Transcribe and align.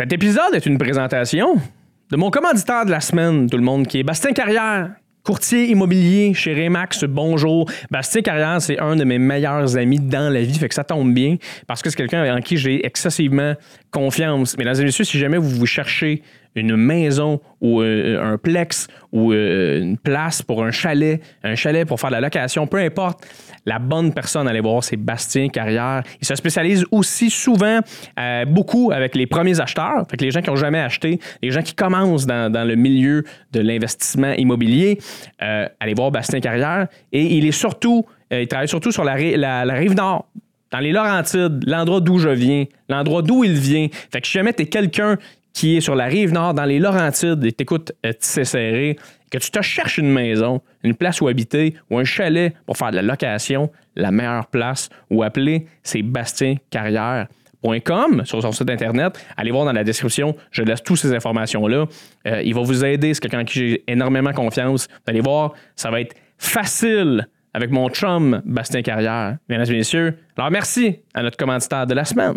Cet 0.00 0.14
épisode 0.14 0.54
est 0.54 0.64
une 0.64 0.78
présentation 0.78 1.56
de 2.10 2.16
mon 2.16 2.30
commanditaire 2.30 2.86
de 2.86 2.90
la 2.90 3.00
semaine, 3.00 3.50
tout 3.50 3.58
le 3.58 3.62
monde, 3.62 3.86
qui 3.86 3.98
est 3.98 4.02
Bastien 4.02 4.32
Carrière. 4.32 4.92
Courtier 5.22 5.66
immobilier 5.66 6.32
chez 6.32 6.54
Remax, 6.54 7.04
bonjour. 7.04 7.70
Bastien 7.90 8.22
Carrière, 8.22 8.62
c'est 8.62 8.78
un 8.80 8.96
de 8.96 9.04
mes 9.04 9.18
meilleurs 9.18 9.76
amis 9.76 10.00
dans 10.00 10.32
la 10.32 10.40
vie, 10.40 10.58
fait 10.58 10.70
que 10.70 10.74
ça 10.74 10.84
tombe 10.84 11.12
bien 11.12 11.36
parce 11.66 11.82
que 11.82 11.90
c'est 11.90 11.96
quelqu'un 11.96 12.34
en 12.34 12.40
qui 12.40 12.56
j'ai 12.56 12.86
excessivement 12.86 13.52
confiance. 13.90 14.56
Mesdames 14.56 14.76
et 14.80 14.84
messieurs, 14.84 15.04
si 15.04 15.18
jamais 15.18 15.36
vous 15.36 15.50
vous 15.50 15.66
cherchez 15.66 16.22
une 16.54 16.76
maison 16.76 17.40
ou 17.60 17.80
euh, 17.80 18.20
un 18.22 18.38
plex 18.38 18.88
ou 19.12 19.32
euh, 19.32 19.80
une 19.80 19.98
place 19.98 20.42
pour 20.42 20.64
un 20.64 20.70
chalet, 20.70 21.20
un 21.42 21.54
chalet 21.54 21.86
pour 21.86 22.00
faire 22.00 22.10
de 22.10 22.14
la 22.14 22.20
location, 22.20 22.66
peu 22.66 22.78
importe, 22.78 23.26
la 23.66 23.78
bonne 23.78 24.12
personne 24.12 24.46
à 24.46 24.50
aller 24.50 24.60
voir, 24.60 24.82
c'est 24.82 24.96
Bastien 24.96 25.48
Carrière. 25.48 26.02
Il 26.20 26.26
se 26.26 26.34
spécialise 26.34 26.84
aussi 26.90 27.30
souvent, 27.30 27.80
euh, 28.18 28.44
beaucoup 28.44 28.90
avec 28.92 29.14
les 29.14 29.26
premiers 29.26 29.60
acheteurs, 29.60 30.06
fait 30.10 30.16
que 30.16 30.24
les 30.24 30.30
gens 30.30 30.40
qui 30.40 30.50
n'ont 30.50 30.56
jamais 30.56 30.80
acheté, 30.80 31.20
les 31.42 31.50
gens 31.50 31.62
qui 31.62 31.74
commencent 31.74 32.26
dans, 32.26 32.50
dans 32.50 32.64
le 32.64 32.74
milieu 32.74 33.24
de 33.52 33.60
l'investissement 33.60 34.32
immobilier. 34.32 34.98
allez 35.38 35.94
voir 35.94 36.10
Bastien 36.10 36.40
Carrière. 36.40 36.88
Et 37.12 37.36
il 37.36 37.46
est 37.46 37.52
surtout, 37.52 38.06
il 38.30 38.46
travaille 38.48 38.68
surtout 38.68 38.92
sur 38.92 39.04
la, 39.04 39.16
la, 39.16 39.74
rive 39.74 39.94
nord 39.94 40.26
dans 40.70 40.78
les 40.78 40.92
Laurentides, 40.92 41.64
l'endroit 41.66 42.00
d'où 42.00 42.18
je 42.18 42.28
viens, 42.28 42.64
l'endroit 42.88 43.22
d'où 43.22 43.44
il 43.44 43.54
vient. 43.54 43.88
Fait 44.12 44.20
que 44.20 44.26
si 44.26 44.34
jamais 44.34 44.52
tu 44.52 44.62
es 44.62 44.66
quelqu'un 44.66 45.18
qui 45.52 45.76
est 45.76 45.80
sur 45.80 45.94
la 45.94 46.06
rive 46.06 46.32
nord, 46.32 46.54
dans 46.54 46.64
les 46.64 46.78
Laurentides, 46.78 47.44
et 47.44 47.52
t'écoutes 47.52 47.92
euh, 48.06 48.12
Tissé 48.12 48.44
Serré, 48.44 48.96
que 49.30 49.38
tu 49.38 49.50
te 49.50 49.62
cherches 49.62 49.98
une 49.98 50.10
maison, 50.10 50.60
une 50.82 50.94
place 50.94 51.20
où 51.20 51.28
habiter 51.28 51.74
ou 51.90 51.98
un 51.98 52.04
chalet 52.04 52.54
pour 52.66 52.76
faire 52.76 52.90
de 52.90 52.96
la 52.96 53.02
location, 53.02 53.70
la 53.96 54.10
meilleure 54.10 54.46
place 54.46 54.88
où 55.10 55.22
appeler, 55.22 55.66
c'est 55.82 56.02
bastiencarrière.com 56.02 58.22
sur 58.24 58.42
son 58.42 58.52
site 58.52 58.70
internet. 58.70 59.18
Allez 59.36 59.50
voir 59.50 59.64
dans 59.64 59.72
la 59.72 59.84
description, 59.84 60.36
je 60.50 60.62
laisse 60.62 60.82
toutes 60.82 60.98
ces 60.98 61.14
informations-là. 61.14 61.86
Euh, 62.26 62.42
il 62.42 62.54
va 62.54 62.62
vous 62.62 62.84
aider, 62.84 63.14
c'est 63.14 63.20
quelqu'un 63.20 63.40
en 63.40 63.44
qui 63.44 63.58
j'ai 63.58 63.84
énormément 63.86 64.32
confiance. 64.32 64.88
Allez 65.06 65.20
voir, 65.20 65.52
ça 65.76 65.90
va 65.90 66.00
être 66.00 66.16
facile 66.38 67.28
avec 67.52 67.70
mon 67.70 67.88
chum 67.88 68.42
Bastien 68.44 68.82
Carrière. 68.82 69.36
Mesdames 69.48 69.66
et 69.68 69.76
messieurs, 69.76 70.16
alors 70.36 70.50
merci 70.50 71.00
à 71.14 71.22
notre 71.22 71.36
commanditaire 71.36 71.86
de 71.86 71.94
la 71.94 72.04
semaine. 72.04 72.34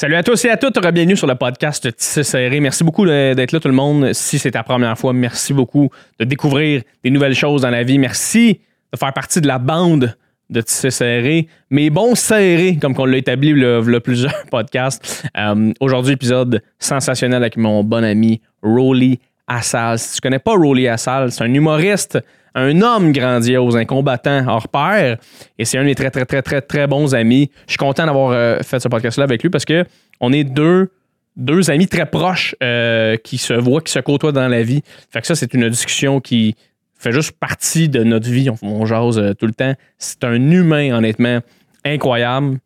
Salut 0.00 0.14
à 0.14 0.22
tous 0.22 0.42
et 0.46 0.48
à 0.48 0.56
toutes, 0.56 0.80
bienvenue 0.80 1.14
sur 1.14 1.26
le 1.26 1.34
podcast 1.34 1.94
Tissé 1.94 2.22
Serré. 2.22 2.58
Merci 2.58 2.84
beaucoup 2.84 3.04
d'être 3.04 3.52
là 3.52 3.60
tout 3.60 3.68
le 3.68 3.74
monde. 3.74 4.14
Si 4.14 4.38
c'est 4.38 4.52
ta 4.52 4.62
première 4.62 4.96
fois, 4.96 5.12
merci 5.12 5.52
beaucoup 5.52 5.90
de 6.18 6.24
découvrir 6.24 6.80
des 7.04 7.10
nouvelles 7.10 7.34
choses 7.34 7.60
dans 7.60 7.68
la 7.68 7.82
vie. 7.82 7.98
Merci 7.98 8.60
de 8.90 8.98
faire 8.98 9.12
partie 9.12 9.42
de 9.42 9.46
la 9.46 9.58
bande 9.58 10.16
de 10.48 10.62
Tissé 10.62 10.90
Serré. 10.90 11.48
Mais 11.68 11.90
bon 11.90 12.14
serré, 12.14 12.78
comme 12.80 12.94
on 12.96 13.04
l'a 13.04 13.18
établi 13.18 13.52
le, 13.52 13.98
plusieurs 13.98 14.46
podcasts. 14.50 15.22
Euh, 15.36 15.70
aujourd'hui, 15.80 16.14
épisode 16.14 16.62
sensationnel 16.78 17.42
avec 17.42 17.58
mon 17.58 17.84
bon 17.84 18.02
ami 18.02 18.40
Rolly 18.62 19.20
Assal. 19.46 19.98
Si 19.98 20.14
tu 20.14 20.22
connais 20.22 20.38
pas 20.38 20.54
Rolly 20.54 20.88
Assal, 20.88 21.30
c'est 21.30 21.44
un 21.44 21.52
humoriste 21.52 22.18
un 22.54 22.80
homme 22.82 23.12
grandiose, 23.12 23.76
un 23.76 23.84
combattant 23.84 24.46
hors 24.46 24.68
pair. 24.68 25.18
Et 25.58 25.64
c'est 25.64 25.78
un 25.78 25.82
de 25.82 25.86
mes 25.86 25.94
très, 25.94 26.10
très, 26.10 26.24
très, 26.24 26.42
très, 26.42 26.60
très 26.60 26.86
bons 26.86 27.14
amis. 27.14 27.50
Je 27.66 27.72
suis 27.72 27.78
content 27.78 28.06
d'avoir 28.06 28.32
euh, 28.32 28.58
fait 28.62 28.80
ce 28.80 28.88
podcast-là 28.88 29.24
avec 29.24 29.42
lui 29.42 29.50
parce 29.50 29.64
que 29.64 29.84
on 30.20 30.32
est 30.32 30.44
deux, 30.44 30.90
deux 31.36 31.70
amis 31.70 31.86
très 31.86 32.06
proches 32.06 32.54
euh, 32.62 33.16
qui 33.16 33.38
se 33.38 33.54
voient, 33.54 33.80
qui 33.80 33.92
se 33.92 34.00
côtoient 34.00 34.32
dans 34.32 34.48
la 34.48 34.62
vie. 34.62 34.82
Fait 35.10 35.20
que 35.20 35.26
ça, 35.26 35.34
c'est 35.34 35.54
une 35.54 35.68
discussion 35.68 36.20
qui 36.20 36.56
fait 36.98 37.12
juste 37.12 37.32
partie 37.32 37.88
de 37.88 38.04
notre 38.04 38.28
vie. 38.28 38.50
On, 38.50 38.58
on 38.62 38.86
jase 38.86 39.18
euh, 39.18 39.32
tout 39.34 39.46
le 39.46 39.54
temps. 39.54 39.74
C'est 39.98 40.24
un 40.24 40.50
humain, 40.50 40.92
honnêtement, 40.92 41.40
incroyable. 41.84 42.58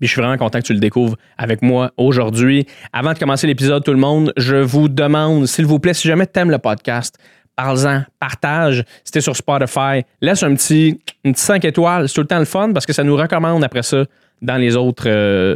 Puis 0.00 0.08
je 0.08 0.14
suis 0.14 0.22
vraiment 0.22 0.38
content 0.38 0.60
que 0.60 0.66
tu 0.66 0.72
le 0.72 0.80
découvres 0.80 1.16
avec 1.36 1.60
moi 1.60 1.92
aujourd'hui. 1.98 2.66
Avant 2.90 3.12
de 3.12 3.18
commencer 3.18 3.46
l'épisode, 3.46 3.84
tout 3.84 3.92
le 3.92 3.98
monde, 3.98 4.32
je 4.38 4.56
vous 4.56 4.88
demande, 4.88 5.44
s'il 5.44 5.66
vous 5.66 5.78
plaît, 5.78 5.92
si 5.92 6.08
jamais 6.08 6.26
tu 6.26 6.40
aimes 6.40 6.50
le 6.50 6.58
podcast, 6.58 7.18
parle-en, 7.60 8.02
partage. 8.18 8.84
Si 9.04 9.12
t'es 9.12 9.20
sur 9.20 9.36
Spotify, 9.36 10.02
laisse 10.20 10.42
un 10.42 10.54
petit, 10.54 10.98
une 11.24 11.32
petite 11.32 11.44
5 11.44 11.64
étoiles. 11.66 12.08
C'est 12.08 12.14
tout 12.14 12.22
le 12.22 12.26
temps 12.26 12.38
le 12.38 12.44
fun 12.44 12.72
parce 12.72 12.86
que 12.86 12.92
ça 12.92 13.04
nous 13.04 13.16
recommande 13.16 13.62
après 13.64 13.82
ça 13.82 14.04
dans 14.40 14.56
les 14.56 14.74
autres, 14.74 15.04
euh, 15.06 15.54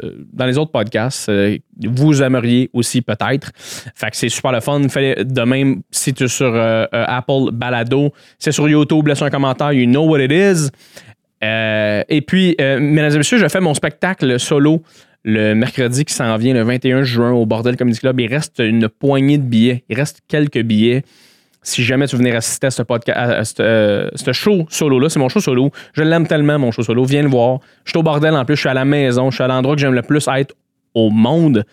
podcasts. 0.71 1.31
Euh, 1.31 1.57
vous 1.83 2.23
aimeriez 2.23 2.69
aussi 2.75 3.01
peut-être. 3.01 3.51
Fait 3.95 4.11
que 4.11 4.17
c'est 4.17 4.29
super 4.29 4.53
le 4.53 4.61
fun. 4.61 4.87
Fais 4.91 5.25
de 5.25 5.43
même 5.43 5.81
si 5.91 6.13
tu 6.13 6.25
es 6.25 6.29
sur 6.29 6.53
euh, 6.55 6.85
Apple 6.93 7.51
Balado. 7.53 8.13
C'est 8.39 8.53
sur 8.53 8.69
YouTube, 8.69 9.07
laisse 9.07 9.23
un 9.23 9.31
commentaire. 9.31 9.73
You 9.73 9.87
know 9.87 10.07
what 10.07 10.21
it 10.21 10.31
is. 10.31 10.69
et 11.41 12.21
puis, 12.21 12.55
mesdames 12.59 13.15
et 13.15 13.19
messieurs, 13.19 13.39
je 13.39 13.49
fais 13.49 13.61
mon 13.61 13.75
spectacle 13.75 14.39
solo 14.39 14.83
le 15.27 15.55
mercredi 15.55 16.05
qui 16.05 16.13
s'en 16.13 16.37
vient, 16.37 16.53
le 16.53 16.63
21 16.63 17.03
juin, 17.03 17.33
au 17.33 17.47
Bordel 17.47 17.79
Comedy 17.79 17.99
Club. 17.99 18.21
Il 18.21 18.27
reste 18.27 18.59
une 18.59 18.91
poignée 18.91 19.39
de 19.39 19.43
billets. 19.43 19.85
Il 19.89 19.97
reste 19.97 20.21
quelques 20.29 20.61
billets 20.61 21.03
si 21.65 21.83
jamais 21.83 22.07
tu 22.07 22.17
venir 22.17 22.37
assister 22.37 22.69
à 22.69 22.71
ce 22.71 22.83
podcast, 22.83 23.59
euh, 23.59 24.09
ce 24.15 24.33
show 24.33 24.67
solo-là, 24.69 25.09
c'est 25.09 25.19
mon 25.19 25.29
show 25.29 25.41
solo. 25.41 25.71
Je 25.95 26.03
l'aime 26.03 26.27
tellement, 26.27 26.59
mon 26.59 26.71
show 26.71 26.83
solo. 26.83 27.05
Viens 27.05 27.23
le 27.23 27.29
voir. 27.29 27.59
Je 27.85 27.91
suis 27.91 27.99
au 27.99 28.03
bordel 28.03 28.35
en 28.35 28.45
plus, 28.45 28.55
je 28.55 28.61
suis 28.61 28.69
à 28.69 28.75
la 28.75 28.85
maison, 28.85 29.31
je 29.31 29.37
suis 29.37 29.45
à 29.45 29.49
l'endroit 29.49 29.75
que 29.75 29.81
j'aime 29.81 29.95
le 29.95 30.03
plus 30.03 30.29
être 30.29 30.55
au 30.95 31.11
monde. 31.11 31.65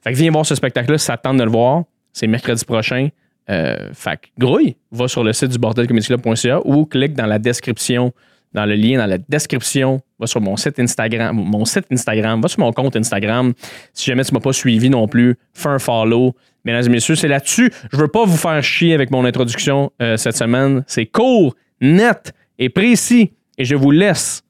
Fait 0.00 0.12
que 0.12 0.16
viens 0.16 0.30
voir 0.30 0.46
ce 0.46 0.54
spectacle-là 0.54 0.96
si 0.96 1.06
ça 1.06 1.16
tente 1.16 1.36
de 1.36 1.44
le 1.44 1.50
voir. 1.50 1.82
C'est 2.12 2.26
mercredi 2.26 2.64
prochain. 2.64 3.08
Euh, 3.50 3.88
fait 3.92 4.16
que 4.16 4.26
grouille, 4.38 4.76
va 4.92 5.08
sur 5.08 5.24
le 5.24 5.32
site 5.32 5.48
du 5.48 5.58
bordelcomedyclub.ca 5.58 6.60
ou 6.64 6.86
clique 6.86 7.14
dans 7.14 7.26
la 7.26 7.40
description, 7.40 8.12
dans 8.54 8.66
le 8.66 8.74
lien 8.74 8.98
dans 8.98 9.06
la 9.06 9.18
description, 9.18 10.00
va 10.18 10.26
sur 10.26 10.40
mon 10.40 10.56
site 10.56 10.78
Instagram, 10.78 11.36
mon 11.36 11.64
site 11.64 11.86
Instagram, 11.90 12.40
va 12.40 12.48
sur 12.48 12.60
mon 12.60 12.72
compte 12.72 12.96
Instagram. 12.96 13.52
Si 13.92 14.06
jamais 14.06 14.24
tu 14.24 14.34
m'as 14.34 14.40
pas 14.40 14.52
suivi 14.52 14.90
non 14.90 15.08
plus, 15.08 15.36
fais 15.54 15.68
un 15.68 15.78
follow. 15.78 16.34
Mesdames 16.64 16.84
et 16.86 16.88
messieurs, 16.90 17.14
c'est 17.14 17.28
là-dessus. 17.28 17.72
Je 17.92 17.96
veux 17.96 18.08
pas 18.08 18.24
vous 18.24 18.36
faire 18.36 18.62
chier 18.62 18.94
avec 18.94 19.10
mon 19.10 19.24
introduction 19.24 19.90
euh, 20.00 20.16
cette 20.16 20.36
semaine. 20.36 20.84
C'est 20.86 21.06
court, 21.06 21.54
net 21.80 22.32
et 22.58 22.68
précis. 22.68 23.32
Et 23.58 23.64
je 23.64 23.74
vous 23.74 23.90
laisse 23.90 24.42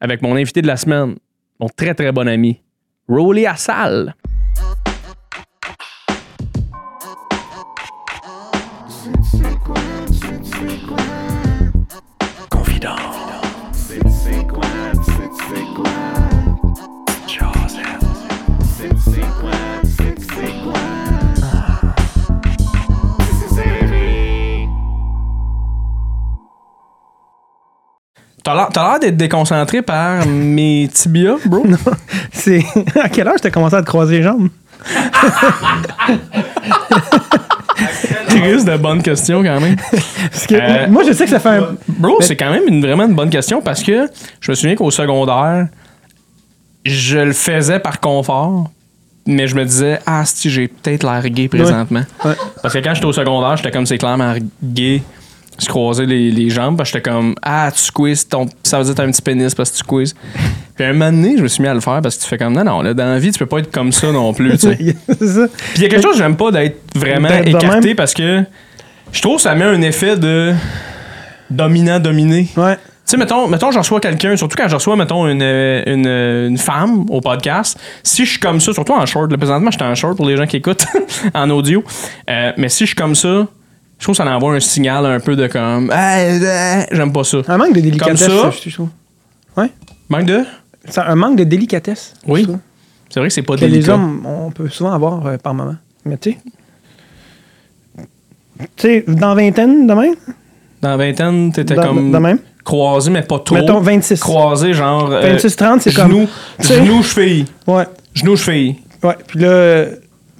avec 0.00 0.22
mon 0.22 0.36
invité 0.36 0.62
de 0.62 0.66
la 0.66 0.76
semaine, 0.76 1.16
mon 1.58 1.68
très 1.68 1.94
très 1.94 2.12
bon 2.12 2.28
ami, 2.28 2.60
Rolly 3.08 3.46
Assal. 3.46 4.14
T'as 28.72 28.90
l'air 28.90 28.98
d'être 29.00 29.16
déconcentré 29.16 29.82
par 29.82 30.26
mes 30.26 30.88
tibias, 30.92 31.36
bro. 31.44 31.66
Non, 31.68 31.76
c'est. 32.32 32.64
À 33.00 33.08
quelle 33.08 33.28
heure 33.28 33.40
t'ai 33.40 33.50
commencé 33.50 33.76
à 33.76 33.82
te 33.82 33.86
croiser 33.86 34.18
les 34.18 34.22
jambes? 34.22 34.48
C'est 38.28 38.64
de 38.64 38.76
bonnes 38.76 39.02
questions 39.02 39.42
quand 39.42 39.60
même. 39.60 39.76
Euh, 40.52 40.88
moi, 40.88 41.02
je 41.06 41.12
sais 41.12 41.24
que 41.24 41.30
ça 41.30 41.38
fait 41.38 41.48
un. 41.48 41.76
Bro, 41.88 42.20
c'est 42.20 42.36
quand 42.36 42.50
même 42.50 42.62
une, 42.66 42.80
vraiment 42.80 43.04
une 43.04 43.14
bonne 43.14 43.30
question 43.30 43.60
parce 43.60 43.82
que 43.82 44.08
je 44.40 44.50
me 44.50 44.54
souviens 44.54 44.76
qu'au 44.76 44.90
secondaire, 44.90 45.68
je 46.84 47.18
le 47.18 47.32
faisais 47.32 47.78
par 47.78 48.00
confort, 48.00 48.70
mais 49.26 49.46
je 49.46 49.54
me 49.54 49.64
disais, 49.64 49.98
ah, 50.06 50.24
si 50.24 50.50
j'ai 50.50 50.68
peut-être 50.68 51.04
l'air 51.04 51.22
gay 51.28 51.48
présentement. 51.48 52.02
Parce 52.62 52.74
que 52.74 52.78
quand 52.78 52.94
j'étais 52.94 53.06
au 53.06 53.12
secondaire, 53.12 53.56
j'étais 53.56 53.70
comme 53.70 53.86
c'est 53.86 53.98
clairement 53.98 54.34
gay 54.62 55.02
se 55.60 55.68
croiser 55.68 56.06
les, 56.06 56.30
les 56.30 56.50
jambes 56.50 56.76
parce 56.76 56.90
que 56.90 56.98
j'étais 56.98 57.10
comme 57.10 57.34
Ah, 57.42 57.70
tu 57.74 57.80
squeezes, 57.80 58.28
ton, 58.28 58.48
ça 58.62 58.78
veut 58.78 58.84
dire 58.84 58.94
que 58.94 58.96
t'as 58.96 59.06
un 59.06 59.10
petit 59.10 59.22
pénis 59.22 59.54
parce 59.54 59.70
que 59.70 59.76
tu 59.76 59.82
squeezes. 59.84 60.14
Puis 60.74 60.84
un 60.84 60.92
moment 60.92 61.12
donné, 61.12 61.36
je 61.36 61.42
me 61.42 61.48
suis 61.48 61.62
mis 61.62 61.68
à 61.68 61.74
le 61.74 61.80
faire 61.80 62.00
parce 62.00 62.16
que 62.16 62.22
tu 62.22 62.28
fais 62.28 62.38
comme 62.38 62.54
non, 62.54 62.64
non, 62.64 62.80
là, 62.80 62.94
dans 62.94 63.04
la 63.04 63.18
vie, 63.18 63.30
tu 63.30 63.38
peux 63.38 63.46
pas 63.46 63.58
être 63.58 63.70
comme 63.70 63.92
ça 63.92 64.10
non 64.10 64.32
plus. 64.32 64.52
tu 64.52 64.58
sais. 64.58 64.76
Puis 64.76 64.96
il 65.76 65.82
y 65.82 65.84
a 65.84 65.88
quelque 65.88 66.02
chose 66.02 66.12
que 66.12 66.18
j'aime 66.18 66.36
pas 66.36 66.50
d'être 66.50 66.78
vraiment 66.94 67.28
écarté 67.28 67.94
parce 67.94 68.14
que 68.14 68.42
je 69.12 69.20
trouve 69.20 69.36
que 69.36 69.42
ça 69.42 69.54
met 69.54 69.64
un 69.64 69.82
effet 69.82 70.16
de 70.16 70.54
dominant-dominé. 71.50 72.48
Ouais. 72.56 72.76
Tu 72.76 73.16
sais, 73.16 73.16
mettons, 73.16 73.48
mettons, 73.48 73.72
je 73.72 73.78
reçois 73.78 73.98
quelqu'un, 73.98 74.36
surtout 74.36 74.56
quand 74.56 74.68
je 74.68 74.74
reçois, 74.76 74.94
mettons, 74.94 75.26
une, 75.26 75.42
une, 75.42 76.06
une, 76.06 76.58
femme 76.58 77.06
au 77.10 77.20
podcast, 77.20 77.76
si 78.04 78.24
je 78.24 78.30
suis 78.30 78.38
comme 78.38 78.60
ça, 78.60 78.72
surtout 78.72 78.92
en 78.92 79.04
short, 79.04 79.32
là, 79.32 79.36
présentement, 79.36 79.70
j'étais 79.72 79.84
en 79.84 79.96
short 79.96 80.16
pour 80.16 80.26
les 80.26 80.36
gens 80.36 80.46
qui 80.46 80.58
écoutent 80.58 80.86
en 81.34 81.50
audio, 81.50 81.82
euh, 82.28 82.52
mais 82.56 82.68
si 82.68 82.84
je 82.84 82.90
suis 82.90 82.96
comme 82.96 83.16
ça, 83.16 83.48
je 84.00 84.04
trouve 84.04 84.16
que 84.16 84.24
ça 84.24 84.34
envoie 84.34 84.54
un 84.54 84.60
signal 84.60 85.04
un 85.04 85.20
peu 85.20 85.36
de 85.36 85.46
comme 85.46 85.90
j'aime 86.90 87.12
pas 87.12 87.22
ça. 87.22 87.38
Un 87.46 87.58
manque 87.58 87.74
de 87.74 87.80
délicatesse, 87.80 88.20
ça, 88.20 88.50
je 88.50 88.74
trouve. 88.74 88.88
Ouais. 89.56 89.70
Manque 90.08 90.24
de? 90.24 90.40
Un 90.96 91.14
manque 91.14 91.36
de 91.36 91.44
délicatesse. 91.44 92.14
Oui. 92.26 92.46
C'est 93.10 93.20
vrai 93.20 93.28
que 93.28 93.34
c'est 93.34 93.42
pas 93.42 93.56
que 93.56 93.60
délicat. 93.60 93.78
les 93.78 93.88
hommes, 93.90 94.24
on 94.24 94.50
peut 94.50 94.68
souvent 94.68 94.92
avoir 94.92 95.26
euh, 95.26 95.36
par 95.36 95.52
moment. 95.52 95.76
Mais 96.06 96.16
tu 96.16 96.32
sais. 96.32 96.38
Tu 98.58 98.66
sais, 98.76 99.04
dans 99.06 99.34
vingtaine, 99.34 99.86
de 99.86 99.92
même? 99.94 100.14
Dans 100.80 100.96
vingtaine, 100.96 101.52
t'étais 101.52 101.74
comme. 101.74 102.10
De 102.10 102.18
même? 102.18 102.38
croisés, 102.64 103.10
mais 103.10 103.22
pas 103.22 103.38
trop. 103.40 103.56
Mettons 103.56 103.80
26. 103.80 104.20
Croisés, 104.20 104.72
genre. 104.72 105.10
euh, 105.12 105.36
26-30, 105.36 105.80
c'est 105.80 105.94
comme. 105.94 106.10
Genou, 106.10 106.28
genou, 106.60 107.02
cheville. 107.02 107.44
Ouais. 107.66 107.84
Genou, 108.14 108.36
cheville. 108.36 108.76
Ouais. 109.02 109.16
Puis 109.26 109.40
là, 109.40 109.86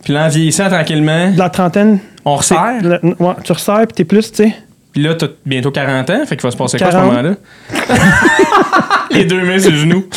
Puis 0.05 0.13
là, 0.13 0.27
en 0.27 0.29
vieillissant 0.29 0.69
tranquillement, 0.69 1.31
de 1.33 1.39
la 1.39 1.51
trentaine. 1.51 1.99
on 2.25 2.35
resserre? 2.37 2.83
le- 2.83 3.01
Ouais, 3.19 3.35
tu 3.45 3.53
resserres, 3.53 3.87
puis 3.87 3.95
t'es 3.97 4.05
plus, 4.05 4.31
tu 4.33 4.45
sais. 4.45 4.55
Puis 4.93 5.03
là, 5.03 5.15
t'as 5.15 5.27
bientôt 5.47 5.71
40 5.71 6.11
ans, 6.11 6.27
fait 6.27 6.37
qu'il 6.37 6.43
va 6.43 6.51
se 6.51 6.57
passer 6.57 6.79
quoi 6.79 6.89
à 6.89 6.91
ce 6.91 6.97
40. 6.97 7.13
moment-là? 7.13 7.35
Les 9.13 9.25
deux 9.25 9.43
mains 9.45 9.59
sur 9.59 9.71
le 9.71 9.77
genou. 9.77 10.05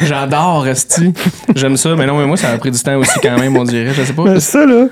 J'adore, 0.00 0.62
Resti. 0.62 1.12
J'aime 1.54 1.76
ça. 1.76 1.94
Mais 1.96 2.06
non, 2.06 2.18
mais 2.18 2.26
moi, 2.26 2.36
ça 2.36 2.50
a 2.50 2.58
pris 2.58 2.70
du 2.70 2.78
temps 2.78 2.96
aussi 2.96 3.18
quand 3.22 3.38
même, 3.38 3.56
on 3.56 3.64
dirait. 3.64 3.92
Je 3.94 4.02
sais 4.02 4.12
pas. 4.12 4.24
Mais 4.24 4.40
ça, 4.40 4.64
là. 4.64 4.86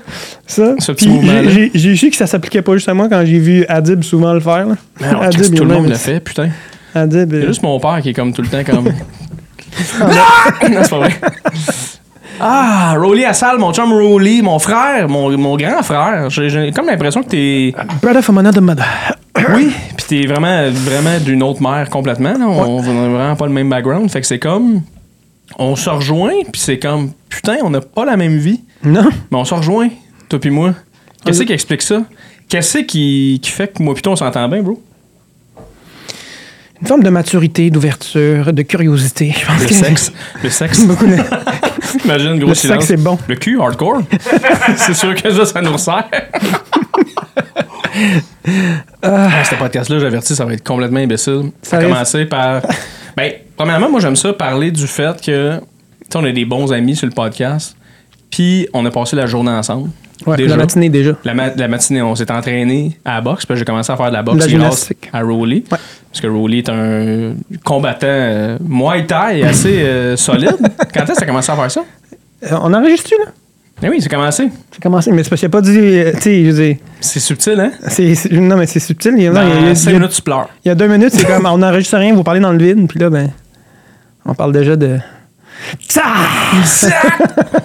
Ça. 0.45 0.75
Ce 0.79 0.91
petit 0.91 1.05
Puis 1.05 1.13
mouvement-là. 1.15 1.49
j'ai- 1.73 1.95
su 1.95 2.09
que 2.09 2.15
ça 2.15 2.27
s'appliquait 2.27 2.61
pas 2.61 2.73
juste 2.73 2.89
à 2.89 2.93
moi 2.93 3.07
quand 3.09 3.23
j'ai 3.25 3.39
vu 3.39 3.65
Adib 3.67 4.03
souvent 4.03 4.33
le 4.33 4.39
faire. 4.39 4.67
Là. 4.67 4.75
Mais 5.01 5.07
alors, 5.07 5.23
Adib, 5.23 5.41
il 5.45 5.51
tout 5.57 5.65
le 5.65 5.73
monde 5.73 5.89
le 5.89 5.95
fait, 5.95 6.19
putain. 6.19 6.49
Adib. 6.93 7.33
Il 7.33 7.39
y 7.39 7.41
a 7.41 7.45
euh, 7.45 7.47
juste 7.47 7.63
mon 7.63 7.79
père 7.79 7.99
qui 8.01 8.09
est 8.09 8.13
comme 8.13 8.33
tout 8.33 8.41
le 8.41 8.47
temps 8.49 8.63
comme. 8.63 8.85
non, 8.85 8.93
c'est 10.83 10.89
pas 10.89 10.97
vrai. 10.99 11.15
Ah, 12.39 12.95
Rolly 12.97 13.25
à 13.25 13.33
salle, 13.33 13.57
mon 13.59 13.73
chum 13.73 13.91
Rolly, 13.91 14.41
mon 14.41 14.59
frère, 14.59 15.07
mon, 15.09 15.35
mon 15.37 15.57
grand 15.57 15.81
frère. 15.83 16.29
J'ai 16.29 16.71
comme 16.71 16.87
l'impression 16.87 17.21
que 17.23 17.29
t'es. 17.29 17.73
Brother 18.01 18.21
from 18.23 18.37
another 18.37 18.61
mother. 18.61 18.85
Oui, 19.55 19.71
puis 19.95 20.05
t'es 20.07 20.27
vraiment, 20.27 20.69
vraiment 20.69 21.17
d'une 21.19 21.41
autre 21.43 21.61
mère 21.61 21.89
complètement. 21.89 22.33
là. 22.37 22.45
On 22.45 22.81
n'a 22.81 23.07
vraiment 23.09 23.35
pas 23.37 23.45
le 23.47 23.53
même 23.53 23.69
background. 23.69 24.09
Fait 24.11 24.19
que 24.21 24.27
c'est 24.27 24.39
comme. 24.39 24.81
On 25.57 25.75
se 25.77 25.89
rejoint, 25.89 26.33
puis 26.51 26.59
c'est 26.61 26.77
comme. 26.77 27.11
Putain, 27.29 27.57
on 27.63 27.69
n'a 27.69 27.79
pas 27.81 28.03
la 28.05 28.17
même 28.17 28.37
vie, 28.37 28.61
Non. 28.83 29.07
mais 29.31 29.37
on 29.37 29.45
se 29.45 29.53
rejoint, 29.53 29.89
toi 30.27 30.39
puis 30.39 30.49
moi. 30.49 30.73
Qu'est-ce 31.25 31.43
qui 31.43 31.53
explique 31.53 31.81
ça? 31.83 32.01
Qu'est-ce 32.49 32.79
qui, 32.79 33.39
qui 33.41 33.49
fait 33.51 33.73
que 33.73 33.81
moi 33.81 33.93
putain 33.95 34.11
on 34.11 34.15
s'entend 34.15 34.47
bien, 34.49 34.61
bro? 34.61 34.81
Une 36.81 36.87
forme 36.87 37.03
de 37.03 37.09
maturité, 37.09 37.69
d'ouverture, 37.69 38.53
de 38.53 38.61
curiosité. 38.61 39.33
Je 39.37 39.45
pense 39.45 39.61
Le 39.61 39.67
que 39.67 39.73
sexe. 39.73 40.11
Le 40.43 40.49
sexe. 40.49 40.79
Beaucoup 40.85 41.05
de- 41.07 41.17
Imagine, 42.05 42.39
gros 42.39 42.49
Le 42.49 42.55
silence. 42.55 42.85
c'est 42.85 42.97
bon. 42.97 43.17
Le 43.27 43.35
cul, 43.35 43.59
hardcore. 43.59 44.01
c'est 44.77 44.93
sûr 44.93 45.15
que 45.15 45.29
ça, 45.31 45.45
ça 45.45 45.61
nous 45.61 45.73
resserre. 45.73 46.09
Ah, 49.01 49.43
ce 49.43 49.55
podcast-là, 49.55 49.99
j'avertis, 49.99 50.35
ça 50.35 50.45
va 50.45 50.53
être 50.53 50.63
complètement 50.63 50.99
imbécile. 50.99 51.51
Ça 51.61 51.77
va 51.77 51.83
commencer 51.83 52.25
par. 52.25 52.61
Ben, 53.17 53.33
premièrement, 53.57 53.89
moi, 53.89 53.99
j'aime 53.99 54.15
ça 54.15 54.31
parler 54.31 54.71
du 54.71 54.87
fait 54.87 55.19
que. 55.19 55.57
Tu 55.59 55.65
sais, 56.09 56.17
on 56.17 56.25
est 56.25 56.31
des 56.33 56.45
bons 56.45 56.71
amis 56.71 56.95
sur 56.95 57.07
le 57.07 57.13
podcast. 57.13 57.75
Puis, 58.29 58.67
on 58.73 58.85
a 58.85 58.91
passé 58.91 59.15
la 59.15 59.25
journée 59.25 59.51
ensemble. 59.51 59.89
Ouais, 60.25 60.35
Déjà. 60.37 60.49
la 60.49 60.57
matinée 60.57 60.89
déjà. 60.89 61.11
La, 61.23 61.33
ma- 61.33 61.53
la 61.55 61.67
matinée, 61.69 62.01
on 62.01 62.13
s'est 62.15 62.29
entraîné 62.31 62.99
à 63.05 63.15
la 63.15 63.21
boxe, 63.21 63.45
puis 63.45 63.55
j'ai 63.57 63.63
commencé 63.65 63.91
à 63.91 63.95
faire 63.97 64.07
de 64.09 64.13
la 64.13 64.21
boxe 64.23 64.39
la 64.41 64.47
gymnastique. 64.49 65.09
à 65.13 65.21
Rowley. 65.21 65.63
Ouais. 65.71 65.77
Parce 66.11 66.21
que 66.21 66.27
Rowley 66.27 66.57
est 66.59 66.69
un 66.69 67.35
combattant 67.63 68.07
euh, 68.07 68.57
Muay 68.67 69.05
Thai 69.05 69.43
assez 69.43 69.81
euh, 69.81 70.15
solide. 70.17 70.57
Quand 70.93 71.03
est-ce 71.03 71.11
que 71.13 71.17
tu 71.19 71.23
as 71.23 71.25
commencé 71.27 71.51
à 71.51 71.55
faire 71.55 71.71
ça? 71.71 71.83
Euh, 72.43 72.57
on 72.61 72.73
enregistre 72.73 73.11
là? 73.17 73.31
Eh 73.81 73.87
oui, 73.89 74.01
c'est 74.01 74.09
commencé. 74.09 74.49
C'est 74.71 74.83
commencé, 74.83 75.09
mais 75.13 75.23
c'est 75.23 75.29
parce 75.29 75.39
qu'il 75.39 75.47
a 75.47 75.49
pas 75.51 75.61
dit. 75.61 75.77
euh, 75.77 76.11
Tu 76.15 76.21
sais, 76.21 76.43
je 76.45 76.51
veux 76.51 76.63
dire. 76.65 76.75
C'est 76.99 77.19
subtil, 77.21 77.57
hein? 77.57 77.71
non, 78.31 78.57
mais 78.57 78.65
c'est 78.65 78.81
subtil. 78.81 79.13
Il 79.15 79.23
y 79.23 79.27
a, 79.27 79.31
non, 79.31 79.41
il 79.41 79.47
y 79.47 79.51
a- 79.51 79.55
Dans 79.55 79.61
il 79.61 79.67
y 79.67 79.71
a- 79.71 79.75
5 79.75 79.91
minutes, 79.93 80.09
tu 80.11 80.21
pleures. 80.21 80.49
il 80.65 80.67
y 80.67 80.71
a 80.71 80.75
deux 80.75 80.87
minutes, 80.87 81.13
c'est 81.13 81.25
comme 81.25 81.45
on 81.49 81.57
n'enregistre 81.59 81.97
rien, 81.97 82.13
vous 82.13 82.23
parlez 82.23 82.41
dans 82.41 82.51
le 82.51 82.57
vide, 82.61 82.87
puis 82.89 82.99
là, 82.99 83.09
ben. 83.09 83.29
On 84.25 84.33
parle 84.33 84.51
déjà 84.51 84.75
de. 84.75 84.97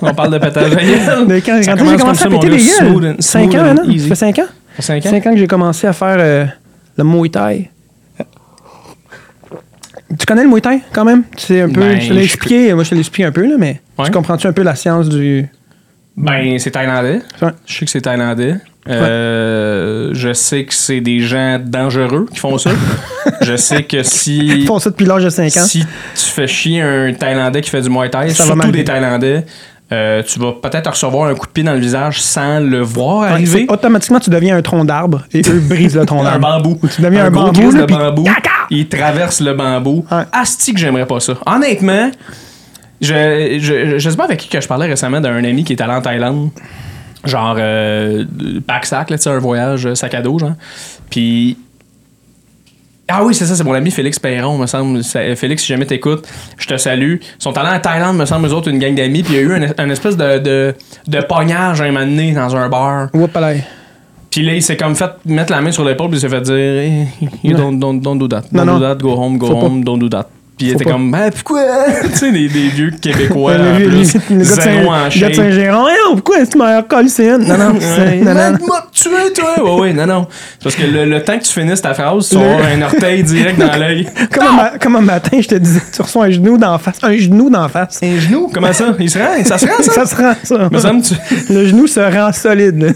On 0.02 0.14
parle 0.14 0.32
de 0.34 0.38
pétage 0.38 0.70
de 0.70 0.76
quand 1.40 1.62
Ça 1.62 1.74
quand 1.76 1.76
j'ai 1.76 1.76
commence 1.76 1.90
comme 1.90 1.98
commencé 2.00 2.20
ça, 2.20 2.26
à 2.26 2.28
mon 2.30 2.38
péter 2.40 2.50
gars, 2.50 2.56
les 2.56 2.62
smooth 2.68 3.02
gueules. 3.02 3.10
and- 3.12 3.16
5 3.22 3.42
smooth 3.50 3.54
ans 3.60 3.64
maintenant? 3.64 3.84
easy. 3.84 4.00
Ça 4.00 4.08
fait 4.08 4.14
5 4.14 4.38
ans? 4.40 4.42
Ça 4.42 4.48
fait 4.76 4.82
cinq 4.82 5.06
ans? 5.06 5.10
5 5.10 5.26
ans 5.26 5.30
que 5.32 5.38
j'ai 5.38 5.46
commencé 5.46 5.86
à 5.86 5.92
faire 5.92 6.16
euh, 6.18 6.44
le 6.96 7.04
Muay 7.04 7.28
Thai. 7.28 7.70
Tu 10.18 10.26
connais 10.26 10.42
le 10.44 10.48
Muay 10.48 10.60
Thai 10.60 10.80
quand 10.92 11.04
même? 11.04 11.24
Tu 11.36 11.46
sais 11.46 11.60
un 11.62 11.68
peu. 11.68 11.80
Ben, 11.80 12.00
je 12.00 12.08
te 12.08 12.12
l'ai 12.12 12.20
je- 12.20 12.24
expliqué, 12.24 12.74
moi 12.74 12.84
je 12.84 12.90
te 12.90 12.94
l'ai 12.94 13.00
expliqué 13.00 13.24
un 13.26 13.32
peu, 13.32 13.46
là, 13.46 13.56
mais 13.58 13.80
Ouais. 13.98 14.06
tu 14.06 14.10
comprends-tu 14.12 14.46
un 14.46 14.52
peu 14.52 14.62
la 14.62 14.74
science 14.74 15.08
du. 15.08 15.46
Ben, 16.16 16.58
c'est 16.58 16.70
thaïlandais. 16.70 17.20
Ouais. 17.42 17.48
Je 17.66 17.74
sais 17.78 17.84
que 17.84 17.90
c'est 17.90 18.00
thaïlandais. 18.02 18.56
Euh, 18.88 20.10
je 20.12 20.32
sais 20.32 20.64
que 20.64 20.74
c'est 20.74 21.00
des 21.00 21.20
gens 21.20 21.58
dangereux 21.64 22.26
qui 22.32 22.38
font 22.38 22.58
ça. 22.58 22.70
je 23.40 23.56
sais 23.56 23.82
que 23.84 24.02
si, 24.02 24.38
Ils 24.38 24.66
font 24.66 24.78
ça 24.78 24.90
depuis 24.90 25.06
l'âge 25.06 25.24
de 25.24 25.30
5 25.30 25.44
ans. 25.56 25.64
si 25.64 25.80
tu 25.80 25.86
fais 26.30 26.46
chier 26.46 26.82
un 26.82 27.12
Thaïlandais 27.14 27.60
qui 27.62 27.70
fait 27.70 27.80
du 27.80 27.88
Muay 27.90 28.10
Thai, 28.10 28.30
Ça 28.30 28.44
surtout 28.44 28.70
des. 28.70 28.84
Thaïlandais, 28.84 29.46
euh, 29.92 30.22
tu 30.22 30.38
vas 30.38 30.52
peut-être 30.52 30.90
recevoir 30.90 31.28
un 31.30 31.34
coup 31.34 31.46
de 31.46 31.52
pied 31.52 31.62
dans 31.64 31.72
le 31.72 31.78
visage 31.78 32.20
sans 32.20 32.60
le 32.60 32.80
voir 32.80 33.22
arriver. 33.32 33.66
automatiquement, 33.68 34.20
tu 34.20 34.28
deviens 34.30 34.56
un 34.56 34.62
tronc 34.62 34.84
d'arbre 34.84 35.22
et 35.32 35.40
eux 35.48 35.60
brisent 35.60 35.96
le 35.96 36.04
tronc 36.04 36.20
Un 36.20 36.24
d'arbre. 36.38 36.40
bambou. 36.62 36.78
Ou 36.82 36.88
tu 36.88 37.00
deviens 37.00 37.26
un, 37.26 37.30
gros 37.30 37.44
bambou. 37.52 37.70
là, 37.70 37.80
de 37.80 37.86
puis- 37.86 37.96
bambou. 37.96 38.24
Il 38.70 38.88
traverse 38.88 39.40
le 39.40 39.54
bambou. 39.54 40.04
Ouais. 40.10 40.24
Asti 40.32 40.72
que 40.74 40.80
j'aimerais 40.80 41.06
pas 41.06 41.20
ça. 41.20 41.34
Honnêtement, 41.46 42.10
je, 43.00 43.58
je, 43.60 43.98
je 43.98 44.10
sais 44.10 44.16
pas 44.16 44.24
avec 44.24 44.40
qui 44.40 44.48
que 44.48 44.60
je 44.60 44.66
parlais 44.68 44.86
récemment 44.86 45.20
d'un 45.20 45.42
ami 45.44 45.64
qui 45.64 45.74
est 45.74 45.80
allé 45.82 45.92
en 45.92 46.00
Thaïlande. 46.00 46.50
Genre, 47.24 47.56
euh, 47.58 48.24
pack-sac, 48.66 49.10
là, 49.10 49.16
un 49.26 49.38
voyage 49.38 49.86
euh, 49.86 49.94
sac 49.94 50.14
à 50.14 50.22
dos, 50.22 50.38
genre. 50.38 50.54
Puis. 51.10 51.56
Ah 53.06 53.22
oui, 53.22 53.34
c'est 53.34 53.44
ça, 53.44 53.54
c'est 53.54 53.64
mon 53.64 53.74
ami 53.74 53.90
Félix 53.90 54.18
Perron, 54.18 54.56
me 54.56 54.66
semble. 54.66 55.04
Ça- 55.04 55.36
Félix, 55.36 55.62
si 55.62 55.68
jamais 55.68 55.84
t'écoutes, 55.84 56.26
je 56.56 56.66
te 56.66 56.76
salue. 56.78 57.16
Ils 57.20 57.26
sont 57.42 57.56
allés 57.58 57.76
en 57.76 57.78
Thaïlande, 57.78 58.16
me 58.16 58.24
semble, 58.24 58.46
eux 58.48 58.52
autres, 58.54 58.68
une 58.68 58.78
gang 58.78 58.94
d'amis. 58.94 59.22
Puis 59.22 59.34
il 59.34 59.36
y 59.36 59.38
a 59.40 59.42
eu 59.42 59.52
un, 59.52 59.68
un 59.76 59.90
espèce 59.90 60.16
de, 60.16 60.38
de, 60.38 60.74
de 61.06 61.20
pognage 61.20 61.82
un 61.82 61.92
moment 61.92 62.06
donné 62.06 62.32
dans 62.32 62.56
un 62.56 62.68
bar. 62.70 63.08
Whoopalai. 63.12 63.62
Puis 64.30 64.42
là, 64.44 64.54
il 64.54 64.62
s'est 64.62 64.76
comme 64.78 64.96
fait 64.96 65.10
mettre 65.26 65.52
la 65.52 65.60
main 65.60 65.70
sur 65.70 65.84
l'épaule, 65.84 66.08
puis 66.08 66.18
il 66.18 66.20
s'est 66.22 66.28
fait 66.30 66.40
dire 66.40 66.54
hey, 66.56 67.06
you 67.44 67.54
don't, 67.54 67.78
don't, 67.78 68.00
don't 68.00 68.16
do 68.18 68.26
that. 68.26 68.42
Don't 68.50 68.64
non. 68.64 68.78
do 68.78 68.80
that, 68.84 68.96
go 68.96 69.10
home, 69.14 69.36
go 69.38 69.46
Faut 69.48 69.54
pas. 69.60 69.66
home, 69.66 69.84
don't 69.84 69.98
do 69.98 70.08
that. 70.08 70.26
Puis 70.56 70.68
il 70.68 70.72
était 70.74 70.84
pas. 70.84 70.92
comme, 70.92 71.10
ben 71.10 71.30
pourquoi? 71.32 71.62
Tu 72.12 72.16
sais, 72.16 72.30
des, 72.30 72.48
des 72.48 72.68
vieux 72.68 72.90
Québécois, 73.00 73.54
en 73.54 73.74
plus, 73.76 74.14
le 74.30 74.88
en. 74.88 75.10
Saint-Géron. 75.10 75.84
Pourquoi 76.12 76.38
est-ce 76.38 76.46
que 76.46 76.52
tu 76.52 76.58
m'as 76.58 76.82
collé? 76.82 77.08
Non, 77.18 77.56
non, 77.58 77.74
c'est- 77.80 78.16
non, 78.16 78.34
non. 78.34 78.66
M'a 78.66 78.86
tué, 78.92 79.10
toi! 79.34 79.62
Ouais, 79.64 79.80
ouais, 79.80 79.92
non, 79.92 80.06
non. 80.06 80.26
Parce 80.62 80.76
que 80.76 80.82
le, 80.84 81.06
le 81.06 81.22
temps 81.24 81.36
que 81.38 81.44
tu 81.44 81.52
finisses 81.52 81.82
ta 81.82 81.92
phrase, 81.92 82.28
tu 82.28 82.36
Le- 82.36 82.42
un 82.42 82.82
orteil 82.82 83.22
direct 83.24 83.58
dans 83.58 83.76
l'œil. 83.76 84.08
Comme, 84.32 84.46
un 84.46 84.52
ma- 84.52 84.78
comme 84.78 84.96
un 84.96 85.00
matin, 85.00 85.38
je 85.40 85.48
te 85.48 85.54
disais, 85.56 85.80
tu 85.94 86.02
reçois 86.02 86.26
un 86.26 86.30
genou 86.30 86.56
d'en 86.56 86.78
face. 86.78 86.98
Un 87.02 87.16
genou 87.16 87.50
d'en 87.50 87.68
face. 87.68 88.00
Un 88.02 88.18
genou? 88.20 88.48
Comment 88.54 88.72
ça? 88.72 88.94
Il 89.00 89.10
se 89.10 89.18
rend? 89.18 89.44
Ça 89.44 89.58
se 89.58 89.66
rend, 89.66 89.72
ça? 89.82 89.92
Ça 89.92 90.06
se 90.06 90.14
rend, 90.16 90.34
ça. 90.44 90.90
Tu... 91.02 91.52
Le 91.52 91.66
genou 91.66 91.86
se 91.86 91.98
rend 92.00 92.32
solide. 92.32 92.80
là. 92.82 92.92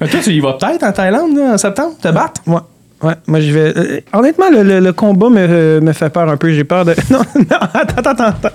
Mais 0.00 0.08
toi, 0.08 0.20
tu 0.22 0.30
y 0.30 0.40
vas 0.40 0.54
peut-être 0.54 0.82
en 0.84 0.92
Thaïlande, 0.92 1.36
là, 1.36 1.52
en 1.54 1.58
septembre, 1.58 1.94
te 2.00 2.08
battre? 2.08 2.40
Ouais. 2.46 2.60
Ouais, 3.04 3.14
moi 3.26 3.40
je 3.40 3.52
vais. 3.52 3.76
euh, 3.76 4.00
honnêtement, 4.12 4.48
le, 4.50 4.62
le- 4.62 4.80
le 4.80 4.92
combat 4.92 5.28
me, 5.28 5.80
me 5.80 5.92
fait 5.92 6.08
peur 6.10 6.28
un 6.28 6.36
peu. 6.36 6.52
J'ai 6.52 6.64
peur 6.64 6.84
de. 6.84 6.94
Non, 7.10 7.18
non, 7.36 7.44
attends, 7.74 7.96
attends, 7.98 8.10
attends. 8.10 8.24
attends. 8.24 8.48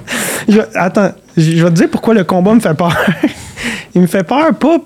Je, 0.48 0.54
vais- 0.56 0.68
attends, 0.76 1.12
je, 1.38 1.42
je 1.58 1.64
vais 1.64 1.70
te 1.70 1.76
dire 1.76 1.90
pourquoi 1.92 2.14
le 2.16 2.24
combat 2.24 2.54
me 2.54 2.60
fait 2.60 2.74
peur. 2.74 2.96
il 3.96 4.02
me 4.02 4.08
fait 4.08 4.24
peur 4.24 4.54
pas 4.56 4.78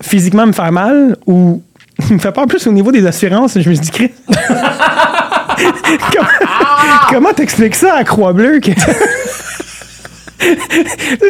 physiquement 0.00 0.46
me 0.46 0.52
faire 0.52 0.72
mal 0.72 1.16
ou. 1.26 1.62
Il 2.10 2.14
me 2.14 2.20
fait 2.20 2.30
peur 2.30 2.46
plus 2.46 2.64
au 2.68 2.70
niveau 2.72 2.92
des 2.92 3.04
assurances. 3.04 3.54
Je 3.58 3.68
me 3.68 3.74
suis 3.74 3.82
dit, 3.84 3.90
Chris, 3.90 4.12
comment, 6.12 6.28
comment 7.10 7.32
t'expliques 7.32 7.74
ça 7.74 7.94
à 7.96 8.04
Croix-Bleue? 8.04 8.60
que- 8.60 8.70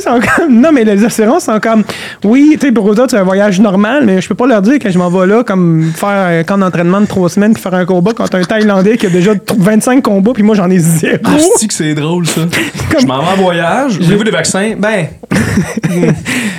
sont 0.00 0.20
comme, 0.36 0.60
non, 0.60 0.70
mais 0.72 0.84
les 0.84 1.04
assurances 1.04 1.44
sont 1.44 1.58
comme, 1.60 1.82
oui, 2.24 2.56
tu 2.60 2.66
sais, 2.66 2.72
pour 2.72 2.86
eux 2.90 3.00
autres, 3.00 3.10
c'est 3.10 3.16
un 3.18 3.22
voyage 3.24 3.60
normal, 3.60 4.04
mais 4.04 4.20
je 4.20 4.28
peux 4.28 4.34
pas 4.34 4.46
leur 4.46 4.62
dire 4.62 4.78
que 4.78 4.90
je 4.90 4.98
m'en 4.98 5.08
vais 5.10 5.26
là, 5.26 5.42
comme 5.44 5.90
faire 5.94 6.08
un 6.40 6.42
camp 6.44 6.58
d'entraînement 6.58 7.00
de 7.00 7.06
trois 7.06 7.28
semaines, 7.28 7.52
puis 7.54 7.62
faire 7.62 7.74
un 7.74 7.84
combat 7.86 8.12
contre 8.12 8.36
un 8.36 8.42
Thaïlandais 8.42 8.96
qui 8.96 9.06
a 9.06 9.10
déjà 9.10 9.34
t- 9.34 9.54
25 9.56 10.02
combats, 10.02 10.32
puis 10.32 10.42
moi, 10.42 10.54
j'en 10.54 10.70
ai 10.70 10.78
zéro. 10.78 11.16
Ah, 11.24 11.30
c'est 11.56 11.66
que 11.66 11.74
c'est 11.74 11.94
drôle, 11.94 12.26
ça? 12.26 12.42
Comme- 12.92 13.00
Je 13.00 13.06
m'en 13.06 13.20
vais 13.22 13.32
en 13.32 13.36
voyage. 13.42 13.98
Voulez-vous 14.00 14.24
des 14.24 14.30
vaccins? 14.30 14.74
Ben. 14.78 15.06
hmm. 15.30 16.10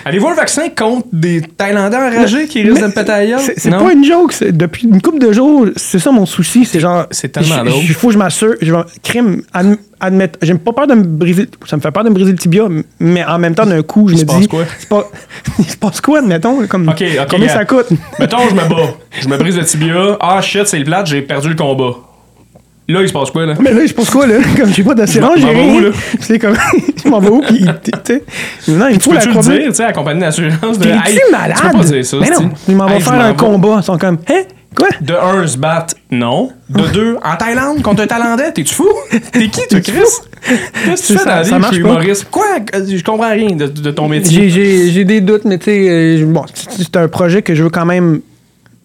Avez-vous 0.06 0.28
un 0.28 0.34
vaccin 0.36 0.64
contre 0.76 1.08
des 1.14 1.42
Thaïlandais 1.42 1.98
enragés 1.98 2.48
qui 2.48 2.62
risquent 2.64 2.82
de 2.82 2.88
me 2.88 2.92
péter? 2.92 3.36
C'est 3.58 3.70
pas 3.72 3.92
une 3.94 4.04
joke. 4.04 4.34
Depuis 4.52 4.88
une 4.88 5.02
couple 5.02 5.20
de 5.20 5.32
jours, 5.32 5.68
c'est 5.76 6.00
ça 6.00 6.12
mon 6.12 6.26
souci. 6.26 6.66
C'est 6.66 6.80
genre. 6.80 7.06
C'est 7.12 7.30
tellement 7.32 7.64
il- 7.64 7.70
drôle. 7.70 7.84
Il 7.84 7.94
faut 7.94 8.08
que 8.08 8.14
je 8.14 8.18
m'assure. 8.18 8.56
Je 8.62 8.72
vais. 8.74 8.82
Crime, 9.04 9.42
admettre. 10.00 10.40
J'ai 10.42 10.54
pas 10.56 10.74
peur 10.74 10.88
de 10.88 10.94
me 10.96 11.04
briser. 11.04 11.48
Ça 11.68 11.76
me 11.78 11.82
fait 11.82 11.92
peur 11.92 12.04
de 12.04 12.10
me 12.10 12.14
briser 12.16 12.32
le 12.32 12.38
tibia, 12.38 12.64
mais 13.00 13.24
en 13.26 13.38
même 13.40 13.56
temps, 13.56 13.66
d'un 13.66 13.82
coup, 13.82 14.08
je 14.08 14.14
Il 14.14 14.18
me 14.18 14.22
se 14.22 14.26
passe 14.26 14.40
dis. 14.40 14.48
quoi? 14.48 14.64
c'est 14.78 14.90
Pas, 14.90 15.10
il 15.60 15.66
se 15.70 15.78
passe 15.78 16.02
quoi, 16.02 16.20
admettons? 16.20 16.66
Comme, 16.68 16.90
Ok, 16.90 17.04
ok, 17.04 17.28
combien 17.30 17.48
ça 17.50 17.66
coûte? 17.66 17.88
Mettons, 18.20 18.38
je 18.50 18.56
me 18.56 18.68
bats. 18.70 18.94
Je 19.22 19.28
me 19.28 19.38
brise 19.38 19.58
le 19.58 19.66
tibia. 19.66 20.18
Ah, 20.20 20.42
shit, 20.42 20.66
c'est 20.68 20.80
le 20.80 20.86
plate, 20.86 21.08
j'ai 21.08 21.22
perdu 21.22 21.50
le 21.50 21.56
combat. 21.56 21.92
Là, 22.88 23.02
il 23.04 23.08
se 23.08 23.14
passe 23.14 23.30
quoi, 23.30 23.46
là? 23.46 23.54
Mais 23.62 23.72
là, 23.72 23.86
je 23.86 23.94
pense 23.94 24.10
quoi, 24.10 24.26
là? 24.26 24.36
Comme 24.58 24.74
j'ai 24.74 24.82
pas 24.84 24.96
d'assurance, 24.96 25.34
Je 25.38 25.42
j'ai 25.42 25.48
rien. 25.50 25.92
C'est 26.20 26.40
comme. 26.40 26.56
je 27.04 27.08
m'en 27.08 27.20
vais 27.20 27.30
où? 27.30 27.42
Puis, 27.42 27.64
tu 27.84 27.92
sais. 28.04 28.24
Non, 28.68 28.88
il 28.88 28.96
me 28.96 29.00
faut 29.00 29.14
la 29.14 29.24
le 29.24 29.30
croix 29.30 29.44
dire, 29.44 29.62
tu 29.68 29.74
sais, 29.76 29.84
à 29.84 29.88
la 29.88 29.94
compagnie 29.94 30.22
d'assurance? 30.22 30.80
de, 30.80 30.84
T'es-tu 30.86 31.32
malade? 31.32 31.56
Tu 31.62 31.68
peux 31.70 31.78
pas 31.78 31.84
dire 31.84 32.04
ça. 32.06 32.18
Mais 32.20 32.30
non, 32.32 32.50
ils 32.68 32.76
m'en 32.76 32.88
vont 32.88 33.00
faire 33.00 33.14
un 33.22 33.34
combat. 33.36 33.76
Ils 33.78 33.84
sont 33.84 33.98
comme. 34.00 34.18
Hein? 34.28 34.42
Quoi? 34.76 34.88
De 35.02 35.14
un, 35.14 35.48
se 35.48 35.58
battre, 35.58 35.96
non. 36.12 36.52
De 36.70 36.88
deux, 36.94 37.18
en 37.24 37.36
Thaïlande, 37.36 37.82
contre 37.82 38.04
un 38.04 38.08
Thaïlandais, 38.08 38.52
t'es-tu 38.54 38.74
fou? 38.76 38.88
T'es 39.32 39.48
qui, 39.50 39.62
toi, 39.70 39.82
Chris? 39.82 39.94
Qu'est-ce 40.86 41.02
que 41.02 41.14
tu 41.14 41.18
fais 41.20 41.26
dans 41.26 41.32
la 41.36 41.42
vie? 41.42 41.50
Je 41.62 41.68
suis 41.68 41.78
humoriste? 41.80 42.28
Quoi? 42.30 42.46
Je 42.74 43.04
comprends 43.04 43.32
rien 43.32 43.56
de, 43.56 43.66
de 43.68 43.92
ton 43.92 44.08
métier. 44.08 44.50
J'ai- 44.50 45.04
des 45.06 45.22
doutes, 45.22 45.46
mais 45.46 45.58
tu 45.58 45.66
sais, 45.66 45.88
euh, 45.90 46.26
bon, 46.26 46.46
c'est 46.54 46.96
un 46.98 47.08
projet 47.08 47.42
que 47.42 47.56
je 47.56 47.64
veux 47.64 47.70
quand 47.70 47.86
même 47.86 48.22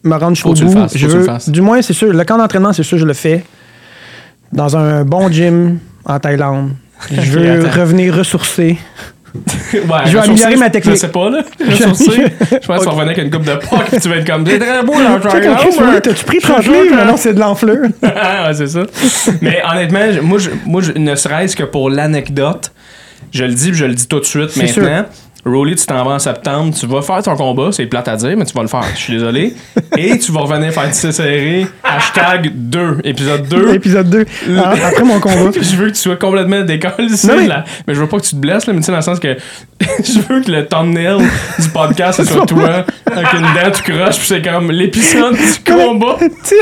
me 0.05 0.15
rendre 0.17 0.35
jusqu'au 0.35 0.51
Faut 0.51 0.55
que 0.55 0.59
tu 0.61 0.65
le 0.65 0.71
bout. 0.71 0.81
fasses, 0.81 0.97
je 0.97 1.07
que 1.07 1.11
tu 1.11 1.17
le 1.17 1.21
veux, 1.21 1.27
fasses. 1.27 1.49
du 1.51 1.61
moins, 1.61 1.83
c'est 1.83 1.93
sûr, 1.93 2.13
le 2.13 2.25
camp 2.25 2.39
d'entraînement, 2.39 2.73
c'est 2.73 2.83
sûr, 2.83 2.99
je 2.99 3.05
le 3.07 3.13
fais 3.15 3.45
dans 4.53 4.77
un 4.77 5.05
bon 5.05 5.31
gym 5.31 5.79
en 6.05 6.19
Thaïlande. 6.19 6.71
Je 7.11 7.31
veux 7.39 7.65
revenir 7.69 8.15
ressourcé. 8.17 8.79
Ouais, 9.35 9.81
Je 10.07 10.13
vais 10.17 10.19
améliorer 10.25 10.57
ma 10.57 10.71
technique. 10.71 10.95
Je 10.95 11.01
sais 11.01 11.09
pas, 11.09 11.29
là. 11.29 11.43
Ressourcer. 11.69 12.25
Je 12.63 12.67
pense 12.67 12.85
vas 12.85 12.91
revenir 12.91 13.03
avec 13.03 13.19
une 13.19 13.31
coupe 13.31 13.43
de 13.45 13.55
poc 13.57 13.93
et 13.93 13.99
tu 14.01 14.09
vas 14.09 14.17
être 14.17 14.27
comme. 14.27 14.47
C'est 14.47 14.59
très 14.59 14.83
beau, 14.85 14.95
là, 15.01 15.19
Tu 15.21 16.01
T'as-tu 16.01 16.25
pris 16.25 16.39
30 16.39 16.67
livres? 16.67 17.05
Non, 17.05 17.17
c'est 17.17 17.35
de 17.35 17.41
l'enflure. 17.41 17.89
ouais, 18.03 18.55
c'est 18.55 18.69
ça. 18.69 18.83
Mais 19.41 19.61
honnêtement, 19.69 20.01
moi, 20.23 20.39
je, 20.39 20.51
moi 20.65 20.81
je- 20.83 20.93
ne 20.93 21.15
serait-ce 21.17 21.57
que 21.57 21.65
pour 21.65 21.91
l'anecdote, 21.91 22.73
je 23.33 23.45
le 23.45 23.53
dis, 23.55 23.71
puis 23.71 23.79
je 23.79 23.85
le 23.87 23.95
dis 23.95 24.07
tout 24.07 24.21
de 24.21 24.25
suite 24.25 24.57
maintenant. 24.57 25.07
Rolly, 25.45 25.77
tu 25.77 25.85
t'en 25.85 26.03
vas 26.05 26.13
en 26.13 26.19
septembre, 26.19 26.75
tu 26.75 26.87
vas 26.87 27.03
faire 27.03 27.23
ton 27.23 27.37
combat, 27.37 27.69
c'est 27.71 27.85
plate 27.87 28.09
à 28.09 28.17
dire, 28.17 28.35
mais 28.37 28.47
tu 28.47 28.55
vas 28.55 28.63
le 28.63 28.69
faire, 28.69 28.85
je 28.95 28.99
suis 28.99 29.13
désolé. 29.13 29.53
Et 29.99 30.19
tu 30.19 30.33
vas 30.33 30.41
revenir 30.41 30.73
faire 30.73 30.85
une 30.85 30.93
série, 30.93 31.67
hashtag 31.83 32.51
2, 32.55 33.01
épisode 33.05 33.47
2. 33.49 33.75
Épisode 33.75 34.09
2. 34.09 34.25
Ah, 34.59 34.75
après 34.87 35.05
mon 35.05 35.21
combat. 35.21 35.51
je 35.61 35.77
veux 35.77 35.87
que 35.89 35.95
tu 35.95 36.01
sois 36.01 36.17
complètement 36.17 36.63
décollé 36.63 37.09
ici, 37.13 37.27
mais- 37.27 37.47
là. 37.47 37.65
mais 37.87 37.95
je 37.95 38.01
veux 38.01 38.07
pas 38.09 38.19
que 38.19 38.25
tu 38.25 38.31
te 38.31 38.37
blesses, 38.41 38.67
là, 38.67 38.73
mais 38.73 38.81
tu 38.81 38.87
sais, 38.87 38.93
dans 38.93 38.99
le 38.99 39.03
sens 39.03 39.21
que 39.21 39.37
je 39.81 40.19
veux 40.21 40.41
que 40.41 40.51
le 40.51 40.67
thumbnail 40.67 41.19
du 41.59 41.69
podcast, 41.69 42.23
ce 42.23 42.33
soit 42.33 42.47
toi, 42.47 42.85
avec 43.07 43.33
une 43.35 43.41
dent, 43.43 43.71
tu 43.73 43.83
croches, 43.93 44.17
puis 44.17 44.27
c'est 44.27 44.43
comme 44.43 44.71
l'épisode 44.71 45.35
du 45.37 45.73
combat. 45.73 46.17
tu 46.21 46.57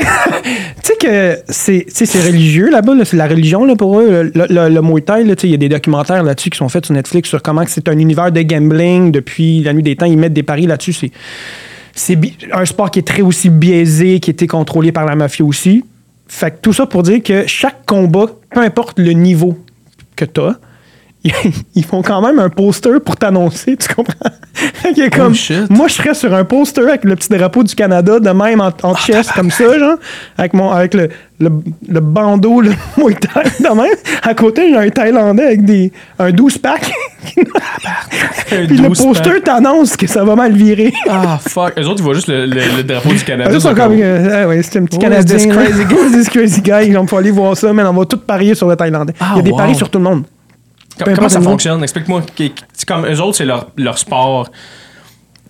sais 0.83 0.95
que 1.01 1.39
c'est 1.49 2.27
religieux 2.27 2.69
là-bas, 2.71 2.95
là, 2.95 3.05
c'est 3.05 3.17
la 3.17 3.29
religion 3.29 3.65
là, 3.65 3.77
pour 3.77 4.01
eux. 4.01 4.31
Le, 4.35 4.47
le, 4.49 4.69
le 4.69 4.83
Muay 4.83 5.03
Thai, 5.03 5.25
sais, 5.39 5.47
il 5.47 5.51
y 5.51 5.55
a 5.55 5.59
des 5.59 5.69
documentaires 5.69 6.23
là-dessus 6.23 6.51
qui 6.51 6.59
sont 6.59 6.69
faits 6.69 6.87
sur 6.87 6.95
Netflix 6.95 7.29
sur 7.29 7.41
comment 7.43 7.63
c'est 7.67 7.89
un 7.89 7.99
univers 7.99 8.31
de 8.33 8.43
depuis 9.11 9.63
la 9.63 9.73
nuit 9.73 9.83
des 9.83 9.97
temps. 9.97 10.07
Ils 10.07 10.19
mettent 10.19 10.33
des 10.33 10.43
paris 10.43 10.67
là-dessus. 10.67 11.11
C'est, 11.95 12.19
un 12.53 12.65
sport 12.65 12.91
qui 12.91 12.99
est 13.01 13.07
très 13.07 13.23
aussi 13.23 13.51
biaisé, 13.51 14.21
qui 14.21 14.31
été 14.31 14.47
contrôlé 14.47 14.93
par 14.93 15.05
la 15.05 15.15
mafia 15.15 15.45
aussi. 15.45 15.85
Fait 16.27 16.51
que 16.51 16.57
tout 16.63 16.73
ça 16.73 16.87
pour 16.87 17.03
dire 17.03 17.23
que 17.23 17.47
chaque 17.47 17.85
combat, 17.85 18.27
peu 18.51 18.61
importe 18.61 18.99
le 18.99 19.13
niveau 19.13 19.59
que 20.17 20.25
tu 20.25 20.41
as, 20.41 20.59
ils 21.75 21.85
font 21.85 22.03
quand 22.03 22.21
même 22.21 22.39
un 22.41 22.49
poster 22.49 23.01
pour 23.01 23.17
t'annoncer, 23.17 23.77
tu 23.77 23.93
comprends? 23.95 24.15
Est 24.85 25.11
comme, 25.15 25.35
shit. 25.35 25.71
moi, 25.71 25.87
je 25.89 25.95
serais 25.95 26.15
sur 26.15 26.35
un 26.35 26.45
poster 26.45 26.83
avec 26.89 27.05
le 27.05 27.15
petit 27.17 27.29
drapeau 27.29 27.63
du 27.63 27.75
Canada, 27.75 28.19
de 28.21 28.31
même 28.31 28.61
en, 28.61 28.71
en 28.83 28.95
chest, 28.97 29.31
comme 29.33 29.51
ça, 29.51 29.79
genre, 29.79 29.97
avec, 30.37 30.53
mon, 30.55 30.71
avec 30.71 30.95
le, 30.95 31.09
le, 31.41 31.51
le 31.89 32.01
bandeau, 32.01 32.61
le 32.61 32.71
Muay 32.97 33.15
Thai, 33.15 33.43
de 33.61 33.69
même. 33.75 33.95
À 34.23 34.35
côté, 34.35 34.69
j'ai 34.71 34.77
un 34.77 34.89
Thaïlandais 34.91 35.45
avec 35.45 35.65
des, 35.65 35.93
un 36.19 36.31
12-pack. 36.31 36.93
Un 38.53 38.67
Puis 38.67 38.77
le 38.77 38.89
12 38.89 39.03
poster 39.03 39.41
t'annonce 39.43 39.97
que 39.97 40.07
ça 40.07 40.25
va 40.25 40.35
mal 40.37 40.53
virer. 40.53 40.93
Ah, 41.09 41.39
fuck. 41.41 41.73
Eux 41.79 41.85
autres, 41.87 42.01
ils 42.01 42.03
voient 42.03 42.15
juste 42.15 42.29
le, 42.29 42.47
le- 42.47 42.77
le 42.79 42.83
drapeau 42.83 43.11
du 43.11 43.23
Canada. 43.25 43.51
Eux 43.51 43.61
sont 43.61 43.75
comme, 43.75 43.93
euh, 43.99 44.43
ah 44.45 44.49
ouais, 44.49 44.63
c'est 44.63 44.79
un 44.79 44.85
petit 44.85 44.97
is 44.97 45.01
Canadien. 45.01 45.37
this 45.37 45.47
crazy 45.47 45.85
guy? 45.85 46.13
This 46.13 46.29
crazy 46.29 46.61
guy? 46.61 46.87
Ils 46.89 46.95
vont 46.97 47.07
pas 47.07 47.19
aller 47.19 47.31
voir 47.31 47.57
ça, 47.57 47.73
mais 47.73 47.83
on 47.85 47.93
va 47.93 48.05
tout 48.05 48.19
parier 48.19 48.55
sur 48.55 48.69
le 48.69 48.77
Thaïlandais. 48.77 49.15
Ah, 49.21 49.31
Il 49.35 49.37
y 49.37 49.41
a 49.41 49.43
des 49.43 49.51
wow. 49.53 49.57
paris 49.57 49.75
sur 49.75 49.89
tout 49.89 49.99
le 49.99 50.05
monde. 50.05 50.25
Comment 50.99 51.29
ça 51.29 51.41
fonctionne? 51.41 51.83
Explique-moi. 51.83 52.23
C'est 52.73 52.87
comme 52.87 53.07
eux 53.07 53.21
autres, 53.21 53.37
c'est 53.37 53.45
leur, 53.45 53.71
leur 53.77 53.99
sport. 53.99 54.51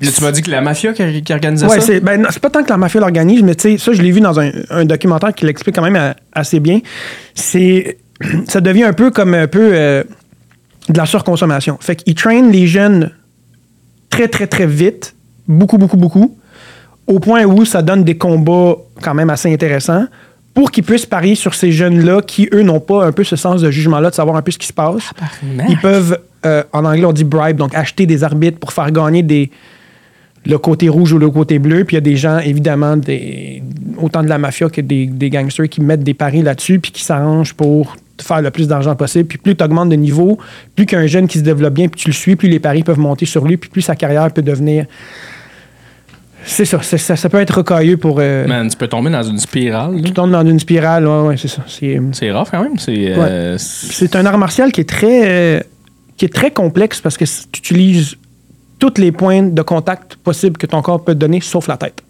Là, 0.01 0.11
tu 0.11 0.23
m'as 0.23 0.33
dit 0.33 0.43
que 0.43 0.51
la 0.51 0.61
mafia 0.61 0.93
qui, 0.93 1.23
qui 1.23 1.33
organisait 1.33 1.67
Ouais, 1.67 1.79
ça? 1.81 1.87
c'est 1.87 2.01
ben, 2.01 2.27
c'est 2.31 2.41
pas 2.43 2.51
tant 2.51 2.65
que 2.65 2.71
la 2.71 2.77
mafia 2.77 3.01
l'organise, 3.01 3.43
mais 3.43 3.55
tu 3.55 3.73
sais, 3.73 3.79
ça, 3.79 3.93
je 3.93 4.03
l'ai 4.03 4.11
vu 4.11 4.21
dans 4.21 4.41
un, 4.41 4.51
un 4.71 4.85
documentaire 4.85 5.33
qui 5.33 5.47
l'explique 5.47 5.77
quand 5.77 5.89
même 5.89 6.15
assez 6.33 6.61
bien. 6.61 6.81
C'est. 7.35 7.99
Ça 8.49 8.61
devient 8.61 8.85
un 8.85 8.93
peu 8.93 9.11
comme 9.11 9.35
un 9.35 9.47
peu 9.47 9.71
euh, 9.73 10.05
de 10.89 10.99
la 10.99 11.07
surconsommation. 11.07 11.77
Fait 11.81 11.97
qu'ils 11.97 12.15
traînent 12.15 12.51
les 12.51 12.67
jeunes 12.67 13.11
très, 14.11 14.29
très, 14.29 14.47
très 14.47 14.67
vite, 14.67 15.15
beaucoup, 15.49 15.79
beaucoup, 15.79 15.97
beaucoup, 15.97 16.37
au 17.07 17.19
point 17.19 17.45
où 17.45 17.65
ça 17.65 17.83
donne 17.83 18.05
des 18.05 18.17
combats 18.17 18.77
quand 19.03 19.15
même 19.15 19.31
assez 19.31 19.53
intéressants 19.53 20.07
pour 20.54 20.71
qu'ils 20.71 20.85
puissent 20.85 21.06
parier 21.06 21.35
sur 21.35 21.54
ces 21.54 21.73
jeunes-là 21.73 22.23
qui, 22.23 22.49
eux, 22.52 22.62
n'ont 22.62 22.80
pas 22.80 23.04
un 23.04 23.12
peu 23.12 23.25
ce 23.25 23.37
sens 23.37 23.62
de 23.62 23.71
jugement-là, 23.71 24.11
de 24.11 24.14
savoir 24.14 24.37
un 24.37 24.42
peu 24.42 24.50
ce 24.50 24.59
qui 24.59 24.66
se 24.66 24.73
passe. 24.73 25.11
Ils 25.68 25.78
peuvent, 25.78 26.18
euh, 26.44 26.62
en 26.73 26.85
anglais, 26.85 27.06
on 27.06 27.12
dit 27.12 27.25
bribe, 27.25 27.56
donc 27.56 27.75
acheter 27.75 28.06
des 28.06 28.23
arbitres 28.23 28.59
pour 28.59 28.73
faire 28.73 28.90
gagner 28.90 29.23
des, 29.23 29.50
le 30.44 30.59
côté 30.59 30.88
rouge 30.88 31.12
ou 31.12 31.18
le 31.18 31.30
côté 31.30 31.59
bleu. 31.59 31.85
Puis 31.85 31.94
il 31.94 31.97
y 31.97 31.99
a 31.99 32.02
des 32.02 32.16
gens, 32.16 32.38
évidemment, 32.38 32.97
des, 32.97 33.62
autant 33.99 34.23
de 34.23 34.28
la 34.28 34.38
mafia 34.38 34.68
que 34.68 34.80
des, 34.80 35.06
des 35.06 35.30
gangsters 35.30 35.68
qui 35.68 35.80
mettent 35.80 36.04
des 36.04 36.14
paris 36.14 36.42
là-dessus 36.42 36.78
puis 36.80 36.92
qui 36.92 37.02
s'arrangent 37.02 37.54
pour 37.54 37.97
faire 38.21 38.42
le 38.42 38.50
plus 38.50 38.68
d'argent 38.68 38.94
possible. 38.94 39.26
Puis 39.26 39.38
plus 39.38 39.56
tu 39.56 39.64
augmentes 39.64 39.88
de 39.88 39.97
niveau, 39.97 40.38
plus 40.76 40.87
qu'un 40.87 41.06
jeune 41.06 41.26
qui 41.26 41.38
se 41.38 41.44
développe 41.44 41.75
bien, 41.75 41.88
puis 41.88 42.00
tu 42.00 42.09
le 42.09 42.14
suis, 42.14 42.37
plus 42.37 42.49
les 42.49 42.61
paris 42.61 42.82
peuvent 42.82 42.99
monter 42.99 43.26
sur 43.26 43.44
lui, 43.44 43.56
puis 43.56 43.71
plus 43.71 43.82
sa 43.82 43.97
carrière 43.97 44.30
peut 44.32 44.42
devenir. 44.42 44.87
C'est 46.45 46.65
ça, 46.65 46.83
ça, 46.83 47.17
ça 47.17 47.29
peut 47.29 47.41
être 47.41 47.55
rocailleux 47.55 47.97
pour. 47.97 48.17
euh, 48.19 48.47
Man, 48.47 48.69
tu 48.69 48.77
peux 48.77 48.89
tomber 48.89 49.11
dans 49.11 49.23
une 49.23 49.39
spirale. 49.39 49.95
là. 49.97 50.03
tu 50.03 50.13
tombes 50.13 50.31
dans 50.33 50.45
une 50.47 50.59
spirale, 50.59 51.07
ouais, 51.07 51.21
ouais, 51.29 51.37
c'est 51.37 51.49
ça. 51.49 51.63
C'est, 51.69 52.01
C'est 52.13 52.31
rough 52.33 52.49
quand 52.51 52.63
même. 52.63 52.79
C'est. 52.79 53.13
euh, 53.17 53.57
c'est- 53.59 54.17
un 54.17 54.27
art 54.27 54.39
martial 54.39 54.73
qui 54.73 54.81
est 54.81 54.89
très, 54.89 55.23
euh, 55.25 55.61
qui 56.17 56.25
est 56.25 56.35
très 56.35 56.51
complexe 56.51 57.01
parce 57.01 57.17
que 57.17 57.25
tu 57.25 57.59
utilises 57.59 58.17
tous 58.79 58.95
les 58.99 59.13
points 59.13 59.43
de 59.45 59.63
contact 59.63 60.17
possibles 60.17 60.57
que 60.57 60.67
ton 60.67 60.83
corps 60.83 61.05
peut 61.05 61.15
te 61.15 61.19
donner, 61.19 61.41
sauf 61.41 61.69
la 61.69 61.77
tête. 61.77 62.03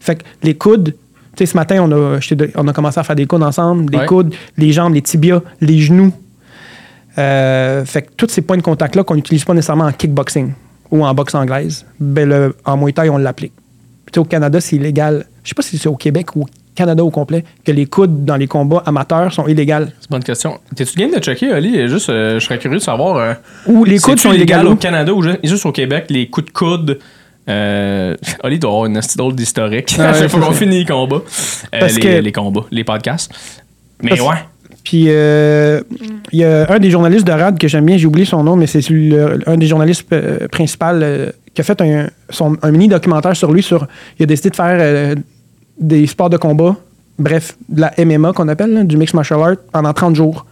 Fait 0.00 0.16
que 0.16 0.22
les 0.42 0.54
coudes, 0.54 0.92
tu 0.92 0.96
sais, 1.38 1.46
ce 1.46 1.56
matin, 1.56 1.80
on 1.82 1.92
a, 1.92 2.18
on 2.56 2.68
a 2.68 2.72
commencé 2.72 2.98
à 2.98 3.04
faire 3.04 3.14
des 3.16 3.26
coudes 3.26 3.42
ensemble, 3.44 3.92
les 3.92 3.98
Ouais. 4.00 4.06
coudes, 4.06 4.34
les 4.58 4.72
jambes, 4.72 4.94
les 4.94 5.02
tibias, 5.02 5.40
les 5.60 5.78
genoux. 5.78 6.12
Euh, 7.18 7.84
fait 7.84 8.02
que 8.02 8.08
tous 8.16 8.28
ces 8.28 8.42
points 8.42 8.56
de 8.58 8.62
contact-là 8.62 9.04
qu'on 9.04 9.14
n'utilise 9.14 9.44
pas 9.44 9.54
nécessairement 9.54 9.84
en 9.86 9.92
kickboxing 9.92 10.52
ou 10.90 11.04
en 11.04 11.14
boxe 11.14 11.34
anglaise, 11.34 11.86
ben 11.98 12.28
le- 12.28 12.56
en 12.64 12.76
Muay 12.76 12.92
Thai, 12.92 13.08
on 13.08 13.16
l'applique. 13.18 13.52
Au 14.20 14.24
Canada, 14.24 14.60
c'est 14.60 14.76
illégal. 14.76 15.26
Je 15.44 15.48
sais 15.50 15.54
pas 15.54 15.62
si 15.62 15.78
c'est 15.78 15.88
au 15.88 15.96
Québec 15.96 16.34
ou 16.36 16.42
au 16.42 16.46
Canada 16.74 17.02
au 17.04 17.10
complet, 17.10 17.44
que 17.64 17.72
les 17.72 17.86
coudes 17.86 18.24
dans 18.24 18.36
les 18.36 18.46
combats 18.46 18.82
amateurs 18.86 19.32
sont 19.32 19.46
illégales. 19.46 19.92
C'est 20.00 20.08
une 20.10 20.16
bonne 20.16 20.24
question. 20.24 20.58
T'es-tu 20.74 20.98
game 20.98 21.10
de 21.10 21.18
checker, 21.20 21.50
Ali? 21.52 21.88
Juste, 21.88 22.10
euh, 22.10 22.38
je 22.38 22.44
serais 22.44 22.58
curieux 22.58 22.78
de 22.78 22.82
savoir. 22.82 23.16
euh, 23.16 23.32
Ou 23.66 23.84
les 23.84 23.98
coudes 23.98 24.18
sont 24.18 24.32
illégal 24.32 24.60
illégaux. 24.60 24.74
au 24.74 24.76
Canada 24.76 25.14
ou 25.14 25.22
ju- 25.22 25.38
juste 25.42 25.64
au 25.64 25.72
Québec, 25.72 26.06
les 26.10 26.28
coups 26.28 26.46
de 26.46 26.52
coude. 26.52 26.98
Euh, 27.48 28.14
Ali 28.42 28.58
doit 28.58 28.70
avoir 28.70 28.86
une 28.86 29.00
drôle 29.16 29.34
d'historique. 29.34 29.94
Ah 29.98 30.12
ouais, 30.12 30.28
qu'on 30.30 30.50
finit 30.52 30.80
les 30.80 30.84
combats. 30.84 31.16
Euh, 31.16 31.80
Parce 31.80 31.94
les, 31.94 32.00
que- 32.00 32.20
les 32.20 32.32
combats, 32.32 32.64
les 32.70 32.84
podcasts. 32.84 33.32
Mais 34.02 34.10
Parce- 34.10 34.20
ouais. 34.22 34.36
Puis 34.84 35.06
euh, 35.08 35.80
il 36.30 36.38
y 36.40 36.44
a 36.44 36.70
un 36.70 36.78
des 36.78 36.90
journalistes 36.90 37.26
de 37.26 37.32
RAD 37.32 37.58
que 37.58 37.66
j'aime 37.66 37.86
bien, 37.86 37.96
j'ai 37.96 38.06
oublié 38.06 38.24
son 38.24 38.44
nom, 38.44 38.54
mais 38.54 38.66
c'est 38.68 38.80
un 39.46 39.56
des 39.56 39.66
journalistes 39.66 40.06
principaux 40.52 40.84
qui 41.56 41.62
a 41.62 41.64
fait 41.64 41.80
un, 41.80 42.70
mini 42.70 42.86
documentaire 42.86 43.34
sur 43.34 43.50
lui. 43.50 43.62
Sur, 43.62 43.88
il 44.18 44.24
a 44.24 44.26
décidé 44.26 44.50
de 44.50 44.56
faire 44.56 44.76
euh, 44.78 45.14
des 45.80 46.06
sports 46.06 46.30
de 46.30 46.36
combat, 46.36 46.76
bref, 47.18 47.56
de 47.68 47.80
la 47.80 47.92
MMA 47.98 48.34
qu'on 48.34 48.48
appelle, 48.48 48.86
du 48.86 48.96
mixed 48.96 49.14
martial 49.14 49.40
art, 49.40 49.56
pendant 49.72 49.92
30 49.92 50.14
jours. 50.14 50.46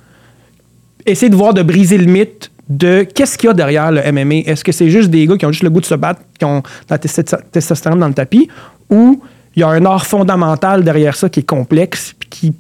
Essayer 1.04 1.28
de 1.28 1.36
voir, 1.36 1.52
de 1.52 1.62
briser 1.62 1.98
le 1.98 2.06
mythe 2.06 2.50
de 2.70 3.02
qu'est-ce 3.02 3.36
qu'il 3.36 3.48
y 3.48 3.50
a 3.50 3.52
derrière 3.52 3.92
le 3.92 4.00
MMA. 4.10 4.46
Est-ce 4.46 4.64
que 4.64 4.72
c'est 4.72 4.88
juste 4.88 5.10
des 5.10 5.26
gars 5.26 5.36
qui 5.36 5.44
ont 5.44 5.52
juste 5.52 5.62
le 5.62 5.68
goût 5.68 5.82
de 5.82 5.86
se 5.86 5.94
battre, 5.94 6.22
qui 6.38 6.46
ont 6.46 6.62
la 6.88 6.96
testostérone 6.98 8.00
dans 8.00 8.08
le 8.08 8.14
tapis, 8.14 8.48
ou 8.88 9.20
il 9.54 9.60
y 9.60 9.62
a 9.62 9.68
un 9.68 9.84
art 9.84 10.06
fondamental 10.06 10.82
derrière 10.82 11.14
ça 11.14 11.28
qui 11.28 11.40
est 11.40 11.44
complexe, 11.46 12.14
puis 12.18 12.28
qui 12.30 12.54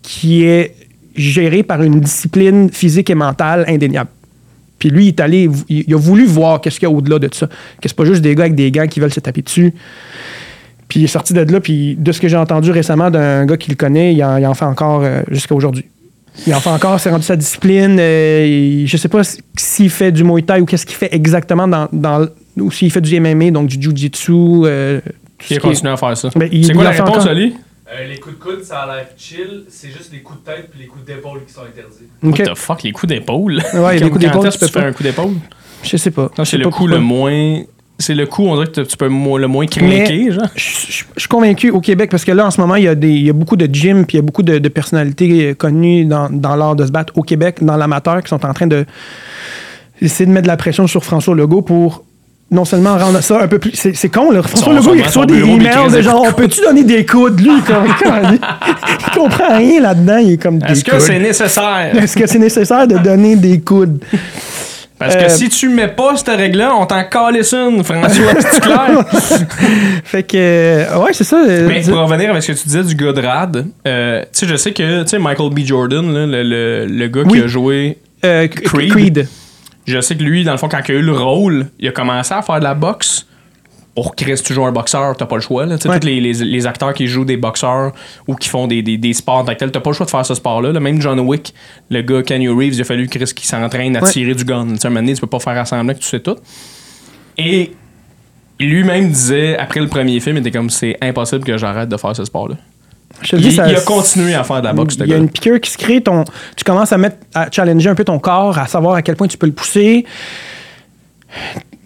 qui 0.00 0.44
est 0.44 0.74
géré 1.16 1.64
par 1.64 1.82
une 1.82 2.00
discipline 2.00 2.70
physique 2.70 3.10
et 3.10 3.14
mentale 3.14 3.64
indéniable? 3.68 4.08
Puis 4.86 4.94
lui, 4.94 5.06
il 5.06 5.08
est 5.08 5.20
allé, 5.20 5.48
il, 5.68 5.84
il 5.88 5.94
a 5.94 5.96
voulu 5.96 6.24
voir 6.26 6.60
qu'est-ce 6.60 6.78
qu'il 6.78 6.88
y 6.88 6.92
a 6.92 6.94
au-delà 6.94 7.18
de 7.18 7.28
ça. 7.32 7.46
Que 7.48 7.88
c'est 7.88 7.96
pas 7.96 8.04
juste 8.04 8.22
des 8.22 8.36
gars 8.36 8.44
avec 8.44 8.54
des 8.54 8.70
gants 8.70 8.86
qui 8.86 9.00
veulent 9.00 9.12
se 9.12 9.18
taper 9.18 9.42
dessus. 9.42 9.74
Puis 10.88 11.00
il 11.00 11.04
est 11.04 11.08
sorti 11.08 11.32
de 11.34 11.40
là, 11.40 11.60
puis 11.60 11.96
de 11.98 12.12
ce 12.12 12.20
que 12.20 12.28
j'ai 12.28 12.36
entendu 12.36 12.70
récemment 12.70 13.10
d'un 13.10 13.44
gars 13.46 13.56
qui 13.56 13.70
le 13.70 13.76
connaît, 13.76 14.14
il 14.14 14.22
en, 14.22 14.36
il 14.36 14.46
en 14.46 14.54
fait 14.54 14.64
encore 14.66 15.02
euh, 15.02 15.22
jusqu'à 15.32 15.54
aujourd'hui. 15.56 15.86
Il 16.46 16.54
en 16.54 16.60
fait 16.60 16.70
encore, 16.70 17.00
c'est 17.00 17.10
rendu 17.10 17.24
sa 17.24 17.34
discipline. 17.34 17.96
euh, 17.98 18.46
il- 18.46 18.86
je 18.86 18.96
sais 18.96 19.08
pas 19.08 19.24
si- 19.24 19.40
s'il 19.56 19.90
fait 19.90 20.12
du 20.12 20.22
Muay 20.22 20.42
Thai 20.42 20.60
ou 20.60 20.66
qu'est-ce 20.66 20.86
qu'il 20.86 20.94
fait 20.96 21.12
exactement 21.12 21.66
dans, 21.66 21.88
dans 21.92 22.26
ou 22.58 22.70
s'il 22.70 22.92
fait 22.92 23.00
du 23.00 23.18
MMA, 23.18 23.50
donc 23.50 23.66
du 23.68 23.80
Jiu-Jitsu. 23.82 24.32
euh, 24.32 25.00
est- 25.50 25.58
continué 25.58 25.92
à 25.92 25.96
faire 25.96 26.16
ça. 26.16 26.28
Ben, 26.36 26.48
il- 26.52 26.64
c'est 26.66 26.72
quoi 26.74 26.82
il 26.82 26.84
la 26.84 26.90
réponse, 26.92 27.08
encore. 27.16 27.28
Ali? 27.28 27.54
Euh, 27.92 28.04
les 28.08 28.18
coups 28.18 28.36
de 28.38 28.42
coude, 28.42 28.62
ça 28.64 28.80
a 28.80 28.86
l'air 28.96 29.06
chill. 29.16 29.64
C'est 29.68 29.88
juste 29.90 30.10
les 30.12 30.20
coups 30.20 30.40
de 30.40 30.44
tête 30.50 30.68
puis 30.70 30.80
les 30.80 30.86
coups 30.86 31.04
d'épaule 31.04 31.44
qui 31.46 31.52
sont 31.52 31.60
interdits. 31.62 32.08
What 32.42 32.52
the 32.52 32.56
fuck, 32.58 32.82
les 32.82 32.90
coups 32.92 33.08
d'épaule? 33.12 33.62
Ouais, 33.74 33.98
les 33.98 34.10
coups 34.10 34.20
d'épaule, 34.24 34.50
tu 34.50 34.58
que 34.58 34.64
tu 34.66 34.72
peux 34.72 34.80
pas. 34.80 34.86
un 34.86 34.92
coup 34.92 35.02
d'épaule? 35.04 35.34
Je 35.84 35.96
sais 35.96 36.10
pas. 36.10 36.30
C'est 36.44 36.56
le 36.58 36.64
pas 36.64 36.70
coup 36.70 36.78
pourquoi. 36.78 36.96
le 36.96 37.00
moins. 37.00 37.62
C'est 37.98 38.14
le 38.14 38.26
coup, 38.26 38.42
on 38.44 38.54
dirait 38.56 38.66
que 38.66 38.80
tu 38.82 38.96
peux 38.96 39.06
le 39.06 39.10
moins 39.48 39.66
craquer, 39.66 40.30
genre. 40.32 40.44
Je, 40.54 40.62
je- 40.62 41.04
je 41.14 41.20
suis 41.20 41.28
convaincu 41.28 41.70
au 41.70 41.80
Québec 41.80 42.10
parce 42.10 42.24
que 42.26 42.32
là, 42.32 42.44
en 42.46 42.50
ce 42.50 42.60
moment, 42.60 42.74
il 42.74 42.84
y 42.84 42.88
a, 42.88 42.94
des, 42.94 43.08
il 43.08 43.24
y 43.24 43.30
a 43.30 43.32
beaucoup 43.32 43.56
de 43.56 43.72
gyms 43.72 44.04
puis 44.04 44.16
il 44.16 44.18
y 44.18 44.22
a 44.22 44.22
beaucoup 44.22 44.42
de, 44.42 44.58
de 44.58 44.68
personnalités 44.68 45.50
euh, 45.50 45.54
connues 45.54 46.04
dans, 46.04 46.28
dans 46.28 46.56
l'art 46.56 46.76
de 46.76 46.84
se 46.84 46.90
battre 46.90 47.12
au 47.16 47.22
Québec, 47.22 47.62
dans 47.64 47.76
l'amateur, 47.76 48.20
qui 48.22 48.28
sont 48.28 48.44
en 48.44 48.52
train 48.52 48.66
de 48.66 48.84
essayer 50.02 50.26
de 50.26 50.30
mettre 50.32 50.42
de 50.42 50.48
la 50.48 50.56
pression 50.58 50.86
sur 50.86 51.04
François 51.04 51.34
Legault 51.34 51.62
pour 51.62 52.04
non 52.50 52.64
seulement 52.64 52.96
rendre 52.96 53.20
ça 53.22 53.40
un 53.42 53.48
peu 53.48 53.58
plus. 53.58 53.72
C'est, 53.74 53.94
c'est 53.96 54.08
con, 54.08 54.30
là. 54.30 54.42
François 54.42 54.72
Legault, 54.72 54.94
il 54.94 55.02
reçoit 55.02 55.26
des 55.26 55.38
emails 55.40 55.88
de 55.90 55.96
des 55.96 56.02
genre, 56.02 56.24
on 56.28 56.32
peut-tu 56.32 56.60
donner 56.60 56.84
des 56.84 57.04
coudes, 57.04 57.40
lui? 57.40 57.60
Comme, 57.66 57.86
il, 58.32 58.38
il 58.38 59.10
comprend 59.18 59.56
rien 59.56 59.80
là-dedans. 59.80 60.18
Il 60.18 60.32
est 60.34 60.42
comme 60.42 60.60
Est-ce 60.66 60.84
que 60.84 60.92
coudes. 60.92 61.00
c'est 61.00 61.18
nécessaire? 61.18 61.90
Est-ce 62.02 62.16
que 62.16 62.26
c'est 62.26 62.38
nécessaire 62.38 62.86
de 62.86 62.98
donner 62.98 63.34
des 63.36 63.60
coudes? 63.60 64.02
Parce 64.98 65.14
que 65.14 65.24
Euh, 65.24 65.28
si 65.28 65.48
tu 65.50 65.68
mets 65.68 65.88
pas 65.88 66.16
cette 66.16 66.28
règle-là, 66.28 66.72
on 66.78 66.86
t'en 66.86 67.04
calisse 67.04 67.52
une, 67.52 67.84
François, 67.84 68.32
c'est 68.40 68.60
clair. 68.60 69.04
Fait 70.04 70.22
que, 70.22 70.36
euh, 70.38 70.98
ouais, 71.00 71.12
c'est 71.12 71.24
ça. 71.24 71.36
euh, 71.46 71.66
Mais 71.68 71.82
pour 71.82 71.98
revenir 71.98 72.30
avec 72.30 72.42
ce 72.42 72.52
que 72.52 72.56
tu 72.56 72.64
disais 72.68 72.82
du 72.82 72.94
gars 72.94 73.12
de 73.12 73.20
rad, 73.20 73.66
tu 73.84 73.90
sais, 74.32 74.46
je 74.46 74.56
sais 74.56 74.72
que 74.72 75.02
tu 75.02 75.08
sais, 75.08 75.18
Michael 75.18 75.50
B. 75.50 75.58
Jordan, 75.66 76.14
là, 76.14 76.24
le, 76.26 76.42
le- 76.42 76.86
le 76.86 77.08
gars 77.08 77.22
Oui. 77.26 77.38
qui 77.40 77.44
a 77.44 77.46
joué, 77.46 77.98
Creed. 78.22 78.90
Creed. 78.90 79.28
Je 79.86 80.00
sais 80.00 80.16
que 80.16 80.22
lui, 80.22 80.44
dans 80.44 80.52
le 80.52 80.58
fond, 80.58 80.68
quand 80.68 80.80
il 80.88 80.92
a 80.92 80.98
eu 80.98 81.02
le 81.02 81.12
rôle, 81.12 81.66
il 81.78 81.88
a 81.88 81.92
commencé 81.92 82.34
à 82.34 82.42
faire 82.42 82.58
de 82.58 82.64
la 82.64 82.74
boxe. 82.74 83.26
Pour 83.94 84.14
Chris, 84.14 84.38
tu 84.44 84.52
joues 84.52 84.66
un 84.66 84.72
boxeur, 84.72 85.16
t'as 85.16 85.24
pas 85.24 85.36
le 85.36 85.40
choix. 85.40 85.64
Là. 85.64 85.76
Ouais. 85.76 85.98
Tous 86.00 86.06
les, 86.06 86.20
les- 86.20 86.32
les 86.34 86.66
acteurs 86.66 86.92
qui 86.92 87.06
jouent 87.06 87.24
des 87.24 87.38
boxeurs 87.38 87.92
ou 88.28 88.34
qui 88.34 88.50
font 88.50 88.66
des, 88.66 88.82
des, 88.82 88.98
des 88.98 89.14
sports 89.14 89.36
en 89.38 89.44
t'as 89.46 89.54
pas 89.54 89.80
le 89.90 89.92
choix 89.94 90.04
de 90.04 90.10
faire 90.10 90.26
ce 90.26 90.34
sport-là. 90.34 90.70
là. 90.72 90.80
Même 90.80 91.00
John 91.00 91.18
Wick, 91.20 91.54
le 91.88 92.02
gars 92.02 92.22
Kenny 92.22 92.46
Reeves, 92.46 92.74
il 92.74 92.80
a 92.82 92.84
fallu 92.84 93.08
Chris 93.08 93.32
qui 93.34 93.46
s'entraîne 93.46 93.96
à 93.96 94.02
Ouais. 94.02 94.10
tirer 94.10 94.34
du 94.34 94.44
gun. 94.44 94.66
Tu 94.68 94.76
sais, 94.76 94.86
un 94.86 94.90
moment 94.90 95.00
donné, 95.00 95.14
tu 95.14 95.20
peux 95.22 95.26
pas 95.28 95.38
faire 95.38 95.56
assembler 95.58 95.94
que 95.94 96.00
tu 96.00 96.08
sais 96.08 96.20
tout. 96.20 96.36
Et 97.38 97.72
lui-même 98.60 99.08
disait, 99.10 99.56
après 99.56 99.80
le 99.80 99.88
premier 99.88 100.20
film, 100.20 100.36
il 100.36 100.40
était 100.40 100.50
comme 100.50 100.68
c'est 100.68 100.98
impossible 101.00 101.44
que 101.44 101.56
j'arrête 101.56 101.88
de 101.88 101.96
faire 101.96 102.14
ce 102.14 102.24
sport-là. 102.26 102.56
Je 103.22 103.30
te 103.30 103.36
Il, 103.36 103.42
dis, 103.42 103.52
ça- 103.52 103.68
il 103.68 103.74
a 103.76 103.80
continué 103.80 104.34
à 104.34 104.44
faire 104.44 104.60
de 104.60 104.66
la 104.66 104.72
boxe, 104.72 104.96
Il 105.00 105.06
y 105.06 105.14
a 105.14 105.16
une 105.16 105.28
piqûre 105.30 105.60
qui 105.60 105.70
se 105.70 105.78
crée. 105.78 106.02
Ton, 106.02 106.24
tu 106.56 106.64
commences 106.64 106.92
à, 106.92 106.98
mettre, 106.98 107.16
à 107.34 107.50
challenger 107.50 107.88
un 107.90 107.94
peu 107.94 108.04
ton 108.04 108.18
corps, 108.18 108.58
à 108.58 108.66
savoir 108.66 108.94
à 108.96 109.02
quel 109.02 109.16
point 109.16 109.26
tu 109.28 109.38
peux 109.38 109.46
le 109.46 109.52
pousser. 109.52 110.04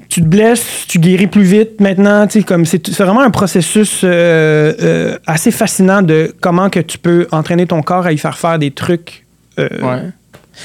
Tu 0.08 0.22
te 0.22 0.26
blesses, 0.26 0.86
tu 0.88 0.98
guéris 0.98 1.28
plus 1.28 1.44
vite 1.44 1.80
maintenant. 1.80 2.26
tu 2.26 2.40
sais, 2.40 2.44
Comme 2.44 2.66
c'est, 2.66 2.84
c'est 2.88 3.04
vraiment 3.04 3.20
un 3.20 3.30
processus 3.30 4.00
euh, 4.02 4.72
euh, 4.80 5.18
assez 5.26 5.52
fascinant 5.52 6.02
de 6.02 6.34
comment 6.40 6.68
que 6.68 6.80
tu 6.80 6.98
peux 6.98 7.28
entraîner 7.30 7.66
ton 7.66 7.80
corps 7.82 8.06
à 8.06 8.12
y 8.12 8.18
faire 8.18 8.36
faire 8.36 8.58
des 8.58 8.72
trucs. 8.72 9.24
euh, 9.58 9.68
Ouais. 9.80 10.02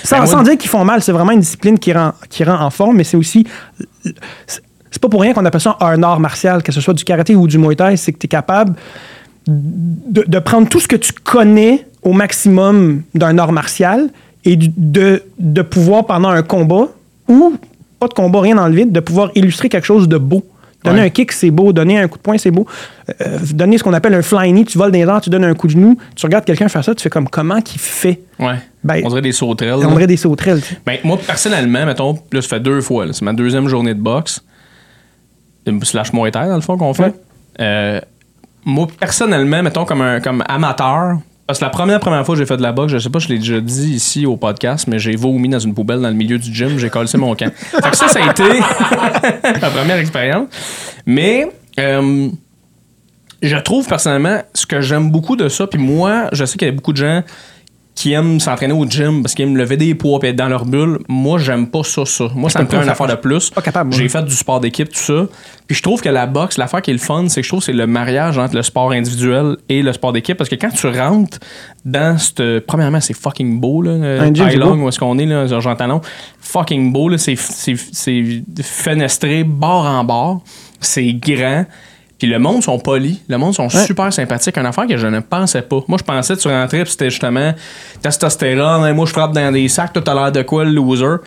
Sans, 0.04 0.20
Ben, 0.20 0.26
sans 0.26 0.44
dire 0.44 0.58
qu'ils 0.58 0.70
font 0.70 0.84
mal, 0.84 1.02
c'est 1.04 1.12
vraiment 1.14 1.32
une 1.32 1.40
discipline 1.40 1.78
qui 1.80 1.94
rend, 1.94 2.14
qui 2.30 2.44
rend 2.44 2.60
en 2.60 2.70
forme, 2.72 2.98
mais 2.98 3.04
c'est 3.06 3.16
aussi. 3.18 3.46
C'est 4.04 4.62
c'est 4.92 5.02
pas 5.02 5.10
pour 5.10 5.22
rien 5.22 5.34
qu'on 5.34 5.44
appelle 5.46 5.60
ça 5.62 5.78
un 5.82 6.02
art 6.04 6.20
martial, 6.22 6.64
que 6.64 6.72
ce 6.72 6.80
soit 6.82 6.94
du 6.94 7.04
karaté 7.04 7.36
ou 7.36 7.48
du 7.48 7.58
muay 7.58 7.76
thai, 7.76 7.98
c'est 7.98 8.14
que 8.14 8.18
tu 8.18 8.26
es 8.26 8.30
capable 8.30 8.76
de, 9.48 10.24
de 10.28 10.40
prendre 10.40 10.68
tout 10.70 10.80
ce 10.80 10.88
que 10.88 10.96
tu 10.96 11.12
connais 11.14 11.86
au 12.02 12.14
maximum 12.14 13.02
d'un 13.14 13.38
art 13.38 13.52
martial 13.52 14.10
et 14.44 14.58
de, 14.58 15.24
de 15.40 15.62
pouvoir, 15.62 16.06
pendant 16.06 16.30
un 16.30 16.44
combat, 16.44 16.88
ou 17.28 17.56
pas 18.00 18.08
de 18.08 18.14
combat, 18.14 18.42
rien 18.42 18.56
dans 18.56 18.68
le 18.68 18.76
vide, 18.76 18.92
de 18.92 19.00
pouvoir 19.00 19.32
illustrer 19.36 19.70
quelque 19.70 19.86
chose 19.86 20.08
de 20.08 20.18
beau. 20.18 20.44
Donner 20.84 21.00
Ouais. 21.00 21.06
un 21.08 21.10
kick, 21.10 21.32
c'est 21.32 21.50
beau. 21.50 21.74
Donner 21.74 21.98
un 21.98 22.08
coup 22.08 22.20
de 22.20 22.22
poing, 22.22 22.38
c'est 22.38 22.52
beau. 22.52 22.68
Euh, 23.22 23.40
donner 23.54 23.80
ce 23.80 23.84
qu'on 23.84 23.94
appelle 23.94 24.14
un 24.14 24.22
fly 24.22 24.52
knee, 24.52 24.66
tu 24.66 24.78
voles 24.78 24.92
dans 24.92 25.00
les 25.00 25.04
airs, 25.04 25.20
tu 25.22 25.32
donnes 25.32 25.44
un 25.44 25.56
coup 25.56 25.66
de 25.66 25.72
genou, 25.72 25.98
tu 26.16 26.26
regardes 26.28 26.46
quelqu'un 26.46 26.68
faire 26.68 26.84
ça, 26.84 26.94
tu 26.94 27.02
fais 27.02 27.10
comme 27.10 27.28
comment 27.28 27.60
qu'il 27.60 27.82
fait? 27.82 28.20
Ouais. 28.38 28.58
Ben, 28.84 29.02
On 29.04 29.10
dirait 29.10 29.24
des 29.24 29.32
sauterelles. 29.32 29.84
On 29.84 29.92
dirait 29.94 30.06
des 30.06 30.18
sauterelles. 30.18 30.62
Ben, 30.86 31.00
moi, 31.04 31.18
personnellement, 31.26 31.88
mettons, 31.88 32.20
là, 32.32 32.40
ça 32.44 32.48
fait 32.50 32.60
deux 32.60 32.82
fois. 32.82 33.08
C'est 33.14 33.24
ma 33.26 33.34
deuxième 33.34 33.68
journée 33.68 33.96
de 33.96 34.00
boxe. 34.00 34.44
Une 35.66 35.84
Slash 35.84 36.14
Muay 36.14 36.30
Thai, 36.30 36.48
dans 36.50 36.56
le 36.56 36.62
fond, 36.62 36.78
qu'on 36.78 36.94
fait. 36.94 37.04
Ouais. 37.06 37.14
Euh, 37.62 38.02
moi, 38.66 38.88
personnellement, 39.00 39.62
mettons, 39.64 39.86
comme, 39.86 40.02
un, 40.02 40.20
comme 40.20 40.44
amateur, 40.48 41.20
parce 41.48 41.60
que 41.60 41.66
la 41.66 41.70
première, 41.70 42.00
première 42.00 42.26
fois 42.26 42.34
que 42.34 42.40
j'ai 42.40 42.48
fait 42.48 42.58
de 42.58 42.64
la 42.64 42.72
boxe, 42.72 42.92
je 42.92 42.98
sais 42.98 43.10
pas, 43.10 43.20
je 43.20 43.28
l'ai 43.28 43.38
déjà 43.38 43.62
dit 43.62 43.92
ici 43.92 44.26
au 44.26 44.36
podcast, 44.36 44.88
mais 44.88 44.98
j'ai 44.98 45.16
vomi 45.16 45.48
dans 45.48 45.60
une 45.60 45.76
poubelle 45.76 46.02
dans 46.02 46.10
le 46.10 46.16
milieu 46.16 46.40
du 46.40 46.52
gym, 46.52 46.80
j'ai 46.80 46.90
collé 46.90 47.08
mon 47.16 47.36
camp. 47.36 47.54
fait 47.56 47.92
que 47.92 47.96
ça, 47.96 48.08
ça 48.08 48.20
a 48.24 48.32
été 48.32 48.44
ma 49.62 49.70
première 49.70 49.98
expérience. 49.98 50.48
Mais, 51.06 51.48
euh, 51.80 52.30
je 53.44 53.58
trouve 53.58 53.88
personnellement 53.88 54.42
ce 54.56 54.66
que 54.66 54.82
j'aime 54.82 55.12
beaucoup 55.12 55.36
de 55.36 55.48
ça, 55.48 55.68
puis 55.68 55.80
moi, 55.80 56.30
je 56.32 56.46
sais 56.46 56.58
qu'il 56.58 56.68
y 56.68 56.72
a 56.72 56.74
beaucoup 56.74 56.94
de 56.94 56.98
gens 56.98 57.22
qui 57.96 58.12
aiment 58.12 58.42
s'entraîner 58.42 58.74
au 58.74 58.86
gym 58.86 59.22
parce 59.24 59.34
qu'ils 59.34 59.46
aiment 59.46 59.56
lever 59.56 59.78
des 59.78 59.96
poids 59.96 60.20
et 60.24 60.28
être 60.28 60.36
dans 60.36 60.50
leur 60.50 60.66
bulle. 60.66 61.00
Moi, 61.08 61.40
j'aime 61.40 61.68
pas 61.68 61.84
ça, 61.84 62.06
ça. 62.06 62.26
Moi, 62.36 62.50
ça 62.50 62.62
me 62.62 62.68
prend 62.68 62.84
une 62.84 62.90
affaire 62.90 63.08
de 63.08 63.16
plus. 63.16 63.50
Pas 63.52 63.62
capable, 63.62 63.92
moi. 63.92 63.98
J'ai 63.98 64.10
fait 64.10 64.22
du 64.24 64.36
sport 64.36 64.60
d'équipe, 64.60 64.90
tout 64.90 65.00
ça. 65.00 65.28
Puis 65.66 65.78
je 65.78 65.82
trouve 65.82 66.02
que 66.02 66.10
la 66.10 66.28
boxe, 66.28 66.58
l'affaire 66.58 66.82
qui 66.82 66.92
est 66.92 66.96
le 66.96 67.00
fun, 67.00 67.28
c'est 67.30 67.40
que 67.40 67.46
je 67.46 67.50
trouve 67.50 67.62
que 67.62 67.68
c'est 67.68 67.74
le 67.74 67.88
mariage 67.88 68.38
entre 68.38 68.56
le 68.56 68.64
sport 68.64 68.92
individuel 68.92 69.56
et 69.70 69.82
le 69.82 69.94
sport 69.94 70.12
d'équipe. 70.12 70.38
Parce 70.38 70.50
que 70.50 70.56
quand 70.56 70.72
tu 70.72 70.88
rentres 70.88 71.40
dans 71.86 72.18
cette. 72.18 72.66
Premièrement, 72.68 73.00
c'est 73.00 73.14
fucking 73.16 73.62
beau, 73.62 73.82
là. 73.82 73.92
Un 73.92 74.34
gym, 74.34 74.46
c'est 74.50 74.58
Long, 74.58 74.76
beau. 74.76 74.84
où 74.84 74.90
est-ce 74.90 75.00
qu'on 75.00 75.18
est, 75.18 75.26
là, 75.26 75.48
Jean 75.48 75.76
Talon. 75.76 76.02
Fucking 76.42 76.92
beau, 76.92 77.08
là. 77.08 77.18
C'est, 77.18 77.38
c'est, 77.38 77.76
c'est 77.94 78.44
fenestré, 78.62 79.46
bord 79.46 79.86
en 79.86 80.04
bord. 80.04 80.44
C'est 80.82 81.14
grand. 81.14 81.66
Puis 82.18 82.28
le 82.30 82.40
monde 82.40 82.64
sont 82.64 82.80
polis, 82.80 83.20
le 83.28 83.38
monde 83.38 83.54
sont 83.54 83.68
super 83.70 84.12
sympathiques. 84.14 84.58
Une 84.58 84.66
affaire 84.66 84.88
que 84.88 84.96
je 84.96 85.08
ne 85.08 85.20
pensais 85.20 85.62
pas. 85.62 85.82
Moi, 85.88 85.98
je 86.00 86.04
pensais 86.04 86.36
que 86.36 86.40
tu 86.42 86.48
rentrais, 86.48 86.84
puis 86.84 86.92
c'était 86.92 87.10
justement 87.10 87.54
testostérone, 88.02 88.84
hein, 88.86 88.94
moi 88.94 89.06
je 89.06 89.12
frappe 89.12 89.34
dans 89.34 89.52
des 89.52 89.68
sacs, 89.68 89.92
toi 89.94 90.02
t'as 90.04 90.14
l'air 90.14 90.32
de 90.32 90.42
quoi 90.44 90.64
le 90.64 90.72
loser? 90.72 91.18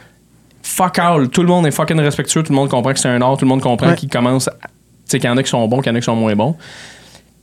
Fuck 0.62 0.98
all. 0.98 1.28
Tout 1.28 1.42
le 1.42 1.48
monde 1.48 1.66
est 1.66 1.70
fucking 1.70 1.98
respectueux, 2.00 2.42
tout 2.42 2.52
le 2.52 2.56
monde 2.56 2.68
comprend 2.68 2.92
que 2.92 2.98
c'est 2.98 3.08
un 3.08 3.20
art, 3.20 3.36
tout 3.36 3.44
le 3.44 3.48
monde 3.48 3.60
comprend 3.60 3.88
Ouais. 3.90 3.96
qu'il 3.96 4.08
commence. 4.08 4.48
à- 4.48 4.52
Tu 4.52 5.12
sais, 5.12 5.18
qu'il 5.20 5.28
y 5.30 5.32
en 5.32 5.36
a 5.38 5.42
qui 5.42 5.48
sont 5.48 5.66
bons, 5.66 5.78
qu'il 5.80 5.90
y 5.90 5.94
en 5.94 5.96
a 5.96 6.00
qui 6.00 6.04
sont 6.04 6.14
moins 6.16 6.34
bons. 6.36 6.54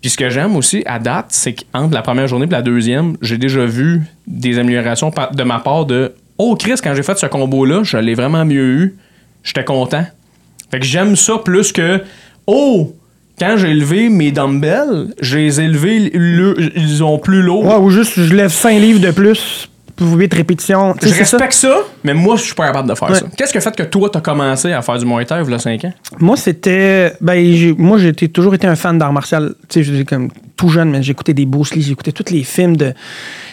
Puis 0.01 0.11
ce 0.11 0.17
que 0.17 0.29
j'aime 0.29 0.55
aussi 0.55 0.83
à 0.85 0.99
date, 0.99 1.27
c'est 1.29 1.53
qu'entre 1.55 1.93
la 1.95 2.03
première 2.03 2.27
journée 2.27 2.45
et 2.45 2.49
la 2.49 2.61
deuxième, 2.61 3.17
j'ai 3.21 3.39
déjà 3.39 3.65
vu 3.65 4.03
des 4.27 4.59
améliorations 4.59 5.11
de 5.33 5.43
ma 5.43 5.57
part 5.59 5.85
de 5.85 6.13
Oh 6.37 6.55
Chris, 6.59 6.75
quand 6.83 6.93
j'ai 6.93 7.01
fait 7.01 7.17
ce 7.17 7.25
combo-là, 7.25 7.81
je 7.83 7.97
l'ai 7.97 8.13
vraiment 8.13 8.45
mieux 8.45 8.65
eu. 8.65 8.95
J'étais 9.43 9.63
content. 9.63 10.05
Fait 10.69 10.79
que 10.79 10.85
j'aime 10.85 11.15
ça 11.15 11.39
plus 11.43 11.71
que 11.71 12.03
Oh! 12.45 12.93
Quand 13.39 13.55
j'ai 13.57 13.73
levé 13.73 14.09
mes 14.09 14.31
dumbbells, 14.31 15.13
je 15.19 15.37
les 15.37 15.59
ai 15.59 15.65
élevés, 15.65 16.09
le- 16.13 16.55
ils 16.77 17.03
ont 17.03 17.17
plus 17.17 17.41
lourd. 17.41 17.65
Ouais, 17.65 17.75
ou 17.75 17.89
juste, 17.89 18.13
je 18.19 18.33
lève 18.33 18.51
5 18.51 18.79
livres 18.79 18.99
de 19.01 19.11
plus 19.11 19.69
pour 19.97 20.13
8 20.13 20.33
répétitions. 20.33 20.93
Je 21.01 21.07
c'est 21.07 21.25
ça. 21.25 21.37
respecte 21.37 21.53
ça. 21.53 21.77
mais 22.03 22.13
moi, 22.13 22.35
je 22.37 22.43
suis 22.43 22.53
pas 22.53 22.67
capable 22.67 22.89
de 22.89 22.95
faire 22.95 23.09
Ouais. 23.09 23.15
ça. 23.19 23.25
Qu'est-ce 23.37 23.51
qui 23.51 23.57
a 23.57 23.61
fait 23.61 23.75
que 23.75 23.83
toi, 23.83 24.09
t'as 24.11 24.21
commencé 24.21 24.71
à 24.71 24.81
faire 24.81 24.97
du 24.97 25.05
Muay 25.05 25.25
Thai 25.25 25.35
il 25.45 25.51
y 25.51 25.53
a 25.53 25.59
5 25.59 25.83
ans? 25.85 25.93
Moi, 26.19 26.37
c'était. 26.37 27.13
Ben, 27.21 27.53
j'ai- 27.53 27.73
moi, 27.77 27.97
j'ai 27.97 28.13
toujours 28.13 28.53
été 28.55 28.67
un 28.67 28.75
fan 28.75 28.97
d'art 28.97 29.11
martial. 29.13 29.53
Tu 29.69 29.83
sais, 29.83 30.05
comme 30.05 30.29
tout 30.57 30.69
jeune, 30.69 30.89
mais 30.91 31.03
j'écoutais 31.03 31.33
des 31.33 31.45
Bruce 31.45 31.73
Lee, 31.75 31.81
j'écoutais 31.81 32.11
tous 32.13 32.31
les 32.33 32.43
films 32.43 32.77
de. 32.77 32.93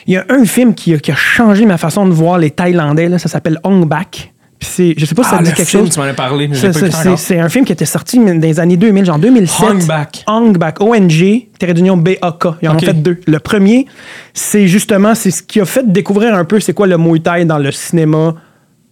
Il 0.07 0.15
y 0.15 0.17
a 0.17 0.25
un 0.29 0.45
film 0.45 0.75
qui 0.75 0.95
a, 0.95 0.99
qui 0.99 1.11
a 1.13 1.17
changé 1.17 1.65
ma 1.67 1.79
façon 1.79 2.07
de 2.07 2.13
voir 2.13 2.39
les 2.39 2.51
Thaïlandais, 2.51 3.09
là, 3.09 3.19
ça 3.19 3.29
s'appelle 3.29 3.59
Hong 3.65 3.87
Bak. 3.87 4.33
C'est, 4.65 4.95
je 4.97 5.05
sais 5.05 5.15
pas 5.15 5.23
si 5.25 5.31
ça 5.31 5.37
Ah, 5.41 5.43
dit 5.43 5.53
quelque 5.53 5.65
film, 5.69 5.85
chose. 5.85 5.95
tu 5.95 6.01
m'en 6.01 6.07
as 6.07 6.15
parlé, 6.15 6.49
mais 6.49 6.55
je 6.55 6.61
Ça, 6.61 6.67
l'ai 6.69 6.73
pas 6.73 6.91
ça, 6.97 7.03
écouté 7.11 7.17
c'est, 7.17 7.39
un 7.41 7.49
film 7.49 7.65
qui 7.65 7.73
était 7.73 7.85
sorti 7.85 8.19
dans 8.19 8.41
les 8.41 8.61
années 8.61 8.77
2000, 8.77 9.05
genre 9.05 9.19
2007. 9.19 9.69
Hong 9.69 9.87
Bak. 9.87 10.25
Hong 10.27 10.57
Bak. 10.57 10.81
O-N-G, 10.81 11.51
Terre 11.59 11.75
d'Union 11.75 11.97
B-A-K. 11.97 12.47
Ils 12.63 12.69
en 12.69 12.73
Ok. 12.75 12.83
ont 12.83 12.87
fait 12.87 13.03
deux. 13.03 13.21
Le 13.27 13.39
premier, 13.39 13.87
c'est 14.35 14.67
justement 14.69 15.15
c'est 15.15 15.31
ce 15.31 15.43
qui 15.43 15.61
a 15.61 15.65
fait 15.65 15.91
découvrir 15.91 16.35
un 16.35 16.45
peu 16.45 16.61
c'est 16.61 16.73
quoi 16.73 16.87
le 16.87 16.97
Muay 16.99 17.21
Thai 17.21 17.45
dans 17.45 17.59
le 17.59 17.71
cinéma 17.73 18.35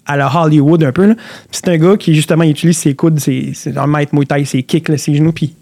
à 0.06 0.16
la 0.16 0.30
Hollywood 0.34 0.82
un 0.82 0.92
peu. 0.92 1.06
là. 1.06 1.14
C'est 1.52 1.68
un 1.68 1.76
gars 1.76 1.96
qui 1.96 2.14
justement 2.14 2.42
il 2.42 2.50
utilise 2.50 2.78
ses 2.78 2.94
coudes, 2.94 3.20
ses, 3.20 3.52
c'est 3.54 3.76
un 3.78 3.86
maître 3.86 4.14
Muay 4.14 4.26
Thai, 4.26 4.44
ses 4.44 4.62
kicks, 4.64 4.88
là, 4.88 4.98
ses 4.98 5.14
genoux, 5.14 5.32
puis 5.32 5.54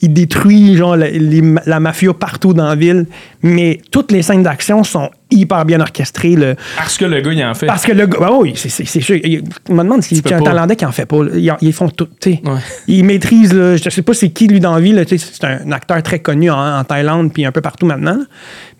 il 0.00 0.12
détruit 0.12 0.76
genre 0.76 0.96
la, 0.96 1.10
les- 1.10 1.54
la 1.66 1.80
mafia 1.80 2.12
partout 2.14 2.52
dans 2.54 2.68
la 2.68 2.74
ville. 2.76 3.06
Mais 3.42 3.80
toutes 3.90 4.12
les 4.12 4.22
scènes 4.22 4.42
d'action 4.42 4.84
sont 4.84 5.10
hyper 5.30 5.64
bien 5.64 5.80
orchestrées. 5.80 6.34
le- 6.36 6.54
Parce 6.76 6.96
que 6.96 7.04
le 7.04 7.20
gars, 7.20 7.32
il 7.32 7.44
en 7.44 7.54
fait. 7.54 7.66
parce 7.66 7.84
que 7.84 7.92
le 7.92 8.06
gars, 8.06 8.18
ben 8.20 8.30
oui, 8.38 8.52
c'est, 8.56 8.68
sûr. 9.00 9.16
Il- 9.16 9.42
Je 9.68 9.72
me 9.72 9.82
demande 9.82 10.02
s'il 10.02 10.18
y 10.18 10.32
a 10.32 10.36
un. 10.36 10.40
Thaïlandais 10.42 10.76
qui 10.76 10.86
en 10.86 10.92
fait 10.92 11.06
pas. 11.06 11.16
Ils, 11.34 11.52
ils 11.60 11.72
font 11.72 11.88
tout. 11.88 12.06
tu 12.20 12.32
sais. 12.34 12.40
Ouais. 12.44 12.58
Ils 12.86 13.04
maîtrisent, 13.04 13.52
là, 13.54 13.76
je 13.76 13.90
sais 13.90 14.02
pas 14.02 14.14
c'est 14.14 14.30
qui 14.30 14.46
lui 14.46 14.60
dans 14.60 14.76
la 14.78 15.04
sais, 15.06 15.18
c'est 15.18 15.44
un 15.44 15.70
acteur 15.72 16.02
très 16.02 16.20
connu 16.20 16.50
en, 16.50 16.78
en 16.78 16.84
Thaïlande 16.84 17.32
puis 17.32 17.44
un 17.44 17.52
peu 17.52 17.60
partout 17.60 17.86
maintenant. 17.86 18.18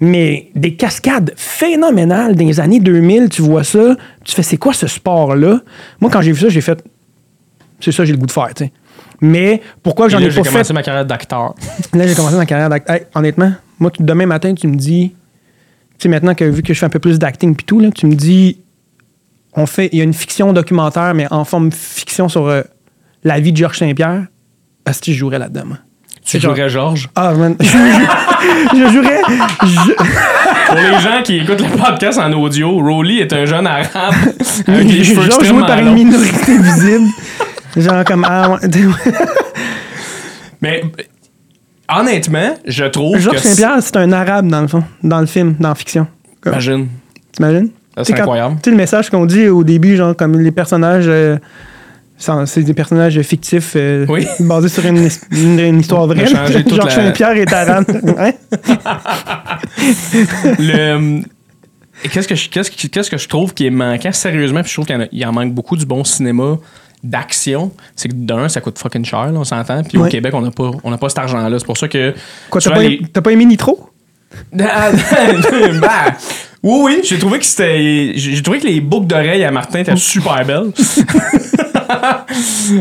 Mais 0.01 0.51
des 0.55 0.75
cascades 0.75 1.33
phénoménales 1.37 2.37
dans 2.37 2.47
les 2.47 2.61
années 2.61 2.81
2000, 2.81 3.29
tu 3.29 3.43
vois 3.43 3.65
ça, 3.65 3.97
tu 4.25 4.35
fais 4.35 4.43
c'est 4.45 4.57
quoi 4.57 4.73
ce 4.73 4.87
sport-là? 4.87 5.61
Moi, 6.01 6.11
quand 6.11 6.23
j'ai 6.23 6.33
vu 6.33 6.41
ça, 6.41 6.49
j'ai 6.49 6.61
fait 6.61 6.83
c'est 7.81 7.93
ça, 7.93 8.05
j'ai 8.05 8.13
le 8.13 8.19
goût 8.19 8.27
de 8.27 8.33
faire. 8.33 8.49
tu 8.55 8.65
sais. 8.65 8.73
Mais 9.21 9.61
pourquoi 9.83 10.09
j'en 10.09 10.19
là, 10.19 10.27
ai 10.27 10.31
j'ai 10.31 10.41
pas 10.43 10.49
commencé 10.49 10.69
fait? 10.69 10.75
ma 10.75 10.83
carrière 10.83 11.05
d'acteur. 11.05 11.55
Là, 11.95 12.07
j'ai 12.07 12.15
commencé 12.15 12.37
ma 12.37 12.47
carrière 12.47 12.69
d'acteur. 12.69 12.95
Hey, 12.97 13.03
honnêtement, 13.15 13.53
moi, 13.81 13.91
demain 13.99 14.27
matin, 14.27 14.55
tu 14.55 14.67
me 14.69 14.77
dis, 14.77 15.11
tu 15.11 16.03
sais, 16.05 16.09
maintenant 16.09 16.35
que 16.35 16.45
vu 16.45 16.63
que 16.63 16.73
je 16.73 16.79
fais 16.79 16.87
un 16.87 16.91
peu 16.91 16.99
plus 17.01 17.19
d'acting 17.19 17.55
puis 17.57 17.65
tout, 17.67 17.81
là, 17.81 17.91
tu 17.91 18.07
me 18.07 18.15
dis, 18.15 18.61
on 19.55 19.67
fait, 19.67 19.89
il 19.93 19.99
y 19.99 20.01
a 20.01 20.05
une 20.05 20.15
fiction 20.15 20.53
documentaire, 20.53 21.15
mais 21.15 21.27
en 21.33 21.45
forme 21.45 21.73
fiction 21.73 22.29
sur 22.29 22.47
euh, 22.47 22.63
la 23.25 23.41
vie 23.41 23.51
de 23.53 23.57
Georges 23.57 23.79
Saint-Pierre. 23.79 24.27
Est-ce 24.87 25.01
que 25.01 25.11
je 25.13 25.17
jouerais 25.19 25.39
là-dedans? 25.41 25.65
Tu 26.25 26.39
jouerais 26.39 26.69
Georges? 26.69 27.09
Ah, 27.17 27.33
man, 27.35 27.57
je, 27.61 27.67
je- 27.67 28.79
je 28.79 28.93
jouerais. 28.93 29.21
je- 29.63 29.95
Pour 30.67 30.77
les 30.77 31.01
gens 31.01 31.23
qui 31.25 31.39
écoutent 31.39 31.61
le 31.63 31.77
podcast 31.77 32.19
en 32.19 32.31
audio, 32.35 32.79
Rolly 32.79 33.21
est 33.21 33.33
un 33.33 33.47
jeune 33.47 33.67
arabe 33.67 34.15
avec 34.67 34.87
des 34.87 35.03
cheveux 35.03 35.23
Georges 35.31 35.47
joué 35.47 35.61
par 35.63 35.79
une 35.81 35.95
minorité 35.95 36.59
visible. 36.59 37.07
Genre 37.77 38.05
comme. 38.05 38.25
Ah. 38.29 38.59
Mais 40.61 40.83
honnêtement, 41.89 42.55
je 42.67 42.85
trouve 42.85 43.19
Georges 43.19 43.37
que... 43.43 43.43
Saint-Pierre, 43.49 43.77
c'est 43.81 43.97
un 43.97 44.11
arabe 44.13 44.49
dans 44.49 44.61
le 44.63 44.69
fond, 44.69 44.83
dans 45.03 45.21
le 45.21 45.27
film, 45.27 45.55
dans 45.61 45.69
la 45.71 45.75
fiction. 45.75 46.07
Comme- 46.41 46.55
Imagine. 46.55 46.89
T'imagines? 47.33 47.69
Tu 47.69 48.05
c'est 48.05 48.21
incroyable. 48.21 48.57
Tu 48.57 48.61
sais, 48.65 48.71
le 48.71 48.77
message 48.77 49.11
qu'on 49.11 49.27
dit 49.27 49.49
au 49.49 49.63
début, 49.65 49.97
genre, 49.97 50.15
comme 50.17 50.39
les 50.41 50.51
personnages. 50.53 51.07
euh, 51.09 51.37
c'est 52.47 52.63
des 52.65 52.75
personnages 52.75 53.21
fictifs 53.23 53.75
euh, 53.77 54.05
Oui. 54.09 54.27
basés 54.41 54.69
sur 54.69 54.85
une, 54.85 54.97
his- 55.07 55.21
une- 55.31 55.61
une 55.61 55.79
histoire 55.81 56.07
vraie. 56.09 56.27
Georges 56.27 56.65
la- 56.77 56.91
Saint-Pierre 56.91 57.37
est 57.37 57.53
arabe. 57.53 57.85
Le... 60.59 61.21
Et 62.05 62.09
qu'est-ce 62.09 62.29
que, 62.29 62.35
je, 62.37 62.49
qu'est-ce, 62.49 62.71
que- 62.71 62.87
qu'est-ce 62.89 63.11
que 63.11 63.19
je 63.19 63.29
trouve 63.29 63.55
qui 63.55 63.67
est 63.67 63.71
manquant, 63.71 64.13
sérieusement, 64.13 64.61
puis 64.63 64.69
je 64.71 64.75
trouve 64.75 64.87
qu'il 64.87 65.09
y 65.13 65.25
en, 65.25 65.31
en 65.31 65.33
manque 65.33 65.53
beaucoup 65.53 65.77
du 65.77 65.85
bon 65.85 66.05
cinéma 66.05 66.57
d'action, 67.03 67.73
c'est 67.97 68.09
que 68.09 68.15
d'un, 68.15 68.49
ça 68.49 68.61
coûte 68.61 68.79
fucking 68.79 69.05
cher, 69.05 69.27
là, 69.27 69.39
on 69.39 69.45
s'entend. 69.45 69.83
Puis 69.83 69.99
au. 69.99 70.07
Québec, 70.07 70.33
on 70.35 70.41
n'a 70.41 70.51
pas, 70.51 70.71
on 70.85 70.91
n'a 70.91 70.99
pas 70.99 71.09
cet 71.09 71.19
argent-là. 71.19 71.59
C'est 71.59 71.65
pour 71.67 71.79
ça 71.79 71.89
que. 71.89 72.15
Quoi, 72.51 72.61
t'as 72.61 72.71
pas, 72.71 72.83
les- 72.83 73.03
t'as 73.13 73.21
pas 73.21 73.33
aimé 73.33 73.45
Nitro? 73.45 73.91
Ah, 74.61 74.91
bah, 75.81 76.17
oui, 76.63 76.81
oui, 76.85 77.01
j'ai 77.03 77.19
trouvé 77.19 77.39
que 77.39 77.47
c'était. 77.47 78.13
J'ai 78.15 78.43
trouvé 78.43 78.59
que 78.59 78.67
les 78.67 78.81
boucles 78.83 79.07
d'oreilles 79.07 79.43
à 79.45 79.51
Martin 79.51 79.79
étaient 79.81 79.97
super 79.97 80.45
belles. 80.45 80.71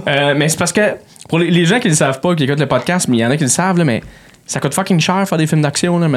Euh, 0.08 0.34
mais 0.36 0.50
c'est 0.50 0.58
parce 0.58 0.74
que 0.74 0.82
pour 1.30 1.40
les, 1.40 1.50
les 1.50 1.66
gens 1.66 1.80
qui 1.80 1.88
ne 1.88 1.92
le 1.92 1.96
savent 1.96 2.20
pas, 2.20 2.36
qui 2.36 2.44
écoutent 2.44 2.60
le 2.60 2.68
podcast, 2.68 3.08
mais 3.08 3.18
il 3.18 3.20
y 3.22 3.26
en 3.26 3.32
a 3.32 3.38
qui 3.38 3.44
le 3.44 3.50
savent, 3.50 3.78
là, 3.78 3.86
mais 3.86 4.02
ça 4.48 4.60
coûte 4.60 4.74
fucking 4.74 5.00
cher 5.00 5.28
faire 5.28 5.38
des 5.38 5.46
films 5.46 5.62
d'action, 5.62 6.00
là, 6.00 6.08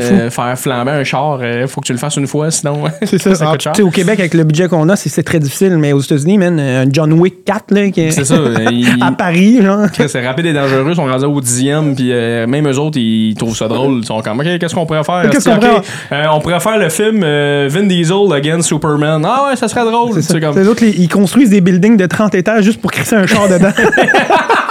fou. 0.00 0.14
euh, 0.14 0.30
faire 0.30 0.58
flamber 0.58 0.90
un 0.92 1.04
char, 1.04 1.38
euh, 1.42 1.66
faut 1.66 1.80
que 1.80 1.86
tu 1.86 1.92
le 1.92 1.98
fasses 1.98 2.16
une 2.16 2.26
fois, 2.26 2.50
sinon 2.50 2.84
C'est 3.04 3.18
ça. 3.18 3.34
ça 3.34 3.44
Ah, 3.48 3.52
coûte 3.52 3.62
cher. 3.62 3.72
tu 3.72 3.82
sais, 3.82 3.82
au 3.86 3.90
Québec, 3.90 4.18
avec 4.18 4.34
le 4.34 4.44
budget 4.44 4.68
qu'on 4.68 4.88
a, 4.88 4.96
c'est, 4.96 5.22
très 5.22 5.38
difficile, 5.38 5.76
mais 5.78 5.92
aux 5.92 6.00
États-Unis, 6.00 6.38
man, 6.38 6.58
un 6.58 6.84
John 6.90 7.12
Wick 7.12 7.44
4, 7.44 7.70
là, 7.72 7.90
qui 7.90 8.00
est- 8.00 8.10
C'est 8.10 8.24
ça. 8.24 8.34
euh, 8.34 8.54
il- 8.70 9.02
à 9.02 9.12
Paris, 9.12 9.60
genre. 9.62 9.86
C'est 10.06 10.26
rapide 10.26 10.46
et 10.46 10.52
dangereux, 10.52 10.84
ils 10.88 10.96
sont 10.96 11.04
rendus 11.06 11.24
au 11.26 11.40
dixième, 11.40 11.94
puis 11.94 12.10
euh, 12.12 12.46
même 12.46 12.66
eux 12.68 12.78
autres, 12.78 12.98
ils 12.98 13.34
trouvent 13.36 13.56
ça 13.56 13.68
drôle. 13.68 13.98
Ils 13.98 14.06
sont 14.06 14.20
comme, 14.22 14.40
OK, 14.40 14.46
qu'est-ce 14.58 14.74
qu'on 14.74 14.86
pourrait 14.86 15.04
faire? 15.04 15.28
Qu'est-ce 15.30 15.48
qu'on 15.48 15.56
pourrait- 15.56 15.82
euh, 16.12 16.24
on 16.32 16.40
pourrait 16.40 16.60
faire 16.60 16.78
le 16.78 16.88
film 16.88 17.20
euh, 17.22 17.68
Vin 17.70 17.84
Diesel 17.84 18.32
against 18.32 18.68
Superman. 18.68 19.22
Ah 19.26 19.48
ouais, 19.50 19.56
ça 19.56 19.68
serait 19.68 19.84
drôle. 19.84 20.14
C'est 20.14 20.22
ça. 20.22 20.40
Comme, 20.40 20.58
Les 20.58 20.68
autres, 20.68 20.82
ils 20.82 21.08
construisent 21.08 21.50
des 21.50 21.60
buildings 21.60 21.96
de 21.96 22.06
30 22.06 22.34
étages 22.34 22.64
juste 22.64 22.80
pour 22.80 22.90
crisser 22.90 23.16
un 23.16 23.26
char 23.26 23.48
dedans. 23.48 23.68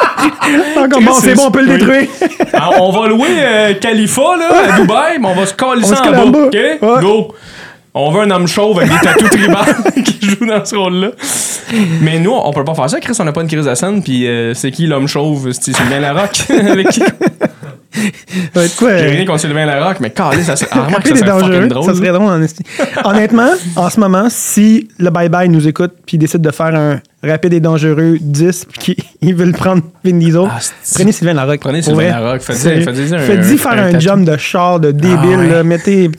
Bon, 1.01 1.13
C'est- 1.19 1.36
bon, 1.36 1.47
on 1.47 1.51
peut 1.51 1.62
le 1.63 1.77
détruire. 1.77 2.07
Ah, 2.53 2.69
on 2.79 2.91
va 2.91 3.07
louer 3.07 3.27
euh, 3.39 3.73
Khalifa 3.79 4.21
là, 4.38 4.73
à 4.75 4.79
Dubaï, 4.79 5.17
mais 5.19 5.27
on 5.27 5.36
va 5.36 5.45
se 5.45 5.53
coller 5.53 5.83
ça 5.83 6.01
en 6.05 6.27
bas. 6.29 6.39
OK? 6.45 6.53
Ouais. 6.53 6.77
Go! 7.01 7.33
On 7.95 8.09
veut 8.12 8.21
un 8.21 8.31
homme 8.31 8.47
chauve 8.47 8.79
avec 8.79 8.91
des 8.91 8.99
tatous 8.99 9.29
tribales 9.29 9.75
qui 10.03 10.19
joue 10.27 10.45
dans 10.47 10.65
ce 10.65 10.75
rôle-là. 10.75 11.09
Mais 12.01 12.17
nous, 12.17 12.31
on 12.33 12.51
peut 12.51 12.63
pas 12.63 12.73
faire 12.73 12.89
ça, 12.89 12.99
Chris. 12.99 13.15
On 13.19 13.23
n'a 13.23 13.31
pas 13.31 13.41
une 13.41 13.47
crise 13.47 13.65
de 13.65 13.75
scène. 13.75 14.01
Puis 14.03 14.27
euh, 14.27 14.53
c'est 14.55 14.71
qui 14.71 14.88
l'homme 14.88 15.07
chauve? 15.07 15.51
C'est 15.51 15.75
Sylvain 15.75 15.99
Larocque? 15.99 16.43
avec 16.49 16.89
qui? 16.89 17.03
Ouais, 18.56 18.67
J'ai 18.79 18.86
euh, 18.86 19.10
rien 19.10 19.25
contre 19.25 19.39
Sylvain 19.41 19.65
Larocque, 19.65 19.99
mais 19.99 20.10
calé, 20.10 20.41
ça, 20.43 20.53
ah, 20.53 20.56
ça 20.56 20.65
serait 20.65 21.21
dangereux. 21.27 21.67
drôle. 21.67 21.86
Ça 21.86 21.93
serait 21.95 22.12
drôle, 22.12 22.27
en 22.32 22.41
esti. 22.41 22.63
Honnêtement, 23.03 23.51
en 23.75 23.89
ce 23.89 23.99
moment, 23.99 24.27
si 24.29 24.88
le 24.97 25.10
Bye 25.12 25.29
Bye 25.29 25.49
nous 25.49 25.67
écoute 25.67 25.91
puis 26.06 26.17
décide 26.17 26.41
de 26.41 26.51
faire 26.51 26.73
un 26.75 26.99
rapide 27.23 27.53
et 27.53 27.60
dangereux 27.60 28.17
10 28.19 28.65
puis 28.79 28.95
qu'ils 29.21 29.36
veulent 29.36 29.53
prendre 29.53 29.84
Vin 30.03 30.17
Diesel, 30.17 30.41
Ah, 30.49 30.60
prenez 30.95 31.12
Sylvain 31.12 31.34
Larocque. 31.34 31.60
Prenez 31.62 31.82
Sylvain. 31.82 32.10
Larocque. 32.10 32.41
Faites-y 32.41 33.13
un- 33.13 33.19
Faites-y 33.19 33.58
faire 33.58 33.73
un, 33.73 33.91
tatou. 33.91 33.99
jump 33.99 34.25
de 34.27 34.38
char 34.38 34.79
de 34.79 34.91
débile. 34.91 35.17
Ah 35.21 35.38
ouais. 35.38 35.49
là. 35.49 35.63
Mettez 35.63 36.10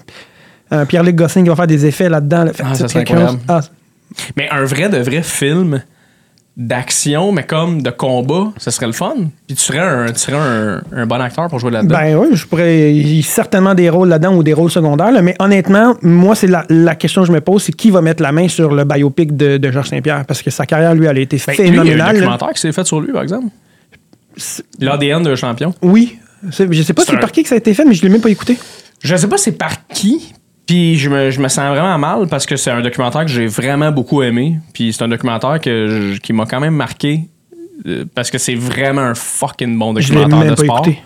euh, 0.72 0.84
Pierre-Luc 0.84 1.16
Gosselin 1.16 1.42
qui 1.42 1.48
va 1.50 1.56
faire 1.56 1.66
des 1.66 1.84
effets 1.87 2.08
là-dedans. 2.08 2.44
là. 2.44 2.52
Faites 2.52 2.66
Ah, 2.70 2.74
ça 2.74 2.88
serait 2.88 3.00
incroyable. 3.00 3.38
Ah, 3.48 3.60
Mais 4.37 4.48
un 4.50 4.64
vrai 4.64 4.88
de 4.88 4.98
vrai 4.98 5.22
film 5.22 5.82
d'action, 6.56 7.32
mais 7.32 7.42
comme 7.42 7.82
de 7.82 7.90
combat, 7.90 8.52
ça 8.58 8.70
serait 8.70 8.86
le 8.86 8.92
fun. 8.92 9.14
Puis 9.46 9.56
tu 9.56 9.62
serais 9.62 9.80
un, 9.80 10.06
tu 10.12 10.20
serais 10.20 10.36
un, 10.36 10.82
un 10.92 11.06
bon 11.06 11.20
acteur 11.20 11.48
pour 11.48 11.58
jouer 11.58 11.72
là-dedans. 11.72 11.96
Ben 11.98 12.16
oui, 12.16 12.28
je 12.32 12.46
pourrais. 12.46 12.94
Il 12.94 13.16
y 13.16 13.20
a 13.20 13.22
certainement 13.22 13.74
des 13.74 13.90
rôles 13.90 14.08
là-dedans 14.08 14.36
ou 14.36 14.42
des 14.44 14.52
rôles 14.52 14.70
secondaires, 14.70 15.10
là, 15.10 15.20
mais 15.20 15.34
honnêtement, 15.40 15.96
moi, 16.02 16.34
c'est 16.36 16.46
la, 16.46 16.64
la 16.68 16.94
question 16.94 17.22
que 17.22 17.28
je 17.28 17.32
me 17.32 17.40
pose 17.40 17.64
c'est 17.64 17.72
qui 17.72 17.90
va 17.90 18.00
mettre 18.02 18.22
la 18.22 18.30
main 18.32 18.46
sur 18.48 18.72
le 18.72 18.84
biopic 18.84 19.36
de, 19.36 19.56
de 19.56 19.70
Georges 19.72 19.88
Saint-Pierre? 19.88 20.24
Parce 20.26 20.42
que 20.42 20.50
sa 20.50 20.64
carrière, 20.66 20.94
lui, 20.94 21.06
elle 21.06 21.16
a 21.18 21.20
été 21.20 21.40
Ben, 21.44 21.54
lui, 21.56 21.66
il 21.68 21.74
y 21.74 21.78
a 21.78 21.80
un 21.80 21.84
phénoménale. 21.84 22.06
là. 22.14 22.20
documentaire 22.20 22.50
qui 22.52 22.60
s'est 22.60 22.72
fait 22.72 22.86
sur 22.86 23.00
lui, 23.00 23.12
par 23.12 23.22
exemple. 23.22 23.46
L'ADN 24.80 25.22
de 25.22 25.34
champion. 25.34 25.74
Oui. 25.82 26.18
Je 26.46 26.50
sais 26.82 26.92
pas 26.92 27.02
C'est 27.02 27.10
c'est 27.12 27.16
un- 27.16 27.20
par 27.20 27.32
qui 27.32 27.42
que 27.42 27.48
ça 27.48 27.54
a 27.54 27.58
été 27.58 27.72
fait, 27.74 27.84
mais 27.84 27.94
je 27.94 28.02
l'ai 28.02 28.08
même 28.08 28.20
pas 28.20 28.30
écouté. 28.30 28.58
Je 29.02 29.16
sais 29.16 29.28
pas 29.28 29.38
c'est 29.38 29.52
par 29.52 29.86
qui. 29.88 30.32
Puis 30.66 30.96
je 30.96 31.11
me, 31.11 31.31
je 31.31 31.40
me 31.40 31.48
sens 31.48 31.68
vraiment 31.70 31.98
mal 31.98 32.27
parce 32.29 32.46
que 32.46 32.57
c'est 32.57 32.70
un 32.70 32.81
documentaire 32.81 33.22
que 33.22 33.31
j'ai 33.31 33.46
vraiment 33.46 33.92
beaucoup 33.92 34.22
aimé. 34.22 34.59
Puis 34.72 34.92
c'est 34.92 35.03
un 35.05 35.09
documentaire 35.09 35.61
que 35.61 36.12
je- 36.14 36.20
qui 36.20 36.33
m'a 36.33 36.46
quand 36.46 36.61
même 36.61 36.74
marqué 36.74 37.29
euh, 37.87 38.05
parce 38.14 38.31
que 38.31 38.38
c'est 38.38 38.55
vraiment 38.55 39.03
un 39.03 39.14
fucking 39.14 39.79
bon 39.79 39.94
Je 40.00 40.12
l'ai 40.12 40.20
documentaire 40.20 40.38
même 40.38 40.48
de 40.50 40.55
pas 40.55 40.64
sport. 40.64 40.79
écouté. 40.87 41.03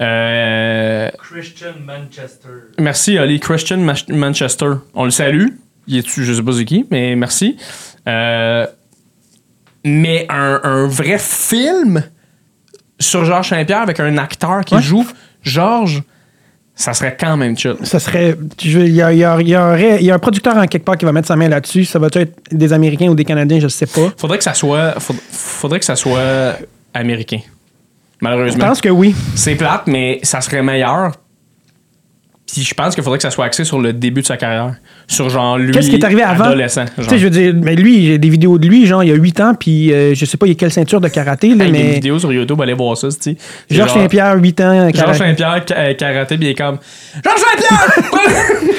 Euh, 0.00 1.10
Christian 1.18 1.74
Manchester. 1.84 2.48
merci 2.80 3.18
Ali 3.18 3.38
Christian 3.38 3.78
Manchester. 4.08 4.70
On 4.94 5.04
le 5.04 5.10
salue. 5.10 5.46
Il 5.86 5.98
est 5.98 6.08
je 6.08 6.32
sais 6.32 6.42
pas 6.42 6.52
c'est 6.52 6.64
qui, 6.64 6.86
mais 6.90 7.14
merci. 7.14 7.56
Euh, 8.08 8.66
mais 9.84 10.26
un, 10.28 10.60
un 10.64 10.86
vrai 10.86 11.18
film 11.18 12.02
sur 12.98 13.24
Georges 13.24 13.48
Saint-Pierre 13.50 13.80
avec 13.82 14.00
un 14.00 14.16
acteur 14.18 14.64
qui 14.64 14.74
Ouais. 14.76 14.82
joue 14.82 15.06
Georges, 15.42 16.02
ça 16.74 16.94
serait 16.94 17.16
quand 17.18 17.36
même 17.36 17.56
chill. 17.56 17.76
Ça 17.82 17.98
serait. 18.00 18.36
je- 18.60 18.78
Il 18.80 18.94
y 18.94 19.02
a, 19.02 19.12
y 19.12 19.18
y 19.18 19.24
un 19.24 19.34
ré- 19.72 19.98
il 20.00 20.06
y 20.06 20.10
a 20.10 20.14
un 20.14 20.18
producteur 20.18 20.56
en 20.56 20.66
quelque 20.66 20.84
part 20.84 20.96
qui 20.96 21.04
va 21.04 21.12
mettre 21.12 21.28
sa 21.28 21.36
main 21.36 21.48
là-dessus. 21.48 21.84
Ça 21.84 21.98
va 21.98 22.08
être 22.12 22.32
des 22.50 22.72
Américains 22.72 23.08
ou 23.08 23.14
des 23.14 23.24
Canadiens, 23.24 23.60
je 23.60 23.68
sais 23.68 23.86
pas. 23.86 24.10
Faudrait 24.16 24.38
que 24.38 24.44
ça 24.44 24.54
soit. 24.54 24.98
faud- 24.98 25.14
Faudrait 25.30 25.78
que 25.78 25.84
ça 25.84 25.96
soit 25.96 26.56
américain. 26.94 27.40
Je 27.42 27.48
Malheureusement. 28.20 28.66
pense 28.66 28.80
que 28.80 28.88
oui. 28.88 29.14
C'est 29.34 29.54
plate, 29.56 29.82
mais 29.86 30.20
ça 30.22 30.40
serait 30.40 30.62
meilleur. 30.62 31.12
Puis 32.52 32.62
je 32.62 32.74
pense 32.74 32.94
qu'il 32.94 33.02
faudrait 33.02 33.18
que 33.18 33.22
ça 33.22 33.30
soit 33.30 33.46
axé 33.46 33.64
sur 33.64 33.80
le 33.80 33.92
début 33.94 34.20
de 34.20 34.26
sa 34.26 34.36
carrière. 34.36 34.74
Sur 35.08 35.30
genre 35.30 35.56
lui. 35.56 35.72
Qu'est-ce 35.72 35.88
qui 35.88 35.96
est 35.96 36.04
arrivé 36.04 36.22
avant? 36.22 36.44
Adolescent. 36.44 36.84
Tu 36.98 37.04
sais, 37.04 37.18
je 37.18 37.24
veux 37.24 37.30
dire, 37.30 37.54
mais 37.56 37.74
lui, 37.74 38.06
j'ai 38.06 38.18
des 38.18 38.28
vidéos 38.28 38.58
de 38.58 38.68
lui, 38.68 38.84
genre, 38.86 39.02
il 39.02 39.08
y 39.08 39.12
a 39.12 39.14
8 39.16 39.40
ans, 39.40 39.54
puis 39.58 39.92
euh, 39.92 40.14
je 40.14 40.24
sais 40.26 40.36
pas, 40.36 40.44
il 40.46 40.50
y 40.50 40.52
a 40.52 40.54
quelle 40.56 40.70
ceinture 40.70 41.00
de 41.00 41.08
karaté, 41.08 41.54
là, 41.54 41.64
Hey, 41.64 41.70
Il 41.70 41.74
y 41.74 41.78
a 41.78 41.80
une 41.80 41.88
mais. 41.88 41.94
vidéo 41.94 42.18
sur 42.18 42.32
YouTube, 42.32 42.60
allez 42.60 42.74
voir 42.74 42.96
ça, 42.96 43.08
tu 43.08 43.16
sais. 43.20 43.36
Georges 43.70 43.92
Saint-Pierre, 43.94 44.36
8 44.36 44.60
ans, 44.60 44.90
Georges. 44.94 45.16
Saint-Pierre, 45.18 45.64
euh, 45.76 45.94
karaté, 45.94 46.36
puis 46.36 46.46
il 46.46 46.50
est 46.50 46.54
comme. 46.54 46.78
Georges 47.24 47.40
Saint-Pierre! 47.40 47.88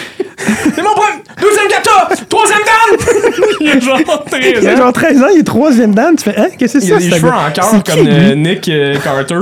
C'est 0.75 0.81
mon 0.81 0.93
premier! 0.93 1.23
Deuxième 1.41 1.67
kata! 1.69 2.09
Troisième 2.27 2.59
dan! 2.59 2.97
il 3.61 3.69
a 3.69 3.79
genre 3.79 4.23
13 4.25 4.41
Il 4.61 4.67
a 4.67 4.73
ans. 4.73 4.77
genre 4.77 4.93
13 4.93 5.21
ans, 5.23 5.27
il 5.33 5.39
est 5.39 5.43
troisième 5.43 5.95
dan, 5.95 6.15
tu 6.15 6.23
fais, 6.25 6.37
hein, 6.37 6.47
qu'est-ce 6.57 6.73
que 6.73 6.79
c'est 6.81 6.87
Il 6.87 6.93
a 6.93 6.99
ça? 6.99 7.05
des 7.05 7.11
cheveux 7.11 7.29
gars? 7.29 7.37
en 7.47 7.51
cœur 7.51 7.65
C'est 7.71 7.83
qui, 7.83 7.91
comme 7.97 8.07
euh? 8.07 8.35
Nick 8.35 8.67
euh, 8.69 8.97
Carter. 9.03 9.35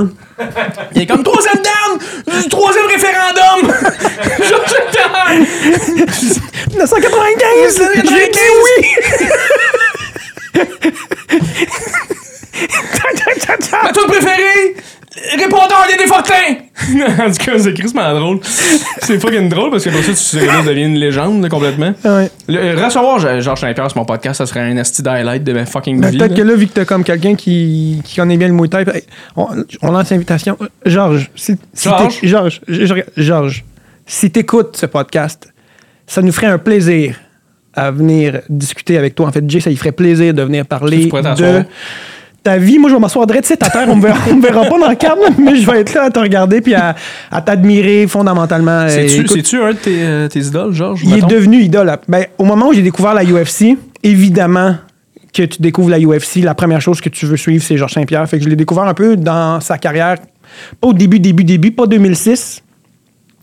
Il 0.94 1.02
est 1.02 1.06
comme 1.06 1.22
troisième 1.22 1.56
down! 1.56 2.42
du 2.42 2.48
Troisième 2.48 2.86
référendum! 2.86 3.11
Georges 5.62 5.80
Saint-Pierre! 5.80 6.40
1995! 6.70 7.82
J'ai 7.94 8.02
dit 8.02 8.38
oui! 8.64 8.86
Ma 13.82 13.92
tune 13.92 14.06
préférée! 14.06 14.74
Répondeur 15.36 15.86
des 15.90 15.96
Desfortins! 15.98 16.56
en 17.26 17.30
tout 17.30 17.44
cas, 17.44 17.58
c'est 17.58 17.74
crissement 17.74 18.18
drôle. 18.18 18.40
C'est 18.42 19.20
fucking 19.20 19.48
drôle 19.48 19.70
parce 19.70 19.84
que 19.84 19.90
pour 19.90 20.02
ça, 20.02 20.12
tu 20.12 20.36
devient 20.66 20.82
une 20.84 20.96
légende 20.96 21.42
là, 21.42 21.48
complètement. 21.48 21.92
Ouais. 22.04 22.30
Le- 22.48 22.58
euh, 22.58 22.84
recevoir 22.84 23.18
Georges 23.18 23.60
Saint-Pierre 23.60 23.90
sur 23.90 23.98
mon 23.98 24.04
podcast, 24.04 24.38
ça 24.38 24.46
serait 24.46 24.60
un 24.60 24.76
asti 24.78 25.02
highlight 25.06 25.44
de 25.44 25.52
ma 25.52 25.66
fucking 25.66 26.00
Ben, 26.00 26.10
vie. 26.10 26.18
Peut-être 26.18 26.34
que 26.34 26.42
là, 26.42 26.54
vu 26.54 26.66
que 26.66 26.72
t'as 26.72 26.84
comme 26.84 27.04
quelqu'un 27.04 27.34
qui, 27.34 28.00
qui 28.04 28.16
connaît 28.16 28.36
bien 28.36 28.48
le 28.48 28.54
Muay 28.54 28.68
Thai, 28.68 28.84
on, 29.36 29.48
on 29.82 29.90
lance 29.92 30.10
l'invitation. 30.10 30.56
Euh, 30.60 30.66
Georges, 30.86 31.30
si, 31.36 31.56
si 31.74 31.88
Georges? 32.22 32.60
Georges, 33.16 33.64
si 34.06 34.30
t'écoutes 34.30 34.76
ce 34.76 34.86
podcast, 34.86 35.51
ça 36.06 36.22
nous 36.22 36.32
ferait 36.32 36.48
un 36.48 36.58
plaisir 36.58 37.16
à 37.74 37.90
venir 37.90 38.40
discuter 38.48 38.98
avec 38.98 39.14
toi. 39.14 39.28
En 39.28 39.32
fait, 39.32 39.48
Jay, 39.48 39.60
ça 39.60 39.70
lui 39.70 39.76
ferait 39.76 39.92
plaisir 39.92 40.34
de 40.34 40.42
venir 40.42 40.64
Tu 40.64 40.68
parler 40.68 41.06
de 41.06 41.64
ta 42.42 42.56
vie. 42.58 42.78
Moi, 42.78 42.90
je 42.90 42.94
vais 42.94 43.00
m'asseoir 43.00 43.26
direct 43.26 43.50
à 43.60 43.70
terre. 43.70 43.86
On 43.88 43.96
me 43.96 44.02
verra, 44.02 44.18
on 44.30 44.34
me 44.34 44.42
verra 44.42 44.64
pas 44.64 44.78
dans 44.78 44.88
le 44.88 44.96
cadre, 44.96 45.22
mais 45.38 45.56
je 45.56 45.70
vais 45.70 45.80
être 45.80 45.94
là 45.94 46.04
à 46.04 46.10
te 46.10 46.18
regarder 46.18 46.60
puis 46.60 46.74
à, 46.74 46.94
à 47.30 47.40
t'admirer 47.40 48.06
fondamentalement. 48.06 48.88
C'est-tu 48.88 49.62
un 49.62 49.72
de 49.72 49.76
tes, 49.76 50.02
euh, 50.02 50.28
tes 50.28 50.40
idoles, 50.40 50.74
Georges? 50.74 51.02
il 51.04 51.18
est 51.18 51.26
devenu 51.26 51.60
idole. 51.60 51.96
Ben, 52.08 52.26
au 52.38 52.44
moment 52.44 52.68
où 52.68 52.72
j'ai 52.72 52.82
découvert 52.82 53.14
la 53.14 53.24
UFC, 53.24 53.76
évidemment 54.02 54.76
que 55.32 55.44
tu 55.44 55.62
découvres 55.62 55.90
la 55.90 55.98
UFC, 55.98 56.42
la 56.42 56.54
première 56.54 56.80
chose 56.80 57.00
que 57.00 57.08
tu 57.08 57.24
veux 57.26 57.36
suivre, 57.36 57.64
c'est 57.64 57.76
Georges 57.76 57.94
Saint-Pierre. 57.94 58.28
Fait 58.28 58.38
que 58.38 58.44
je 58.44 58.48
l'ai 58.48 58.56
découvert 58.56 58.84
un 58.84 58.94
peu 58.94 59.16
dans 59.16 59.60
sa 59.60 59.78
carrière, 59.78 60.18
pas 60.80 60.88
au 60.88 60.92
début, 60.92 61.20
début, 61.20 61.44
début, 61.44 61.70
pas 61.70 61.86
2006, 61.86 62.62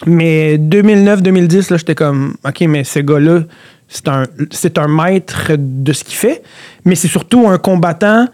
mais 0.05 0.57
2009-2010, 0.57 1.71
là, 1.71 1.77
j'étais 1.77 1.95
comme, 1.95 2.35
OK, 2.45 2.61
mais 2.61 2.83
ce 2.83 2.99
gars-là, 2.99 3.41
c'est 3.87 4.07
un, 4.07 4.23
c'est 4.51 4.77
un 4.77 4.87
maître 4.87 5.51
de 5.57 5.93
ce 5.93 6.03
qu'il 6.03 6.15
fait, 6.15 6.41
mais 6.85 6.95
c'est 6.95 7.07
surtout 7.07 7.47
un 7.47 7.57
combattant. 7.57 8.27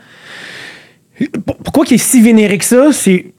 Pour- 1.46 1.58
Pourquoi 1.58 1.86
il 1.90 1.94
est 1.96 1.98
si 1.98 2.22
vénéré 2.22 2.58
que 2.58 2.66
ça? 2.66 2.92
C'est 2.92 3.34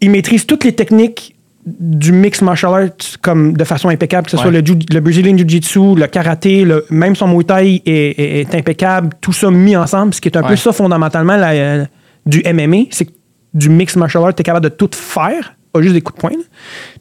il 0.00 0.10
maîtrise 0.10 0.46
toutes 0.46 0.64
les 0.64 0.72
techniques 0.74 1.34
du 1.66 2.12
mix 2.12 2.40
martial 2.40 2.72
arts 2.72 3.18
comme 3.20 3.54
de 3.56 3.64
façon 3.64 3.88
impeccable, 3.88 4.26
que 4.26 4.30
ce 4.30 4.36
Ouais. 4.36 4.42
soit 4.42 4.50
le, 4.52 5.00
Brazilian 5.00 5.36
Jiu-Jitsu, 5.36 5.96
le 5.96 6.06
karaté, 6.06 6.64
le- 6.64 6.86
même 6.90 7.16
son 7.16 7.28
Muay 7.28 7.44
Thai 7.44 7.82
est, 7.84 7.92
est- 8.18 8.40
est 8.40 8.54
impeccable, 8.54 9.10
tout 9.20 9.32
ça 9.32 9.50
mis 9.50 9.76
ensemble, 9.76 10.14
ce 10.14 10.20
qui 10.20 10.28
est 10.28 10.36
un 10.36 10.42
Ouais. 10.42 10.48
peu 10.50 10.56
ça 10.56 10.72
fondamentalement 10.72 11.36
la- 11.36 11.50
euh, 11.52 11.84
du 12.26 12.42
MMA, 12.44 12.84
c'est 12.90 13.06
que 13.06 13.10
du 13.54 13.68
mix 13.70 13.96
martial 13.96 14.22
arts, 14.24 14.34
tu 14.34 14.40
es 14.40 14.44
capable 14.44 14.64
de 14.64 14.74
tout 14.74 14.88
faire, 14.92 15.54
pas 15.72 15.82
juste 15.82 15.94
des 15.94 16.00
coups 16.00 16.16
de 16.16 16.20
poing. 16.20 16.36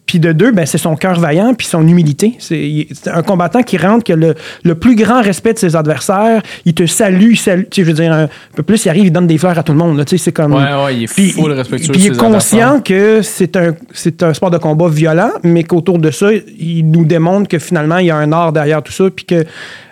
Puis 0.08 0.20
de 0.20 0.32
deux, 0.32 0.52
ben, 0.54 0.66
c'est 0.66 0.78
son 0.78 0.96
cœur 0.96 1.20
vaillant 1.20 1.54
puis 1.54 1.68
son 1.68 1.86
humilité. 1.86 2.36
C'est 2.40 2.58
il- 2.58 2.88
un 3.08 3.22
combattant 3.24 3.62
qui 3.62 3.78
rentre 3.78 4.06
que 4.06 4.14
le, 4.14 4.36
le 4.64 4.76
plus 4.76 4.96
grand 4.96 5.22
respect 5.22 5.52
de 5.54 5.60
ses 5.60 5.76
adversaires. 5.76 6.42
Il 6.66 6.74
te 6.74 6.86
salue, 6.86 7.32
il 7.32 7.38
salue. 7.38 7.64
Je 7.76 7.82
veux 7.84 7.92
dire, 7.94 8.14
un 8.14 8.30
peu 8.56 8.64
plus, 8.64 8.86
il 8.86 8.90
arrive, 8.90 9.06
il 9.08 9.12
donne 9.12 9.28
des 9.28 9.38
fleurs 9.38 9.60
à 9.60 9.64
tout 9.64 9.74
le 9.74 9.78
monde. 9.78 9.98
là. 9.98 10.06
Tu 10.06 10.18
sais, 10.18 10.24
c'est 10.24 10.32
comme. 10.32 10.54
Ouais, 10.54 10.64
ouais, 10.86 10.96
il 10.96 11.04
est 11.04 11.14
Puis, 11.14 11.32
full 11.32 11.52
respectueux 11.52 11.92
puis 11.92 12.02
il 12.02 12.06
est 12.08 12.10
conscient 12.34 12.80
que 12.82 13.22
c'est 13.22 13.58
un, 13.58 13.74
un 14.22 14.34
sport 14.34 14.50
de 14.50 14.58
combat 14.58 14.88
violent, 14.88 15.32
mais 15.44 15.64
qu'autour 15.66 16.00
de 16.00 16.10
ça, 16.10 16.30
il 16.58 16.90
nous 16.90 17.04
démontre 17.04 17.50
que 17.50 17.60
finalement, 17.60 17.98
il 17.98 18.06
y 18.08 18.12
a 18.12 18.16
un 18.16 18.32
art 18.32 18.54
derrière 18.54 18.82
tout 18.82 18.94
ça, 18.94 19.10
puis 19.14 19.26
que. 19.26 19.44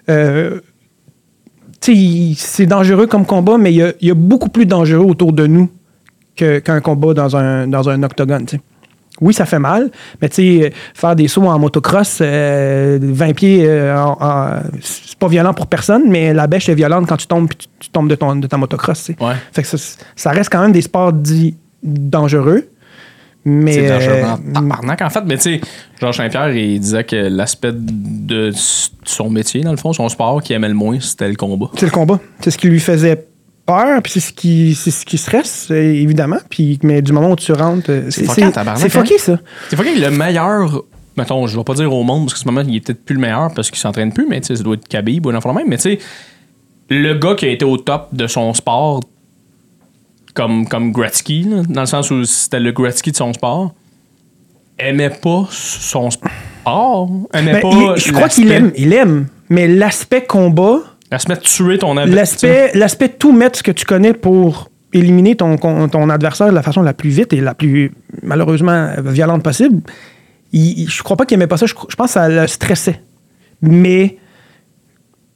euh, 0.09 0.59
tu 1.81 1.91
sais, 1.93 1.97
il- 1.97 2.35
c'est 2.37 2.65
dangereux 2.65 3.07
comme 3.07 3.25
combat, 3.25 3.57
mais 3.57 3.71
il 3.73 3.75
y 3.77 3.83
a, 3.83 3.91
il 4.01 4.07
y 4.07 4.11
a 4.11 4.15
beaucoup 4.15 4.49
plus 4.49 4.65
dangereux 4.65 5.05
autour 5.05 5.33
de 5.33 5.45
nous 5.45 5.69
qu'un 6.35 6.79
combat 6.81 7.13
dans 7.13 7.35
un, 7.35 7.67
dans 7.67 7.89
un 7.89 8.01
octogone. 8.03 8.45
tu 8.45 8.55
sais. 8.57 8.61
Oui, 9.21 9.33
ça 9.33 9.45
fait 9.45 9.59
mal, 9.59 9.91
mais 10.21 10.27
tu 10.29 10.35
sais, 10.61 10.73
faire 10.93 11.15
des 11.15 11.27
sauts 11.29 11.43
en 11.47 11.57
motocross, 11.57 12.19
euh, 12.21 12.99
20 13.01 13.33
pieds, 13.33 13.65
euh, 13.65 13.97
en- 13.97 14.17
en- 14.19 14.59
c'est 14.81 15.17
pas 15.17 15.27
violent 15.29 15.53
pour 15.53 15.67
personne, 15.67 16.03
mais 16.09 16.33
la 16.33 16.47
bêche 16.47 16.67
est 16.67 16.75
violente 16.75 17.07
quand 17.07 17.15
tu 17.17 17.27
tombes 17.27 17.47
puis 17.47 17.57
tu, 17.57 17.67
tu 17.79 17.89
tombes 17.89 18.09
de, 18.09 18.15
ton, 18.15 18.35
de 18.35 18.47
ta 18.47 18.57
motocross. 18.57 19.11
Ouais. 19.21 19.33
Fait 19.53 19.61
que 19.61 19.67
ça, 19.69 19.77
ça 20.15 20.31
reste 20.31 20.49
quand 20.51 20.61
même 20.61 20.73
des 20.73 20.81
sports 20.81 21.13
dits 21.13 21.55
dangereux. 21.81 22.69
Mais, 23.47 23.73
C'est 23.73 23.87
dangereux 23.89 24.23
en 24.23 24.33
euh, 24.49 24.53
tabarnak, 24.53 25.01
en 25.03 25.09
fait. 25.11 25.21
Mais 25.27 25.35
tu 25.37 25.41
sais, 25.43 25.61
Georges 26.01 26.17
Saint-Pierre, 26.17 26.49
il 26.55 26.79
disait 26.79 27.03
que 27.03 27.15
l'aspect 27.15 27.71
de 27.73 28.51
son 29.03 29.29
métier, 29.29 29.61
dans 29.61 29.69
le 29.71 29.77
fond, 29.77 29.93
son 29.93 30.09
sport 30.09 30.41
qu'il 30.41 30.55
aimait 30.55 30.67
le 30.67 30.73
moins, 30.73 30.99
c'était 30.99 31.29
le 31.29 31.35
combat. 31.35 31.67
c'est 31.77 31.85
le 31.85 31.91
combat. 31.91 32.19
C'est 32.41 32.49
ce 32.49 32.57
qui 32.57 32.67
lui 32.69 32.79
faisait 32.79 33.27
peur, 33.65 34.01
puis 34.01 34.11
c'est 34.13 34.19
ce 34.19 34.33
qui, 34.33 34.75
c'est 34.75 34.91
ce 34.91 35.05
qui 35.05 35.17
stresse, 35.17 35.67
euh, 35.71 35.75
évidemment. 35.93 36.37
Puis, 36.49 36.79
mais 36.83 37.01
du 37.01 37.11
moment 37.13 37.31
où 37.31 37.35
tu 37.35 37.51
rentres, 37.53 37.89
euh, 37.89 38.07
c'est 38.09 38.25
fucké 38.25 38.51
c'est 38.77 38.89
fucké, 38.89 39.17
ça. 39.17 39.39
C'est 39.69 39.79
est 39.79 39.95
le 39.95 40.11
meilleur. 40.11 40.83
Mettons, 41.17 41.47
je 41.47 41.57
vais 41.57 41.63
pas 41.63 41.73
dire 41.75 41.91
au 41.93 42.03
monde, 42.03 42.25
parce 42.25 42.33
que 42.33 42.39
ce 42.39 42.45
moment, 42.45 42.61
il 42.67 42.75
est 42.75 42.81
peut-être 42.81 43.03
plus 43.05 43.15
le 43.15 43.21
meilleur 43.21 43.53
parce 43.53 43.69
qu'il 43.71 43.79
s'entraîne 43.79 44.11
plus, 44.11 44.27
mais 44.29 44.41
tu 44.41 44.47
sais, 44.47 44.55
ça 44.57 44.63
doit 44.63 44.73
être 44.75 44.87
Khabib 44.87 45.25
ou 45.25 45.29
un 45.29 45.35
enfant 45.35 45.53
même. 45.53 45.67
Mais 45.69 45.77
tu 45.77 45.83
sais, 45.83 45.99
le 46.89 47.13
gars 47.15 47.35
qui 47.35 47.45
a 47.45 47.49
été 47.49 47.63
au 47.65 47.77
top 47.77 48.09
de 48.13 48.27
son 48.27 48.53
sport, 48.53 48.99
comme, 50.33 50.67
comme 50.67 50.91
Gretzky, 50.91 51.43
là, 51.43 51.61
dans 51.69 51.81
le 51.81 51.87
sens 51.87 52.11
où 52.11 52.23
c'était 52.25 52.59
le 52.59 52.71
Gretzky 52.73 53.11
de 53.11 53.15
son 53.15 53.31
sport, 53.33 53.73
aimait 54.77 55.09
pas 55.09 55.47
son 55.49 56.11
sport. 56.11 57.09
Aimait 57.33 57.53
Ben, 57.53 57.61
pas. 57.61 57.69
il- 57.71 57.93
je 58.01 58.11
crois 58.11 58.27
qu'il 58.27 58.47
l'aspect- 58.49 58.55
aime, 58.65 58.71
il 58.75 58.93
aime. 58.93 59.27
Mais 59.49 59.67
l'aspect 59.67 60.25
combat, 60.25 60.79
L'aspect 61.11 61.35
de 61.35 61.39
tuer 61.41 61.77
ton 61.77 61.95
adversaire. 61.97 62.69
l'aspect, 62.73 63.09
tout 63.09 63.31
mettre 63.31 63.59
ce 63.59 63.63
que 63.63 63.71
tu 63.71 63.85
connais 63.85 64.13
pour 64.13 64.69
éliminer 64.93 65.35
ton, 65.35 65.55
adversaire 66.09 66.47
de 66.49 66.53
la 66.55 66.63
façon 66.63 66.81
la 66.81 66.93
plus 66.93 67.09
vite 67.09 67.33
et 67.33 67.41
la 67.41 67.53
plus, 67.53 67.91
malheureusement, 68.23 68.89
violente 69.03 69.43
possible, 69.43 69.81
il, 70.53 70.89
je 70.89 71.03
crois 71.03 71.17
pas 71.17 71.25
qu'il 71.25 71.35
aimait 71.35 71.47
pas 71.47 71.57
ça. 71.57 71.65
Je, 71.65 71.73
je 71.89 71.95
pense 71.95 72.07
que 72.07 72.13
ça 72.13 72.29
le 72.29 72.47
stressait. 72.47 73.01
Mais 73.61 74.17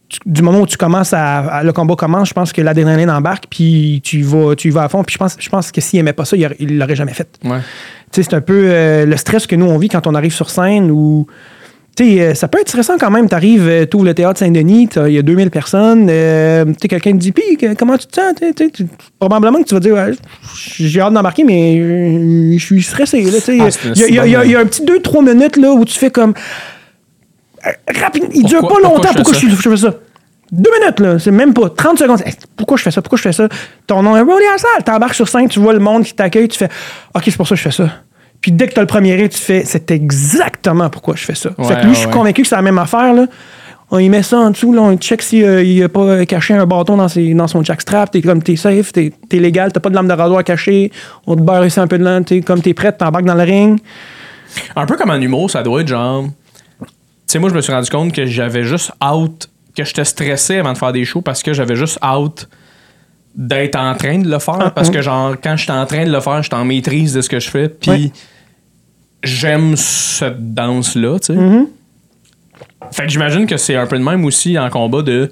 tu- 0.08 0.20
du 0.26 0.42
moment 0.42 0.62
où 0.62 0.66
tu 0.66 0.78
commences 0.78 1.14
à, 1.14 1.40
à- 1.40 1.64
le 1.64 1.72
combat 1.74 1.96
commence, 1.96 2.30
je 2.30 2.34
pense 2.34 2.52
que 2.54 2.62
l'adrénaline 2.62 3.10
embarque, 3.10 3.46
puis 3.50 4.02
tu 4.04 4.22
vas, 4.22 4.56
tu 4.56 4.70
vas 4.70 4.84
à 4.84 4.90
fond. 4.90 5.04
Puis 5.04 5.14
je 5.14 5.18
pense, 5.20 5.36
je 5.40 5.50
pense 5.50 5.72
que 5.72 5.82
s'il 5.82 6.00
aimait 6.00 6.14
pas 6.14 6.26
ça, 6.26 6.36
il 6.38 6.46
aurait- 6.46 6.56
il 6.60 6.78
l'aurait 6.78 6.96
jamais 6.96 7.14
fait. 7.14 7.28
Ouais. 7.44 7.60
C'est 8.12 8.34
un 8.34 8.42
peu 8.42 8.64
euh, 8.66 9.06
le 9.06 9.18
stress 9.18 9.46
que 9.46 9.56
nous, 9.56 9.66
on 9.68 9.78
vit 9.78 9.90
quand 9.90 10.08
on 10.08 10.16
arrive 10.16 10.34
sur 10.34 10.50
scène 10.50 10.90
ou. 10.90 11.28
Tu 11.28 11.59
sais, 11.98 12.22
euh, 12.22 12.34
ça 12.34 12.48
peut 12.48 12.60
être 12.60 12.70
stressant 12.70 12.98
quand 12.98 13.10
même. 13.12 13.28
Tu 13.30 13.36
arrives, 13.36 13.88
tu 13.90 13.96
ouvres 13.98 14.06
le 14.06 14.14
théâtre 14.14 14.40
Saint-Denis, 14.40 14.90
il 15.08 15.12
y 15.14 15.18
a 15.18 15.22
2000 15.22 15.50
personnes. 15.50 16.08
euh, 16.10 16.66
tu 16.66 16.74
sais, 16.82 16.88
quelqu'un 16.88 17.12
te 17.12 17.18
dit, 17.18 17.32
puis 17.32 17.58
comment 17.78 17.98
tu 17.98 18.08
te 18.08 18.16
sens? 18.16 18.34
Tu 18.40 18.54
tu 18.54 18.72
tu- 18.72 18.88
probablement 19.20 19.60
que 19.62 19.68
tu 19.68 19.74
vas 19.74 19.80
dire, 19.80 19.94
Ouais, 19.96 20.12
j'ai 20.78 21.02
hâte 21.02 21.14
d'embarquer, 21.14 21.44
mais 21.44 21.78
euh, 21.80 22.54
je 22.58 22.64
suis 22.64 22.82
stressé. 22.84 23.24
tu. 23.44 23.62
Ah, 23.62 23.68
Il 23.96 24.02
y, 24.10 24.14
y 24.14 24.20
a- 24.20 24.46
y 24.46 24.50
y 24.52 24.56
un 24.56 24.66
petit 24.66 24.84
2-3 24.86 25.24
minutes 25.24 25.58
là, 25.58 25.72
où 25.74 25.84
tu 25.86 25.98
fais 25.98 26.10
comme. 26.12 26.34
euh, 27.66 27.72
rapide, 28.02 28.26
il 28.34 28.44
dure 28.44 28.60
Pourquoi- 28.60 28.78
pas 28.82 28.88
longtemps. 28.88 29.02
pourquoi 29.02 29.12
je 29.12 29.18
Pourquoi, 29.18 29.34
fais 29.34 29.48
je, 29.50 29.56
je 29.56 29.70
fais 29.70 29.78
ça? 29.78 29.94
Deux 30.52 30.72
minutes, 30.82 31.00
là. 31.00 31.20
C'est 31.20 31.30
même 31.32 31.54
pas 31.54 31.70
30 31.70 32.00
secondes. 32.00 32.22
Hey, 32.26 32.34
pourquoi 32.56 32.76
je 32.78 32.82
fais 32.84 32.90
ça? 32.92 33.02
Pourquoi 33.04 33.18
je 33.18 33.22
fais 33.24 33.34
ça? 33.34 33.48
Ton 33.86 34.02
nom 34.02 34.16
est 34.18 34.22
Rolly 34.22 34.46
à 34.48 34.54
la 34.54 34.58
salle. 34.58 34.84
T'embarques 34.84 35.14
sur 35.14 35.28
scène, 35.28 35.48
tu 35.48 35.60
vois 35.60 35.74
le 35.74 35.80
monde 35.80 36.04
qui 36.04 36.14
t'accueille, 36.16 36.48
tu 36.48 36.58
fais 36.58 36.70
OK, 37.14 37.22
c'est 37.26 37.38
pour 37.38 37.48
ça 37.48 37.54
que 37.54 37.62
je 37.62 37.70
fais 37.70 37.84
ça. 37.84 37.90
Puis 38.42 38.52
dès 38.52 38.68
que 38.68 38.74
t'as 38.74 38.82
le 38.82 38.88
premier 38.88 39.16
rire, 39.16 39.30
tu 39.30 39.38
fais 39.38 39.64
c'est 39.66 39.92
exactement 39.92 40.90
pourquoi 40.90 41.16
je 41.16 41.26
fais 41.26 41.36
ça. 41.36 41.50
fait 41.50 41.82
que 41.82 41.86
lui, 41.86 41.94
je 41.94 42.00
suis 42.00 42.10
convaincu 42.10 42.44
que 42.44 42.48
c'est 42.48 42.56
la 42.56 42.62
même 42.62 42.78
affaire, 42.78 43.14
là. 43.14 43.26
On 43.92 43.98
y 43.98 44.08
met 44.08 44.22
ça 44.22 44.38
en 44.38 44.52
dessous, 44.52 44.72
là, 44.72 44.84
on 44.84 44.96
check 44.98 45.22
s'il 45.24 45.44
il 45.66 45.84
a 45.84 45.90
pas 45.90 46.24
caché 46.28 46.54
un 46.54 46.68
bâton 46.68 46.96
dans, 46.98 47.08
ses, 47.08 47.34
dans 47.34 47.48
son 47.48 47.64
jackstrap. 47.64 48.12
T'es 48.12 48.22
comme, 48.22 48.44
t'es 48.44 48.56
safe, 48.56 48.94
t'es 48.94 49.12
es 49.32 49.38
légal, 49.38 49.74
t'as 49.74 49.80
pas 49.80 49.90
de 49.90 49.96
lame 49.96 50.08
de 50.08 50.14
rasoir 50.14 50.44
cachée. 50.44 50.92
On 51.26 51.36
te 51.36 51.42
beurre 51.42 51.66
ici 51.66 51.80
un 51.80 51.88
peu 51.88 51.98
de 51.98 52.04
lame, 52.04 52.24
t'es 52.24 52.42
comme 52.42 52.62
t'es 52.62 52.76
prête, 52.76 53.00
t'embarques 53.00 53.26
dans 53.26 53.34
le 53.34 53.44
ring. 53.44 53.80
Un 54.76 54.86
peu 54.86 54.96
comme 54.96 55.10
en 55.10 55.16
humour, 55.16 55.50
ça 55.50 55.64
doit 55.64 55.82
être 55.82 55.88
genre. 55.88 56.26
Tu 56.82 56.88
sais, 57.26 57.40
moi, 57.40 57.50
je 57.50 57.56
me 57.56 57.62
suis 57.62 57.74
rendu 57.74 57.90
compte 57.90 58.14
que 58.14 58.28
j'avais 58.28 58.64
juste 58.64 58.92
out, 59.04 59.50
que 59.76 59.84
j'étais 59.84 60.06
stressé 60.06 60.58
avant 60.58 60.74
de 60.74 60.78
faire 60.78 60.94
des 60.94 61.04
shows 61.04 61.22
parce 61.22 61.42
que 61.42 61.54
j'avais 61.54 61.76
juste 61.76 61.98
out 62.06 62.48
d'être 63.36 63.76
en 63.78 63.94
train 63.96 64.20
de 64.20 64.30
le 64.30 64.40
faire. 64.40 64.58
Ah, 64.60 64.72
parce 64.72 64.90
mm. 64.90 64.94
que, 64.94 65.02
genre, 65.02 65.36
quand 65.42 65.56
j'étais 65.56 65.72
en 65.72 65.86
train 65.86 66.06
de 66.06 66.12
le 66.12 66.20
faire, 66.20 66.42
j'étais 66.44 66.56
en 66.56 66.66
maîtrise 66.66 67.14
de 67.14 67.22
ce 67.22 67.30
que 67.30 67.40
je 67.40 67.50
fais. 67.50 67.70
Puis, 67.70 67.90
Ouais. 67.92 68.12
j'aime 69.24 69.76
cette 69.76 70.54
danse-là, 70.54 71.20
tu 71.20 71.28
sais. 71.28 71.34
Mm-hmm. 71.40 71.66
Fait 72.92 73.04
que 73.04 73.10
j'imagine 73.10 73.46
que 73.46 73.58
c'est 73.58 73.76
un 73.76 73.86
peu 73.86 73.98
de 74.00 74.04
même 74.04 74.26
aussi 74.26 74.58
en 74.58 74.70
combat 74.70 75.02
de. 75.02 75.32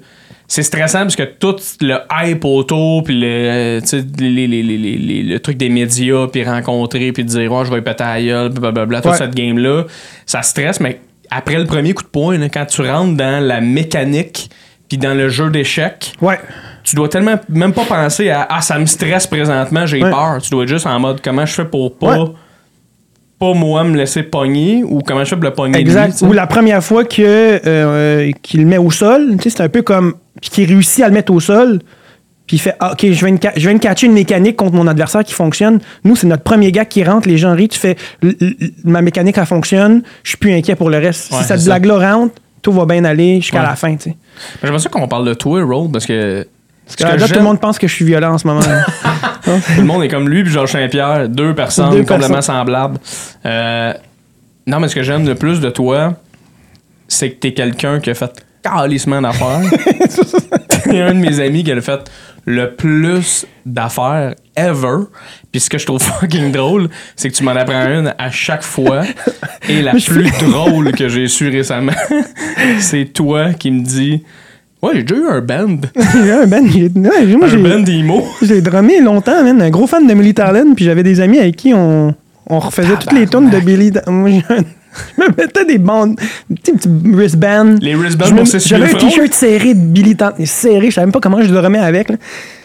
C'est 0.50 0.62
stressant 0.62 1.00
parce 1.00 1.16
que 1.16 1.24
tout 1.24 1.56
le 1.82 1.96
hype 2.22 2.42
autour, 2.44 3.02
puis 3.02 3.20
le, 3.20 3.80
les, 4.18 4.46
les- 4.46 4.62
les- 4.62 5.22
le 5.22 5.40
truc 5.40 5.58
des 5.58 5.68
médias, 5.68 6.26
puis 6.28 6.42
rencontrer, 6.42 7.12
puis 7.12 7.22
dire, 7.24 7.52
oh, 7.52 7.64
je 7.64 7.70
vais 7.70 7.82
péter 7.82 8.04
à 8.04 8.22
gueule, 8.22 8.48
blablabla, 8.50 9.02
toute 9.02 9.10
Ouais. 9.12 9.16
cette 9.18 9.34
game-là, 9.34 9.84
ça 10.24 10.40
stresse, 10.40 10.80
mais 10.80 11.00
après 11.30 11.58
le 11.58 11.66
premier 11.66 11.92
coup 11.92 12.02
de 12.02 12.08
poing, 12.08 12.38
là, 12.38 12.48
quand 12.48 12.64
tu 12.64 12.80
rentres 12.80 13.14
dans 13.16 13.44
la 13.44 13.60
mécanique, 13.60 14.48
puis 14.88 14.96
dans 14.96 15.12
le 15.12 15.28
jeu 15.28 15.50
d'échecs, 15.50 16.14
Ouais. 16.22 16.38
Tu 16.88 16.96
dois 16.96 17.08
tellement 17.08 17.36
même 17.48 17.72
pas 17.72 17.84
penser 17.84 18.30
à 18.30 18.46
Ah, 18.50 18.60
ça 18.60 18.78
me 18.78 18.86
stresse 18.86 19.26
présentement, 19.26 19.86
j'ai 19.86 20.02
Ouais. 20.02 20.10
peur. 20.10 20.38
Tu 20.42 20.50
dois 20.50 20.62
être 20.64 20.68
juste 20.68 20.86
en 20.86 20.98
mode 20.98 21.20
comment 21.22 21.44
je 21.46 21.52
fais 21.54 21.64
pour 21.64 21.96
pas. 21.96 22.18
Ouais. 22.18 22.30
Pas 23.38 23.54
moi 23.54 23.84
me 23.84 23.96
laisser 23.96 24.24
pogner 24.24 24.82
ou 24.84 25.00
comment 25.00 25.20
je 25.22 25.28
fais 25.30 25.36
pour 25.36 25.44
le 25.44 25.52
pogner. 25.54 25.78
Exact. 25.78 26.22
Ou 26.22 26.32
la 26.32 26.46
première 26.48 26.82
fois 26.82 27.04
que 27.04 27.22
euh, 27.22 28.32
qu'il 28.42 28.60
le 28.60 28.66
met 28.66 28.78
au 28.78 28.90
sol, 28.90 29.36
tu 29.36 29.44
sais, 29.44 29.50
c'est 29.50 29.62
un 29.62 29.68
peu 29.68 29.82
comme 29.82 30.14
puis 30.40 30.50
qu'il 30.50 30.68
réussit 30.68 31.04
à 31.04 31.08
le 31.08 31.14
mettre 31.14 31.32
au 31.32 31.38
sol, 31.38 31.78
puis 32.48 32.56
il 32.56 32.60
fait 32.60 32.74
ah, 32.80 32.92
ok, 32.92 33.00
je 33.12 33.24
viens, 33.26 33.34
de 33.34 33.38
je 33.56 33.60
viens 33.68 33.74
de 33.74 33.82
catcher 33.82 34.06
une 34.06 34.12
mécanique 34.12 34.56
contre 34.56 34.74
mon 34.74 34.86
adversaire 34.88 35.22
qui 35.22 35.34
fonctionne. 35.34 35.78
Nous, 36.04 36.16
c'est 36.16 36.26
notre 36.26 36.42
premier 36.42 36.72
gars 36.72 36.84
qui 36.84 37.04
rentre, 37.04 37.28
les 37.28 37.38
gens 37.38 37.54
rient, 37.54 37.68
tu 37.68 37.78
fais 37.78 37.96
ma 38.84 39.02
mécanique 39.02 39.36
elle 39.38 39.46
fonctionne, 39.46 40.02
je 40.24 40.30
suis 40.30 40.38
plus 40.38 40.52
inquiet 40.52 40.74
pour 40.74 40.90
le 40.90 40.98
reste. 40.98 41.30
Ouais, 41.32 41.38
si 41.38 41.44
cette 41.44 41.64
blague-là 41.64 42.12
rentre, 42.14 42.34
tout 42.62 42.72
va 42.72 42.86
bien 42.86 43.04
aller 43.04 43.36
jusqu'à 43.40 43.60
Ouais. 43.60 43.66
la 43.66 43.76
fin, 43.76 43.94
tu 43.96 44.10
sais. 44.10 44.16
J'aimerais 44.64 44.80
ça 44.80 44.88
qu'on 44.88 45.06
parle 45.06 45.26
de 45.28 45.34
toi, 45.34 45.62
Roll, 45.62 45.90
parce 45.92 46.06
que. 46.06 46.44
Ce 46.88 46.96
Parce 46.96 47.14
que 47.14 47.20
là, 47.20 47.28
tout 47.28 47.34
le 47.34 47.42
monde 47.42 47.60
pense 47.60 47.78
que 47.78 47.86
je 47.86 47.94
suis 47.94 48.04
violent 48.04 48.32
en 48.34 48.38
ce 48.38 48.46
moment. 48.46 48.60
Tout 48.60 49.50
le 49.76 49.84
monde 49.84 50.02
est 50.02 50.08
comme 50.08 50.28
lui 50.28 50.42
puis 50.42 50.52
Georges 50.52 50.72
Saint-Pierre, 50.72 51.28
deux 51.28 51.54
personnes 51.54 51.90
Deux 51.90 51.98
complètement 51.98 52.34
personnes. 52.34 52.56
semblables. 52.56 52.98
Euh, 53.46 53.92
non, 54.66 54.80
mais 54.80 54.88
ce 54.88 54.94
que 54.94 55.02
j'aime 55.02 55.26
le 55.26 55.34
plus 55.34 55.60
de 55.60 55.70
toi, 55.70 56.14
c'est 57.06 57.30
que 57.30 57.36
t'es 57.36 57.52
quelqu'un 57.52 58.00
qui 58.00 58.10
a 58.10 58.14
fait 58.14 58.44
calissement 58.62 59.20
d'affaires. 59.22 59.60
T'es 60.84 61.00
un 61.00 61.14
de 61.14 61.18
mes 61.20 61.40
amis 61.40 61.64
qui 61.64 61.72
a 61.72 61.80
fait 61.80 62.10
le 62.44 62.74
plus 62.74 63.46
d'affaires 63.66 64.34
ever. 64.56 65.04
Puis 65.52 65.60
ce 65.60 65.70
que 65.70 65.78
je 65.78 65.86
trouve 65.86 66.02
fucking 66.20 66.52
drôle, 66.52 66.88
c'est 67.16 67.30
que 67.30 67.34
tu 67.34 67.44
m'en 67.44 67.52
apprends 67.52 67.86
une 67.86 68.14
à 68.18 68.30
chaque 68.30 68.62
fois. 68.62 69.02
Et 69.68 69.82
la 69.82 69.92
plus 69.92 70.30
drôle 70.40 70.92
que 70.92 71.08
j'ai 71.08 71.28
su 71.28 71.48
récemment, 71.48 71.92
c'est 72.80 73.06
toi 73.12 73.52
qui 73.52 73.70
me 73.70 73.82
dis 73.82 74.22
Ouais, 74.82 74.90
j'ai 74.94 75.02
déjà 75.02 75.20
eu 75.20 75.26
un 75.26 75.40
band. 75.40 75.76
J'ai 76.24 76.32
un 76.32 76.46
band, 76.46 76.64
j'ai- 76.72 76.82
ouais, 76.84 77.36
moi, 77.36 77.46
Un 77.46 77.48
j'ai- 77.48 77.56
band 77.56 77.80
d'emo. 77.80 78.24
J'ai 78.42 78.60
drummé 78.60 79.00
longtemps, 79.00 79.42
man. 79.42 79.60
Un 79.60 79.70
gros 79.70 79.86
fan 79.88 80.06
de 80.06 80.14
Millie 80.14 80.34
Talon, 80.34 80.74
puis 80.76 80.84
j'avais 80.84 81.02
des 81.02 81.20
amis 81.20 81.38
avec 81.40 81.56
qui 81.56 81.74
on, 81.74 82.14
on 82.48 82.58
refaisait 82.60 82.94
toutes 83.00 83.12
les 83.12 83.26
tunes 83.26 83.50
de 83.50 83.58
Billy. 83.58 83.90
Moi, 84.06 84.30
j'ai 84.30 84.44
un- 84.54 84.62
je 85.16 85.22
me 85.22 85.28
mettais 85.36 85.64
des 85.64 85.78
bandes, 85.78 86.16
des 86.48 86.56
petits, 86.56 86.72
petits 86.72 86.88
wristbands. 87.04 87.76
Les 87.80 87.94
wristbands 87.94 88.34
pour 88.34 88.46
J'avais 88.46 88.94
un 88.94 88.98
t-shirt 88.98 89.32
serré 89.32 89.74
de 89.74 89.80
Billy. 89.80 90.16
Serré, 90.44 90.90
je 90.90 90.94
savais 90.94 91.06
même 91.06 91.12
pas 91.12 91.20
comment 91.20 91.42
je 91.42 91.52
le 91.52 91.60
remets 91.60 91.78
avec. 91.78 92.08
là. 92.08 92.16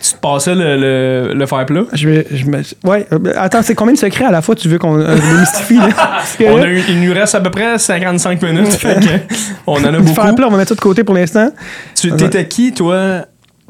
Tu 0.02 0.12
te 0.14 0.18
passais 0.18 0.56
le, 0.56 0.78
le, 0.78 1.34
le 1.34 1.46
fer 1.46 1.66
plat? 1.66 1.84
Je, 1.94 2.24
je 2.32 2.46
me, 2.46 2.62
ouais, 2.84 3.08
euh, 3.14 3.20
attends, 3.38 3.62
c'est 3.62 3.76
combien 3.76 3.94
de 3.94 4.00
secrets 4.00 4.26
à 4.26 4.32
la 4.32 4.42
fois 4.42 4.56
tu 4.56 4.68
veux 4.68 4.78
qu'on 4.78 5.00
euh, 5.00 5.16
que 6.38 6.44
On 6.46 6.62
a 6.62 6.68
eu, 6.68 6.82
il 6.90 7.02
nous 7.02 7.14
reste 7.14 7.36
à 7.36 7.42
peu 7.42 7.52
près 7.52 7.78
55 7.78 8.42
minutes. 8.42 8.68
fait 8.74 8.96
que 9.00 9.34
on 9.68 9.74
en 9.74 9.94
a 9.94 10.00
beaucoup. 10.00 10.36
plat, 10.36 10.48
on 10.48 10.52
va 10.52 10.58
mettre 10.58 10.70
ça 10.70 10.76
de 10.76 10.82
côté 10.82 11.04
pour 11.04 11.16
l'instant. 11.16 11.50
Tu 11.96 12.12
t'étais 12.12 12.48
qui, 12.48 12.74
toi, 12.74 13.26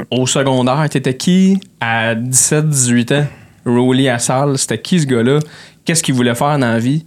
au 0.10 0.26
secondaire? 0.26 0.86
T'étais 0.90 1.16
qui 1.16 1.60
à 1.80 2.16
17-18 2.16 3.14
ans? 3.16 3.26
Rowley 3.66 4.10
à 4.10 4.20
salle, 4.20 4.58
c'était 4.58 4.78
qui 4.80 5.00
ce 5.00 5.06
gars-là? 5.06 5.40
Qu'est-ce 5.86 6.04
qu'il 6.04 6.16
voulait 6.16 6.36
faire 6.36 6.58
dans 6.60 6.72
la 6.72 6.80
vie? 6.80 7.06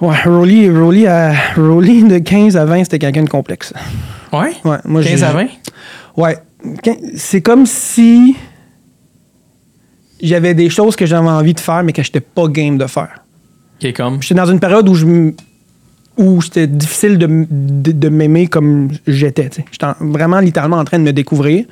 Ouais, 0.00 0.16
Rolly, 0.24 0.70
Rolly, 0.70 1.06
à- 1.06 1.32
Rolly 1.56 2.04
de 2.04 2.18
15 2.18 2.56
à 2.56 2.64
20, 2.64 2.84
c'était 2.84 2.98
quelqu'un 2.98 3.24
de 3.24 3.28
complexe. 3.28 3.72
Ouais? 4.32 4.52
Ouais, 4.64 4.78
moi, 4.84 5.02
15 5.02 5.18
j'ai- 5.20 5.24
à 5.24 5.32
20? 5.32 5.46
Ouais. 6.16 6.38
C'est 7.16 7.40
comme 7.42 7.66
si 7.66 8.36
j'avais 10.22 10.54
des 10.54 10.68
choses 10.70 10.96
que 10.96 11.06
j'avais 11.06 11.28
envie 11.28 11.54
de 11.54 11.60
faire, 11.60 11.82
mais 11.82 11.92
que 11.92 12.02
j'étais 12.02 12.20
pas 12.20 12.46
game 12.48 12.78
de 12.78 12.86
faire. 12.86 13.24
Est 13.82 13.92
comme? 13.94 14.20
J'étais 14.22 14.34
dans 14.34 14.46
une 14.50 14.60
période 14.60 14.88
où 14.88 14.94
je 14.94 15.32
où 16.18 16.42
c'était 16.42 16.66
difficile 16.66 17.16
de, 17.16 17.46
de, 17.50 17.92
de 17.92 18.08
m'aimer 18.10 18.46
comme 18.46 18.88
j'étais. 19.06 19.48
J'étais 19.72 19.86
en- 19.86 19.94
vraiment 20.00 20.38
littéralement 20.40 20.76
en 20.76 20.84
train 20.84 20.98
de 20.98 21.04
me 21.04 21.12
découvrir. 21.14 21.64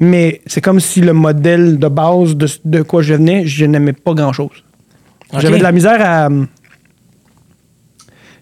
Mais 0.00 0.40
c'est 0.46 0.62
comme 0.62 0.80
si 0.80 1.02
le 1.02 1.12
modèle 1.12 1.78
de 1.78 1.88
base 1.88 2.34
de, 2.34 2.46
de 2.64 2.82
quoi 2.82 3.02
je 3.02 3.12
venais, 3.14 3.46
je 3.46 3.66
n'aimais 3.66 3.92
pas 3.92 4.14
grand-chose. 4.14 4.64
J'avais 5.40 5.58
de 5.58 5.62
la 5.62 5.72
misère 5.72 5.98
à. 6.00 6.28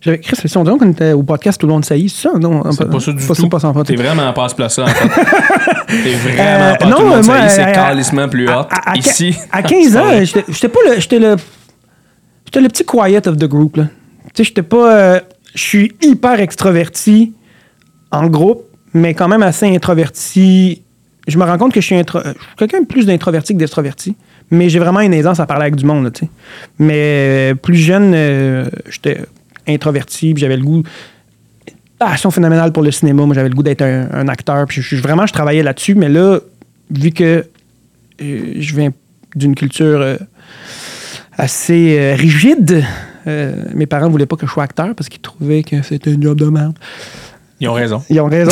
J'avais 0.01 0.19
Chris, 0.19 0.37
si 0.49 0.57
on 0.57 0.65
dirait 0.65 0.79
qu'on 0.79 0.91
était 0.93 1.13
au 1.13 1.23
podcast 1.23 1.61
tout 1.61 1.67
le 1.67 1.73
long 1.75 1.81
de 1.81 1.85
Sailly, 1.85 2.09
c'est 2.09 2.29
ça? 2.29 2.39
Non, 2.39 2.63
C'est 2.73 2.89
pas 2.89 3.01
ça 3.01 3.13
du 3.13 3.27
pas 3.27 3.35
tout. 3.35 3.49
pas 3.51 3.59
ça, 3.61 3.73
pas 3.73 3.85
T'es 3.85 3.97
vraiment 3.97 4.33
pas 4.33 4.47
à 4.47 4.49
ce 4.49 4.55
place-là, 4.55 4.85
en 4.85 4.87
fait. 4.87 5.09
T'es 5.89 6.15
vraiment 6.15 6.41
Euh, 6.41 6.75
pas 6.77 6.87
non, 6.87 6.97
tout 6.97 7.03
le 7.03 7.09
monde 7.11 7.25
moi, 7.27 7.49
sait, 7.49 7.57
c'est 7.57 7.69
euh, 7.69 7.73
calissement 7.73 8.29
plus 8.29 8.49
à- 8.49 8.67
Ici. 8.97 9.37
à 9.53 9.63
15 9.63 9.89
C'est 9.89 9.93
pas 9.93 10.01
ans, 10.01 10.25
j'étais 10.49 10.69
pas 10.69 10.79
le. 10.89 11.01
J'étais 11.01 11.19
le. 11.19 11.37
J'étais 12.47 12.61
le 12.63 12.69
petit 12.69 12.85
quiet 12.85 13.29
of 13.29 13.37
the 13.37 13.45
group, 13.47 13.77
là. 13.77 13.85
Tu 13.85 14.31
sais, 14.37 14.45
j'étais 14.45 14.63
pas. 14.63 14.95
euh, 14.97 15.21
Je 15.55 15.63
suis 15.63 15.93
hyper 16.01 16.41
extraverti 16.41 17.35
en 18.11 18.27
groupe, 18.29 18.63
mais 18.95 19.13
quand 19.15 19.29
même 19.29 19.43
assez 19.43 19.67
introverti. 19.67 20.83
Je 21.29 21.37
me 21.39 21.45
rends 21.45 21.59
compte 21.59 21.73
que 21.75 21.81
je 21.83 21.87
suis, 21.87 21.97
intro- 21.97 22.23
je 22.25 22.31
suis 22.31 22.39
quelqu'un 22.57 22.85
plus 22.85 23.05
d'introverti 23.05 23.53
que 23.53 23.59
d'extraverti. 23.59 24.17
Mais 24.51 24.69
j'ai 24.71 24.79
vraiment 24.81 25.01
une 25.01 25.13
aisance 25.15 25.39
à 25.39 25.47
parler 25.47 25.65
avec 25.65 25.77
du 25.77 25.85
monde, 25.85 26.05
là, 26.05 26.11
tu 26.11 26.25
sais. 26.25 26.31
Mais 26.79 26.95
euh, 27.53 27.55
plus 27.55 27.77
jeune, 27.77 28.13
euh, 28.15 28.65
j'étais 28.89 29.19
introverti, 29.75 30.35
j'avais 30.37 30.57
le 30.57 30.63
goût 30.65 30.83
passion 31.99 32.31
phénoménale 32.31 32.73
pour 32.73 32.83
le 32.83 32.91
cinéma. 32.91 33.27
Moi, 33.27 33.35
j'avais 33.35 33.51
le 33.51 33.55
goût 33.55 33.63
d'être 33.63 33.83
un, 33.83 34.09
un 34.13 34.29
acteur. 34.29 34.65
Puis 34.67 34.81
je, 34.81 34.97
je- 34.97 35.03
vraiment, 35.03 35.27
je 35.27 35.33
travaillais 35.35 35.63
là-dessus. 35.63 35.95
Mais 35.95 36.09
là, 36.09 36.39
vu 36.91 37.11
que 37.11 37.45
euh, 38.23 38.41
je 38.59 38.75
viens 38.75 38.91
d'une 39.37 39.55
culture 39.55 40.01
euh, 40.01 40.17
assez 41.37 41.97
euh, 41.99 42.15
rigide, 42.15 42.85
mes 43.75 43.87
parents 43.87 44.09
voulaient 44.09 44.27
pas 44.27 44.37
que 44.37 44.47
je 44.47 44.51
sois 44.51 44.65
acteur 44.65 44.95
parce 44.97 45.09
qu'ils 45.09 45.21
trouvaient 45.21 45.63
que 45.63 45.83
c'était 45.83 46.11
un 46.11 46.21
job 46.21 46.39
de 46.39 46.47
merde. 46.47 46.77
Ils 47.61 47.69
ont 47.69 47.75
raison. 47.75 48.03
Ils 48.09 48.19
ont 48.21 48.27
raison. 48.27 48.51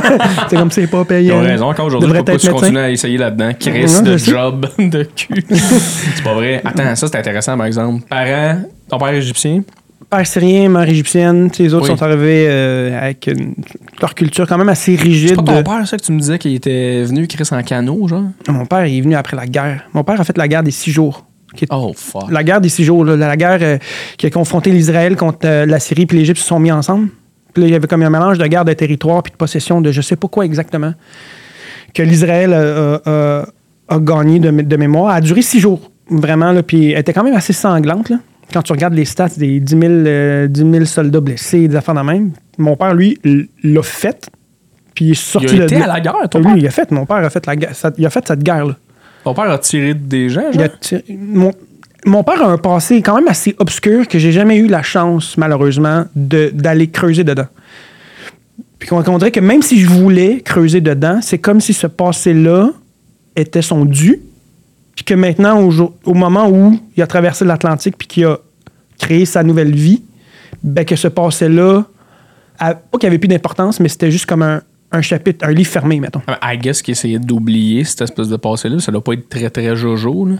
c'est 0.48 0.56
comme 0.56 0.70
c'est 0.70 0.86
pas 0.86 1.04
payé. 1.04 1.28
Ils 1.30 1.32
ont 1.32 1.40
raison. 1.40 1.66
Encore 1.68 1.86
aujourd'hui, 1.86 2.12
pourquoi 2.14 2.36
tu 2.38 2.48
continues 2.48 2.78
à 2.78 2.90
essayer 2.90 3.18
là-dedans? 3.18 3.50
Chris 3.58 3.84
Ouais, 3.86 4.02
de 4.02 4.16
job 4.16 4.66
de 4.78 5.02
cul. 5.02 5.44
c'est 5.50 6.22
pas 6.22 6.32
vrai. 6.34 6.62
Attends, 6.64 6.94
ça 6.94 7.08
c'est 7.08 7.16
intéressant 7.18 7.56
par 7.58 7.66
exemple. 7.66 8.04
Parents, 8.08 8.62
ton 8.88 8.98
père 8.98 9.08
est 9.08 9.18
égyptien? 9.18 9.62
Père 10.16 10.26
syrien, 10.26 10.68
mère 10.68 10.88
égyptienne, 10.88 11.50
les 11.58 11.74
autres 11.74 11.90
Oui. 11.90 11.96
sont 11.98 12.02
arrivés 12.04 12.46
euh, 12.48 12.98
avec 13.00 13.26
une- 13.26 13.54
leur 14.00 14.14
culture 14.14 14.46
quand 14.46 14.56
même 14.58 14.68
assez 14.68 14.96
C'est 14.96 15.02
rigide. 15.02 15.36
pas 15.36 15.42
ton 15.42 15.62
père, 15.62 15.86
ça, 15.88 15.96
que 15.96 16.02
tu 16.02 16.12
me 16.12 16.20
disais 16.20 16.38
qu'il 16.38 16.54
était 16.54 17.02
venu 17.04 17.26
Chris 17.26 17.48
en 17.50 17.62
canot, 17.62 18.06
genre? 18.06 18.24
Mon 18.48 18.64
père 18.66 18.86
il 18.86 18.98
est 18.98 19.00
venu 19.00 19.14
après 19.16 19.36
la 19.36 19.46
guerre. 19.46 19.84
Mon 19.92 20.04
père 20.04 20.20
a 20.20 20.24
fait 20.24 20.36
la 20.38 20.46
guerre 20.48 20.62
des 20.62 20.70
six 20.70 20.90
jours. 20.92 21.24
qui 21.56 21.64
est 21.64 21.68
Oh, 21.70 21.92
fuck. 21.96 22.30
la 22.30 22.42
guerre 22.42 22.60
des 22.60 22.68
six 22.68 22.82
jours, 22.84 23.04
là, 23.04 23.16
la 23.16 23.36
guerre 23.36 23.58
euh, 23.62 23.78
qui 24.16 24.26
a 24.26 24.30
confronté 24.30 24.70
l'Israël 24.72 25.14
contre 25.16 25.38
euh, 25.44 25.64
la 25.66 25.78
Syrie 25.78 26.04
puis 26.06 26.18
l'Égypte 26.18 26.40
se 26.40 26.46
sont 26.46 26.58
mis 26.58 26.72
ensemble. 26.72 27.08
Puis 27.52 27.62
là, 27.62 27.68
il 27.68 27.72
y 27.72 27.76
avait 27.76 27.86
comme 27.86 28.02
un 28.02 28.10
mélange 28.10 28.38
de 28.38 28.46
guerre 28.48 28.64
de 28.64 28.72
territoire 28.72 29.22
puis 29.22 29.30
de 29.30 29.36
possession 29.36 29.80
de 29.80 29.92
je 29.92 30.00
sais 30.00 30.16
pas 30.16 30.26
quoi 30.26 30.44
exactement 30.44 30.94
que 31.94 32.02
l'Israël 32.02 32.50
euh, 32.52 32.98
euh, 33.06 33.44
a 33.88 33.98
gagné 34.00 34.40
de, 34.40 34.50
mé- 34.50 34.66
de 34.66 34.76
mémoire. 34.76 35.12
Elle 35.12 35.18
a 35.18 35.20
duré 35.20 35.42
six 35.42 35.60
jours, 35.60 35.90
vraiment. 36.10 36.50
Là, 36.50 36.62
puis 36.64 36.90
elle 36.90 36.98
était 37.00 37.12
quand 37.12 37.22
même 37.22 37.34
assez 37.36 37.52
sanglante. 37.52 38.10
Là. 38.10 38.16
Quand 38.52 38.62
tu 38.62 38.72
regardes 38.72 38.94
les 38.94 39.04
stats 39.04 39.28
des 39.36 39.58
10 39.60 39.70
000, 39.80 39.82
euh, 39.92 40.46
10 40.46 40.70
000 40.70 40.84
soldats 40.84 41.20
blessés, 41.20 41.66
des 41.68 41.76
affaires 41.76 41.94
de 41.94 42.00
même, 42.00 42.30
mon 42.58 42.76
père, 42.76 42.94
lui, 42.94 43.18
l'a 43.62 43.82
fait. 43.82 44.28
Puis 44.94 45.06
il 45.06 45.10
est 45.12 45.14
sorti 45.14 45.48
Il 45.56 45.62
a 45.62 45.66
de 45.66 45.72
été 45.72 45.78
là. 45.78 45.84
à 45.84 45.94
la 45.94 46.00
guerre, 46.00 46.28
ton 46.30 46.38
Oui, 46.38 46.44
père? 46.44 46.56
il 46.56 46.66
a 46.66 46.70
fait. 46.70 46.90
Mon 46.92 47.04
père 47.06 47.16
a 47.16 47.30
fait, 47.30 47.44
la, 47.46 47.56
guerre- 47.56 47.74
ça- 47.74 47.90
il 47.98 48.06
a 48.06 48.10
fait 48.10 48.26
cette 48.28 48.42
guerre-là. 48.42 48.76
Ton 49.24 49.34
père 49.34 49.50
a 49.50 49.58
tiré 49.58 49.94
des 49.94 50.28
gens, 50.28 50.42
Il 50.52 50.60
genre? 50.60 50.64
a 50.64 50.68
tiré- 50.68 51.04
mon, 51.18 51.52
mon 52.06 52.22
père 52.22 52.42
a 52.42 52.46
un 52.52 52.58
passé 52.58 53.00
quand 53.02 53.16
même 53.16 53.26
assez 53.26 53.56
obscur 53.58 54.06
que 54.06 54.18
j'ai 54.20 54.30
jamais 54.30 54.58
eu 54.58 54.68
la 54.68 54.82
chance, 54.82 55.36
malheureusement, 55.36 56.04
de- 56.14 56.50
d'aller 56.54 56.88
creuser 56.88 57.24
dedans. 57.24 57.46
Puis 58.78 58.88
qu'on 58.88 59.02
qu'on 59.02 59.18
dirait 59.18 59.30
que 59.32 59.40
même 59.40 59.62
si 59.62 59.80
je 59.80 59.88
voulais 59.88 60.42
creuser 60.42 60.80
dedans, 60.80 61.20
c'est 61.22 61.38
comme 61.38 61.60
si 61.60 61.72
ce 61.72 61.86
passé-là 61.86 62.70
était 63.34 63.62
son 63.62 63.84
dû. 63.86 64.20
Puis 64.94 65.04
que 65.04 65.14
maintenant, 65.14 65.60
au, 65.60 66.14
moment 66.14 66.48
où 66.48 66.78
il 66.96 67.02
a 67.02 67.06
traversé 67.06 67.44
l'Atlantique 67.44 67.96
puis 67.98 68.06
qu'il 68.06 68.26
a 68.26 68.38
créé 68.98 69.24
sa 69.24 69.42
nouvelle 69.42 69.74
vie, 69.74 70.02
ben 70.62 70.84
que 70.84 70.96
ce 70.96 71.08
passé-là, 71.08 71.84
pas 72.58 72.74
qu'il 72.92 73.00
n'y 73.02 73.06
avait 73.08 73.18
plus 73.18 73.28
d'importance, 73.28 73.80
mais 73.80 73.88
c'était 73.88 74.10
juste 74.10 74.26
comme 74.26 74.42
un, 74.42 74.62
un 74.94 75.02
chapitre, 75.02 75.46
un 75.46 75.52
livre 75.52 75.68
fermé, 75.70 76.00
mettons. 76.00 76.22
I 76.42 76.56
guess 76.58 76.80
qu'il 76.82 76.92
essayait 76.92 77.18
d'oublier 77.18 77.84
cette 77.84 78.02
espèce 78.02 78.28
de 78.28 78.36
passé-là. 78.36 78.78
Ça 78.78 78.92
doit 78.92 79.02
pas 79.04 79.12
être 79.14 79.28
très, 79.28 79.50
très 79.50 79.74
jojo, 79.76 80.26
là. 80.26 80.36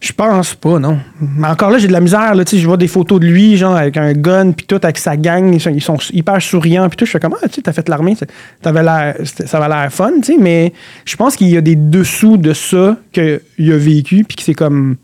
Je 0.00 0.12
pense 0.12 0.54
pas, 0.54 0.78
non. 0.78 0.98
Mais 1.20 1.48
encore 1.48 1.70
là, 1.70 1.78
j'ai 1.78 1.88
de 1.88 1.92
la 1.92 2.00
misère. 2.00 2.34
Là, 2.34 2.44
tu 2.44 2.58
je 2.58 2.66
vois 2.66 2.76
des 2.76 2.88
photos 2.88 3.18
de 3.20 3.26
lui, 3.26 3.56
genre 3.56 3.74
avec 3.76 3.96
un 3.96 4.12
gun, 4.12 4.52
puis 4.52 4.66
tout, 4.66 4.78
avec 4.82 4.98
sa 4.98 5.16
gang. 5.16 5.52
Ils 5.54 5.60
sont, 5.60 5.70
ils 5.70 5.82
sont 5.82 5.96
hyper 6.12 6.40
souriants, 6.42 6.88
puis 6.88 6.96
tout. 6.96 7.06
Je 7.06 7.10
fais 7.12 7.20
comment, 7.20 7.36
tu 7.42 7.48
sais, 7.54 7.62
t'as 7.62 7.72
fait 7.72 7.88
l'armée, 7.88 8.14
t'avais 8.60 8.82
l'air- 8.82 9.16
ça 9.24 9.58
avait 9.58 9.74
l'air 9.74 9.92
fun, 9.92 10.12
tu 10.22 10.34
sais, 10.34 10.38
mais 10.38 10.72
je 11.04 11.16
pense 11.16 11.36
qu'il 11.36 11.48
y 11.48 11.56
a 11.56 11.60
des 11.62 11.76
dessous 11.76 12.36
de 12.36 12.52
ça 12.52 12.96
qu'il 13.12 13.72
a 13.72 13.76
vécu, 13.78 14.24
puis 14.24 14.36
que 14.36 14.42
c'est 14.42 14.54
comme. 14.54 14.96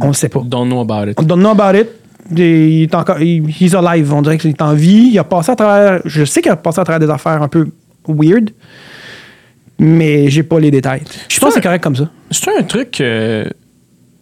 On 0.00 0.06
le 0.06 0.12
sait 0.14 0.30
pas. 0.30 0.40
Don't 0.44 0.66
know 0.68 0.80
about 0.80 1.10
it. 1.10 1.20
On 1.20 1.22
don't 1.22 1.38
know 1.40 1.50
about 1.50 1.76
it. 1.78 1.88
Il 2.30 2.40
est 2.40 2.94
encore, 2.94 3.20
il- 3.20 3.48
he's 3.60 3.74
alive. 3.74 4.12
On 4.12 4.22
dirait 4.22 4.38
qu'il 4.38 4.50
est 4.50 4.62
en 4.62 4.74
vie. 4.74 5.10
Il 5.12 5.18
a 5.18 5.24
passé 5.24 5.50
à 5.52 5.56
travers. 5.56 6.00
Je 6.04 6.24
sais 6.24 6.40
qu'il 6.40 6.52
a 6.52 6.56
passé 6.56 6.80
à 6.80 6.84
travers 6.84 7.00
des 7.06 7.12
affaires 7.12 7.42
un 7.42 7.48
peu 7.48 7.66
weird, 8.08 8.50
mais 9.78 10.28
j'ai 10.30 10.42
pas 10.42 10.60
les 10.60 10.70
détails. 10.70 11.02
Je 11.28 11.38
pense 11.40 11.50
que 11.50 11.54
c'est 11.56 11.60
correct 11.60 11.82
comme 11.82 11.96
ça. 11.96 12.08
C'est 12.30 12.56
un 12.56 12.62
truc 12.62 13.00
euh, 13.00 13.44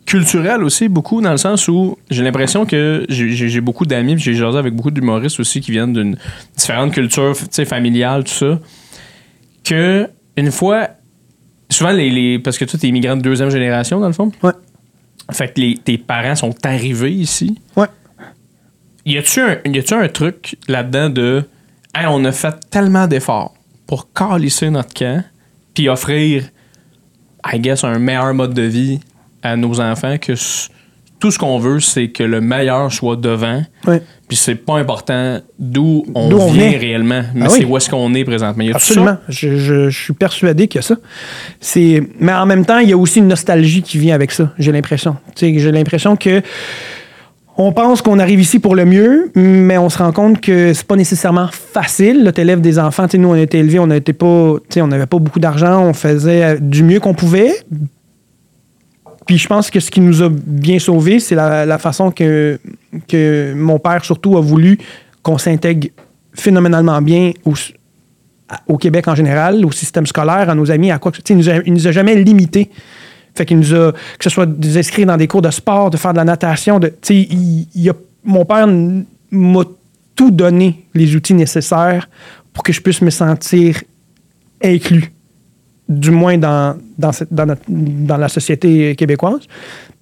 culturel 0.07 0.65
aussi, 0.65 0.89
beaucoup, 0.89 1.21
dans 1.21 1.31
le 1.31 1.37
sens 1.37 1.69
où 1.69 1.97
j'ai 2.11 2.23
l'impression 2.25 2.65
que 2.67 3.05
j'ai- 3.09 3.61
beaucoup 3.61 3.87
d'amis, 3.87 4.17
j'ai 4.19 4.35
jasé 4.35 4.59
avec 4.59 4.75
beaucoup 4.75 4.91
d'humoristes 4.91 5.39
aussi 5.41 5.61
qui 5.61 5.71
viennent 5.71 5.93
d'une 5.93 6.17
différente 6.57 6.93
culture 6.93 7.33
tu 7.37 7.45
sais, 7.51 7.65
familiale, 7.65 8.25
tout 8.25 8.33
ça, 8.33 8.59
que 9.65 10.09
une 10.37 10.51
fois, 10.51 10.89
souvent, 11.69 11.91
les, 11.93 12.11
les- 12.11 12.39
parce 12.39 12.57
que 12.59 12.65
toi, 12.65 12.79
t'es 12.81 12.89
immigrant 12.89 13.17
de 13.17 13.23
deuxième 13.23 13.51
génération, 13.51 14.01
dans 14.01 14.07
le 14.09 14.13
fond, 14.15 14.33
Ouais. 14.43 14.53
Fait 15.33 15.55
que 15.55 15.61
les- 15.61 15.75
tes 15.77 15.99
parents 15.99 16.35
sont 16.37 16.55
arrivés 16.65 17.13
ici. 17.13 17.59
Ouais. 17.77 17.87
Y 19.07 19.19
a-tu 19.19 19.41
un, 19.41 19.57
y 19.65 19.95
un 19.95 20.09
truc 20.09 20.57
là-dedans 20.69 21.11
de 21.11 21.45
Hey, 21.95 22.07
on 22.09 22.25
a 22.25 22.31
fait 22.33 22.55
tellement 22.71 23.07
d'efforts 23.09 23.55
pour 23.87 24.13
calisser 24.13 24.71
notre 24.71 24.95
camp 24.95 25.25
puis 25.75 25.89
offrir, 25.89 26.45
I 27.53 27.59
guess, 27.59 27.83
un 27.85 27.99
meilleur 27.99 28.33
mode 28.35 28.55
de 28.55 28.63
vie 28.63 29.01
à 29.43 29.57
nos 29.57 29.81
enfants 29.81 30.17
que 30.19 30.35
tout 31.19 31.31
ce 31.31 31.39
qu'on 31.39 31.59
veut, 31.59 31.81
c'est 31.81 32.11
que 32.11 32.23
le 32.23 32.41
meilleur 32.41 32.93
soit 32.93 33.17
devant. 33.17 33.63
Ouais. 33.87 34.03
Puis 34.31 34.37
c'est 34.39 34.55
pas 34.55 34.79
important 34.79 35.41
d'où 35.59 36.05
on 36.15 36.29
vient 36.53 36.69
vient. 36.71 36.79
réellement, 36.79 37.23
mais 37.35 37.45
Ah 37.47 37.49
oui. 37.51 37.59
c'est 37.59 37.65
où 37.67 37.77
est-ce 37.77 37.91
qu'on 37.91 38.15
est 38.15 38.25
présentement. 38.25 38.63
Y 38.65 38.71
a 38.73 38.77
Absolument. 38.77 39.17
Je, 39.29 39.57
je- 39.57 39.91
je 39.91 40.03
suis 40.05 40.13
persuadé 40.15 40.69
qu'il 40.69 40.79
y 40.79 40.85
a 40.85 40.87
ça. 40.87 40.95
C'est, 41.61 42.03
mais 42.21 42.33
en 42.33 42.47
même 42.47 42.65
temps, 42.65 42.79
il 42.79 42.89
y 42.89 42.93
a 42.93 42.97
aussi 42.97 43.19
une 43.19 43.29
nostalgie 43.29 43.83
qui 43.83 43.99
vient 43.99 44.15
avec 44.15 44.31
ça, 44.31 44.53
j'ai 44.59 44.73
l'impression. 44.73 45.17
J'ai 45.37 45.73
l'impression 45.73 46.17
que 46.17 46.41
on 47.63 47.73
pense 47.73 48.01
qu'on 48.01 48.19
arrive 48.21 48.41
ici 48.41 48.59
pour 48.59 48.75
le 48.75 48.87
mieux, 48.87 49.31
mais 49.35 49.77
on 49.77 49.91
se 49.91 49.99
rend 49.99 50.13
compte 50.13 50.41
que 50.41 50.73
c'est 50.73 50.87
pas 50.87 50.97
nécessairement 50.97 51.49
facile. 51.53 52.31
Tu 52.35 52.41
élèves 52.41 52.61
des 52.63 52.79
enfants. 52.79 53.05
Tu 53.07 53.13
sais, 53.13 53.19
nous, 53.19 53.29
on 53.29 53.35
a 53.35 53.41
été 53.41 53.59
élevés, 53.59 53.79
on 53.81 53.89
n'était 53.89 54.15
pas, 54.15 54.55
on 54.77 54.87
n'avait 54.87 55.07
pas 55.07 55.19
beaucoup 55.19 55.41
d'argent, 55.41 55.83
on 55.85 55.93
faisait 55.93 56.59
du 56.61 56.83
mieux 56.85 57.01
qu'on 57.01 57.13
pouvait. 57.13 57.53
Puis 59.27 59.39
je 59.39 59.47
pense 59.47 59.71
que 59.71 59.81
ce 59.81 59.91
qui 59.91 60.01
nous 60.01 60.23
a 60.23 60.29
bien 60.31 60.79
sauvés, 60.79 61.21
c'est 61.21 61.35
la, 61.35 61.79
façon 61.79 62.11
que, 62.11 62.59
que 63.07 63.53
mon 63.55 63.79
père, 63.79 64.05
surtout, 64.05 64.37
a 64.37 64.41
voulu 64.41 64.79
qu'on 65.23 65.39
s'intègre 65.39 65.89
phénoménalement 66.33 67.01
bien 67.03 67.33
au, 68.67 68.77
Québec 68.79 69.07
en 69.09 69.15
général, 69.15 69.65
au 69.65 69.71
système 69.73 70.07
scolaire, 70.07 70.49
à 70.51 70.55
nos 70.55 70.71
amis, 70.71 70.91
à 70.91 70.99
quoi 70.99 71.13
que 71.13 71.21
tu 71.21 71.43
sais, 71.43 71.59
il 71.59 71.63
il 71.67 71.73
nous 71.73 71.87
a 71.87 71.93
jamais 71.93 72.17
limité. 72.17 72.71
Fait 73.35 73.47
qu'il 73.47 73.59
nous 73.59 73.75
a, 73.75 73.93
que 73.93 74.25
ce 74.25 74.31
soit 74.31 74.47
de 74.47 74.67
nous 74.67 74.79
inscrire 74.79 75.07
dans 75.07 75.17
des 75.17 75.29
cours 75.29 75.43
de 75.43 75.51
sport, 75.51 75.91
de 75.91 75.97
faire 75.97 76.13
de 76.13 76.19
la 76.19 76.25
natation, 76.25 76.79
de, 76.79 76.93
il, 77.11 77.89
a- 77.89 77.95
mon 78.25 78.45
père 78.45 78.67
m'a 79.31 79.63
tout 80.17 80.31
donné 80.31 80.85
les 80.95 81.15
outils 81.15 81.35
nécessaires 81.35 82.09
pour 82.53 82.63
que 82.63 82.73
je 82.73 82.81
puisse 82.81 83.01
me 83.01 83.11
sentir 83.11 83.83
inclus, 84.63 85.13
du 85.91 86.11
moins 86.11 86.39
dans, 86.39 86.79
dans, 86.97 87.13
cette- 87.13 87.33
dans, 87.33 88.17
la 88.17 88.29
société 88.29 88.95
québécoise. 88.95 89.41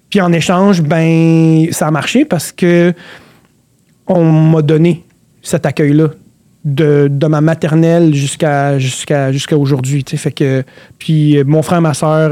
Puis 0.09 0.21
en 0.21 0.31
échange, 0.31 0.81
ben, 0.81 1.67
ça 1.71 1.87
a 1.87 1.91
marché 1.91 2.23
parce 2.25 2.51
que 2.51 2.93
on 4.07 4.23
m'a 4.23 4.61
donné 4.61 5.03
cet 5.41 5.65
accueil-là 5.65 6.09
de, 6.63 7.07
de 7.11 7.27
ma 7.27 7.41
maternelle 7.41 8.13
jusqu'à 8.13 8.77
aujourd'hui. 9.57 10.05
Fait 10.07 10.31
que 10.31 10.63
puis 10.97 11.37
euh, 11.37 11.43
mon 11.45 11.61
frère, 11.61 11.81
ma 11.81 11.93
soeur, 11.93 12.31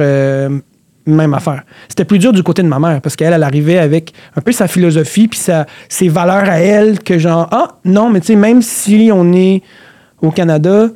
même 1.07 1.33
affaire. 1.33 1.63
C'était 1.87 2.05
plus 2.05 2.19
dur 2.19 2.33
du 2.33 2.43
côté 2.43 2.61
de 2.61 2.67
ma 2.67 2.79
mère 2.79 3.01
parce 3.01 3.15
qu'elle, 3.15 3.33
elle 3.33 3.43
arrivait 3.43 3.77
avec 3.77 4.13
un 4.35 4.41
peu 4.41 4.51
sa 4.51 4.67
philosophie 4.67 5.27
puis 5.27 5.39
sa, 5.39 5.65
ses 5.89 6.09
valeurs 6.09 6.49
à 6.49 6.59
elle 6.59 6.99
que 6.99 7.17
genre 7.17 7.47
ah 7.51 7.77
non 7.85 8.09
mais 8.09 8.19
tu 8.19 8.27
sais 8.27 8.35
même 8.35 8.61
si 8.61 9.09
on 9.13 9.33
est 9.33 9.63
au 10.21 10.31
Canada, 10.31 10.87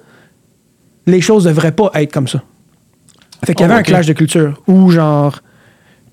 les 1.08 1.22
choses 1.22 1.46
devraient 1.46 1.72
pas 1.72 1.92
être 1.96 2.12
comme 2.12 2.28
ça. 2.28 2.44
Fait 3.46 3.54
qu'il 3.56 3.66
y 3.66 3.70
Oh, 3.70 3.72
avait 3.72 3.82
ok. 3.82 3.88
un 3.88 3.92
clash 3.92 4.06
de 4.06 4.14
culture 4.14 4.62
où 4.68 4.92
genre 4.92 5.40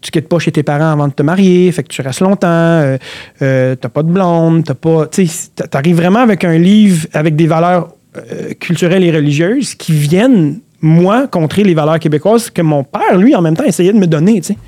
tu 0.00 0.10
quittes 0.12 0.28
pas 0.28 0.38
chez 0.38 0.52
tes 0.52 0.62
parents 0.62 0.92
avant 0.92 1.08
de 1.08 1.12
te 1.12 1.22
marier, 1.24 1.72
fait 1.72 1.82
que 1.82 1.88
tu 1.88 2.00
restes 2.02 2.20
longtemps, 2.20 2.46
euh, 2.48 2.96
euh, 3.42 3.74
t'as 3.74 3.88
pas 3.88 4.02
de 4.04 4.10
blonde, 4.10 4.64
t'as 4.64 4.74
pas. 4.74 5.06
Tu 5.08 5.26
sais, 5.26 5.50
t'arrives 5.70 5.96
vraiment 5.96 6.20
avec 6.20 6.44
un 6.44 6.56
livre 6.56 7.06
avec 7.12 7.34
des 7.34 7.46
valeurs 7.48 7.88
euh, 8.16 8.52
culturelles 8.60 9.02
et 9.04 9.10
religieuses 9.10 9.74
qui 9.74 9.92
viennent, 9.92 10.60
moi, 10.80 11.26
contrer 11.26 11.64
les 11.64 11.74
valeurs 11.74 11.98
québécoises 11.98 12.48
que 12.50 12.62
mon 12.62 12.84
père, 12.84 13.16
lui, 13.18 13.34
en 13.34 13.42
même 13.42 13.56
temps, 13.56 13.64
essayait 13.64 13.92
de 13.92 13.98
me 13.98 14.06
donner, 14.06 14.40
tu 14.40 14.52
sais. 14.54 14.58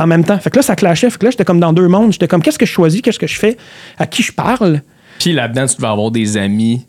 En 0.00 0.06
même 0.08 0.24
temps. 0.24 0.38
Fait 0.38 0.50
que 0.50 0.56
là, 0.56 0.62
ça 0.62 0.74
clashait. 0.76 1.08
Fait 1.10 1.18
que 1.18 1.24
là, 1.24 1.30
j'étais 1.30 1.44
comme 1.44 1.60
dans 1.60 1.72
deux 1.72 1.88
mondes. 1.88 2.12
J'étais 2.12 2.28
comme, 2.28 2.42
qu'est-ce 2.42 2.58
que 2.58 2.66
je 2.66 2.70
choisis, 2.72 3.00
qu'est-ce 3.00 3.18
que 3.18 3.26
je 3.28 3.38
fais, 3.38 3.56
à 3.98 4.06
qui 4.06 4.22
je 4.22 4.32
parle? 4.32 4.82
Puis 5.20 5.32
là-dedans, 5.32 5.66
tu 5.66 5.76
devais 5.76 5.88
avoir 5.88 6.10
des 6.10 6.36
amis 6.36 6.84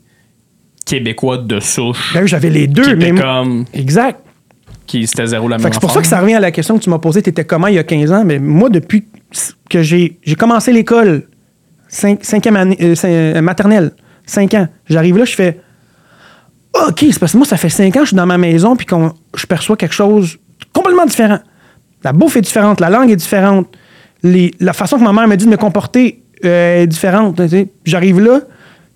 québécois 0.86 1.38
de 1.38 1.60
souche. 1.60 2.12
Ben, 2.14 2.26
j'avais 2.26 2.50
les 2.50 2.66
deux, 2.66 2.96
mais. 2.96 3.12
comme. 3.12 3.64
Exact. 3.74 4.20
Qui 4.90 5.06
c'était 5.06 5.26
zéro 5.26 5.48
la 5.48 5.58
même 5.58 5.72
c'est 5.72 5.80
pour 5.80 5.90
ça 5.90 6.00
que 6.00 6.06
ça 6.06 6.20
revient 6.20 6.34
à 6.34 6.40
la 6.40 6.50
question 6.50 6.76
que 6.78 6.82
tu 6.82 6.90
m'as 6.90 6.98
posée. 6.98 7.22
Tu 7.22 7.30
étais 7.30 7.44
comment 7.44 7.66
il 7.68 7.74
y 7.74 7.78
a 7.78 7.84
15 7.84 8.12
ans? 8.12 8.24
Mais 8.24 8.38
moi, 8.38 8.68
depuis 8.70 9.04
que 9.68 9.82
j'ai 9.82 10.18
commencé 10.38 10.72
l'école, 10.72 11.28
cinq- 11.88 12.24
cinquième 12.24 12.56
année, 12.56 12.76
euh, 12.80 12.94
euh, 13.04 13.40
maternelle, 13.42 13.92
5 14.26 14.54
ans, 14.54 14.68
j'arrive 14.88 15.16
là, 15.18 15.24
je 15.24 15.34
fais 15.34 15.60
OK, 16.88 16.98
c'est 17.10 17.18
parce 17.18 17.32
que 17.32 17.36
moi, 17.38 17.46
ça 17.46 17.56
fait 17.56 17.68
5 17.68 17.88
ans 17.96 18.00
que 18.00 18.04
je 18.04 18.08
suis 18.10 18.16
dans 18.16 18.26
ma 18.26 18.38
maison 18.38 18.76
puis 18.76 18.86
qu'on 18.86 19.12
je 19.36 19.46
perçois 19.46 19.76
quelque 19.76 19.94
chose 19.94 20.38
complètement 20.72 21.04
différent. 21.06 21.40
La 22.04 22.12
bouffe 22.12 22.36
est 22.36 22.40
différente, 22.40 22.80
la 22.80 22.90
langue 22.90 23.10
est 23.10 23.16
différente, 23.16 23.66
les- 24.22 24.52
la 24.60 24.72
façon 24.72 24.98
que 24.98 25.02
ma 25.04 25.12
mère 25.12 25.26
me 25.28 25.36
dit 25.36 25.44
de 25.46 25.50
me 25.50 25.56
comporter 25.56 26.22
euh, 26.44 26.82
est 26.82 26.86
différente. 26.86 27.40
J'arrive 27.84 28.20
là, 28.20 28.40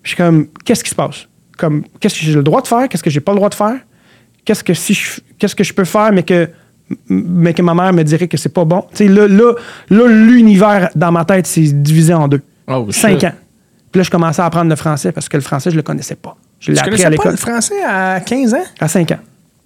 je 0.03 0.09
suis 0.09 0.17
comme 0.17 0.47
qu'est-ce 0.63 0.83
qui 0.83 0.89
se 0.89 0.95
passe? 0.95 1.27
Comme 1.57 1.83
qu'est-ce 1.99 2.15
que 2.19 2.25
j'ai 2.25 2.33
le 2.33 2.43
droit 2.43 2.61
de 2.61 2.67
faire? 2.67 2.87
Qu'est-ce 2.89 3.03
que 3.03 3.09
j'ai 3.09 3.19
pas 3.19 3.31
le 3.33 3.37
droit 3.37 3.49
de 3.49 3.55
faire? 3.55 3.77
Qu'est-ce 4.45 4.63
que 4.63 4.73
si 4.73 4.93
je 4.93 5.19
qu'est-ce 5.37 5.55
que 5.55 5.63
je 5.63 5.73
peux 5.73 5.83
faire 5.85 6.11
mais 6.13 6.23
que 6.23 6.49
mais 7.09 7.53
que 7.53 7.61
ma 7.63 7.73
mère 7.73 7.91
me 7.93 8.03
dirait 8.03 8.27
que 8.27 8.37
c'est 8.37 8.49
pas 8.53 8.63
bon. 8.63 8.85
Tu 8.91 8.97
sais 8.97 9.07
là 9.07 9.27
là 9.27 9.53
là 9.89 10.07
l'univers 10.07 10.89
dans 10.95 11.11
ma 11.11 11.25
tête 11.25 11.47
s'est 11.47 11.61
divisé 11.73 12.13
en 12.13 12.27
deux. 12.27 12.41
Oh, 12.67 12.87
Cinq 12.91 13.23
ans. 13.23 13.33
Puis 13.91 13.99
là 13.99 14.03
je 14.03 14.09
commençais 14.11 14.41
à 14.41 14.45
apprendre 14.45 14.69
le 14.69 14.75
français 14.75 15.11
parce 15.11 15.27
que 15.27 15.35
le 15.37 15.41
français 15.43 15.71
je 15.71 15.75
le 15.75 15.81
connaissais 15.81 16.15
pas. 16.15 16.37
Je 16.59 16.71
l'ai 16.71 16.75
Tu 16.77 16.79
appris 16.81 16.91
connaissais 16.91 17.05
à 17.05 17.09
pas 17.09 17.11
l'école 17.11 17.31
le 17.31 17.37
français 17.37 17.83
à 17.83 18.19
15 18.21 18.53
ans? 18.53 18.63
à 18.79 18.87
5 18.87 19.11
ans. 19.11 19.19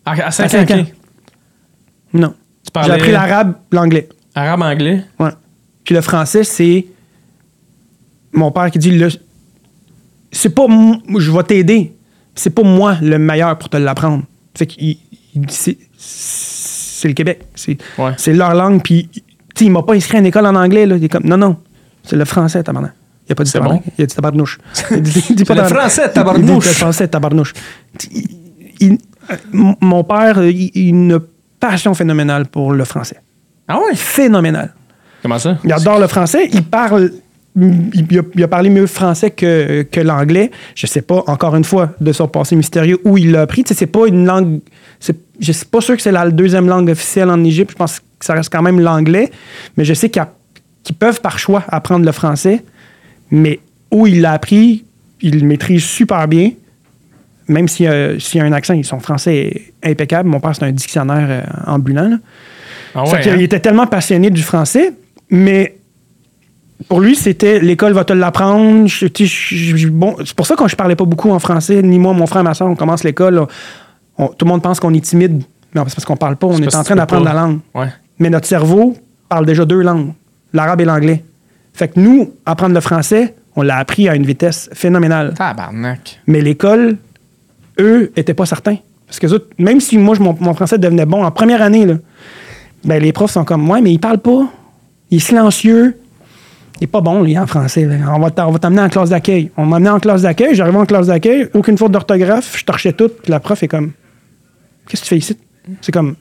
À, 0.05 0.11
à 0.11 0.32
5 0.32 0.43
À 0.45 0.49
cinq 0.49 0.71
ans. 0.71 0.86
Non. 2.13 2.30
Tu 2.30 2.36
J'ai 2.65 2.71
parlais 2.71 2.93
appris 2.95 3.11
l'arabe, 3.11 3.53
l'anglais. 3.71 4.07
arabe, 4.36 4.61
anglais. 4.61 5.03
Ouais. 5.19 5.30
Puis 5.84 5.93
le 5.95 6.01
français 6.01 6.43
c'est 6.43 6.86
mon 8.32 8.51
père 8.51 8.69
qui 8.71 8.80
dit 8.80 8.91
le 8.97 9.09
c'est 10.32 10.53
pas 10.53 10.65
m- 10.65 10.97
je 11.17 11.32
vais 11.32 11.43
t'aider. 11.43 11.93
C'est 12.36 12.51
pas 12.51 12.63
moi 12.63 12.97
le 13.01 13.17
meilleur 13.17 13.57
pour 13.57 13.69
te 13.69 13.77
l'apprendre. 13.77 14.23
C'est 15.97 17.08
le 17.08 17.14
Québec. 17.14 17.41
C'est 17.56 17.78
Ouais. 17.97 18.34
leur 18.34 18.54
langue. 18.54 18.82
Puis, 18.84 19.10
tu 19.56 19.66
il 19.66 19.72
m'a 19.72 19.84
pas 19.84 19.93
inscrit 19.93 20.18
à 20.18 20.20
une 20.20 20.26
école 20.26 20.45
en 20.45 20.56
anglais. 20.56 20.86
Là. 20.86 20.95
Il 20.97 21.04
est 21.04 21.10
comme, 21.10 21.24
non, 21.26 21.38
non, 21.38 21.58
c'est 22.04 22.16
le 22.16 22.26
français, 22.26 22.64
tabarnak. 22.64 22.93
Il 23.28 23.32
a 23.34 23.36
pas 23.36 23.43
dit 23.43 23.52
tabarnak. 23.52 23.84
bon? 23.86 23.91
Il 23.97 24.04
a 24.04 24.06
dit 24.08 24.16
tabarnouche. 24.16 24.60
Il 24.91 25.02
dit, 25.02 25.26
il 25.30 25.36
dit 25.36 25.45
pas 25.45 25.54
le 25.56 25.64
français, 25.66 26.04
Il 26.08 26.14
tabarnouche. 26.14 26.66
le 26.66 26.72
français, 26.74 27.08
tabarnouche. 27.08 27.54
Il- 28.80 28.97
mon- 29.52 30.04
père, 30.04 30.43
il, 30.43 30.72
a 30.74 30.80
une 30.89 31.20
passion 31.60 31.93
phénoménale 31.93 32.47
pour 32.47 32.72
le 32.74 32.84
français. 32.86 33.18
Ah 33.68 33.78
ouais? 33.78 33.95
Phénoménal. 33.95 34.74
Comment 35.22 35.38
ça? 35.38 35.60
Il 35.64 35.72
adore 35.72 36.00
le 36.00 36.08
français. 36.08 36.50
Il 36.52 36.64
parle. 36.64 37.12
Il, 37.60 38.05
il 38.12 38.20
a, 38.20 38.22
il 38.36 38.43
a 38.43 38.47
parlé 38.47 38.70
mieux 38.70 38.88
français 38.88 39.32
que, 39.32 39.82
que 39.84 39.99
l'anglais. 39.99 40.51
Je 40.76 40.88
sais 40.88 41.01
pas, 41.01 41.24
encore 41.28 41.55
une 41.55 41.64
fois, 41.64 41.93
de 41.99 42.12
son 42.12 42.28
passé 42.28 42.55
mystérieux, 42.55 42.99
où 43.03 43.18
il 43.18 43.32
l'a 43.32 43.41
appris. 43.41 43.64
Tu 43.64 43.70
sais, 43.70 43.80
c'est 43.80 43.88
pas 43.88 44.07
une 44.07 44.26
langue. 44.26 44.60
Je 45.39 45.51
suis 45.51 45.66
pas 45.66 45.82
sûr 45.82 45.95
que 45.95 46.01
c'est 46.01 46.12
la 46.12 46.30
deuxième 46.30 46.68
langue 46.68 46.89
officielle 46.89 47.30
en 47.30 47.43
Égypte. 47.43 47.72
Je 47.72 47.76
pense 47.78 47.99
que 47.99 48.05
ça 48.26 48.34
reste 48.34 48.51
quand 48.51 48.62
même 48.62 48.80
l'anglais. 48.80 49.32
Mais 49.78 49.86
je 49.86 49.93
sais 49.93 50.10
qu'ils 50.10 50.95
peuvent, 50.97 51.22
par 51.22 51.39
choix, 51.39 51.64
apprendre 51.70 52.05
le 52.05 52.12
français. 52.12 52.64
Mais 53.32 53.60
où 53.91 54.05
il 54.07 54.22
l'a 54.22 54.34
appris, 54.34 54.86
il 55.22 55.39
le 55.39 55.45
maîtrise 55.47 55.84
super 55.84 56.28
bien. 56.28 56.51
Même 57.47 57.68
s'il 57.68 57.86
y, 57.86 57.89
a- 57.89 58.20
s'il 58.20 58.39
y 58.39 58.43
a 58.43 58.45
un 58.45 58.51
accent, 58.51 58.80
son 58.84 58.99
français 58.99 59.72
est 59.82 59.91
impeccable. 59.91 60.30
Mon 60.30 60.39
père, 60.39 60.55
c'est 60.55 60.66
un 60.66 60.72
dictionnaire 60.72 61.28
euh, 61.30 61.41
ambulant. 61.72 62.07
là. 62.07 62.18
Ah 62.93 63.03
ouais, 63.10 63.20
qu'il 63.22 63.32
hein? 63.32 63.39
était 63.39 63.60
tellement 63.60 63.88
passionné 63.88 64.30
du 64.30 64.41
français, 64.43 64.93
mais 65.32 65.76
pour 66.89 66.99
lui, 66.99 67.15
c'était 67.15 67.59
l'école 67.59 67.93
va 67.93 68.03
te 68.03 68.11
l'apprendre. 68.13 68.89
Bon, 69.91 70.15
c'est 70.25 70.33
pour 70.35 70.45
ça 70.47 70.55
que 70.55 70.67
je 70.67 70.75
parlais 70.75 70.95
pas 70.95 71.05
beaucoup 71.05 71.29
en 71.29 71.39
français, 71.39 71.81
ni 71.81 71.99
moi, 71.99 72.13
mon 72.13 72.25
frère, 72.25 72.43
ma 72.43 72.53
soeur, 72.53 72.67
on 72.67 72.75
commence 72.75 73.03
l'école. 73.03 73.45
tout 74.17 74.25
le 74.41 74.45
monde 74.47 74.61
pense 74.61 74.79
qu'on 74.79 74.93
est 74.93 74.99
timide. 75.05 75.43
Non, 75.75 75.83
c'est 75.87 75.95
parce 75.95 76.05
qu'on 76.05 76.17
parle 76.17 76.35
pas, 76.35 76.47
on 76.47 76.57
est, 76.57 76.75
en 76.75 76.83
train 76.83 76.95
d'apprendre 76.95 77.25
la 77.25 77.33
langue. 77.33 77.59
Ouais. 77.75 77.87
Mais 78.17 78.31
notre 78.31 78.47
cerveau 78.47 78.97
parle 79.29 79.45
déjà 79.45 79.65
deux 79.65 79.81
langues, 79.81 80.13
l'arabe 80.51 80.81
et 80.81 80.85
l'anglais. 80.85 81.23
Fait 81.73 81.89
que 81.89 81.99
nous, 81.99 82.33
apprendre 82.43 82.73
le 82.73 82.81
français, 82.81 83.35
on 83.55 83.61
l'a 83.61 83.77
appris 83.77 84.09
à 84.09 84.15
une 84.15 84.25
vitesse 84.25 84.67
phénoménale. 84.73 85.35
Tabarnak. 85.35 86.19
Mais 86.25 86.41
l'école, 86.41 86.97
eux, 87.79 88.11
étaient 88.15 88.33
pas 88.33 88.47
certains. 88.47 88.77
Parce 89.05 89.19
que 89.19 89.27
eux 89.27 89.47
même 89.59 89.79
si 89.79 89.97
moi, 89.99 90.15
je- 90.15 90.21
mon, 90.21 90.35
mon 90.39 90.55
français 90.55 90.79
devenait 90.79 91.05
bon 91.05 91.23
en 91.23 91.29
première 91.29 91.61
année, 91.61 91.85
là, 91.85 91.93
ben, 92.83 93.01
les 93.01 93.13
profs 93.13 93.31
sont 93.31 93.45
comme, 93.45 93.69
ouais, 93.69 93.81
mais 93.81 93.91
il 93.91 93.99
parle 93.99 94.17
pas. 94.17 94.47
Il 95.11 95.17
est 95.17 95.19
silencieux. 95.19 95.99
Il 96.82 96.86
est 96.86 96.88
pas 96.88 97.01
bon, 97.01 97.23
lui, 97.23 97.38
en 97.38 97.45
français. 97.45 97.88
On 98.07 98.19
va 98.19 98.32
t'a- 98.32 98.47
on 98.47 98.51
va 98.51 98.59
t'amener 98.59 98.82
en 98.82 98.89
classe 98.89 99.09
d'accueil. 99.09 99.51
On 99.57 99.65
m'a 99.65 99.77
amené 99.77 99.89
en 99.89 99.99
classe 99.99 100.21
d'accueil. 100.21 100.55
J'arrive 100.55 100.77
en 100.77 100.86
classe 100.86 101.07
d'accueil, 101.07 101.49
aucune 101.53 101.77
faute 101.77 101.91
d'orthographe. 101.91 102.55
Je 102.57 102.63
torchais 102.63 102.93
tout. 102.93 103.09
Puis 103.21 103.32
la 103.32 103.39
prof 103.41 103.61
est 103.63 103.67
comme, 103.67 103.91
qu'est-ce 104.88 105.01
que 105.01 105.07
tu 105.07 105.09
fais 105.09 105.17
ici? 105.17 105.38
C'est 105.82 105.91
comme, 105.91 106.15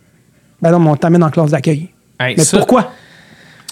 ben 0.61 0.73
non, 0.73 0.81
mais 0.81 0.91
on 0.91 0.97
t'amène 0.97 1.23
en 1.23 1.31
classe 1.31 1.53
d'accueil. 1.53 1.89
Hey, 2.19 2.35
Mais 2.37 2.45
ça- 2.45 2.57
pourquoi? 2.59 2.91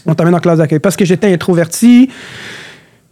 On 0.07 0.15
t'amène 0.15 0.35
en 0.37 0.39
classe 0.39 0.59
d'accueil. 0.59 0.79
Parce 0.79 0.95
que 0.97 1.05
j'étais 1.05 1.33
introverti, 1.33 2.09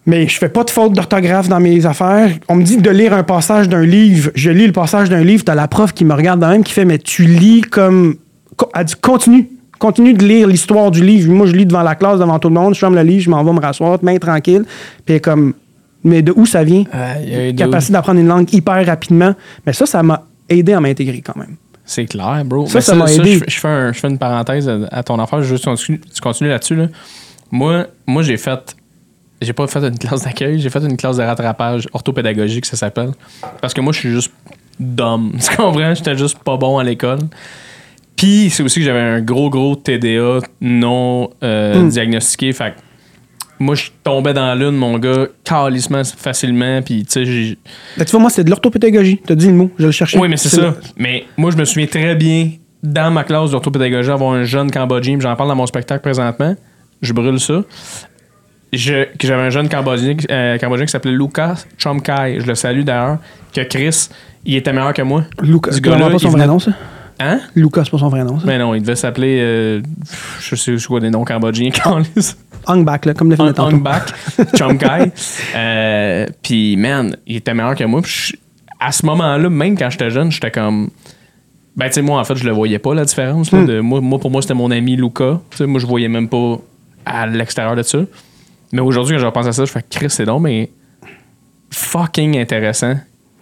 mais 0.07 0.29
je 0.29 0.39
fais 0.39 0.49
pas 0.49 0.63
de 0.63 0.71
faute 0.71 0.93
d'orthographe 0.93 1.49
dans 1.49 1.59
mes 1.59 1.85
affaires. 1.85 2.31
On 2.49 2.55
me 2.55 2.63
dit 2.63 2.77
de 2.77 2.91
lire 2.91 3.13
un 3.13 3.25
passage 3.25 3.69
d'un 3.69 3.85
livre. 3.85 4.31
Je 4.37 4.51
lis 4.51 4.67
le 4.67 4.73
passage 4.73 5.09
d'un 5.11 5.25
livre. 5.25 5.43
T'as 5.45 5.57
la 5.57 5.67
prof 5.67 5.93
qui 5.93 6.05
me 6.05 6.15
regarde 6.15 6.39
dans 6.39 6.49
même 6.51 6.63
qui 6.63 6.73
fait 6.73 6.85
Mais 6.85 6.99
tu 6.99 7.25
lis 7.25 7.63
comme. 7.63 8.17
co- 8.57 8.71
Elle 8.73 8.85
dit 8.85 8.95
Continue. 9.03 9.49
Continue 9.79 10.15
de 10.15 10.25
lire 10.25 10.47
l'histoire 10.47 10.91
du 10.91 11.05
livre. 11.05 11.31
Moi, 11.33 11.47
je 11.47 11.53
lis 11.53 11.67
devant 11.67 11.83
la 11.83 11.95
classe, 11.95 12.19
devant 12.19 12.39
tout 12.39 12.49
le 12.49 12.55
monde. 12.55 12.75
Je 12.75 12.79
ferme 12.79 12.95
le 12.95 13.03
livre, 13.03 13.23
je 13.23 13.31
m'en 13.31 13.43
vais 13.45 13.53
me 13.53 13.61
rasseoir, 13.61 13.99
main 14.03 14.17
tranquille. 14.19 14.65
Puis 15.05 15.21
comme. 15.21 15.55
Mais 16.03 16.21
de 16.23 16.33
où 16.37 16.45
ça 16.47 16.63
vient? 16.65 16.85
Dude. 17.25 17.57
Capacité 17.57 17.93
d'apprendre 17.95 18.21
une 18.21 18.29
langue 18.29 18.53
hyper 18.53 18.85
rapidement. 18.87 19.35
Mais 19.67 19.73
ça, 19.73 19.87
ça 19.87 20.03
m'a 20.03 20.23
aidé 20.49 20.75
à 20.75 20.81
m'intégrer 20.81 21.23
quand 21.23 21.37
même. 21.37 21.57
C'est 21.87 22.05
clair, 22.07 22.43
bro. 22.45 22.67
Ça, 22.67 22.75
Mais 22.77 22.81
ça 22.83 22.95
m'a 22.95 23.11
aidé. 23.13 23.39
je, 23.39 23.45
je 23.55 23.59
fais 23.61 23.69
un- 23.69 23.93
je 23.93 23.99
fais 24.01 24.09
une 24.09 24.19
parenthèse 24.19 24.69
à, 24.69 24.79
à 24.91 25.03
ton 25.03 25.19
affaire, 25.19 25.43
juste 25.43 25.65
continue, 25.65 26.01
tu 26.15 26.21
continues 26.21 26.51
là-dessus. 26.51 26.77
Là. 26.77 26.87
Moi, 27.51 27.87
moi 28.07 28.23
j'ai 28.23 28.37
fait. 28.37 28.77
J'ai 29.43 29.53
pas 29.53 29.67
fait 29.67 29.81
une 29.87 29.99
classe 29.99 30.23
d'accueil, 30.25 30.59
j'ai 30.61 30.71
fait 30.71 30.79
une 30.83 30.97
classe 30.97 31.17
de 31.19 31.23
rattrapage 31.23 31.89
orthopédagogique, 31.93 32.65
ça 32.67 32.77
s'appelle. 32.77 33.11
Parce 33.61 33.75
que 33.75 33.81
moi, 33.83 33.93
je 33.93 33.99
suis 33.99 34.11
juste 34.11 34.33
dumb. 34.81 35.33
Tu 35.41 35.57
comprends? 35.57 35.95
J'étais 35.95 36.17
juste 36.17 36.39
pas 36.39 36.57
bon 36.57 36.79
à 36.79 36.85
l'école. 36.85 37.19
Puis, 38.17 38.51
c'est 38.51 38.63
aussi 38.63 38.81
que 38.81 38.85
j'avais 38.87 39.01
un 39.01 39.21
gros, 39.21 39.51
gros 39.51 39.75
TDA 39.77 40.39
non 40.61 41.31
euh, 41.43 41.75
Hmm. 41.81 41.89
diagnostiqué. 41.89 42.53
Fait 42.53 42.71
que 42.73 42.77
moi, 43.59 43.75
je 43.75 43.85
tombais 44.03 44.33
dans 44.35 44.55
l'une, 44.59 44.77
mon 44.77 44.99
gars, 44.99 45.27
calissement 45.45 46.03
facilement. 46.05 46.81
Puis, 46.83 47.05
tu 47.05 47.13
sais, 47.13 47.25
j'ai. 47.25 47.59
Ben, 47.97 48.05
tu 48.05 48.11
vois, 48.13 48.21
moi, 48.21 48.31
c'est 48.31 48.45
de 48.45 48.51
l'orthopédagogie. 48.51 49.21
T'as 49.27 49.35
dit 49.35 49.47
le 49.49 49.55
mot. 49.55 49.71
Je 49.79 49.87
le 49.87 49.93
cherchais. 49.93 50.19
Oui, 50.19 50.29
mais 50.29 50.37
c'est 50.37 50.49
ça. 50.49 50.75
Mais 50.97 51.25
moi, 51.37 51.51
je 51.51 51.57
me 51.57 51.65
souviens 51.65 51.87
très 51.87 52.15
bien, 52.15 52.51
dans 52.83 53.11
ma 53.11 53.25
classe 53.25 53.51
d'orthopédagogie, 53.51 54.11
avoir 54.11 54.33
un 54.33 54.45
jeune 54.45 54.71
Cambodgien, 54.71 55.19
j'en 55.21 55.35
parle 55.37 55.49
dans 55.49 55.57
mon 55.57 55.67
spectacle 55.67 56.03
présentement. 56.03 56.55
Je 57.03 57.13
brûle 57.13 57.41
ça. 57.41 57.63
Je, 58.73 59.05
que 59.17 59.27
j'avais 59.27 59.43
un 59.43 59.51
jeune 59.51 59.69
Cambodgien, 59.69 60.17
euh, 60.31 60.59
Cambodgien 60.59 60.87
qui 60.87 60.91
s'appelait 60.93 61.13
Lucas 61.13 61.65
Chomkai. 61.79 62.41
Je 62.41 62.47
le 62.47 62.55
salue 62.57 62.83
d'ailleurs. 62.83 63.19
Que 63.55 63.61
Chris, 63.63 64.09
il 64.45 64.57
était 64.57 64.73
meilleur 64.73 64.93
que 64.93 65.03
moi. 65.03 65.25
Lucas, 65.43 65.71
gars-là, 65.81 66.11
pas 66.11 66.19
son 66.19 66.31
vrai 66.31 66.47
nom, 66.47 66.59
ça? 66.59 66.73
Hein? 67.21 67.41
Lucas, 67.55 67.83
c'est 67.85 67.91
pas 67.91 67.99
son 67.99 68.09
vrai 68.09 68.25
nom, 68.25 68.39
ça? 68.41 68.47
Mais 68.47 68.59
non, 68.59 68.75
il 68.75 68.83
devait 68.83 68.97
s'appeler. 68.97 69.39
euh, 69.41 69.83
je 70.41 70.57
sais 70.57 70.77
c'est 70.79 70.87
quoi 70.87 71.01
des 71.01 71.11
noms 71.11 71.25
cambodgiens. 71.25 71.71
Hung 72.67 72.85
back, 72.85 73.05
là, 73.05 73.15
comme 73.15 73.31
le 73.31 73.37
film 73.37 73.49
de 73.49 73.53
tantôt. 73.53 73.77
back, 73.79 74.13
Chomkai. 74.59 75.13
Euh, 75.55 76.27
Puis, 76.43 76.77
man, 76.77 77.17
il 77.27 77.37
était 77.37 77.53
meilleur 77.55 77.75
que 77.75 77.85
moi. 77.85 78.01
Je- 78.05 78.35
à 78.81 78.91
ce 78.91 79.05
moment-là, 79.07 79.49
même 79.49 79.77
quand 79.79 79.91
j'étais 79.91 80.11
jeune, 80.11 80.31
j'étais 80.33 80.51
comme. 80.51 80.91
Ben, 81.77 81.87
tu 81.89 81.95
sais, 81.95 82.03
moi, 82.03 82.21
en 82.21 82.25
fait, 82.25 82.37
je 82.37 82.45
le 82.45 82.53
voyais 82.53 82.79
pas, 82.79 82.95
la 82.95 83.05
différence. 83.05 83.51
là, 83.53 83.61
Hmm. 83.61 83.67
de, 83.67 83.81
moi, 83.81 84.01
moi, 84.01 84.19
pour 84.19 84.31
moi, 84.31 84.43
c'était 84.43 84.55
mon 84.55 84.71
ami 84.71 84.97
Luca. 84.97 85.41
Moi, 85.61 85.81
je 85.81 85.87
voyais 85.87 86.09
même 86.09 86.29
pas 86.29 86.59
à 87.05 87.27
l'extérieur 87.27 87.77
de 87.77 87.83
ça. 87.83 87.99
Mais 88.73 88.81
aujourd'hui, 88.81 89.15
quand 89.15 89.21
je 89.21 89.27
repense 89.27 89.47
à 89.47 89.53
ça, 89.53 89.65
je 89.65 89.71
fais 89.71 89.85
Chris, 89.89 90.11
c'est 90.11 90.25
donc, 90.25 90.43
mais 90.43 90.71
fucking 91.71 92.39
intéressant 92.39 92.95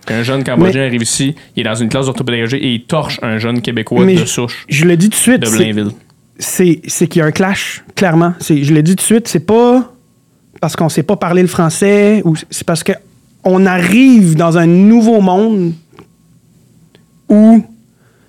qu'un 0.07 0.23
jeune 0.23 0.43
Cambodgien 0.45 0.85
arrive 0.87 1.03
ici, 1.03 1.35
il 1.57 1.61
est 1.67 1.69
dans 1.71 1.75
une 1.75 1.89
classe 1.89 2.07
d'orthopédagogie 2.07 2.57
et 2.57 2.75
il 2.75 2.85
torche 2.85 3.19
un 3.23 3.39
jeune 3.39 3.61
Québécois 3.63 4.05
de 4.05 4.17
je- 4.17 4.25
souche 4.25 4.65
Je 4.69 4.85
le 4.85 4.97
dis 4.97 5.07
tout 5.11 5.17
de 5.19 5.23
suite. 5.23 5.41
de 5.41 5.49
Blainville. 5.51 5.91
c'est 6.39 6.81
c'est 6.87 7.07
qu'il 7.07 7.21
y 7.21 7.23
a 7.23 7.27
un 7.27 7.31
clash, 7.33 7.85
clairement. 7.95 8.35
C'est- 8.41 8.63
Je 8.65 8.75
l'ai 8.75 8.83
dit 8.83 8.93
tout 8.97 9.03
de 9.03 9.07
suite, 9.07 9.29
c'est 9.29 9.47
pas 9.47 9.93
parce 10.61 10.77
qu'on 10.77 10.89
sait 10.89 11.03
pas 11.03 11.17
parler 11.17 11.43
le 11.43 11.49
français, 11.49 12.23
ou 12.25 12.35
c'est 12.51 12.65
parce 12.67 12.83
que 12.85 12.93
on 13.45 13.67
arrive 13.67 14.37
dans 14.37 14.57
un 14.59 14.67
nouveau 14.67 15.21
monde 15.21 15.73
où 17.29 17.65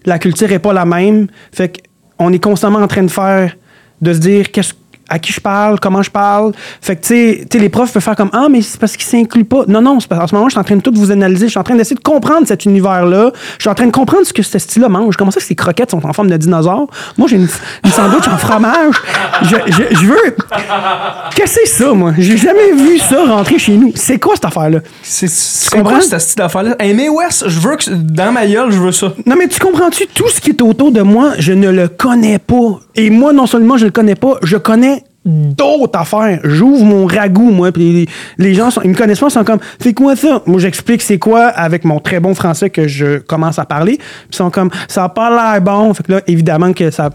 la 0.06 0.20
culture 0.20 0.52
est 0.52 0.60
pas 0.60 0.74
la 0.74 0.86
même. 0.86 1.28
Fait 1.52 1.82
qu'on 2.18 2.32
est 2.34 2.44
constamment 2.44 2.80
en 2.80 2.88
train 2.88 3.04
de 3.04 3.12
faire 3.12 3.56
de 4.02 4.14
se 4.14 4.20
dire 4.20 4.52
qu'est-ce 4.52 4.74
à 5.10 5.20
qui 5.20 5.34
je 5.34 5.39
parle, 5.41 5.80
comment 5.80 6.01
je 6.01 6.10
parle. 6.10 6.54
Fait 6.82 6.95
que, 6.95 7.01
tu 7.01 7.08
sais- 7.08 7.45
tu 7.49 7.58
sais, 7.58 7.62
les 7.62 7.70
profs 7.70 7.91
peuvent 7.93 8.01
faire 8.01 8.16
comme 8.16 8.30
Ah, 8.34 8.47
mais 8.49 8.62
c'est 8.62 8.80
parce 8.80 8.95
qu'ils 8.97 9.06
s'incluent 9.06 9.43
pas. 9.43 9.64
Non, 9.68 9.82
non, 9.82 9.99
c'est 9.99 10.08
parce 10.08 10.22
qu'en 10.22 10.28
ce 10.28 10.36
moment, 10.36 10.47
je 10.47 10.54
suis 10.54 10.60
en 10.60 10.64
train 10.64 10.76
de 10.78 10.82
tout 10.82 10.93
vous 10.95 11.12
analyser. 11.12 11.45
Je 11.47 11.51
suis 11.51 11.60
en 11.60 11.64
train 11.64 11.76
d'essayer 11.76 11.95
de 11.95 12.01
comprendre 12.01 12.47
cet 12.47 12.66
univers-là. 12.66 13.32
Je 13.58 13.64
suis 13.64 13.70
en 13.70 13.76
train 13.76 13.86
de 13.86 13.91
comprendre 13.91 14.26
ce 14.26 14.34
que 14.34 14.41
ce 14.43 14.58
style-là 14.58 14.89
mange. 14.89 15.16
Comment 15.18 15.32
ça 15.32 15.39
que 15.39 15.45
ces 15.45 15.56
croquettes 15.56 15.91
sont 15.91 16.04
en 16.06 16.14
forme 16.14 16.30
de 16.30 16.38
dinosaure? 16.38 16.88
Moi, 17.18 17.28
j'ai 17.28 17.36
une, 17.36 17.47
une 17.86 17.91
sandwich 17.91 18.28
en 18.28 18.38
fromage. 18.38 18.95
Je, 19.43 19.56
je- 19.68 19.95
je 19.95 20.06
veux. 20.06 20.36
Qu'est-ce 21.36 21.56
que 21.56 21.60
c'est 21.66 21.84
ça, 21.84 21.93
moi? 21.93 22.14
J'ai 22.18 22.38
jamais 22.38 22.72
vu 22.74 22.97
ça 22.99 23.24
rentrer 23.26 23.60
chez 23.60 23.76
nous. 23.78 23.91
C'est 23.95 24.20
quoi 24.20 24.36
cette 24.36 24.45
affaire-là? 24.45 24.80
C'est 25.01 25.28
quoi 25.82 26.01
cette 26.01 26.20
style 26.20 26.38
d'affaire-là? 26.38 26.76
Hey, 26.80 26.93
mais 26.93 27.10
West, 27.10 27.43
je 27.47 27.60
veux 27.60 27.76
que 27.76 27.89
dans 27.91 28.32
ma 28.32 28.45
gueule, 28.47 28.72
je 28.72 28.78
veux 28.80 28.91
ça. 28.91 29.14
Non, 29.26 29.36
mais 29.38 29.47
tu 29.47 29.60
comprends-tu? 29.60 30.08
Tout 30.08 30.28
ce 30.30 30.39
qui 30.39 30.51
est 30.51 30.62
autour 30.62 30.91
de 30.91 31.01
moi, 31.01 31.32
je 31.39 31.54
ne 31.54 31.70
le 31.70 31.88
connais 31.88 32.39
pas. 32.39 32.80
Et 32.95 33.10
moi, 33.10 33.34
non 33.34 33.47
seulement 33.47 33.78
je 33.78 33.86
le 33.86 33.91
connais 33.91 34.16
pas, 34.16 34.36
je 34.43 34.58
connais 34.58 35.03
d'autres 35.26 35.98
affaires. 35.98 36.40
J'ouvre 36.44 36.84
mon 36.84 37.06
ragoût, 37.06 37.52
moi, 37.52 37.72
puis 37.72 38.08
les, 38.38 38.54
gens, 38.54 38.70
sont, 38.72 38.82
ils 38.84 38.90
me 38.90 38.96
connaissent 38.96 39.20
pas, 39.20 39.28
ils 39.28 39.32
sont 39.32 39.44
comme, 39.44 39.60
c'est 39.80 39.94
quoi 39.94 40.16
ça? 40.16 40.42
Moi, 40.46 40.60
j'explique 40.60 41.02
c'est 41.02 41.20
quoi 41.20 41.46
avec 41.48 41.86
mon 41.86 42.00
très 42.00 42.20
bon 42.20 42.36
français 42.36 42.70
que 42.70 42.88
je 42.88 43.20
commence 43.20 43.60
à 43.60 43.66
parler. 43.66 44.00
Ils 44.32 44.36
sont 44.36 44.50
comme, 44.50 44.70
ça 44.88 45.06
a 45.06 45.10
pas 45.10 45.30
l'air 45.30 45.62
bon. 45.62 45.94
Fait 45.94 46.04
que 46.04 46.12
là, 46.14 46.22
évidemment 46.28 46.74
que 46.74 46.92
ça... 46.92 47.10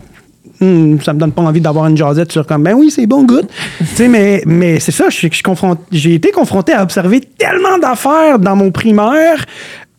hmm, 0.60 0.98
ça 1.00 1.12
me 1.12 1.18
donne 1.18 1.32
pas 1.32 1.42
envie 1.42 1.60
d'avoir 1.60 1.86
une 1.86 1.96
jasette 1.96 2.32
sur 2.32 2.46
comme 2.46 2.62
ben 2.62 2.74
oui 2.74 2.90
c'est 2.90 3.06
bon 3.06 3.24
good 3.24 3.46
tu 3.78 3.84
sais 3.84 4.08
mais 4.08 4.42
mais 4.46 4.80
c'est 4.80 4.90
ça 4.92 5.08
je, 5.08 5.28
je 5.28 5.34
suis 5.34 5.42
confronté- 5.42 5.82
j'ai 5.92 6.14
été 6.14 6.30
confronté 6.32 6.72
à 6.72 6.82
observer 6.82 7.20
tellement 7.20 7.78
d'affaires 7.78 8.38
dans 8.40 8.56
mon 8.56 8.70
primaire 8.72 9.44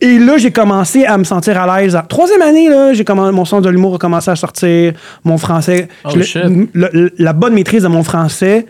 et 0.00 0.18
là, 0.18 0.38
j'ai 0.38 0.50
commencé 0.50 1.04
à 1.04 1.18
me 1.18 1.24
sentir 1.24 1.60
à 1.60 1.80
l'aise. 1.80 1.98
Troisième 2.08 2.42
année, 2.42 2.68
là, 2.68 2.92
j'ai 2.94 3.04
commencé, 3.04 3.32
mon 3.34 3.44
sens 3.44 3.62
de 3.62 3.68
l'humour 3.68 3.96
a 3.96 3.98
commencé 3.98 4.30
à 4.30 4.36
sortir. 4.36 4.94
Mon 5.24 5.36
français. 5.38 5.88
Oh, 6.04 6.10
je 6.12 6.16
le- 6.18 6.22
shit. 6.22 6.42
le- 6.72 6.90
le- 6.92 7.12
la 7.18 7.32
bonne 7.32 7.54
maîtrise 7.54 7.82
de 7.82 7.88
mon 7.88 8.02
français 8.02 8.66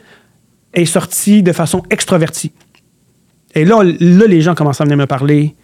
est 0.75 0.85
sortie 0.87 1.43
de 1.43 1.53
façon 1.53 1.83
extravertie. 1.91 2.53
Et 3.55 3.65
là, 3.65 3.83
là, 3.83 4.25
les 4.29 4.41
gens 4.41 4.55
commencent 4.55 4.81
à 4.81 4.85
venir 4.85 4.97
me 4.97 5.07
parler. 5.07 5.55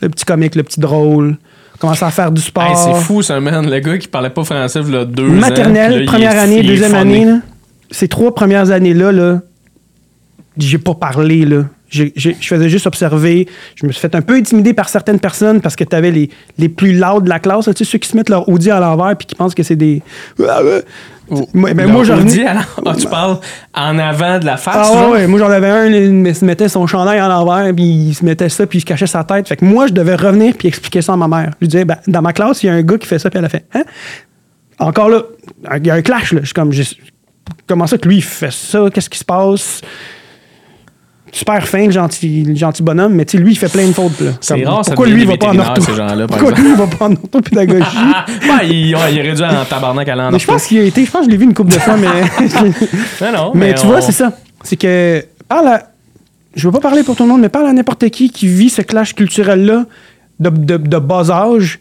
Le 0.00 0.08
petit 0.08 0.24
comique, 0.24 0.54
le 0.54 0.62
petit 0.62 0.80
drôle. 0.80 1.36
Commence 1.78 2.02
à 2.02 2.10
faire 2.10 2.30
du 2.30 2.40
sport. 2.42 2.64
Hey, 2.64 2.76
c'est 2.76 3.00
fou, 3.04 3.22
ça, 3.22 3.40
man. 3.40 3.68
Le 3.70 3.78
gars 3.80 3.96
qui 3.98 4.06
parlait 4.08 4.28
pas 4.30 4.44
français, 4.44 4.80
il 4.86 4.94
a 4.96 5.04
deux 5.04 5.28
ans. 5.28 5.32
Maternelle, 5.32 5.92
là, 5.92 5.98
il 6.00 6.04
première 6.06 6.38
année, 6.38 6.62
deuxième 6.62 6.94
année, 6.94 7.24
là, 7.24 7.38
ces 7.90 8.06
trois 8.08 8.34
premières 8.34 8.70
années-là, 8.70 9.12
là, 9.12 9.40
j'ai 10.58 10.78
pas 10.78 10.94
parlé. 10.94 11.44
Là. 11.46 11.64
Je 11.90 12.08
faisais 12.40 12.68
juste 12.68 12.86
observer. 12.86 13.48
Je 13.74 13.84
me 13.86 13.92
suis 13.92 14.00
fait 14.00 14.14
un 14.14 14.22
peu 14.22 14.34
intimider 14.34 14.72
par 14.74 14.88
certaines 14.88 15.18
personnes 15.20 15.60
parce 15.60 15.74
que 15.76 15.84
tu 15.84 15.94
avais 15.96 16.10
les, 16.10 16.30
les 16.56 16.68
plus 16.68 16.96
loud 16.98 17.24
de 17.24 17.28
la 17.28 17.38
classe, 17.40 17.64
tu 17.66 17.72
sais, 17.74 17.84
ceux 17.84 17.98
qui 17.98 18.08
se 18.08 18.16
mettent 18.16 18.28
leur 18.30 18.48
Audi 18.48 18.70
à 18.70 18.78
l'envers 18.80 19.16
puis 19.16 19.26
qui 19.26 19.34
pensent 19.34 19.54
que 19.54 19.62
c'est 19.62 19.76
des. 19.76 20.00
Moi, 21.54 21.74
ben, 21.74 21.86
moi, 21.88 22.02
j'en 22.02 22.16
venais- 22.16 22.44
alors, 22.44 22.64
ah, 22.84 22.92
tu 22.98 23.06
parles 23.06 23.38
en 23.72 23.98
avant 24.00 24.40
de 24.40 24.44
la 24.46 24.56
face, 24.56 24.88
Ah 24.92 25.06
ouais, 25.06 25.12
ouais, 25.12 25.26
moi 25.28 25.38
j'en 25.38 25.48
avais 25.50 25.68
un, 25.68 25.86
il 25.86 26.34
se 26.34 26.44
mettait 26.44 26.68
son 26.68 26.88
chandail 26.88 27.20
à 27.20 27.28
l'envers, 27.28 27.72
puis 27.72 27.84
il 27.84 28.14
se 28.14 28.24
mettait 28.24 28.48
ça, 28.48 28.66
puis 28.66 28.78
il 28.78 28.80
se 28.80 28.86
cachait 28.86 29.06
sa 29.06 29.22
tête. 29.22 29.46
Fait 29.46 29.54
que 29.56 29.64
moi, 29.64 29.86
je 29.86 29.92
devais 29.92 30.16
revenir 30.16 30.54
puis 30.58 30.66
expliquer 30.66 31.02
ça 31.02 31.12
à 31.12 31.16
ma 31.16 31.28
mère. 31.28 31.50
Je 31.54 31.56
lui 31.60 31.68
disais, 31.68 31.84
ben, 31.84 31.98
dans 32.08 32.20
ma 32.22 32.32
classe, 32.32 32.64
il 32.64 32.66
y 32.66 32.68
a 32.68 32.72
un 32.72 32.82
gars 32.82 32.98
qui 32.98 33.06
fait 33.06 33.20
ça, 33.20 33.30
puis 33.30 33.38
elle 33.38 33.44
a 33.44 33.48
fait, 33.48 33.64
hein? 33.74 33.84
Encore 34.80 35.08
là, 35.08 35.22
il 35.76 35.86
y 35.86 35.90
a 35.90 35.94
un 35.94 36.02
clash, 36.02 36.32
là. 36.32 36.40
Je 36.40 36.46
suis 36.46 36.54
comme, 36.54 36.72
je- 36.72 36.82
comment 37.68 37.86
ça 37.86 37.96
que 37.96 38.08
lui, 38.08 38.16
il 38.16 38.24
fait 38.24 38.52
ça? 38.52 38.86
Qu'est-ce 38.92 39.10
qui 39.10 39.18
se 39.18 39.24
passe? 39.24 39.82
Super 41.32 41.66
fin, 41.66 41.88
gentil, 41.90 42.56
gentil 42.56 42.82
bonhomme, 42.82 43.14
mais 43.14 43.24
tu 43.24 43.36
sais, 43.36 43.42
lui, 43.42 43.52
il 43.52 43.56
fait 43.56 43.68
plein 43.70 43.86
de 43.86 43.92
fautes. 43.92 44.20
là. 44.20 44.32
C'est 44.40 44.64
rare, 44.64 44.84
ça 44.84 44.90
Pourquoi 44.92 45.06
devient 45.06 45.18
lui, 45.18 45.24
va 45.26 45.36
pas 45.36 45.50
en 45.50 45.58
ortho? 45.58 45.82
par 45.94 46.26
Pourquoi 46.28 46.50
lui, 46.52 46.68
il 46.70 46.74
va 46.76 46.86
pas 46.86 47.04
en 47.06 47.12
orthopédagogie? 47.12 47.82
Ouais, 48.42 48.68
il, 48.68 48.94
ouais, 48.96 49.12
il 49.14 49.20
aurait 49.20 49.34
dû 49.34 49.42
en 49.42 49.64
tabarnak 49.64 50.08
aller 50.08 50.22
en 50.22 50.30
mais 50.32 50.38
je 50.38 50.46
pense 50.46 50.66
qu'il 50.66 50.78
a 50.78 50.82
été, 50.82 51.04
je 51.04 51.10
pense 51.10 51.20
que 51.20 51.26
je 51.26 51.30
l'ai 51.30 51.36
vu 51.36 51.44
une 51.44 51.54
couple 51.54 51.72
de 51.72 51.78
fois, 51.78 51.96
mais. 51.96 52.08
Non, 53.22 53.32
non, 53.32 53.52
Mais, 53.54 53.74
tu 53.74 53.86
on- 53.86 53.88
vois, 53.90 54.00
c'est 54.00 54.12
ça. 54.12 54.32
C'est 54.64 54.76
que 54.76 55.24
parle 55.48 55.68
à. 55.68 55.82
Je 56.54 56.66
veux 56.66 56.72
pas 56.72 56.80
parler 56.80 57.04
pour 57.04 57.14
tout 57.14 57.22
le 57.22 57.28
monde, 57.28 57.40
mais 57.40 57.48
parle 57.48 57.68
à 57.68 57.72
n'importe 57.72 58.08
qui 58.10 58.30
qui 58.30 58.48
vit 58.48 58.68
ce 58.70 58.82
clash 58.82 59.14
culturel-là 59.14 59.84
de, 60.40 60.50
de, 60.50 60.76
de 60.78 60.98
bas 60.98 61.30
âge. 61.30 61.78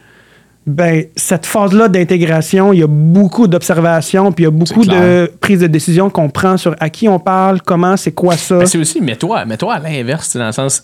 Ben, 0.71 1.05
cette 1.15 1.47
phase-là 1.47 1.87
d'intégration, 1.87 2.73
il 2.73 2.79
y 2.79 2.83
a 2.83 2.87
beaucoup 2.87 3.47
d'observations, 3.47 4.31
puis 4.31 4.43
il 4.43 4.45
y 4.45 4.47
a 4.47 4.51
beaucoup 4.51 4.85
de 4.85 5.31
prises 5.41 5.61
de 5.61 5.65
décision 5.67 6.11
qu'on 6.11 6.29
prend 6.29 6.57
sur 6.57 6.75
à 6.79 6.91
qui 6.91 7.09
on 7.09 7.17
parle, 7.17 7.59
comment, 7.63 7.97
c'est 7.97 8.11
quoi 8.11 8.37
ça. 8.37 8.59
Ben, 8.59 8.67
c'est 8.67 8.77
aussi, 8.77 9.01
mets-toi 9.01 9.45
mets 9.45 9.57
à 9.63 9.79
l'inverse, 9.79 10.37
dans 10.37 10.45
le 10.45 10.51
sens. 10.51 10.83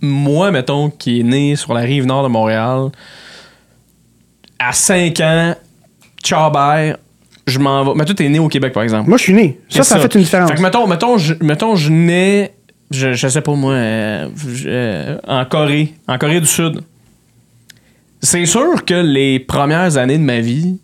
Moi, 0.00 0.50
mettons, 0.50 0.88
qui 0.88 1.20
est 1.20 1.24
né 1.24 1.56
sur 1.56 1.74
la 1.74 1.82
rive 1.82 2.06
nord 2.06 2.22
de 2.22 2.28
Montréal, 2.28 2.88
à 4.58 4.72
5 4.72 5.20
ans, 5.20 5.54
Chabert, 6.24 6.96
je 7.46 7.58
m'en 7.58 7.84
vais. 7.84 7.92
Mais 7.96 8.04
toi, 8.06 8.14
t'es 8.14 8.30
né 8.30 8.38
au 8.38 8.48
Québec, 8.48 8.72
par 8.72 8.82
exemple. 8.82 9.10
Moi, 9.10 9.18
je 9.18 9.24
suis 9.24 9.34
né. 9.34 9.60
Ça, 9.68 9.82
ça, 9.82 9.98
fait 9.98 10.14
une 10.14 10.22
différence. 10.22 10.48
Fait 10.50 10.56
que, 10.56 10.62
mettons, 10.62 10.86
mettons, 10.86 11.18
je, 11.18 11.34
mettons, 11.42 11.76
je 11.76 11.90
nais, 11.90 12.54
je, 12.90 13.12
je 13.12 13.28
sais 13.28 13.42
pas 13.42 13.54
moi, 13.54 13.74
euh, 13.74 14.28
je- 14.54 14.68
euh, 14.68 15.16
en 15.28 15.44
Corée, 15.44 15.92
en 16.08 16.16
Corée 16.16 16.40
du 16.40 16.46
Sud. 16.46 16.80
C'est 18.22 18.46
sûr 18.46 18.84
que 18.84 18.94
les 18.94 19.40
premières 19.40 19.96
années 19.96 20.18
de 20.18 20.22
ma 20.22 20.40
vie, 20.40 20.78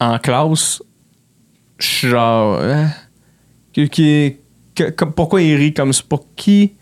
en 0.00 0.18
classe, 0.18 0.82
je 1.78 1.86
suis 1.86 2.08
genre. 2.08 2.60
hein, 2.62 2.88
qui- 3.72 3.88
qui- 3.88 4.36
que- 4.74 4.90
que- 4.90 5.04
pourquoi 5.04 5.42
il 5.42 5.56
rit 5.56 5.74
comme 5.74 5.92
ça? 5.92 6.02
Pour 6.08 6.26
qui? 6.36 6.74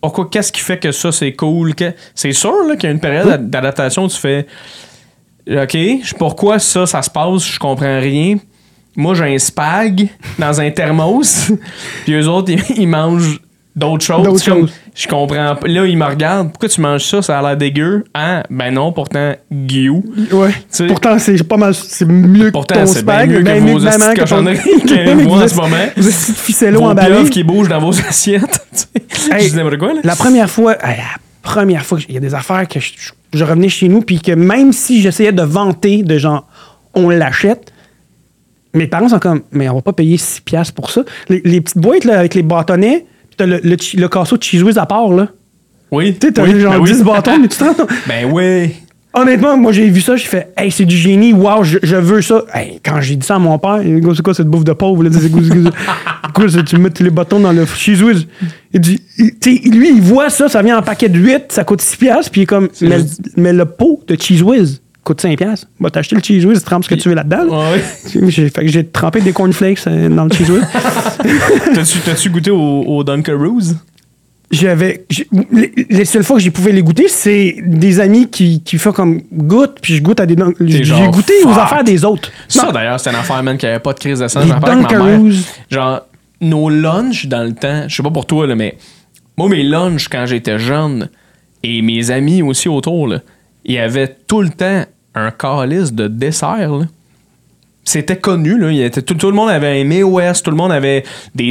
Pourquoi? 0.00 0.28
Qu'est-ce 0.30 0.50
qui 0.50 0.60
fait 0.60 0.78
que 0.78 0.92
ça, 0.92 1.12
c'est 1.12 1.34
cool? 1.34 1.74
Que- 1.74 1.92
c'est 2.14 2.32
sûr 2.32 2.64
là, 2.66 2.74
qu'il 2.76 2.84
y 2.84 2.90
a 2.90 2.92
une 2.92 3.00
période 3.00 3.50
d'adaptation 3.50 4.04
où 4.04 4.08
tu 4.08 4.16
fais. 4.16 4.46
OK, 5.48 5.76
pourquoi 6.18 6.58
ça, 6.58 6.86
ça 6.86 7.02
se 7.02 7.10
passe? 7.10 7.44
Je 7.44 7.58
comprends 7.58 7.98
rien. 8.00 8.36
Moi, 8.96 9.14
j'ai 9.14 9.34
un 9.34 9.38
spag 9.38 10.08
dans 10.38 10.60
un 10.60 10.70
thermos, 10.70 11.50
puis 12.04 12.14
eux 12.14 12.28
autres, 12.28 12.50
ils, 12.52 12.62
ils 12.82 12.86
mangent 12.88 13.40
d'autres 13.76 14.04
choses. 14.04 14.24
D'autres 14.24 14.44
choses. 14.44 14.72
Je 14.94 15.06
comprends 15.08 15.56
pas. 15.56 15.68
Là, 15.68 15.86
ils 15.86 15.96
me 15.96 16.04
regardent. 16.04 16.50
Pourquoi 16.50 16.68
tu 16.68 16.80
manges 16.80 17.04
ça? 17.04 17.22
Ça 17.22 17.38
a 17.38 17.42
l'air 17.42 17.56
dégueu. 17.56 18.04
Ah, 18.14 18.42
ben 18.50 18.72
non, 18.74 18.92
pourtant, 18.92 19.34
Guillou. 19.52 20.02
Ouais. 20.32 20.50
Pourtant, 20.88 21.18
c'est 21.18 21.42
pas 21.44 21.56
mal. 21.56 21.74
C'est 21.74 22.04
mieux 22.06 22.50
Pourtant, 22.50 22.74
que 22.74 22.80
ton 22.80 22.86
c'est 22.86 23.04
bien 23.04 23.14
spag. 23.14 23.30
mieux 23.30 23.38
que 23.38 23.44
ben 23.44 23.66
vos 23.66 23.78
ton- 23.80 24.14
cochonneries 24.14 24.56
que 24.86 25.24
moi 25.24 25.44
en 25.44 25.48
ce 25.48 25.54
moment. 25.54 25.76
Hosties 25.96 26.32
de 26.32 26.36
ficello 26.36 27.24
qui 27.30 27.44
bougent 27.44 27.68
dans 27.68 27.80
vos 27.80 27.98
assiettes. 28.08 28.66
Hey, 29.30 29.48
je 29.48 29.54
dis 29.54 29.78
quoi, 29.78 29.92
là. 29.94 30.00
La 30.04 30.16
première 30.16 30.50
fois, 30.50 30.76
la 30.82 30.94
première 31.42 31.84
fois, 31.84 31.98
il 32.08 32.14
y 32.14 32.18
a 32.18 32.20
des 32.20 32.34
affaires 32.34 32.66
que 32.68 32.80
je, 32.80 33.44
revenais 33.44 33.68
chez 33.68 33.88
nous, 33.88 34.02
puis 34.02 34.20
que 34.20 34.32
même 34.32 34.72
si 34.72 35.00
j'essayais 35.02 35.32
de 35.32 35.42
vanter 35.42 36.02
de 36.02 36.18
genre, 36.18 36.46
on 36.94 37.08
l'achète, 37.10 37.72
mes 38.74 38.86
parents 38.86 39.08
sont 39.08 39.18
comme, 39.18 39.42
mais 39.52 39.68
on 39.68 39.76
va 39.76 39.82
pas 39.82 39.92
payer 39.92 40.16
6 40.16 40.40
piastres 40.40 40.74
pour 40.74 40.90
ça. 40.90 41.02
Les, 41.28 41.40
les 41.44 41.60
petites 41.60 41.78
boîtes 41.78 42.04
là, 42.04 42.18
avec 42.18 42.34
les 42.34 42.42
bâtonnets, 42.42 43.06
t'as 43.40 43.46
le, 43.46 43.60
le, 43.64 43.76
le 43.94 44.08
casseau 44.08 44.36
de 44.36 44.42
cheese 44.42 44.76
à 44.78 44.86
part, 44.86 45.08
là. 45.08 45.28
Oui. 45.90 46.14
Tu 46.20 46.28
sais, 46.28 46.32
t'as 46.32 46.44
oui, 46.44 46.60
genre 46.60 46.74
ben 46.74 46.80
oui. 46.80 46.92
10 46.92 47.02
bâtons, 47.02 47.38
mais 47.40 47.48
tu 47.48 47.56
te 47.58 47.64
rends- 47.64 47.74
Ben 48.06 48.30
oui. 48.30 48.70
Honnêtement, 49.12 49.56
moi, 49.56 49.72
j'ai 49.72 49.88
vu 49.90 50.00
ça, 50.00 50.14
j'ai 50.14 50.26
fait, 50.26 50.52
hey, 50.56 50.70
c'est 50.70 50.84
du 50.84 50.96
génie, 50.96 51.32
wow, 51.32 51.64
je, 51.64 51.78
je 51.82 51.96
veux 51.96 52.22
ça. 52.22 52.44
Hey, 52.54 52.78
quand 52.84 53.00
j'ai 53.00 53.16
dit 53.16 53.26
ça 53.26 53.34
à 53.34 53.38
mon 53.40 53.58
père, 53.58 53.80
il 53.82 54.00
dit, 54.00 54.08
c'est 54.14 54.22
quoi 54.22 54.34
cette 54.34 54.46
bouffe 54.46 54.62
de 54.62 54.72
pauvre, 54.72 55.02
là? 55.02 55.10
Quoi, 56.32 56.46
tu 56.64 56.76
mets 56.78 56.90
les 57.00 57.10
bâtons 57.10 57.40
dans 57.40 57.50
le 57.50 57.66
cheese 57.66 58.02
whiz? 58.04 58.26
Il 58.72 58.80
dit, 58.80 59.00
il- 59.18 59.36
tu 59.38 59.56
sais, 59.56 59.68
lui, 59.68 59.90
il 59.96 60.00
voit 60.00 60.30
ça, 60.30 60.48
ça 60.48 60.62
vient 60.62 60.78
en 60.78 60.82
paquet 60.82 61.08
de 61.08 61.18
8, 61.18 61.46
ça 61.48 61.64
coûte 61.64 61.80
6 61.80 61.96
piastres, 61.96 62.30
puis 62.30 62.42
il 62.42 62.44
est 62.44 62.46
comme, 62.46 62.68
mais, 62.82 62.98
mais 63.36 63.52
le 63.52 63.64
pot 63.64 64.00
de 64.06 64.16
cheese 64.20 64.42
whiz 64.42 64.80
coûte 65.10 65.20
5 65.20 65.36
piastres. 65.36 65.66
Va 65.80 65.90
t'acheter 65.90 66.14
le 66.14 66.22
cheese 66.22 66.46
whiz, 66.46 66.62
trempe 66.62 66.84
ce 66.84 66.88
que 66.88 66.94
tu 66.94 67.08
veux 67.08 67.16
là-dedans. 67.16 67.44
là. 67.44 67.72
Ouais. 67.72 67.82
J'ai, 68.28 68.48
fait 68.48 68.62
que 68.62 68.68
j'ai 68.68 68.86
trempé 68.86 69.20
des 69.20 69.32
cornflakes 69.32 69.80
euh, 69.88 70.08
dans 70.08 70.24
le 70.24 70.30
cheese 70.30 70.50
whiz. 70.50 70.62
T'as-tu, 71.74 71.98
t'as-tu 71.98 72.30
goûté 72.30 72.50
au, 72.52 72.82
au 72.82 73.02
Dunkaroos? 73.02 73.74
J'avais. 74.52 75.04
Les, 75.52 75.72
les 75.90 76.04
seules 76.04 76.22
fois 76.24 76.36
que 76.36 76.42
j'ai 76.42 76.50
pouvais 76.50 76.72
les 76.72 76.82
goûter, 76.82 77.08
c'est 77.08 77.56
des 77.64 78.00
amis 78.00 78.28
qui, 78.30 78.62
qui 78.62 78.78
font 78.78 78.92
comme 78.92 79.20
goûte, 79.32 79.78
puis 79.80 79.96
je 79.96 80.02
goûte 80.02 80.20
à 80.20 80.26
des. 80.26 80.36
J'ai 80.60 81.08
goûté 81.08 81.32
aux 81.44 81.50
affaires 81.50 81.84
des 81.84 82.04
autres. 82.04 82.30
Ça, 82.48 82.66
Non, 82.66 82.72
d'ailleurs, 82.72 82.98
c'est 83.00 83.10
une 83.10 83.16
affaire, 83.16 83.42
man, 83.42 83.56
qui 83.58 83.66
avait 83.66 83.78
pas 83.78 83.92
de 83.92 83.98
crise 84.00 84.18
de 84.20 84.28
sang. 84.28 84.40
Genre, 85.70 86.00
nos 86.40 86.68
lunchs 86.68 87.26
dans 87.26 87.44
le 87.44 87.52
temps, 87.52 87.84
je 87.88 87.94
sais 87.94 88.02
pas 88.02 88.10
pour 88.10 88.26
toi, 88.26 88.46
là, 88.46 88.54
mais 88.56 88.76
moi, 89.36 89.48
mes 89.48 89.62
lunchs 89.62 90.08
quand 90.08 90.26
j'étais 90.26 90.58
jeune, 90.58 91.08
et 91.62 91.82
mes 91.82 92.10
amis 92.10 92.42
aussi 92.42 92.68
autour, 92.68 93.06
là, 93.06 93.20
il 93.64 93.74
y 93.74 93.78
avait 93.78 94.08
tout 94.26 94.42
le 94.42 94.48
temps 94.48 94.84
un 95.14 95.30
calice 95.30 95.92
de 95.92 96.06
dessert, 96.08 96.72
là. 96.72 96.84
C'était 97.84 98.16
connu, 98.16 98.58
là. 98.58 98.70
Il 98.70 98.80
était- 98.82 99.02
tout, 99.02 99.14
tout 99.14 99.28
le 99.28 99.34
monde 99.34 99.48
avait 99.50 99.80
un 99.80 99.84
May 99.84 100.02
West, 100.02 100.44
tout 100.44 100.50
le 100.50 100.56
monde 100.56 100.70
avait 100.72 101.02
des 101.34 101.50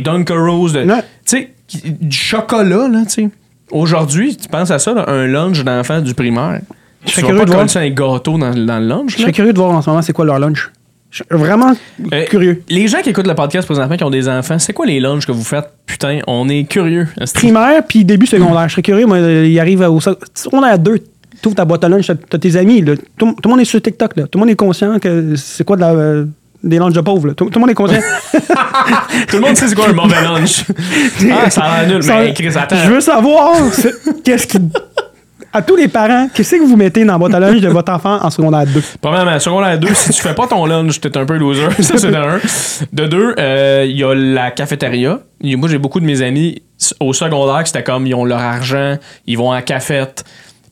de- 0.74 0.86
Ouais. 0.86 1.02
Tu 1.02 1.04
sais, 1.26 1.50
qui- 1.68 1.92
du 1.92 2.16
chocolat, 2.16 2.88
là, 2.88 3.02
tu 3.06 3.10
sais. 3.10 3.30
Aujourd'hui, 3.72 4.36
tu 4.38 4.48
penses 4.48 4.72
à 4.72 4.80
ça, 4.80 4.94
là, 4.94 5.06
un 5.10 5.28
lunch 5.28 5.64
d'enfant 5.64 6.02
du 6.02 6.14
primaire. 6.14 6.62
Je 7.06 7.12
serais 7.12 7.22
curieux 7.24 7.46
de 7.46 7.52
voir. 7.52 7.68
un 7.78 7.90
gâteau 7.90 8.38
dans, 8.38 8.54
dans 8.54 8.80
le 8.80 8.88
lunch, 8.88 9.14
Je 9.16 9.22
serais 9.22 9.32
curieux 9.32 9.54
de 9.54 9.58
voir 9.60 9.72
en 9.72 9.82
ce 9.82 9.90
moment 9.90 10.02
c'est 10.02 10.14
quoi 10.14 10.26
leur 10.26 10.40
lunch. 10.40 10.72
Je 11.12 11.18
suis 11.24 11.26
vraiment 11.32 11.74
Euh, 12.14 12.26
curieux. 12.26 12.62
Les 12.70 12.88
gens 12.88 13.02
qui 13.02 13.10
écoutent 13.10 13.28
le 13.28 13.34
podcast 13.36 13.66
présentement, 13.68 13.98
qui 13.98 14.04
ont 14.04 14.10
des 14.12 14.28
enfants, 14.30 14.60
c'est 14.60 14.74
quoi 14.74 14.86
les 14.86 15.00
lunchs 15.00 15.26
que 15.26 15.32
vous 15.32 15.44
faites? 15.44 15.68
Putain, 15.88 16.20
on 16.28 16.48
est 16.50 16.66
curieux. 16.66 17.08
Primaire 17.34 17.84
puis 17.88 18.06
début 18.06 18.28
secondaire. 18.28 18.68
Je 18.68 18.74
serais 18.74 18.82
curieux, 18.84 19.08
moi, 19.08 19.18
il 19.20 19.60
arrive 19.60 19.82
au 19.82 20.00
On 20.52 20.64
est 20.64 20.70
à 20.70 20.78
deux. 20.78 21.00
Tu 21.42 21.48
ouvres 21.48 21.56
ta 21.56 21.66
boîte 21.66 21.84
à 21.84 21.90
lunch, 21.90 22.12
t'as 22.30 22.38
tes 22.38 22.56
amis. 22.58 22.82
là. 22.82 22.94
Tout, 23.18 23.28
tout 23.34 23.36
le 23.46 23.50
monde 23.50 23.60
est 23.62 23.66
sur 23.66 23.82
TikTok. 23.82 24.16
Là. 24.18 24.24
Tout 24.24 24.38
le 24.38 24.42
monde 24.42 24.50
est 24.50 24.56
conscient 24.56 25.00
que 25.00 25.36
c'est 25.36 25.64
quoi 25.64 25.76
de 25.78 25.82
la, 25.82 25.92
euh, 25.92 26.26
des 26.64 26.78
lunchs 26.80 26.94
de 26.94 27.02
pauvres. 27.02 27.28
là. 27.28 27.34
Tout, 27.34 27.46
tout 27.46 27.56
le 27.56 27.62
monde 27.62 27.70
est 27.70 27.76
content. 27.76 27.94
Tout 29.30 29.36
le 29.38 29.42
monde 29.42 29.56
sait 29.56 29.68
c'est 29.68 29.76
quoi 29.76 29.90
un 29.90 29.94
mauvais 29.94 30.22
lunch. 30.22 30.66
ah, 31.32 31.50
ça 31.50 31.62
a 31.64 31.84
l'air 31.86 32.00
nul. 32.00 32.06
Mais 32.08 32.34
Chris, 32.34 32.52
attends. 32.56 32.76
Je 32.86 32.92
veux 32.92 33.02
savoir 33.02 33.54
qu'est-ce 34.24 34.48
qui. 34.48 34.58
À 35.52 35.64
tous 35.64 35.76
les 35.76 35.88
parents, 35.88 36.30
qu'est-ce 36.32 36.58
que 36.58 36.64
vous 36.64 36.76
mettez 36.78 37.04
dans 37.04 37.18
votre 37.18 37.40
lunch 37.40 37.60
de 37.60 37.70
votre 37.70 37.92
enfant 37.92 38.20
en 38.22 38.30
secondaire 38.30 38.66
2? 38.68 38.84
Premièrement, 39.02 39.40
secondaire 39.40 39.80
2, 39.80 39.88
si 39.96 40.12
tu 40.12 40.22
fais 40.22 40.36
pas 40.36 40.46
ton 40.46 40.64
lunch, 40.68 41.02
t'es 41.02 41.18
un 41.18 41.26
peu 41.26 41.38
loser. 41.38 41.70
Ça, 41.80 41.98
c'est 41.98 42.12
de 42.12 42.16
un. 42.16 42.40
De 42.94 43.08
deux, 43.08 43.34
euh, 43.40 43.84
il 43.90 43.98
y 43.98 44.04
a 44.04 44.14
la 44.14 44.52
cafétéria. 44.52 45.22
Moi, 45.44 45.68
j'ai 45.70 45.80
beaucoup 45.80 46.00
de 46.00 46.06
mes 46.06 46.22
amis 46.22 46.62
au 47.00 47.14
secondaire 47.14 47.64
qui 47.64 47.72
c'était 47.72 47.84
comme, 47.84 48.06
ils 48.06 48.14
ont 48.14 48.26
leur 48.26 48.40
argent, 48.42 48.98
ils 49.26 49.38
vont 49.40 49.52
à 49.52 49.56
la 49.56 49.62
cafette. 49.64 50.24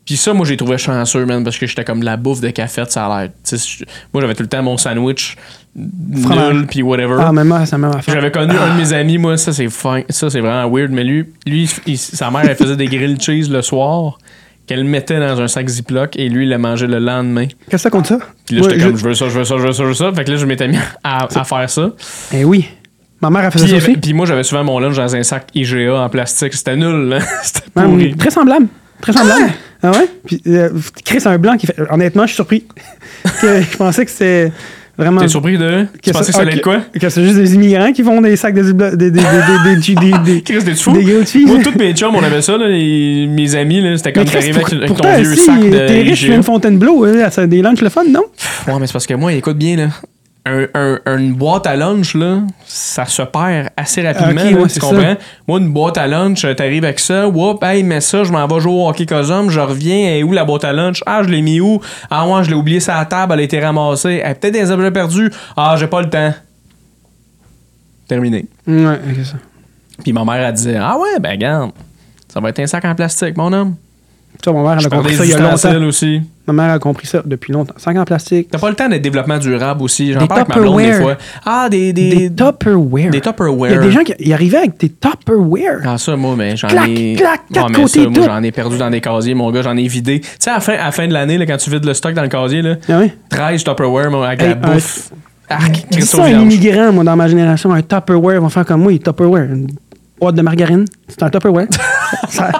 Puis 0.07 0.15
ça, 0.17 0.33
moi, 0.33 0.45
j'ai 0.47 0.55
trouvé 0.57 0.77
chanceux, 0.79 1.25
man, 1.25 1.43
parce 1.43 1.57
que 1.57 1.67
j'étais 1.67 1.83
comme 1.83 2.01
la 2.01 2.15
bouffe 2.17 2.39
de 2.41 2.49
cafette, 2.49 2.91
ça 2.91 3.05
a 3.05 3.23
l'air. 3.23 3.29
Moi, 4.13 4.21
j'avais 4.21 4.33
tout 4.35 4.41
le 4.43 4.49
temps 4.49 4.63
mon 4.63 4.77
sandwich 4.77 5.35
nul, 5.75 6.65
puis 6.67 6.81
whatever. 6.81 7.17
Ah, 7.19 7.31
même 7.31 7.47
moi, 7.49 7.65
ça 7.65 7.77
m'a 7.77 8.01
fait. 8.01 8.11
J'avais 8.13 8.31
connu 8.31 8.53
un 8.55 8.73
de 8.75 8.79
mes 8.81 8.93
amis, 8.93 9.17
moi, 9.17 9.37
ça 9.37 9.53
c'est 9.53 9.69
fin, 9.69 10.01
ça 10.09 10.29
c'est 10.29 10.39
vraiment 10.39 10.69
weird, 10.73 10.91
mais 10.91 11.03
lui, 11.03 11.25
lui 11.45 11.69
il- 11.85 11.97
sa 11.97 12.31
mère, 12.31 12.45
elle 12.49 12.55
faisait 12.55 12.75
des 12.77 12.87
grilled 12.87 13.21
cheese 13.21 13.49
le 13.51 13.61
soir, 13.61 14.17
qu'elle 14.65 14.83
mettait 14.85 15.19
dans 15.19 15.39
un 15.41 15.47
sac 15.47 15.67
Ziploc 15.67 16.15
et 16.17 16.29
lui, 16.29 16.43
il 16.45 16.49
le 16.49 16.57
mangeait 16.57 16.87
le 16.87 16.99
lendemain. 16.99 17.45
Qu'est-ce 17.47 17.69
que 17.71 17.77
ça 17.77 17.89
compte 17.89 18.07
ça? 18.07 18.17
Puis 18.45 18.55
là, 18.55 18.63
j'étais 18.63 18.79
je- 18.79 18.87
comme, 18.87 18.97
je 18.97 19.03
veux 19.03 19.13
ça, 19.13 19.29
je 19.29 19.37
veux 19.37 19.43
ça, 19.45 19.55
je 19.57 19.63
veux 19.67 19.71
ça, 19.73 19.83
je 19.83 19.87
veux 19.89 19.93
ça. 19.93 20.11
Fait 20.13 20.23
que 20.23 20.31
là, 20.31 20.37
je 20.37 20.45
m'étais 20.45 20.67
mis 20.67 20.77
à, 21.03 21.25
à 21.39 21.43
faire 21.43 21.69
ça. 21.69 21.89
Eh 22.33 22.43
oui. 22.43 22.67
Ma 23.21 23.29
mère 23.29 23.45
a 23.45 23.51
fait 23.51 23.59
ça 23.59 23.65
aussi. 23.75 23.97
puis 23.97 24.13
moi, 24.13 24.25
j'avais 24.25 24.43
souvent 24.43 24.63
mon 24.63 24.79
lunch 24.79 24.95
dans 24.95 25.15
un 25.15 25.23
sac 25.23 25.47
IGA 25.55 26.01
en 26.01 26.09
plastique. 26.09 26.53
C'était 26.53 26.75
nul, 26.75 27.07
là. 27.09 27.19
C'était 27.43 27.61
pourri. 27.73 28.15
très 28.15 28.29
semblable. 28.29 28.67
Très 29.01 29.13
semblable. 29.13 29.51
Ah, 29.83 29.91
ouais? 29.91 30.07
Puis, 30.25 30.41
euh, 30.47 30.69
Chris, 31.05 31.19
un 31.25 31.37
blanc 31.37 31.55
qui 31.57 31.67
fait. 31.67 31.75
Honnêtement, 31.89 32.23
je 32.23 32.27
suis 32.29 32.35
surpris. 32.35 32.65
que 33.41 33.61
je 33.61 33.77
pensais 33.77 34.05
que 34.05 34.11
c'était 34.11 34.51
vraiment. 34.97 35.21
T'es 35.21 35.27
surpris 35.27 35.57
de. 35.57 35.85
Tu 36.01 36.11
pensais 36.11 36.31
que 36.31 36.35
ça 36.35 36.41
allait 36.41 36.55
être 36.55 36.61
quoi? 36.63 36.81
Que 36.99 37.09
c'est 37.09 37.23
juste 37.23 37.35
des 37.37 37.53
immigrants 37.53 37.91
qui 37.93 38.03
font 38.03 38.19
des 38.19 38.35
sacs 38.35 38.55
de. 38.55 38.71
Des. 38.71 38.95
Des. 38.95 39.09
Des. 39.11 39.19
Des. 39.21 39.75
Des. 39.75 39.95
Des. 39.95 39.95
des, 39.95 40.33
des, 40.33 40.41
Chris, 40.41 40.63
t'es 40.65 40.73
fou? 40.73 40.93
des 40.93 41.03
grilled 41.03 41.27
cheese. 41.27 41.45
Moi, 41.45 41.59
tous 41.63 41.77
mes 41.77 41.93
chums, 41.93 42.15
on 42.15 42.23
avait 42.23 42.41
ça, 42.41 42.57
là. 42.57 42.67
les- 42.67 43.27
mes 43.27 43.55
amis, 43.55 43.81
là. 43.81 43.95
C'était 43.97 44.13
comme 44.13 44.25
t'arrivais 44.25 44.59
pour- 44.59 44.67
avec, 44.67 44.83
avec 44.83 44.97
ton 45.01 45.15
vieux 45.15 45.35
si, 45.35 45.45
sac 45.45 45.59
de 45.61 45.69
t'es 45.69 46.01
riche, 46.01 46.27
de 46.27 46.41
Fontainebleau, 46.41 47.05
ça 47.29 47.41
a 47.43 47.47
des 47.47 47.61
lunchs 47.61 47.81
le 47.81 47.89
fun, 47.89 48.03
non? 48.09 48.23
Ouais, 48.67 48.73
mais 48.79 48.87
c'est 48.87 48.93
parce 48.93 49.05
que 49.05 49.13
moi, 49.13 49.31
écoute 49.33 49.57
bien, 49.57 49.75
là. 49.77 49.89
Un, 50.49 50.65
un- 51.05 51.17
une 51.17 51.33
boîte 51.33 51.67
à 51.67 51.75
lunch, 51.75 52.13
là, 52.15 52.39
ça 52.65 53.05
se 53.05 53.21
perd 53.21 53.69
assez 53.75 54.01
rapidement. 54.01 54.41
Ok, 54.41 54.51
là, 54.51 54.57
ouais, 54.61 54.67
tu 54.69 54.79
comprends? 54.79 55.01
ça. 55.01 55.17
Moi, 55.45 55.59
une 55.59 55.73
boîte 55.73 55.97
à 55.97 56.07
lunch, 56.07 56.45
euh, 56.45 56.53
t'arrives 56.53 56.85
avec 56.85 56.99
ça, 56.99 57.27
whoop, 57.27 57.61
hey, 57.63 57.83
mets 57.83 57.99
ça, 57.99 58.23
je 58.23 58.31
m'en 58.31 58.47
vais 58.47 58.59
jouer 58.61 58.71
au 58.71 58.87
hockey 58.87 59.05
cosum, 59.05 59.49
je 59.49 59.59
reviens, 59.59 60.15
et 60.15 60.23
où 60.23 60.31
la 60.31 60.45
boîte 60.45 60.63
à 60.63 60.71
lunch? 60.71 61.03
Ah, 61.05 61.21
je 61.23 61.27
l'ai 61.27 61.41
mis 61.41 61.59
où? 61.59 61.81
Ah, 62.09 62.25
ouais, 62.25 62.43
je 62.45 62.49
l'ai 62.49 62.55
oublié 62.55 62.79
sur 62.79 62.93
la 62.93 63.03
table, 63.03 63.33
elle 63.33 63.39
a 63.41 63.43
été 63.43 63.59
ramassée. 63.59 64.21
Eh, 64.25 64.33
Peut-être 64.35 64.53
des 64.53 64.71
objets 64.71 64.91
perdus. 64.91 65.31
Ah, 65.57 65.75
j'ai 65.77 65.87
pas 65.87 66.01
le 66.01 66.09
temps. 66.09 66.33
Terminé. 68.07 68.45
Ouais, 68.65 68.99
c'est 69.17 69.25
ça. 69.25 69.35
Puis 70.01 70.13
ma 70.13 70.23
mère, 70.23 70.35
elle 70.47 70.53
disait, 70.53 70.77
ah 70.79 70.97
ouais, 70.97 71.19
ben, 71.19 71.31
regarde, 71.31 71.71
ça 72.27 72.39
va 72.39 72.49
être 72.49 72.59
un 72.59 72.67
sac 72.67 72.85
en 72.85 72.95
plastique, 72.95 73.35
mon 73.35 73.51
homme. 73.51 73.75
Ça, 74.43 74.53
ma 74.53 74.61
mère, 74.61 74.77
elle 74.79 74.85
a 74.85 74.89
compris 74.89 75.15
ça 75.15 75.25
il 75.25 75.31
y 75.31 75.33
a 75.33 75.39
longtemps. 75.39 75.85
aussi. 75.87 76.21
Ma 76.47 76.53
mère 76.53 76.71
a 76.71 76.79
compris 76.79 77.07
ça 77.07 77.21
depuis 77.25 77.51
longtemps. 77.51 77.73
Sac 77.77 77.97
en 77.97 78.05
plastique. 78.05 78.47
T'as 78.51 78.57
pas 78.59 78.69
le 78.69 78.75
temps 78.75 78.87
de 78.87 78.97
développement 78.97 79.37
durable 79.37 79.83
aussi. 79.83 80.13
J'en 80.13 80.25
parle 80.27 80.41
avec 80.41 80.55
ma 80.55 80.61
blonde 80.61 80.77
des 80.81 80.93
fois. 80.93 81.17
Ah, 81.45 81.67
des. 81.69 81.91
Des, 81.91 82.29
Des, 82.29 82.33
Tupperware. 82.33 83.09
des 83.09 83.19
Tupperware. 83.19 83.71
Il 83.71 83.75
y 83.75 83.77
a 83.77 83.81
des 83.81 83.91
gens 83.91 84.03
qui 84.03 84.13
y 84.19 84.31
arrivaient 84.33 84.57
avec 84.59 84.79
des 84.79 84.89
Tupperware. 84.89 85.79
Ah, 85.85 85.97
ça, 85.97 86.15
moi, 86.15 86.35
mais 86.37 86.55
j'en 86.55 86.67
Clac, 86.69 86.87
ai. 86.87 87.15
clac, 87.15 87.41
quatre 87.51 87.65
Ouais, 87.65 87.71
mais 87.75 87.83
côtés, 87.83 88.03
ça, 88.03 88.09
moi, 88.09 88.25
j'en 88.25 88.43
ai 88.43 88.51
perdu 88.51 88.77
dans 88.77 88.89
des 88.89 89.01
casiers, 89.01 89.33
mon 89.33 89.51
gars, 89.51 89.61
j'en 89.63 89.75
ai 89.75 89.87
vidé. 89.87 90.21
Tu 90.21 90.27
sais, 90.39 90.49
à 90.51 90.53
la 90.55 90.59
fin, 90.61 90.73
à 90.73 90.85
la 90.85 90.91
fin 90.91 91.07
de 91.07 91.13
l'année, 91.13 91.45
quand 91.45 91.57
tu 91.57 91.69
vides 91.69 91.83
le 91.85 91.93
stock 91.93 92.13
dans 92.13 92.21
le 92.21 92.29
casier, 92.29 92.61
là, 92.61 92.75
Ah 92.87 92.99
oui? 93.01 93.11
13 93.29 93.63
Tupperware, 93.65 94.09
moi, 94.11 94.27
avec 94.27 94.41
Hey, 94.41 94.49
la 94.49 94.55
bouffe. 94.55 95.09
Ah, 95.49 95.59
ça 96.01 96.23
un 96.25 96.41
immigrant, 96.41 96.91
moi, 96.93 97.03
dans 97.03 97.15
ma 97.15 97.27
génération, 97.27 97.73
un 97.73 97.81
Tupperware, 97.81 98.35
ils 98.35 98.41
vont 98.41 98.49
faire 98.49 98.65
comme 98.65 98.83
moi, 98.83 98.91
Tupperware. 98.97 99.43
Une 99.51 99.67
boîte 100.19 100.35
de 100.35 100.41
margarine, 100.41 100.85
c'est 101.09 101.23
un 101.23 101.29
Tupperware. 101.29 101.67
ça, 102.29 102.51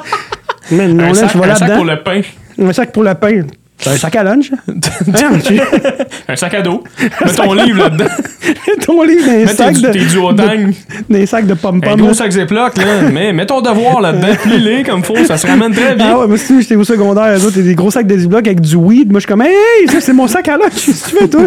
mais 0.72 0.88
non, 0.88 1.04
Un 1.04 1.08
là, 1.08 1.14
sac, 1.14 1.30
je 1.34 1.38
un 1.50 1.56
sac 1.56 1.74
pour 1.76 1.86
le 1.86 2.04
pain. 2.04 2.22
Un 2.60 2.74
sac 2.74 2.92
pour 2.92 3.04
le 3.04 3.14
pain. 3.16 3.42
C'est 3.80 3.92
un 3.92 3.98
sac 3.98 4.16
à 4.16 4.24
lunch. 4.24 4.52
Un 6.28 6.36
sac 6.36 6.54
à 6.56 6.62
dos. 6.64 6.84
Mets 7.24 7.32
ton 7.36 7.54
livre 7.54 7.78
là-dedans. 7.78 8.06
ton 8.86 9.04
livre 9.04 9.26
dans 9.28 9.32
un 9.34 9.36
Mets 9.38 9.48
sac 9.48 9.76
tes, 9.76 9.82
de, 9.82 9.92
tes 9.92 10.00
duotangs. 10.06 10.72
dans 11.08 11.18
un 11.20 11.26
sac 11.28 11.46
de 11.46 11.54
Un 11.54 11.56
pom-pom. 11.56 11.96
gros 12.00 12.08
là. 12.08 12.14
sac 12.16 12.32
Ziploc, 12.32 12.76
là. 12.78 12.84
Mais 13.14 13.34
mets 13.34 13.46
ton 13.46 13.62
devoir 13.62 14.02
là-dedans. 14.02 14.36
Plie-les 14.44 14.82
comme 14.84 15.04
faut. 15.04 15.16
Ça 15.26 15.38
se 15.38 15.46
ramène 15.46 15.74
très 15.74 15.94
bien. 15.96 16.08
Ah 16.14 16.20
ouais, 16.20 16.28
moi, 16.28 16.38
si 16.40 16.60
j'étais 16.60 16.76
au 16.76 16.84
secondaire, 16.84 17.36
les 17.36 17.46
autres, 17.46 17.60
des 17.62 17.76
gros 17.76 17.92
sacs 17.92 18.08
de 18.08 18.18
Ziploc 18.18 18.48
avec 18.48 18.62
du 18.62 18.76
weed. 18.76 19.12
Moi, 19.12 19.20
je 19.20 19.26
suis 19.26 19.32
comme, 19.32 19.44
hey, 19.44 19.88
ça, 19.88 20.02
c'est 20.02 20.14
mon 20.14 20.28
sac 20.28 20.48
à 20.48 20.58
lunch. 20.58 20.72
Qu'est-ce 20.74 21.04
que 21.06 21.10
tu 21.12 21.16
fais, 21.18 21.28
toi? 21.28 21.44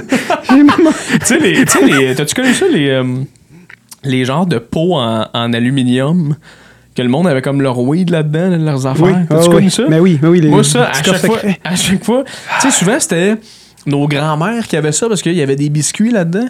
J'ai 0.50 0.56
même- 0.56 0.66
tu 0.68 1.18
sais, 1.26 1.38
les, 1.38 1.64
tu 1.64 1.78
sais, 1.78 1.84
les- 1.84 2.14
t'as-tu 2.14 2.34
connu 2.36 2.54
ça, 2.54 2.66
les, 2.70 2.90
euh, 2.90 3.02
les 4.04 4.24
genres 4.24 4.46
de 4.46 4.58
pots 4.58 4.94
en, 4.94 5.26
en 5.34 5.52
aluminium? 5.52 6.36
Que 6.94 7.02
le 7.02 7.08
monde 7.08 7.26
avait 7.28 7.42
comme 7.42 7.62
leur 7.62 7.78
weed 7.78 8.10
là-dedans, 8.10 8.50
là, 8.50 8.56
leurs 8.56 8.86
affaires? 8.86 9.04
Oui, 9.06 9.12
T'as-tu 9.28 9.48
ah 9.48 9.52
connu 9.52 9.66
oui. 9.66 9.70
ça? 9.70 9.82
Mais 9.88 10.00
oui, 10.00 10.18
mais 10.20 10.28
oui. 10.28 10.40
Les, 10.40 10.48
Moi, 10.48 10.64
ça, 10.64 10.90
à 10.90 11.02
chaque, 11.02 11.24
fois, 11.24 11.38
à 11.64 11.76
chaque 11.76 12.04
fois, 12.04 12.24
tu 12.60 12.70
sais, 12.70 12.70
souvent, 12.76 12.98
c'était 12.98 13.36
nos 13.86 14.06
grands-mères 14.08 14.66
qui 14.66 14.76
avaient 14.76 14.92
ça 14.92 15.08
parce 15.08 15.22
qu'il 15.22 15.34
y 15.34 15.42
avait 15.42 15.56
des 15.56 15.68
biscuits 15.70 16.10
là-dedans. 16.10 16.48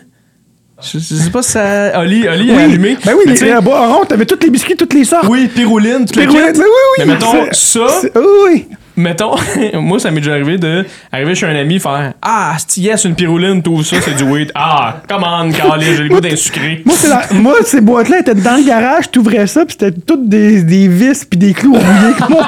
Je, 0.83 0.99
je 0.99 1.15
sais 1.15 1.31
pas 1.31 1.43
si 1.43 1.53
ça. 1.53 2.01
Oli, 2.01 2.27
Oli 2.27 2.51
a 2.51 2.55
Oui. 2.57 2.63
allumé. 2.63 2.97
Ben 3.05 3.13
oui, 3.15 3.25
Mais 3.27 3.33
les, 3.33 3.39
tu 3.39 3.45
les 3.45 3.61
bois 3.61 3.87
rond, 3.95 4.05
t'avais 4.07 4.25
toutes 4.25 4.43
les 4.43 4.49
biscuits, 4.51 4.77
toutes 4.77 4.95
les 4.95 5.05
sortes. 5.05 5.27
oui, 5.29 5.47
pyrouline, 5.55 6.07
tu 6.07 6.19
le 6.19 6.27
Pérouette, 6.27 6.55
kit. 6.55 6.61
oui, 6.61 6.67
oui. 6.67 7.05
Mais 7.07 7.13
mettons, 7.13 7.47
ça, 7.53 7.87
Oui, 8.17 8.21
oui. 8.47 8.67
Mettons, 9.01 9.35
moi, 9.75 9.99
ça 9.99 10.11
m'est 10.11 10.21
déjà 10.21 10.33
arrivé 10.33 10.59
de 10.59 10.85
arriver 11.13 11.35
chez 11.35 11.47
un 11.47 11.57
ami 11.57 11.79
faire 11.81 12.13
Ah, 12.23 12.57
c'est 12.67 12.81
yes, 12.81 13.05
une 13.05 13.15
pyrouline, 13.15 13.63
tout 13.63 13.83
ça, 13.83 13.97
c'est 14.01 14.15
du 14.15 14.25
weed. 14.25 14.53
Ah, 14.55 15.03
come 15.09 15.25
on, 15.25 15.51
Carly, 15.51 15.87
j'ai 15.97 16.03
le 16.05 16.09
goût 16.09 16.21
d'un 16.21 16.37
sucré. 16.37 16.83
Moi, 16.87 16.95
c'est 16.97 17.09
la- 17.09 17.27
moi, 17.33 17.55
ces 17.65 17.81
boîtes-là 17.81 18.21
étaient 18.21 18.35
dans 18.35 18.57
le 18.57 18.67
garage, 18.67 19.11
t'ouvrais 19.11 19.47
ça, 19.47 19.65
puis 19.65 19.77
c'était 19.79 19.99
toutes 19.99 20.29
des, 20.29 20.63
des 20.63 20.89
vis 20.89 21.25
puis 21.25 21.39
des 21.39 21.53
clous 21.53 21.75
rouillés. 21.75 22.15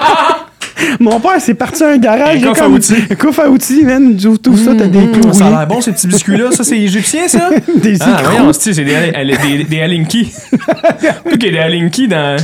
Mon, 1.00 1.20
père, 1.20 1.40
c'est 1.40 1.54
parti 1.54 1.82
à 1.82 1.88
un 1.88 1.96
garage. 1.98 2.42
Un 2.42 2.48
coffre 2.48 2.62
à 2.62 2.68
outils. 2.68 2.94
Un 3.10 3.14
coffre 3.14 3.40
à 3.40 3.48
outils, 3.48 3.84
man. 3.84 4.16
Ouvres 4.24 4.38
tout 4.38 4.56
ça, 4.56 4.72
t'as 4.76 4.86
des 4.86 5.10
clous 5.10 5.28
Mmh, 5.28 5.32
ça 5.32 5.46
a 5.46 5.50
l'air 5.50 5.66
bon, 5.66 5.80
ces 5.80 5.92
petits 5.92 6.06
biscuits-là. 6.06 6.50
Ça, 6.52 6.64
c'est 6.64 6.78
égyptien, 6.78 7.28
ça? 7.28 7.50
Des 7.76 7.96
Ah, 8.00 8.20
voyons, 8.24 8.52
c'est 8.52 8.72
c'est 8.74 8.84
des, 8.84 9.12
des, 9.12 9.58
des, 9.58 9.64
des 9.68 9.80
Alinki. 9.80 10.32
Tout 11.30 11.36
qu'il 11.38 11.54
y 11.54 11.58
a 11.58 11.68
des 11.68 11.74
Alinki 11.74 12.08
dans. 12.08 12.36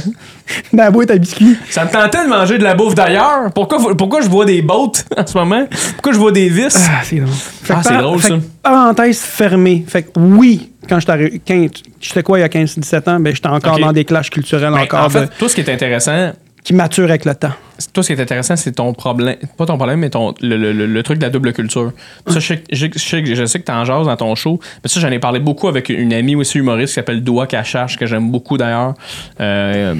dans 0.72 0.85
la 0.85 0.91
boîte 0.91 1.11
à 1.11 1.18
biscuits. 1.18 1.57
Ça 1.70 1.85
me 1.85 1.91
tentait 1.91 2.24
de 2.24 2.29
manger 2.29 2.59
de 2.59 2.64
la 2.64 2.74
bouffe 2.74 2.95
d'ailleurs. 2.95 3.51
Pourquoi, 3.55 3.95
pourquoi 3.97 4.20
je 4.20 4.29
vois 4.29 4.45
des 4.45 4.62
bottes 4.62 5.05
en 5.16 5.26
ce 5.26 5.37
moment? 5.37 5.66
Pourquoi 5.95 6.12
je 6.12 6.18
vois 6.18 6.33
des 6.33 6.49
vis? 6.49 6.74
Ah, 6.91 7.01
c'est 7.05 7.16
drôle. 7.16 7.35
Ah, 7.70 7.81
c'est 7.83 7.97
drôle, 7.99 8.22
ça. 8.22 8.35
Parenthèse 8.62 9.20
fermée. 9.20 9.85
Fait 9.87 10.03
que 10.03 10.09
oui, 10.16 10.70
quand 10.89 10.99
j'étais 11.01 12.22
quoi 12.22 12.39
il 12.39 12.43
y 12.43 12.45
a 12.45 12.49
15-17 12.49 13.11
ans, 13.11 13.20
ben 13.20 13.35
j'étais 13.35 13.49
encore 13.49 13.79
dans 13.79 13.93
des 13.93 14.05
clashs 14.05 14.31
culturels 14.31 14.72
Ben, 14.72 14.81
encore 14.81 15.05
en 15.05 15.11
fait, 15.11 15.20
de- 15.22 15.31
tout 15.39 15.49
ce 15.49 15.55
qui 15.55 15.61
est 15.61 15.70
intéressant, 15.72 16.33
qui 16.64 16.74
maturent 16.74 17.09
avec 17.09 17.24
le 17.24 17.35
temps. 17.35 17.53
Toi, 17.93 18.03
ce 18.03 18.09
qui 18.12 18.18
est 18.18 18.22
intéressant, 18.22 18.57
c'est 18.57 18.72
ton 18.72 18.93
problème. 18.93 19.37
Pas 19.57 19.66
ton 19.66 19.76
problème, 19.76 20.01
mais 20.01 20.11
ton, 20.11 20.35
le, 20.41 20.57
le- 20.57 20.87
le- 20.87 21.03
truc 21.03 21.18
de 21.18 21.24
la 21.24 21.31
double 21.31 21.53
culture. 21.53 21.93
Ça, 22.26 22.41
je 22.41 22.47
sais, 22.47 22.57
que- 22.59 22.64
je, 22.74 22.87
sais 22.99 23.22
que- 23.22 23.59
que 23.59 23.64
t'en 23.64 23.85
jases 23.85 24.07
dans 24.07 24.16
ton 24.16 24.35
show. 24.35 24.59
Mais 24.83 24.89
ça, 24.89 24.99
j'en 25.01 25.11
ai 25.11 25.18
parlé 25.18 25.39
beaucoup 25.41 25.68
avec 25.68 25.89
une 25.89 26.12
amie 26.12 26.35
aussi 26.35 26.59
humoriste 26.59 26.89
qui 26.91 26.95
s'appelle 26.95 27.22
Doua 27.22 27.47
Cachache, 27.47 27.97
que 27.97 28.07
j'aime 28.07 28.31
beaucoup 28.31 28.57
d'ailleurs. 28.59 28.95
Euh, 29.41 29.95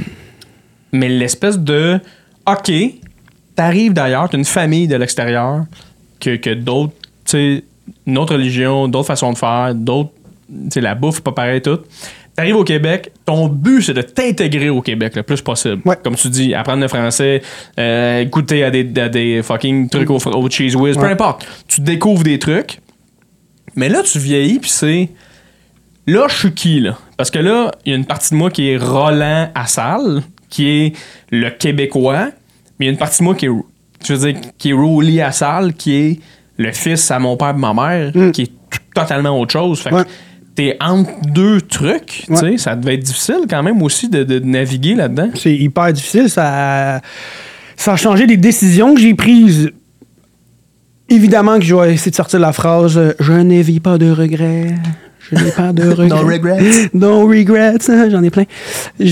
mais 0.93 1.09
l'espèce 1.09 1.59
de. 1.59 2.01
OK, 2.47 2.73
t'arrives 3.55 3.93
d'ailleurs, 3.93 4.29
t'as 4.29 4.39
une 4.39 4.45
famille 4.45 4.89
de 4.89 4.97
l'extérieur, 4.97 5.65
que, 6.21 6.37
que 6.37 6.55
d'autres, 6.55 6.95
tu 7.25 7.31
sais, 7.33 7.65
une 8.07 8.19
autre 8.19 8.35
religion, 8.35 8.89
d'autres 8.89 9.07
façons 9.07 9.33
de 9.33 9.39
faire, 9.39 9.75
d'autres. 9.75 10.11
Tu 10.49 10.55
sais, 10.73 10.81
la 10.81 10.95
bouffe, 10.95 11.21
pas 11.21 11.33
pareil, 11.33 11.61
tout. 11.61 11.79
T'arrives 12.39 12.55
au 12.55 12.63
Québec, 12.63 13.11
ton 13.25 13.49
but, 13.49 13.83
c'est 13.83 13.95
de 13.95 14.01
t'intégrer 14.03 14.71
au 14.71 14.81
Québec 14.81 15.17
le 15.17 15.25
plus 15.25 15.41
possible. 15.43 15.83
Ouais. 15.85 15.97
Comme 16.05 16.15
tu 16.15 16.29
dis, 16.29 16.55
apprendre 16.55 16.81
le 16.83 16.87
français, 16.87 17.43
euh, 17.81 18.25
goûter 18.27 18.63
à 18.63 18.71
des, 18.71 18.89
à 19.01 19.09
des 19.09 19.43
fucking 19.43 19.89
trucs 19.89 20.09
au, 20.09 20.19
au 20.19 20.49
cheese 20.49 20.77
whiz, 20.77 20.97
peu 20.97 21.07
importe. 21.07 21.45
Tu 21.67 21.81
découvres 21.81 22.23
des 22.23 22.39
trucs. 22.39 22.79
Mais 23.75 23.89
là, 23.89 24.05
tu 24.05 24.21
vieillis, 24.21 24.61
puis 24.61 24.71
c'est. 24.71 25.09
Là, 26.07 26.27
je 26.29 26.37
suis 26.37 26.55
qui, 26.55 26.79
là? 26.79 26.97
Parce 27.17 27.33
que 27.33 27.41
là, 27.41 27.73
il 27.85 27.91
y 27.91 27.93
a 27.93 27.99
une 27.99 28.07
partie 28.07 28.31
de 28.31 28.37
moi 28.37 28.53
qui 28.53 28.71
est 28.71 28.77
Roland 28.77 29.51
Assal, 29.57 30.23
qui 30.49 30.69
est 30.69 30.93
le 31.33 31.51
Québécois, 31.51 32.29
mais 32.79 32.87
il 32.87 32.87
y 32.87 32.89
a 32.89 32.93
une 32.93 32.99
partie 32.99 33.19
de 33.19 33.25
moi 33.25 33.35
qui 33.35 33.47
est, 33.47 33.51
je 34.07 34.15
veux 34.15 34.33
dire, 34.33 34.41
qui 34.59 34.71
est 34.71 35.21
Assal, 35.23 35.75
qui 35.75 35.93
est 35.93 36.21
le 36.57 36.71
fils 36.71 37.11
à 37.11 37.19
mon 37.19 37.37
père 37.37 37.51
et 37.51 37.53
ma 37.55 37.75
mère, 37.75 38.13
qui 38.31 38.43
est 38.43 38.53
totalement 38.95 39.41
autre 39.41 39.53
chose. 39.53 39.81
Fait 39.81 39.91
que 39.91 39.97
Mm. 39.97 40.05
T'es 40.59 40.77
entre 40.81 41.13
deux 41.33 41.61
trucs, 41.61 42.25
tu 42.27 42.35
sais, 42.37 42.57
ça 42.59 42.75
devait 42.75 42.95
être 42.95 43.05
difficile 43.05 43.43
quand 43.49 43.63
même 43.63 43.81
aussi 43.81 44.09
de, 44.09 44.25
de 44.25 44.41
naviguer 44.41 44.97
là-dedans. 44.97 45.29
C'est 45.37 45.55
hyper 45.55 45.93
difficile. 45.93 46.29
Ça, 46.29 47.01
ça 47.77 47.93
a 47.93 47.97
changé 47.97 48.27
les 48.27 48.37
décisions 48.37 48.93
que 48.93 49.01
j'ai 49.01 49.15
prises. 49.15 49.71
Évidemment 51.09 51.61
que 51.61 51.65
je 51.65 51.77
vais 51.77 51.95
essayer 51.95 52.11
de 52.11 52.17
sortir 52.17 52.41
la 52.41 52.53
phrase 52.53 52.99
euh, 52.99 53.13
Je 53.21 53.35
n'ai 53.35 53.63
vis 53.63 53.79
pas 53.79 53.99
de 53.99 54.11
regrets. 54.11 54.75
Je 55.31 55.37
n'ai 55.37 55.53
pas 55.53 55.73
de 55.73 55.89
regrets. 55.91 56.09
No 56.19 56.27
regrets. 56.27 56.91
No 56.93 57.27
regrets. 57.29 57.77
J'en 58.11 58.23
ai 58.25 58.31
plein. 58.31 58.45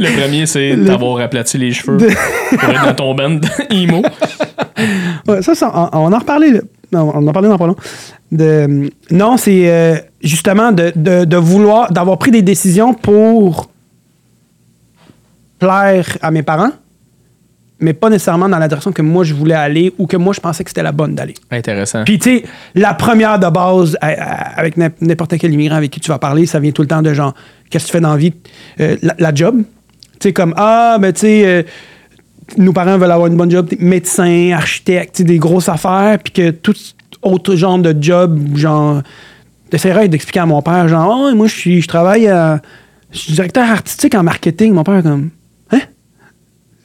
Le 0.00 0.20
premier, 0.20 0.46
c'est 0.46 0.74
Le- 0.74 0.84
d'avoir 0.84 1.20
aplati 1.20 1.56
les 1.56 1.70
cheveux 1.72 1.98
De- 1.98 2.08
pour 2.58 2.68
être 2.68 2.84
dans 2.84 2.94
ton 2.94 3.14
band 3.14 3.40
emo. 3.70 4.02
Ouais, 5.28 5.40
ça, 5.40 5.54
ça, 5.54 5.70
on, 5.92 5.98
on 5.98 6.12
en 6.12 6.18
reparlait. 6.18 6.60
on 6.92 6.98
en 6.98 7.26
a 7.28 7.32
parlé 7.32 7.48
dans 7.48 7.58
pas 7.58 7.66
long. 7.68 7.76
De, 8.34 8.90
non, 9.12 9.36
c'est 9.36 9.70
euh, 9.70 9.96
justement 10.20 10.72
de, 10.72 10.92
de- 10.96 11.24
de 11.24 11.36
vouloir, 11.36 11.92
d'avoir 11.92 12.18
pris 12.18 12.32
des 12.32 12.42
décisions 12.42 12.92
pour 12.92 13.70
plaire 15.58 16.18
à 16.20 16.30
mes 16.30 16.42
parents, 16.42 16.72
mais 17.80 17.92
pas 17.92 18.10
nécessairement 18.10 18.48
dans 18.48 18.58
la 18.58 18.66
direction 18.68 18.92
que 18.92 19.02
moi 19.02 19.24
je 19.24 19.34
voulais 19.34 19.54
aller 19.54 19.92
ou 19.98 20.06
que 20.06 20.16
moi 20.16 20.32
je 20.34 20.40
pensais 20.40 20.64
que 20.64 20.70
c'était 20.70 20.82
la 20.82 20.92
bonne 20.92 21.14
d'aller. 21.14 21.34
Intéressant. 21.50 22.04
Puis, 22.04 22.18
tu 22.18 22.38
sais, 22.38 22.44
la 22.74 22.94
première 22.94 23.38
de 23.38 23.48
base, 23.48 23.96
à- 24.00 24.08
à- 24.08 24.58
avec 24.60 24.76
n'im- 24.76 24.90
n'importe 25.00 25.36
quel 25.38 25.52
immigrant 25.52 25.76
avec 25.76 25.90
qui 25.90 26.00
tu 26.00 26.08
vas 26.10 26.18
parler, 26.18 26.46
ça 26.46 26.58
vient 26.60 26.72
tout 26.72 26.82
le 26.82 26.88
temps 26.88 27.02
de 27.02 27.12
genre, 27.14 27.34
qu'est-ce 27.70 27.84
que 27.84 27.88
tu 27.90 27.92
fais 27.92 28.00
dans 28.00 28.10
la 28.12 28.16
vie? 28.16 28.32
Euh, 28.80 28.96
la, 29.02 29.14
la 29.18 29.34
job. 29.34 29.62
Tu 30.18 30.28
sais, 30.28 30.32
comme, 30.32 30.54
ah, 30.56 30.96
ben, 31.00 31.12
tu 31.12 31.20
sais, 31.20 31.42
euh, 31.46 31.62
nos 32.56 32.72
parents 32.72 32.98
veulent 32.98 33.10
avoir 33.10 33.28
une 33.28 33.36
bonne 33.36 33.50
job, 33.50 33.68
médecin, 33.78 34.50
architecte, 34.54 35.14
tu 35.16 35.18
sais, 35.22 35.24
des 35.24 35.38
grosses 35.38 35.68
affaires, 35.68 36.18
puis 36.22 36.32
que 36.32 36.50
tout 36.50 36.74
autre 37.24 37.56
genre 37.56 37.78
de 37.78 37.94
job, 38.00 38.56
genre, 38.56 39.02
t'essaierais 39.70 40.08
d'expliquer 40.08 40.40
à 40.40 40.46
mon 40.46 40.62
père, 40.62 40.88
genre, 40.88 41.08
oh, 41.30 41.34
moi, 41.34 41.46
je 41.46 41.54
suis- 41.54 41.80
je 41.82 41.88
travaille 41.88 42.28
à. 42.28 42.60
Je 43.12 43.18
suis 43.18 43.32
directeur 43.32 43.68
artistique 43.70 44.14
en 44.14 44.22
marketing. 44.22 44.72
Mon 44.72 44.82
père, 44.84 45.02
comme, 45.02 45.30
hein? 45.70 45.80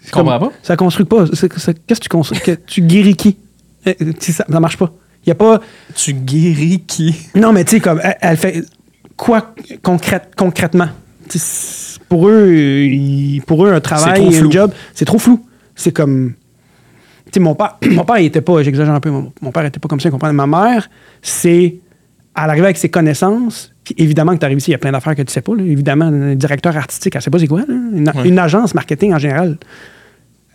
Je 0.06 0.12
comprends 0.12 0.40
pas? 0.40 0.52
Ça 0.64 0.76
construit 0.76 1.06
pas. 1.06 1.26
Qu'est-ce 1.28 1.48
que 2.00 2.04
tu 2.04 2.10
construis? 2.10 2.40
Que- 2.40 2.52
tu 2.66 2.82
guéris 2.82 3.16
qui? 3.16 3.38
Sais, 3.86 3.98
Ça, 4.34 4.46
ça 4.50 4.60
marche 4.60 4.78
pas. 4.78 4.92
Il 5.26 5.30
y 5.30 5.32
a 5.32 5.36
pas. 5.36 5.60
Tu 5.96 6.14
guéris 6.14 6.84
qui? 6.88 7.16
Non, 7.36 7.52
mais 7.52 7.64
tu 7.66 7.72
sais, 7.76 7.80
comme, 7.80 8.00
elle, 8.04 8.18
elle 8.22 8.38
fait 8.38 8.64
quoi 9.18 9.54
concrète, 9.84 10.32
concrètement? 10.38 10.88
Pour 12.08 12.28
eux, 12.28 12.50
pour 13.46 13.66
eux, 13.66 13.72
un 13.74 13.80
travail, 13.82 14.22
un 14.48 14.52
job, 14.52 14.72
c'est 14.96 15.06
trop 15.06 15.20
flou. 15.20 15.46
C'est 15.76 15.92
comme. 15.92 16.34
Sais, 17.34 17.40
mon 17.40 17.56
père, 17.56 17.78
mon 17.92 18.04
père, 18.06 18.18
il 18.20 18.26
était 18.26 18.42
pas, 18.42 18.62
j'exagère 18.64 18.94
un 18.94 19.00
peu, 19.00 19.10
mon, 19.10 19.32
mon 19.42 19.52
père 19.52 19.66
était 19.66 19.80
pas 19.80 19.88
comme 19.88 20.00
ça, 20.00 20.10
comprendre. 20.10 20.34
Ma 20.34 20.48
mère, 20.48 20.90
c'est. 21.22 21.76
Elle 22.42 22.50
arrivait 22.50 22.66
avec 22.68 22.78
ses 22.78 22.90
connaissances, 22.90 23.74
puis 23.84 23.96
évidemment 23.98 24.34
que 24.34 24.40
tu 24.40 24.46
arrives 24.46 24.60
ici, 24.60 24.70
il 24.70 24.74
y 24.74 24.76
a 24.76 24.78
plein 24.78 24.92
d'affaires 24.94 25.16
que 25.16 25.22
tu 25.24 25.34
sais 25.34 25.42
pas. 25.42 25.56
là. 25.56 25.64
Évidemment, 25.64 26.06
un 26.06 26.36
directeur 26.36 26.78
artistique, 26.78 27.16
elle 27.16 27.22
sait 27.22 27.30
pas 27.32 27.40
c'est 27.40 27.48
quoi. 27.48 27.64
Une, 27.68 28.10
Ouais. 28.16 28.28
une 28.30 28.40
agence 28.40 28.74
marketing 28.76 29.14
en 29.14 29.18
général, 29.20 29.58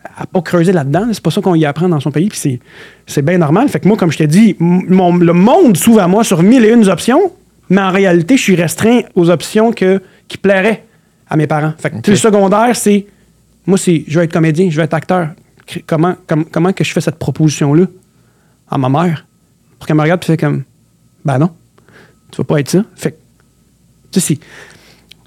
elle 0.04 0.10
n'a 0.20 0.26
pas 0.26 0.40
creusé 0.40 0.72
là-dedans. 0.72 1.00
là. 1.06 1.08
C'est 1.12 1.22
pas 1.22 1.30
ça 1.30 1.40
qu'on 1.42 1.54
y 1.54 1.66
apprend 1.66 1.88
dans 1.88 2.00
son 2.00 2.10
pays, 2.10 2.28
puis 2.28 2.38
c'est, 2.38 2.60
c'est 3.06 3.22
bien 3.22 3.36
normal. 3.38 3.68
Fait 3.68 3.80
que 3.80 3.88
moi, 3.88 3.96
comme 3.98 4.10
je 4.12 4.18
t'ai 4.18 4.26
dit, 4.26 4.56
m- 4.60 4.82
mon- 4.88 5.16
le 5.16 5.32
monde 5.32 5.76
s'ouvre 5.76 6.00
à 6.00 6.08
moi 6.08 6.24
sur 6.24 6.42
mille 6.42 6.64
et 6.64 6.70
une 6.72 6.88
options, 6.88 7.32
mais 7.68 7.80
en 7.82 7.90
réalité, 7.90 8.36
je 8.38 8.42
suis 8.42 8.56
restreint 8.56 9.00
aux 9.14 9.28
options 9.28 9.72
que, 9.72 10.00
qui 10.28 10.38
plairaient 10.38 10.84
à 11.28 11.36
mes 11.36 11.46
parents. 11.46 11.72
Fait 11.78 11.90
que 11.90 12.10
le 12.10 12.16
secondaire, 12.16 12.74
c'est. 12.76 13.04
Moi, 13.66 13.76
c'est. 13.78 14.04
Je 14.06 14.18
veux 14.18 14.24
être 14.24 14.32
comédien, 14.32 14.68
je 14.70 14.76
veux 14.76 14.82
être 14.84 14.94
acteur. 14.94 15.30
Comment, 15.86 16.14
com- 16.26 16.44
comment 16.50 16.72
que 16.72 16.84
je 16.84 16.92
fais 16.92 17.00
cette 17.00 17.18
proposition-là 17.18 17.84
à 18.70 18.78
ma 18.78 18.88
mère? 18.88 19.26
Pour 19.78 19.86
qu'elle 19.86 19.96
me 19.96 20.02
regarde 20.02 20.22
et 20.22 20.26
fait 20.26 20.36
comme. 20.36 20.62
Ben 21.24 21.38
non, 21.38 21.50
tu 22.30 22.38
vas 22.38 22.44
pas 22.44 22.60
être 22.60 22.68
ça. 22.70 22.82
Fait 22.96 23.12
que. 23.12 23.16
Tu 24.12 24.20
sais, 24.20 24.38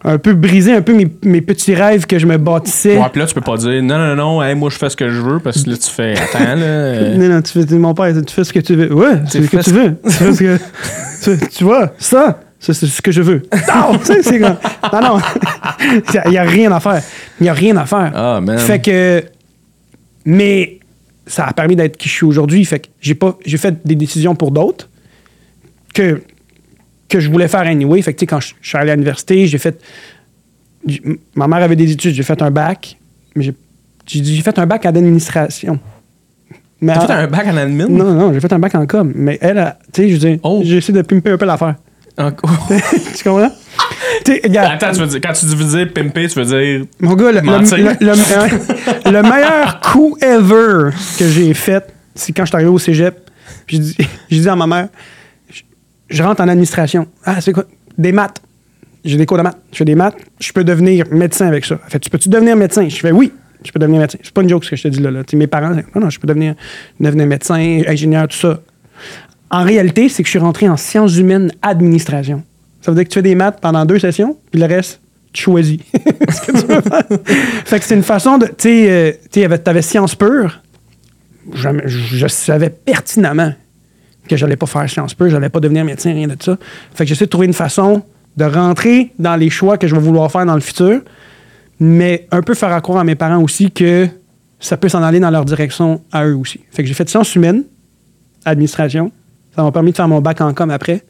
un 0.04 0.18
peu 0.20 0.34
briser 0.34 0.74
un 0.74 0.82
peu 0.82 0.94
mes, 0.94 1.12
mes 1.24 1.42
petits 1.42 1.74
rêves 1.76 2.06
que 2.06 2.20
je 2.20 2.26
me 2.26 2.38
bâtissais. 2.38 2.98
Ouais, 2.98 3.10
puis 3.12 3.20
là, 3.20 3.26
tu 3.28 3.34
peux 3.34 3.42
pas 3.42 3.58
dire 3.58 3.82
non, 3.84 3.98
non, 3.98 4.16
non, 4.16 4.44
hey, 4.44 4.56
moi, 4.56 4.70
je 4.70 4.78
fais 4.78 4.90
ce 4.90 4.96
que 4.96 5.10
je 5.10 5.20
veux 5.20 5.40
parce 5.40 5.64
que 5.64 5.72
là, 5.72 5.78
tu 5.78 5.90
fais 5.90 6.14
attends, 6.18 6.40
là. 6.56 6.62
euh, 6.64 7.18
Non, 7.18 7.36
non, 7.36 7.42
tu 7.42 7.52
fais, 7.66 7.76
mon 7.76 7.94
père, 7.94 8.14
tu 8.26 8.34
fais 8.34 8.44
ce 8.44 8.54
que 8.54 8.60
tu 8.60 8.76
veux. 8.76 8.94
Ouais, 8.94 9.22
c'est 9.28 9.42
ce 9.44 9.50
que 9.50 9.58
fais 9.58 9.64
tu 9.64 9.72
veux. 9.72 9.98
Fais 10.10 10.34
ce 10.34 10.40
que, 10.40 10.58
tu, 11.40 11.48
tu 11.50 11.64
vois, 11.64 11.92
ça, 11.98 12.40
ça, 12.60 12.74
c'est 12.74 12.86
ce 12.88 13.02
que 13.02 13.12
je 13.12 13.22
veux. 13.24 13.42
Non, 13.68 13.98
tu 13.98 14.06
sais, 14.06 14.24
c'est 14.24 14.40
comme. 14.40 14.56
Non, 14.94 15.02
non. 15.02 15.20
Il 16.26 16.32
n'y 16.32 16.38
a 16.38 16.44
rien 16.44 16.72
à 16.72 16.80
faire. 16.80 17.02
Il 17.40 17.44
n'y 17.44 17.50
a 17.50 17.54
rien 17.54 17.76
à 17.78 17.86
faire. 17.86 18.12
Ah, 18.16 18.40
man. 18.42 18.58
Fait 18.60 18.80
que. 18.80 19.24
Mais 20.30 20.80
ça 21.26 21.46
a 21.46 21.54
permis 21.54 21.78
d'être 21.78 21.96
qui 21.96 22.10
je 22.10 22.14
suis 22.14 22.26
aujourd'hui. 22.26 22.64
Fait 22.66 22.80
que 22.80 22.88
j'ai 23.00 23.16
pas. 23.16 23.38
J'ai 23.46 23.58
fait 23.58 23.76
des 23.88 23.96
décisions 23.96 24.36
pour 24.36 24.52
d'autres 24.52 24.90
que, 25.94 26.22
que 27.08 27.22
je 27.22 27.30
voulais 27.32 27.48
faire 27.48 27.62
anyway. 27.62 28.02
Fait 28.02 28.14
que, 28.14 28.20
tu 28.20 28.24
sais, 28.24 28.28
quand 28.28 28.42
je, 28.42 28.54
je 28.62 28.68
suis 28.68 28.78
allé 28.78 28.92
à 28.92 28.96
l'université, 28.96 29.48
j'ai 29.48 29.58
fait. 29.58 29.82
Ma 31.36 31.48
mère 31.48 31.60
avait 31.64 31.76
des 31.78 31.92
études, 31.92 32.14
j'ai 32.14 32.24
fait 32.24 32.42
un 32.42 32.52
bac. 32.52 32.98
Mais 33.36 33.44
j'ai 33.44 33.54
j'ai 34.06 34.42
fait 34.42 34.58
un 34.60 34.66
bac 34.66 34.86
en 34.86 34.90
administration. 34.90 35.80
Mais 36.82 36.94
T'as 36.94 37.08
fait 37.08 37.14
un 37.14 37.28
bac 37.28 37.48
en 37.48 37.58
admin? 37.58 37.88
non, 37.88 38.14
non, 38.14 38.34
j'ai 38.34 38.40
fait 38.40 38.52
un 38.54 38.60
bac 38.60 38.76
en 38.76 38.86
com. 38.86 39.12
Mais 39.16 39.38
elle, 39.42 39.58
a- 39.58 39.80
tu 39.94 40.04
sais, 40.04 40.10
je 40.10 40.18
dire, 40.18 40.40
Oh. 40.44 40.62
j'ai 40.64 40.78
essayé 40.78 40.94
de 40.98 41.02
pimper 41.02 41.32
un 41.32 41.38
peu 41.38 41.46
l'affaire. 41.46 41.76
En- 42.18 42.32
tu 43.16 43.24
comprends? 43.24 43.52
Regarde, 44.44 44.74
Attends, 44.74 44.92
tu 44.94 45.00
veux 45.02 45.08
dire, 45.08 45.22
quand 45.22 45.34
tu 45.34 45.46
veux 45.46 45.78
dire 45.78 45.94
pimper, 45.94 46.28
tu 46.28 46.40
veux 46.40 46.46
dire. 46.46 46.86
mon 47.00 47.16
gars, 47.16 47.32
le, 47.32 47.40
le- 49.12 49.22
meilleur 49.24 49.80
coup 49.82 50.18
ever 50.22 50.92
que 51.18 51.28
j'ai 51.28 51.54
fait, 51.54 51.84
c'est 52.16 52.32
quand 52.34 52.44
je 52.44 52.48
suis 52.50 52.56
arrivé 52.56 52.70
au 52.70 52.80
cégep. 52.80 53.30
J'ai 53.68 53.80
dit, 53.80 53.98
j'ai 54.30 54.40
dit 54.42 54.50
à 54.50 54.56
ma 54.56 54.68
mère, 54.68 54.88
je, 55.52 55.62
je 56.10 56.24
rentre 56.24 56.42
en 56.42 56.48
administration. 56.48 57.08
Ah, 57.26 57.42
c'est 57.42 57.54
quoi? 57.54 57.66
Des 57.98 58.12
maths. 58.12 58.42
J'ai 59.06 59.18
des 59.18 59.26
cours 59.26 59.38
de 59.38 59.44
maths. 59.44 59.58
Je 59.72 59.78
fais 59.78 59.86
des 59.86 59.96
maths. 59.96 60.16
Je 60.40 60.52
peux 60.52 60.64
devenir 60.64 61.06
médecin 61.12 61.48
avec 61.48 61.66
ça. 61.66 61.80
Elle 61.86 61.92
fait, 61.92 62.00
tu 62.00 62.10
peux-tu 62.10 62.30
devenir 62.30 62.56
médecin? 62.56 62.88
Je 62.90 62.96
fais, 62.98 63.12
oui, 63.12 63.32
je 63.64 63.72
peux 63.72 63.80
devenir 63.80 64.02
médecin. 64.02 64.18
C'est 64.22 64.34
pas 64.34 64.42
une 64.42 64.50
joke 64.50 64.66
ce 64.66 64.72
que 64.72 64.76
je 64.76 64.84
te 64.84 64.88
dis 64.90 65.00
là. 65.00 65.12
mes 65.34 65.48
parents, 65.48 65.70
non, 65.70 66.02
non, 66.02 66.10
je 66.10 66.20
peux 66.20 66.28
devenir, 66.28 66.56
devenir 67.00 67.26
médecin, 67.26 67.56
ingénieur, 67.88 68.28
tout 68.28 68.38
ça. 68.38 68.60
En 69.50 69.64
réalité, 69.64 70.10
c'est 70.10 70.24
que 70.24 70.28
je 70.28 70.32
suis 70.32 70.40
rentré 70.40 70.68
en 70.68 70.76
sciences 70.76 71.16
humaines 71.18 71.52
administration. 71.62 72.44
Ça 72.88 72.92
veut 72.92 72.96
dire 72.96 73.04
que 73.04 73.10
tu 73.10 73.16
fais 73.16 73.22
des 73.22 73.36
maths 73.36 73.60
pendant 73.60 73.84
deux 73.84 74.00
sessions, 74.00 74.38
puis 74.50 74.62
le 74.62 74.66
reste, 74.66 75.02
tu 75.34 75.44
choisis 75.44 75.78
fait 77.66 77.80
que 77.80 77.86
c'est 77.86 77.96
une 77.96 78.02
façon 78.02 78.38
de. 78.38 78.46
Tu 78.46 78.54
sais, 78.60 78.90
euh, 78.90 79.12
tu 79.30 79.44
avais 79.44 79.82
sciences 79.82 80.16
pures. 80.16 80.62
Je, 81.54 81.68
je 81.86 82.28
savais 82.28 82.70
pertinemment 82.70 83.52
que 84.30 84.38
j'allais 84.38 84.56
pas 84.56 84.68
faire 84.68 84.90
sciences 84.90 85.14
pures, 85.14 85.30
j'allais 85.30 85.50
pas 85.50 85.60
devenir 85.60 85.84
médecin, 85.84 86.14
rien 86.14 86.30
de 86.30 86.38
ça. 86.42 86.58
Fait 86.94 87.04
que 87.04 87.10
j'essaie 87.10 87.26
de 87.26 87.30
trouver 87.30 87.48
une 87.48 87.54
façon 87.54 88.04
de 88.38 88.46
rentrer 88.46 89.12
dans 89.20 89.36
les 89.36 89.50
choix 89.50 89.78
que 89.78 89.86
je 89.86 89.94
vais 89.94 90.02
vouloir 90.02 90.32
faire 90.32 90.46
dans 90.46 90.56
le 90.56 90.62
futur, 90.62 91.02
mais 91.82 92.26
un 92.32 92.42
peu 92.42 92.54
faire 92.54 92.72
à 92.72 92.80
croire 92.80 93.00
à 93.00 93.04
mes 93.04 93.16
parents 93.16 93.44
aussi 93.44 93.70
que 93.70 94.08
ça 94.62 94.78
peut 94.78 94.88
s'en 94.88 95.04
aller 95.04 95.20
dans 95.20 95.30
leur 95.30 95.44
direction 95.44 96.04
à 96.14 96.26
eux 96.26 96.38
aussi. 96.38 96.62
Fait 96.72 96.84
que 96.84 96.88
j'ai 96.88 96.94
fait 96.94 97.10
sciences 97.10 97.36
humaines, 97.36 97.66
administration. 98.46 99.12
Ça 99.54 99.62
m'a 99.62 99.74
permis 99.74 99.92
de 99.92 99.98
faire 99.98 100.08
mon 100.08 100.22
bac 100.22 100.40
en 100.40 100.54
com 100.54 100.72
après. 100.72 101.04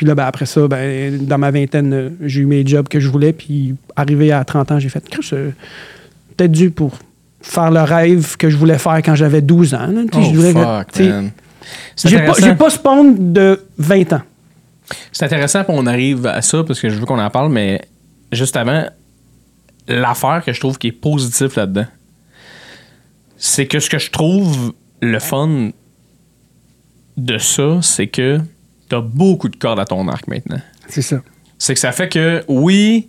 Puis 0.00 0.06
là, 0.06 0.14
ben, 0.14 0.24
après 0.24 0.46
ça, 0.46 0.66
ben, 0.66 1.26
dans 1.26 1.36
ma 1.36 1.50
vingtaine, 1.50 2.16
j'ai 2.22 2.40
eu 2.40 2.46
mes 2.46 2.66
jobs 2.66 2.88
que 2.88 2.98
je 3.00 3.06
voulais. 3.10 3.34
Puis 3.34 3.74
arrivé 3.94 4.32
à 4.32 4.42
30 4.46 4.72
ans, 4.72 4.78
j'ai 4.78 4.88
fait, 4.88 5.04
euh, 5.34 5.50
peut-être 6.38 6.52
dû 6.52 6.70
pour 6.70 6.98
faire 7.42 7.70
le 7.70 7.82
rêve 7.82 8.38
que 8.38 8.48
je 8.48 8.56
voulais 8.56 8.78
faire 8.78 8.96
quand 9.04 9.14
j'avais 9.14 9.42
12 9.42 9.74
ans. 9.74 9.88
là. 9.88 10.00
Oh, 10.10 10.18
je 10.22 10.34
voulais 10.34 10.54
que- 10.54 10.58
fuck, 10.58 11.00
man. 11.00 11.30
J'ai 12.02 12.18
pas, 12.20 12.54
pas 12.54 12.70
spawn 12.70 13.34
de 13.34 13.60
20 13.76 14.14
ans. 14.14 14.22
C'est 15.12 15.26
intéressant 15.26 15.64
qu'on 15.64 15.84
arrive 15.86 16.24
à 16.26 16.40
ça 16.40 16.64
parce 16.64 16.80
que 16.80 16.88
je 16.88 16.94
veux 16.94 17.04
qu'on 17.04 17.18
en 17.20 17.28
parle, 17.28 17.52
mais 17.52 17.82
juste 18.32 18.56
avant, 18.56 18.86
l'affaire 19.86 20.42
que 20.46 20.54
je 20.54 20.60
trouve 20.60 20.78
qui 20.78 20.86
est 20.86 20.92
positive 20.92 21.52
là-dedans, 21.54 21.86
c'est 23.36 23.66
que 23.66 23.78
ce 23.80 23.90
que 23.90 23.98
je 23.98 24.10
trouve 24.10 24.72
le 25.02 25.18
fun 25.18 25.72
de 27.18 27.36
ça, 27.36 27.80
c'est 27.82 28.06
que 28.06 28.40
t'as 28.90 29.00
beaucoup 29.00 29.48
de 29.48 29.56
cordes 29.56 29.80
à 29.80 29.86
ton 29.86 30.06
arc 30.08 30.26
maintenant. 30.28 30.60
C'est 30.88 31.02
ça. 31.02 31.22
C'est 31.58 31.74
que 31.74 31.80
ça 31.80 31.92
fait 31.92 32.08
que, 32.08 32.44
oui, 32.48 33.08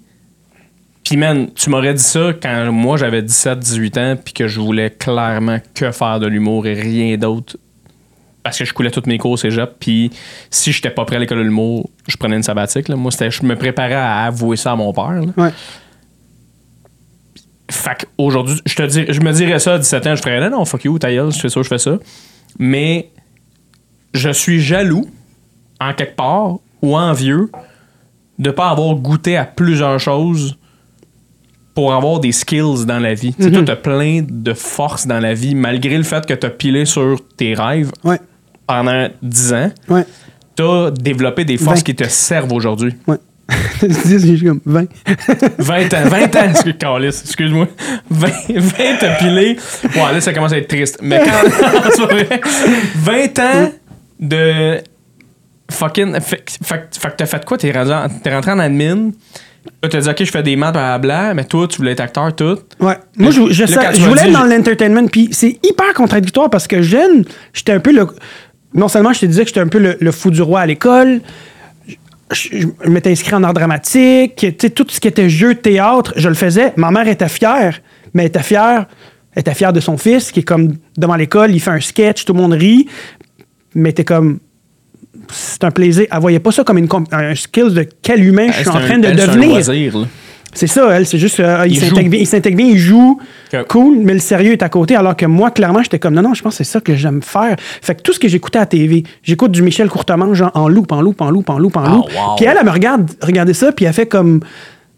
puis 1.04 1.18
man, 1.18 1.50
tu 1.54 1.70
m'aurais 1.70 1.94
dit 1.94 2.04
ça 2.04 2.32
quand 2.42 2.72
moi 2.72 2.96
j'avais 2.98 3.22
17-18 3.22 4.00
ans, 4.00 4.18
puis 4.24 4.34
que 4.34 4.48
je 4.48 4.60
voulais 4.60 4.92
clairement 4.92 5.60
que 5.74 5.92
faire 5.92 6.20
de 6.20 6.28
l'humour 6.28 6.68
et 6.68 6.74
rien 6.74 7.18
d'autre. 7.18 7.58
Parce 8.44 8.58
que 8.58 8.66
je 8.66 8.74
coulais 8.74 8.90
toutes 8.92 9.08
mes 9.08 9.18
cours 9.18 9.32
au 9.32 9.38
cégep, 9.38 9.72
puis 9.80 10.12
si 10.50 10.72
j'étais 10.72 10.90
pas 10.90 11.06
prêt 11.06 11.18
à 11.18 11.20
l'école 11.20 11.40
de 11.40 11.44
l'humour, 11.44 11.90
je 12.08 12.18
prenais 12.18 12.36
une 12.36 12.44
sabbatique. 12.44 12.88
là. 12.88 12.96
Moi, 12.96 13.12
c'était, 13.12 13.30
je 13.30 13.44
me 13.44 13.56
préparais 13.56 13.94
à 13.94 14.26
avouer 14.26 14.58
ça 14.58 14.72
à 14.72 14.76
mon 14.76 14.92
père. 14.94 15.12
là. 15.12 15.22
Ouais. 15.38 15.52
Fait 17.70 18.06
qu'aujourd'hui, 18.18 18.60
je 18.66 18.76
te 18.76 18.84
dis, 18.84 19.06
je 19.08 19.22
me 19.22 19.32
dirais 19.32 19.60
ça 19.60 19.76
à 19.76 19.78
17 19.78 20.08
ans, 20.08 20.16
je 20.16 20.22
ferais 20.22 20.40
non, 20.42 20.58
non, 20.58 20.66
fuck 20.66 20.84
you, 20.84 20.98
ta 21.00 21.12
gueule, 21.12 21.32
je 21.32 21.40
fais 21.40 21.50
ça, 21.50 21.62
je 21.62 21.68
fais 21.68 21.78
ça. 21.78 21.98
Mais 22.60 23.12
je 24.14 24.30
suis 24.30 24.60
jaloux, 24.60 25.10
en 25.82 25.94
quelque 25.94 26.16
part, 26.16 26.60
ou 26.82 26.96
envieux, 26.98 27.50
de 28.40 28.52
pas 28.52 28.70
avoir 28.70 28.96
goûté 28.96 29.36
à 29.36 29.46
plusieurs 29.46 30.00
choses 30.00 30.58
pour 31.74 31.94
avoir 31.94 32.20
des 32.20 32.32
skills 32.32 32.86
dans 32.86 33.00
la 33.00 33.14
vie. 33.14 33.34
Tu 33.34 33.44
sais, 33.44 33.52
toi, 33.52 33.64
t'as 33.66 33.76
plein 33.76 34.22
de 34.28 34.54
force 34.54 35.08
dans 35.08 35.20
la 35.20 35.34
vie, 35.34 35.56
malgré 35.56 35.98
le 35.98 36.04
fait 36.04 36.26
que 36.26 36.34
t'as 36.34 36.50
pilé 36.50 36.86
sur 36.86 37.20
tes 37.38 37.54
rêves 37.54 37.92
Ouais. 38.04 38.20
pendant 38.68 39.08
10 39.22 39.54
ans, 39.54 39.72
Ouais. 39.90 40.06
t'as 40.56 40.92
développé 40.92 41.46
des 41.46 41.58
forces 41.58 41.84
qui 41.84 41.96
te 41.96 42.04
servent 42.06 42.52
aujourd'hui. 42.54 42.94
Ouais. 43.08 43.18
j'ai 43.82 44.40
comme 44.46 44.62
20. 44.66 44.86
20 45.58 45.94
ans, 45.94 46.08
20 46.08 46.36
ans, 46.36 47.00
excuse-moi. 47.02 47.68
20, 48.10 48.28
20 48.50 49.04
à 49.04 49.10
piler. 49.16 49.58
Ouais, 49.84 50.14
là, 50.14 50.22
ça 50.22 50.34
commence 50.34 50.54
à 50.54 50.58
être 50.58 50.70
triste. 50.70 51.00
Mais 51.02 51.20
quand. 51.24 51.50
c'est 51.92 52.08
pas 52.08 52.14
vrai. 52.14 52.42
20 52.96 53.40
ans 53.40 53.72
de. 54.20 54.78
Fucking. 55.72 56.20
Fait, 56.20 56.44
fait, 56.64 56.98
fait 56.98 57.10
que 57.10 57.16
t'as 57.18 57.26
fait 57.26 57.46
quoi? 57.46 57.58
T'es 57.58 57.72
rentré, 57.72 57.94
en- 57.94 58.10
t'es 58.10 58.34
rentré 58.34 58.52
en 58.52 58.60
admin. 58.60 59.12
Là, 59.84 59.90
t'as 59.90 60.00
dit, 60.02 60.10
OK, 60.10 60.24
je 60.24 60.32
fais 60.32 60.42
des 60.44 60.56
maths, 60.56 60.74
blablabla, 60.74 61.34
mais 61.36 61.46
toi, 61.46 61.68
tu 61.68 61.78
voulais 61.78 61.92
être 61.92 62.00
acteur, 62.00 62.36
tout. 62.36 62.58
Ouais. 62.80 62.98
Moi, 63.18 63.30
je, 63.32 63.52
je, 63.52 64.02
voulais 64.08 64.24
être 64.24 64.32
dans 64.32 64.44
l'entertainment, 64.44 65.08
puis 65.08 65.30
c'est 65.32 65.60
hyper 65.64 65.94
contradictoire 65.94 66.50
parce 66.50 66.68
que 66.68 66.82
jeune, 66.82 67.26
j'étais 67.54 67.72
un 67.74 67.80
peu 67.80 67.92
le. 67.92 68.08
non 68.74 68.88
seulement 68.88 69.14
je 69.14 69.20
te 69.20 69.26
disais 69.28 69.44
que 69.44 69.50
j'étais 69.50 69.60
un 69.60 69.68
peu 69.68 69.78
le, 69.78 69.98
le 70.00 70.12
fou 70.12 70.32
du 70.32 70.42
roi 70.42 70.62
à 70.62 70.66
l'école, 70.66 71.22
je 72.32 72.66
m'étais 72.88 73.12
inscrit 73.12 73.36
en 73.36 73.44
art 73.44 73.54
dramatique, 73.54 74.36
tu 74.38 74.56
sais, 74.60 74.70
tout 74.70 74.86
ce 74.90 75.00
qui 75.00 75.08
était 75.08 75.30
jeu, 75.30 75.56
théâtre, 75.56 76.14
je 76.16 76.30
le 76.30 76.36
faisais. 76.36 76.74
Ma 76.78 76.90
mère 76.92 77.08
était 77.08 77.30
fière, 77.30 77.80
mais 78.14 78.24
elle 78.24 78.30
était 78.30 78.44
fière, 78.44 78.88
elle 79.36 79.42
était 79.42 79.54
fière 79.54 79.74
de 79.74 79.80
son 79.80 79.98
fils 79.98 80.32
qui 80.32 80.40
est 80.40 80.44
comme 80.44 80.74
devant 80.98 81.16
l'école, 81.16 81.52
il 81.52 81.60
fait 81.60 81.72
un 81.72 81.80
sketch, 81.82 82.26
tout 82.26 82.34
le 82.34 82.40
monde 82.40 82.54
rit, 82.54 82.88
mais 83.76 83.92
t'es 83.92 84.06
comme. 84.06 84.40
C'est 85.32 85.64
un 85.64 85.72
plaisir. 85.72 86.06
Elle 86.12 86.20
voyait 86.20 86.40
pas 86.40 86.52
ça 86.52 86.64
comme 86.64 86.78
une, 86.78 86.88
un 87.12 87.36
skill 87.36 87.74
de 87.74 87.88
quel 88.02 88.24
humain 88.24 88.48
je 88.48 88.60
suis 88.60 88.70
en 88.70 88.74
train 88.74 88.96
un- 88.96 89.00
de 89.00 89.08
elle, 89.08 89.18
c'est 89.20 89.24
un 89.24 89.28
devenir. 89.28 89.50
loisir, 89.50 89.98
là. 90.00 90.06
C'est 90.54 90.68
ça, 90.68 90.90
elle, 90.92 91.06
c'est 91.06 91.18
juste, 91.18 91.40
euh, 91.40 91.64
il 91.66 91.72
Il 91.74 91.80
s'intègre 91.80 92.10
bien, 92.10 92.20
il 92.20 92.28
s'intègre 92.28 92.58
bien, 92.58 92.66
il 92.68 92.78
joue, 92.78 93.18
cool, 93.70 94.00
mais 94.04 94.12
le 94.14 94.20
sérieux 94.20 94.52
est 94.52 94.62
à 94.64 94.68
côté, 94.68 94.98
alors 94.98 95.16
que 95.16 95.26
moi, 95.26 95.50
clairement, 95.50 95.82
j'étais 95.82 95.98
comme, 95.98 96.14
non, 96.14 96.22
non, 96.22 96.34
je 96.34 96.42
pense 96.42 96.58
que 96.58 96.64
c'est 96.66 96.70
ça 96.70 96.82
que 96.82 96.94
j'aime 96.94 97.22
faire. 97.22 97.56
Fait 97.82 97.96
que 97.96 98.02
tout 98.02 98.12
ce 98.12 98.20
que 98.20 98.28
j'écoutais 98.28 98.58
à 98.58 98.64
la 98.64 98.66
TV, 98.66 99.04
j'écoute 99.24 99.52
du 99.52 99.62
Michel 99.62 99.88
Courtemanche, 99.88 100.36
genre, 100.38 100.52
en 100.54 100.68
loop, 100.68 100.92
en 100.92 101.02
loop, 101.02 101.22
en 101.22 101.32
loop, 101.32 101.50
en 101.50 101.58
loop, 101.58 101.78
en 101.78 101.84
Ah, 101.86 101.90
loop. 101.90 102.04
wow. 102.06 102.36
Puis 102.36 102.46
elle, 102.48 102.58
elle 102.60 102.66
me 102.66 102.72
regarde, 102.72 103.10
regarder 103.22 103.54
ça, 103.54 103.72
puis 103.72 103.86
elle 103.86 103.94
fait 103.94 104.08
comme, 104.08 104.42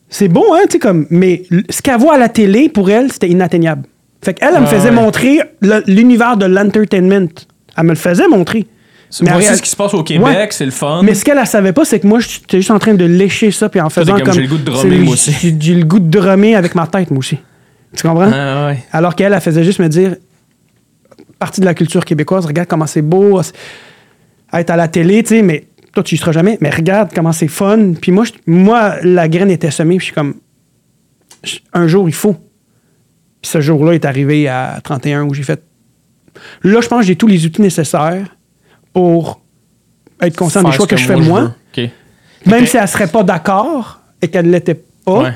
c'est 0.10 0.28
bon, 0.28 0.44
hein, 0.56 0.62
tu 0.64 0.72
sais, 0.72 0.80
comme, 0.80 1.06
mais 1.12 1.44
ce 1.70 1.84
qu'elle 1.84 2.00
voit 2.00 2.16
à 2.16 2.18
la 2.18 2.30
télé, 2.30 2.68
pour 2.68 2.90
elle, 2.90 3.12
c'était 3.12 3.30
inatteignable. 3.30 3.84
Fait 4.26 4.34
qu'elle, 4.34 4.54
elle 4.56 4.62
me 4.62 4.66
Ouais, 4.66 4.74
faisait 4.74 4.90
ouais. 4.90 4.96
montrer 4.96 5.40
l'univers 5.86 6.36
de 6.36 6.48
l'entertainment. 6.48 7.28
Elle 7.78 7.84
me 7.84 7.90
le 7.90 7.96
faisait 7.96 8.28
montrer. 8.28 8.66
Réal- 9.22 9.56
ce 9.58 9.62
qui 9.62 9.70
se 9.70 9.76
passe 9.76 9.94
au 9.94 10.04
Québec, 10.04 10.26
Ouais. 10.26 10.48
c'est 10.52 10.66
le 10.66 10.72
fun. 10.72 11.02
Mais 11.04 11.14
ce 11.14 11.24
qu'elle, 11.24 11.38
elle 11.38 11.46
savait 11.46 11.74
pas, 11.74 11.86
c'est 11.86 12.00
que 12.00 12.08
moi, 12.08 12.20
j'étais 12.20 12.58
juste 12.58 12.72
en 12.72 12.80
train 12.80 12.94
de 12.96 13.06
lécher 13.06 13.52
ça, 13.52 13.70
puis 13.70 13.80
en 13.80 13.90
faisant 13.90 14.14
comme, 14.16 14.24
comme. 14.24 14.34
j'ai 14.34 14.42
le 14.42 14.48
goût 14.48 14.58
de 14.58 14.66
c'est- 14.72 14.72
drummer, 14.72 15.00
moi 15.04 15.14
aussi. 15.14 15.32
J'ai 15.40 15.56
j'ai 15.60 15.76
le 15.76 15.86
goût 15.86 16.00
de 16.00 16.10
drummer 16.10 16.56
avec 16.56 16.74
ma 16.76 16.88
tête, 16.88 17.12
moi 17.12 17.20
aussi. 17.20 17.38
Tu 17.96 18.02
comprends? 18.08 18.32
Ah, 18.34 18.68
ouais. 18.68 18.84
Alors 18.92 19.16
qu'elle, 19.16 19.34
elle 19.34 19.42
faisait 19.42 19.64
juste 19.64 19.80
me 19.80 19.88
dire, 19.88 20.16
partie 21.38 21.62
de 21.62 21.66
la 21.66 21.74
culture 21.74 22.06
québécoise, 22.06 22.46
regarde 22.46 22.68
comment 22.68 22.88
c'est 22.88 23.02
beau, 23.04 23.40
être 24.54 24.70
à 24.70 24.76
la 24.76 24.88
télé, 24.88 25.22
tu 25.24 25.30
sais, 25.36 25.42
mais 25.42 25.66
toi, 25.94 26.02
tu 26.04 26.16
y 26.16 26.18
seras 26.18 26.32
jamais, 26.32 26.58
mais 26.62 26.70
regarde 26.72 27.10
comment 27.14 27.32
c'est 27.34 27.48
fun. 27.48 27.94
Puis 28.02 28.12
moi, 28.12 28.24
je- 28.26 28.32
moi, 28.48 28.96
la 29.04 29.28
graine 29.28 29.52
était 29.52 29.70
semée, 29.72 29.98
puis 29.98 30.00
je 30.00 30.06
suis 30.06 30.14
comme, 30.14 30.36
je- 31.44 31.58
un 31.74 31.88
jour, 31.88 32.10
il 32.10 32.16
faut. 32.16 32.34
Puis 33.42 33.52
ce 33.52 33.62
jour-là 33.62 33.94
est 33.94 34.06
arrivé 34.06 34.48
à 34.48 34.80
31 34.84 35.24
où 35.26 35.34
j'ai 35.34 35.44
fait, 35.44 35.62
là, 36.64 36.82
je 36.82 36.88
pense 36.88 37.02
que 37.02 37.06
j'ai 37.06 37.16
tous 37.16 37.28
les 37.28 37.46
outils 37.46 37.62
nécessaires 37.62 38.36
pour 38.94 39.42
être 40.22 40.36
conscient 40.38 40.62
des 40.62 40.68
Faire 40.68 40.76
choix 40.76 40.86
ce 40.86 40.90
que, 40.92 40.98
je 40.98 41.06
fais 41.06 41.16
moi. 41.16 41.52
Même 42.46 42.66
si 42.66 42.78
elle 42.78 42.88
serait 42.88 43.08
pas 43.08 43.24
d'accord 43.24 44.00
et 44.22 44.28
qu'elle 44.28 44.48
ne 44.48 44.52
l'était 44.52 44.76
pas, 45.06 45.20
Ouais. 45.24 45.34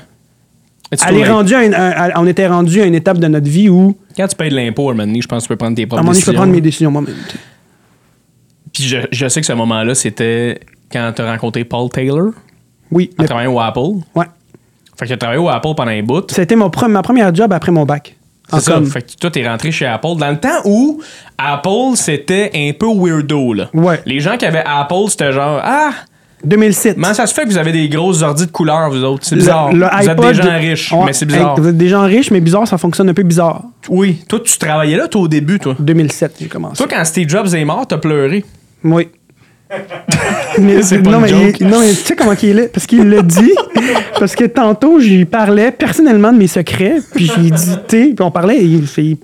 Elle 1.05 1.18
est 1.18 1.28
rendue 1.30 1.53
à 1.53 1.66
une- 1.66 1.74
à- 1.74 2.14
on 2.16 2.26
était 2.28 2.47
rendu 2.47 2.82
à 2.82 2.86
une 2.86 2.95
étape 2.95 3.18
de 3.18 3.28
notre 3.28 3.49
vie 3.49 3.68
où, 3.68 3.97
Quand 4.16 4.26
tu 4.28 4.36
payes 4.38 4.49
de 4.49 4.55
l'impôt, 4.55 4.88
à 4.88 4.91
un 4.91 4.95
moment 4.95 5.05
donné, 5.08 5.22
je 5.22 5.28
pense 5.28 5.43
que 5.43 5.47
tu 5.47 5.49
peux 5.49 5.58
prendre 5.58 5.76
tes 5.76 5.82
à 5.84 5.86
un 5.86 5.89
moment 5.89 6.03
donné, 6.03 6.20
je 6.20 6.26
peux 6.26 6.32
décisions. 6.32 6.34
prendre 6.39 6.53
mes 6.53 6.62
décisions 6.62 6.91
moi-même. 6.91 7.16
Puis 8.74 8.84
je, 8.84 8.97
je 9.12 9.28
sais 9.28 9.41
que 9.41 9.47
ce 9.47 9.53
moment-là, 9.53 9.95
c'était 9.95 10.60
quand 10.91 11.12
tu 11.16 11.22
as 11.22 11.32
rencontré 11.32 11.66
Paul 11.66 11.89
Taylor? 11.89 12.30
Oui, 12.91 13.10
en 13.18 13.22
mais- 13.24 13.28
travaillant 13.28 13.53
au 13.53 13.60
Apple? 13.60 13.80
ouais. 14.16 14.26
Fait 14.97 15.05
que 15.05 15.08
tu 15.10 15.14
as 15.14 15.18
travaillé 15.18 15.39
au 15.41 15.49
Apple 15.49 15.74
pendant 15.76 15.91
un 15.91 16.03
bout. 16.03 16.32
C'était 16.32 16.55
mon 16.55 16.70
pre- 16.70 16.88
ma 16.88 17.01
première 17.03 17.34
job 17.36 17.51
après 17.51 17.72
mon 17.74 17.86
bac. 17.86 18.16
C'est 18.50 18.60
ça. 18.62 18.74
com. 18.74 18.86
Fait 18.86 19.02
que 19.02 19.12
toi, 19.20 19.30
t'es 19.32 19.48
rentré 19.48 19.72
chez 19.72 19.86
Apple 19.86 20.16
dans 20.18 20.30
le 20.32 20.38
temps 20.39 20.62
où 20.66 21.02
Apple, 21.38 21.95
c'était 21.95 22.52
un 22.56 22.72
peu 22.78 22.88
weirdo, 22.88 23.54
là. 23.54 23.70
Ouais. 23.74 24.02
Les 24.06 24.20
gens 24.20 24.38
qui 24.38 24.45
avaient 24.45 24.64
Apple, 24.66 25.10
c'était 25.10 25.32
genre, 25.34 25.60
ah, 25.64 25.91
2007. 26.43 26.95
comment 26.95 27.14
ça 27.14 27.26
se 27.28 27.34
fait 27.34 27.43
que 27.43 27.50
vous 27.50 27.58
avez 27.58 27.72
des 27.72 27.89
grosses 27.89 28.22
ordi 28.22 28.45
de 28.45 28.52
couleur, 28.52 28.89
vous 28.89 29.04
autres? 29.04 29.26
C'est 29.26 29.36
Le- 29.36 29.41
bizarre. 29.41 29.74
le 29.74 29.86
vous 29.86 30.10
êtes 30.10 30.20
des 30.20 30.34
gens 30.34 30.58
riches, 30.58 30.91
Ouais, 30.93 31.06
mais 31.08 31.14
c'est 31.14 31.26
bizarre. 31.26 31.56
vous 31.60 31.68
êtes 31.68 31.78
des 31.78 31.89
gens 31.89 32.04
riches, 32.04 32.32
mais 32.32 32.39
bizarre, 32.39 32.68
ça 32.68 32.78
fonctionne 32.78 33.10
un 33.10 33.14
peu 33.14 33.24
bizarre. 33.24 33.64
Oui. 33.89 34.24
Toi, 34.30 34.39
tu 34.43 34.58
travaillais 34.58 34.98
là, 34.98 35.08
toi, 35.08 35.22
au 35.22 35.28
début, 35.28 35.60
toi? 35.60 35.76
2007, 35.80 36.36
j'ai 36.39 36.48
commencé. 36.48 36.78
Toi, 36.78 36.88
quand 36.89 37.04
Steve 37.06 37.28
Jobs 37.28 37.54
est 37.54 37.66
mort, 37.66 37.86
t'as 37.88 37.98
pleuré. 37.98 38.45
Oui. 38.84 39.10
Mais- 40.59 40.80
non, 41.03 41.20
mais 41.20 41.28
joke. 41.28 41.59
il- 41.59 41.68
non, 41.68 41.80
mais 41.82 41.89
tu 41.89 41.95
sais 41.95 42.15
comment 42.15 42.34
il 42.41 42.59
est? 42.59 42.68
Parce 42.74 42.86
qu'il 42.88 43.07
l'a 43.09 43.22
dit. 43.22 43.51
parce 44.20 44.36
que 44.36 44.45
tantôt, 44.45 44.99
j'y 44.99 45.26
parlais 45.26 45.72
personnellement 45.72 46.32
de 46.34 46.38
mes 46.38 46.47
secrets. 46.47 46.97
Puis 47.13 47.30
j'ai 47.36 47.51
dit, 47.51 47.72
tu 47.88 48.15
puis 48.15 48.22
on 48.22 48.32
parlait. 48.32 48.63
Il, 48.63 48.88
fait- 48.88 49.03
il, 49.03 49.18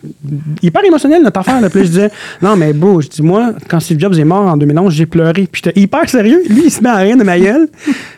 il 0.62 0.68
est 0.68 0.72
pas 0.72 0.84
émotionnel, 0.84 1.24
notre 1.24 1.39
affaire. 1.39 1.60
Là. 1.62 1.70
Puis 1.70 1.80
là, 1.80 1.86
je 1.86 1.89
disais, 1.91 2.12
non, 2.41 2.56
mais 2.56 2.74
beau, 2.74 3.02
je 3.02 3.08
dis, 3.08 3.22
moi, 3.22 3.54
quand 3.68 3.80
Steve 3.80 4.00
Jobs 4.00 4.14
est 4.18 4.24
mort 4.26 4.46
en 4.48 4.58
2011, 4.58 4.94
j'ai 4.94 5.06
pleuré. 5.06 5.48
Puis 5.52 5.62
j'étais 5.64 5.80
hyper 5.80 6.08
sérieux. 6.10 6.41
Lui, 6.50 6.64
il 6.66 6.72
se 6.72 6.82
met 6.82 6.89
à 6.89 6.98
rien 6.98 7.16
de 7.16 7.24
ma 7.24 7.39
gueule. 7.39 7.68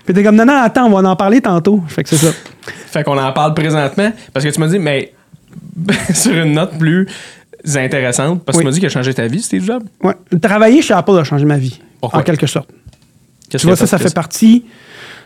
Puis 0.06 0.14
t'es 0.14 0.24
comme, 0.24 0.36
non, 0.36 0.46
non, 0.46 0.56
attends, 0.62 0.86
on 0.92 1.02
va 1.02 1.08
en 1.10 1.16
parler 1.16 1.42
tantôt. 1.42 1.82
Fait 1.88 2.04
que 2.04 2.10
c'est 2.10 2.18
ça. 2.18 2.32
Fait 2.88 3.04
qu'on 3.04 3.18
en 3.18 3.32
parle 3.34 3.54
présentement. 3.54 4.12
Parce 4.34 4.46
que 4.46 4.52
tu 4.52 4.60
m'as 4.60 4.68
dit, 4.68 4.80
mais 4.80 5.14
sur 6.14 6.34
une 6.34 6.54
note 6.54 6.78
plus 6.78 7.08
intéressante, 7.76 8.44
parce 8.44 8.58
que 8.58 8.60
Oui. 8.60 8.64
tu 8.64 8.66
m'as 8.68 8.72
dit 8.74 8.80
qu'il 8.80 8.88
a 8.88 8.90
changé 8.90 9.14
ta 9.14 9.26
vie, 9.28 9.42
Steve 9.42 9.64
Jobs? 9.66 9.84
Ouais. 10.04 10.14
Travailler 10.42 10.82
chez 10.82 10.94
Apple 10.94 11.18
a 11.18 11.24
changé 11.24 11.46
ma 11.46 11.58
vie. 11.58 11.80
Pourquoi? 12.06 12.20
En 12.20 12.24
quelque 12.24 12.48
sorte. 12.48 12.70
Tu 13.50 13.58
vois, 13.68 13.76
ça, 13.76 13.86
ça 13.88 13.98
fait 13.98 14.14
partie 14.14 14.66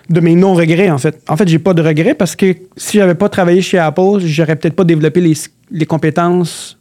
de 0.09 0.19
mes 0.19 0.35
non-regrets, 0.35 0.89
en 0.89 0.97
fait. 0.97 1.21
En 1.29 1.37
fait, 1.37 1.47
j'ai 1.47 1.59
pas 1.59 1.73
de 1.73 1.81
regrets 1.81 2.15
parce 2.15 2.35
que 2.35 2.55
si 2.77 2.97
j'avais 2.97 3.15
pas 3.15 3.29
travaillé 3.29 3.61
chez 3.61 3.77
Apple, 3.77 4.19
j'aurais 4.19 4.55
peut-être 4.55 4.75
pas 4.75 4.83
développé 4.83 5.21
les, 5.21 5.33
les 5.71 5.85
compétences 5.85 6.77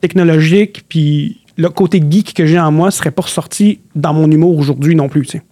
technologiques, 0.00 0.84
puis 0.88 1.38
le 1.56 1.68
côté 1.68 2.02
geek 2.08 2.34
que 2.34 2.46
j'ai 2.46 2.58
en 2.58 2.72
moi 2.72 2.90
serait 2.90 3.10
pas 3.10 3.22
ressorti 3.22 3.80
dans 3.94 4.14
mon 4.14 4.30
humour 4.30 4.56
aujourd'hui 4.58 4.94
non 4.96 5.08
plus, 5.08 5.22
tu 5.26 5.38
sais. 5.38 5.42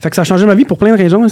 Fait 0.00 0.10
que 0.10 0.16
ça 0.16 0.22
a 0.22 0.24
changé 0.24 0.46
ma 0.46 0.54
vie 0.54 0.64
pour 0.64 0.78
plein 0.78 0.92
de 0.92 0.98
raisons. 0.98 1.26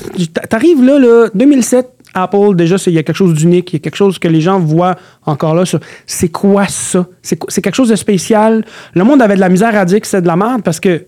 T'arrives 0.48 0.82
là, 0.84 0.98
là, 0.98 1.28
2007, 1.34 1.88
Apple, 2.14 2.54
déjà, 2.54 2.78
c'est- 2.78 2.90
il 2.90 2.94
y 2.94 2.98
a 2.98 3.02
quelque 3.02 3.16
chose 3.16 3.34
d'unique, 3.34 3.72
il 3.72 3.76
y 3.76 3.76
a 3.76 3.80
quelque 3.80 3.96
chose 3.96 4.18
que 4.18 4.28
les 4.28 4.40
gens 4.40 4.60
voient 4.60 4.96
encore 5.26 5.54
là 5.54 5.64
c'est 6.06 6.28
quoi 6.28 6.66
ça? 6.68 7.06
C'est 7.22 7.38
c'est 7.48 7.62
quelque 7.62 7.74
chose 7.74 7.88
de 7.88 7.96
spécial? 7.96 8.64
Le 8.94 9.04
monde 9.04 9.20
avait 9.22 9.34
de 9.34 9.40
la 9.40 9.48
misère 9.48 9.74
à 9.76 9.84
dire 9.84 10.00
que 10.00 10.06
c'était 10.06 10.22
de 10.22 10.26
la 10.28 10.36
merde 10.36 10.62
parce 10.62 10.78
que 10.80 11.06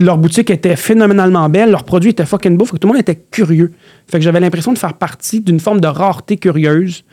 leur 0.00 0.18
boutique 0.18 0.50
était 0.50 0.76
phénoménalement 0.76 1.48
belle, 1.48 1.70
leurs 1.70 1.84
produits 1.84 2.10
étaient 2.10 2.26
fucking 2.26 2.56
beaux, 2.56 2.64
fait 2.64 2.72
que 2.72 2.76
tout 2.78 2.86
le 2.88 2.92
monde 2.94 3.00
était 3.00 3.16
curieux. 3.16 3.72
Fait 4.06 4.18
que 4.18 4.24
j'avais 4.24 4.40
l'impression 4.40 4.72
de 4.72 4.78
faire 4.78 4.94
partie 4.94 5.40
d'une 5.40 5.58
forme 5.60 5.80
de 5.80 5.88
rareté 5.88 6.36
curieuse 6.36 7.04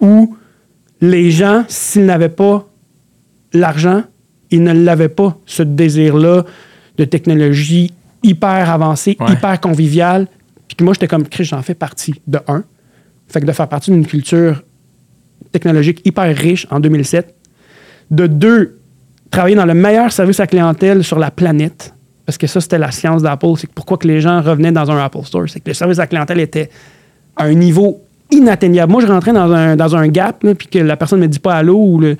où 0.00 0.36
les 1.00 1.30
gens, 1.30 1.64
s'ils 1.68 2.06
n'avaient 2.06 2.28
pas 2.30 2.66
l'argent, 3.52 4.02
ils 4.50 4.62
ne 4.62 4.72
l'avaient 4.72 5.08
pas, 5.08 5.38
ce 5.46 5.62
désir-là 5.62 6.44
de 6.96 7.04
technologie 7.04 7.92
hyper 8.22 8.70
avancée, 8.70 9.16
Ouais. 9.20 9.32
hyper 9.32 9.60
conviviale. 9.60 10.26
Puis 10.68 10.76
que 10.76 10.84
moi, 10.84 10.92
j'étais 10.94 11.08
comme, 11.08 11.26
Chris, 11.26 11.44
j'en 11.44 11.62
fais 11.62 11.74
partie, 11.74 12.14
de 12.26 12.38
un. 12.48 12.64
Fait 13.28 13.40
que 13.40 13.46
de 13.46 13.52
faire 13.52 13.68
partie 13.68 13.90
d'une 13.90 14.06
culture 14.06 14.62
technologique 15.52 16.02
hyper 16.04 16.34
riche 16.36 16.66
en 16.70 16.80
2007. 16.80 17.34
De 18.10 18.26
deux, 18.26 18.78
travailler 19.30 19.56
dans 19.56 19.64
le 19.66 19.74
meilleur 19.74 20.12
service 20.12 20.40
à 20.40 20.46
clientèle 20.46 21.02
sur 21.04 21.18
la 21.18 21.30
planète. 21.30 21.94
Parce 22.30 22.38
que 22.38 22.46
ça, 22.46 22.60
c'était 22.60 22.78
la 22.78 22.92
science 22.92 23.22
d'Apple. 23.22 23.48
C'est 23.56 23.66
que 23.66 23.72
pourquoi 23.74 23.96
que 23.98 24.06
les 24.06 24.20
gens 24.20 24.40
revenaient 24.40 24.70
dans 24.70 24.88
un 24.88 25.04
Apple 25.04 25.24
Store. 25.24 25.48
C'est 25.48 25.58
que 25.58 25.68
le 25.68 25.74
service 25.74 25.98
à 25.98 26.02
la 26.02 26.06
clientèle 26.06 26.38
était 26.38 26.70
à 27.36 27.46
un 27.46 27.54
niveau 27.54 28.02
inatteignable. 28.30 28.92
Moi, 28.92 29.02
je 29.02 29.08
rentrais 29.08 29.32
dans 29.32 29.50
un, 29.50 29.74
dans 29.74 29.96
un 29.96 30.06
gap, 30.06 30.46
puis 30.56 30.68
que 30.68 30.78
la 30.78 30.96
personne 30.96 31.18
ne 31.18 31.24
me 31.24 31.28
dit 31.28 31.40
pas 31.40 31.54
allô 31.56 31.76
ou 31.76 31.98
le. 31.98 32.16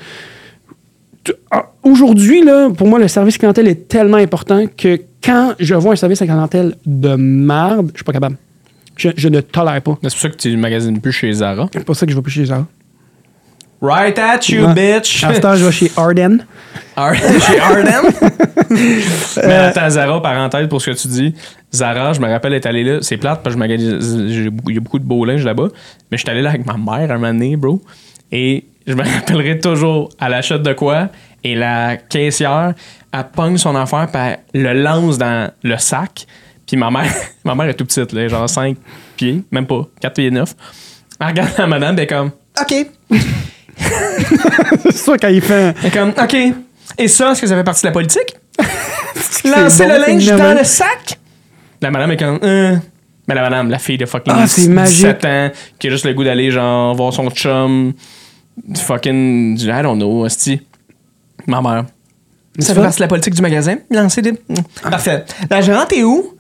Tu- 1.23 1.33
ah, 1.53 1.67
Aujourd'hui, 1.85 2.43
là, 2.45 2.71
pour 2.71 2.89
moi, 2.89 2.99
le 2.99 3.07
service 3.07 3.39
clientèle 3.39 3.69
est 3.69 3.87
tellement 3.87 4.17
important 4.17 4.65
que 4.77 5.01
quand 5.23 5.55
je 5.61 5.77
vois 5.77 5.93
un 5.93 5.97
service 5.97 6.21
à 6.23 6.27
clientèle 6.27 6.75
de 6.85 7.15
merde, 7.15 7.91
je 7.93 7.99
suis 7.99 8.05
pas 8.05 8.13
capable. 8.13 8.37
Je, 8.97 9.11
je 9.17 9.29
ne 9.29 9.41
tolère 9.41 9.81
pas. 9.81 9.97
C'est 10.03 10.11
pour 10.11 10.19
ça 10.19 10.29
que 10.29 10.37
tu 10.37 10.57
magasines 10.57 11.01
plus 11.01 11.13
chez 11.13 11.33
Zara. 11.33 11.69
C'est 11.73 11.85
pour 11.85 11.95
ça 11.95 12.05
que 12.05 12.11
je 12.11 12.17
vais 12.17 12.23
plus 12.23 12.33
chez 12.33 12.47
Zara. 12.47 12.67
Right 13.83 14.19
at 14.19 14.49
you, 14.49 14.67
Ouais. 14.67 14.75
bitch! 14.75 15.25
À 15.25 15.35
ce 15.35 15.41
temps, 15.41 15.55
je 15.57 15.65
vais 15.65 15.73
chez 15.73 15.91
Arden. 15.97 16.45
Ar- 16.97 17.15
chez 17.47 17.59
Arden? 17.59 18.13
Mais 19.47 19.55
attends, 19.55 19.89
Zara, 19.91 20.21
parenthèse 20.21 20.69
pour 20.69 20.83
ce 20.83 20.91
que 20.91 20.97
tu 20.97 21.09
dis. 21.09 21.35
Zara, 21.73 22.13
je 22.13 22.21
me 22.21 22.29
rappelle 22.29 22.53
être 22.55 22.67
allé 22.67 22.85
là. 22.85 22.99
C'est 23.01 23.17
plate 23.17 23.43
parce 23.43 23.55
que 23.57 23.59
je 23.63 23.65
magasine- 23.67 24.59
il 24.69 24.75
y 24.75 24.77
a 24.77 24.81
beaucoup 24.81 24.99
de 24.99 25.05
beau 25.05 25.25
linge 25.25 25.45
là-bas. 25.45 25.69
Mais 26.11 26.19
je 26.19 26.23
suis 26.23 26.31
allé 26.31 26.43
là 26.43 26.51
avec 26.51 26.67
ma 26.67 26.75
mère 26.77 27.11
un 27.11 27.15
moment 27.19 27.33
donné, 27.33 27.57
bro. 27.57 27.81
Et 28.31 28.65
je 28.87 28.93
me 28.95 29.03
rappellerai 29.03 29.59
toujours, 29.61 30.11
elle 30.21 30.35
achète 30.35 30.63
de 30.63 30.73
quoi 30.75 31.09
et 31.43 31.55
la 31.55 31.97
caissière, 31.97 32.75
elle 33.13 33.25
pogne 33.35 33.57
son 33.57 33.75
affaire 33.77 34.09
puis 34.13 34.21
elle 34.21 34.63
le 34.63 34.83
lance 34.83 35.17
dans 35.17 35.51
le 35.63 35.77
sac. 35.79 36.27
Puis 36.67 36.77
ma 36.77 36.91
mère, 36.91 37.11
ma 37.45 37.55
mère 37.55 37.67
est 37.69 37.75
tout 37.75 37.85
petite, 37.87 38.13
là, 38.13 38.29
genre 38.29 38.49
5 38.49 38.77
pieds, 39.17 39.43
même 39.51 39.67
pas, 39.67 39.87
4 40.01 40.15
pieds 40.15 40.31
9. 40.31 40.55
Elle 41.19 41.27
regarde 41.29 41.51
la 41.59 41.67
madame, 41.67 41.95
elle 41.97 42.05
est 42.05 42.07
comme, 42.07 42.31
OK. 42.61 42.75
C'est 44.83 44.97
sûr 44.97 45.17
quand 45.21 45.29
il 45.29 45.41
fait. 45.41 45.75
Est 45.85 45.91
comme, 45.91 46.11
OK. 46.11 46.37
Et 46.99 47.09
ça, 47.09 47.33
est-ce 47.33 47.41
que 47.41 47.47
ça 47.47 47.57
fait 47.57 47.65
partie 47.65 47.83
de 47.83 47.87
la 47.89 47.93
politique? 47.93 48.37
Lancer 49.45 49.87
bon, 49.87 49.93
le 49.95 50.01
linge 50.01 50.27
dans 50.27 50.59
le 50.59 50.65
sac? 50.65 51.19
La 51.81 51.91
madame 51.91 52.13
est 52.13 52.17
comme, 52.17 52.39
euh. 52.43 52.77
Mais 53.29 53.35
la 53.35 53.43
madame, 53.43 53.71
la 53.71 53.79
fille 53.79 53.97
de 53.97 54.07
fucking 54.07 54.33
Ah, 54.37 54.47
c'est 54.47 54.69
magique. 54.69 54.97
17 54.97 55.25
ans, 55.25 55.51
qui 55.79 55.87
a 55.87 55.91
juste 55.91 56.05
le 56.05 56.13
goût 56.15 56.25
d'aller, 56.25 56.51
genre, 56.51 56.95
voir 56.95 57.13
son 57.13 57.31
chum, 57.31 57.93
fucking, 58.77 59.57
I 59.61 59.83
don't 59.83 59.97
know, 59.97 60.25
hostie. 60.25 60.61
Ma 61.47 61.61
mère. 61.63 61.85
Ça 62.59 62.67
ça? 62.69 62.75
fait 62.75 62.81
partie 62.83 62.99
de 62.99 63.03
la 63.05 63.09
politique 63.09 63.35
du 63.35 63.41
magasin? 63.43 63.77
Lancer 63.91 64.21
des. 64.23 64.33
Mm. 64.33 64.55
Parfait. 64.91 65.25
La 65.49 65.61
gérante 65.63 65.93
est 65.93 66.03
où? 66.03 66.35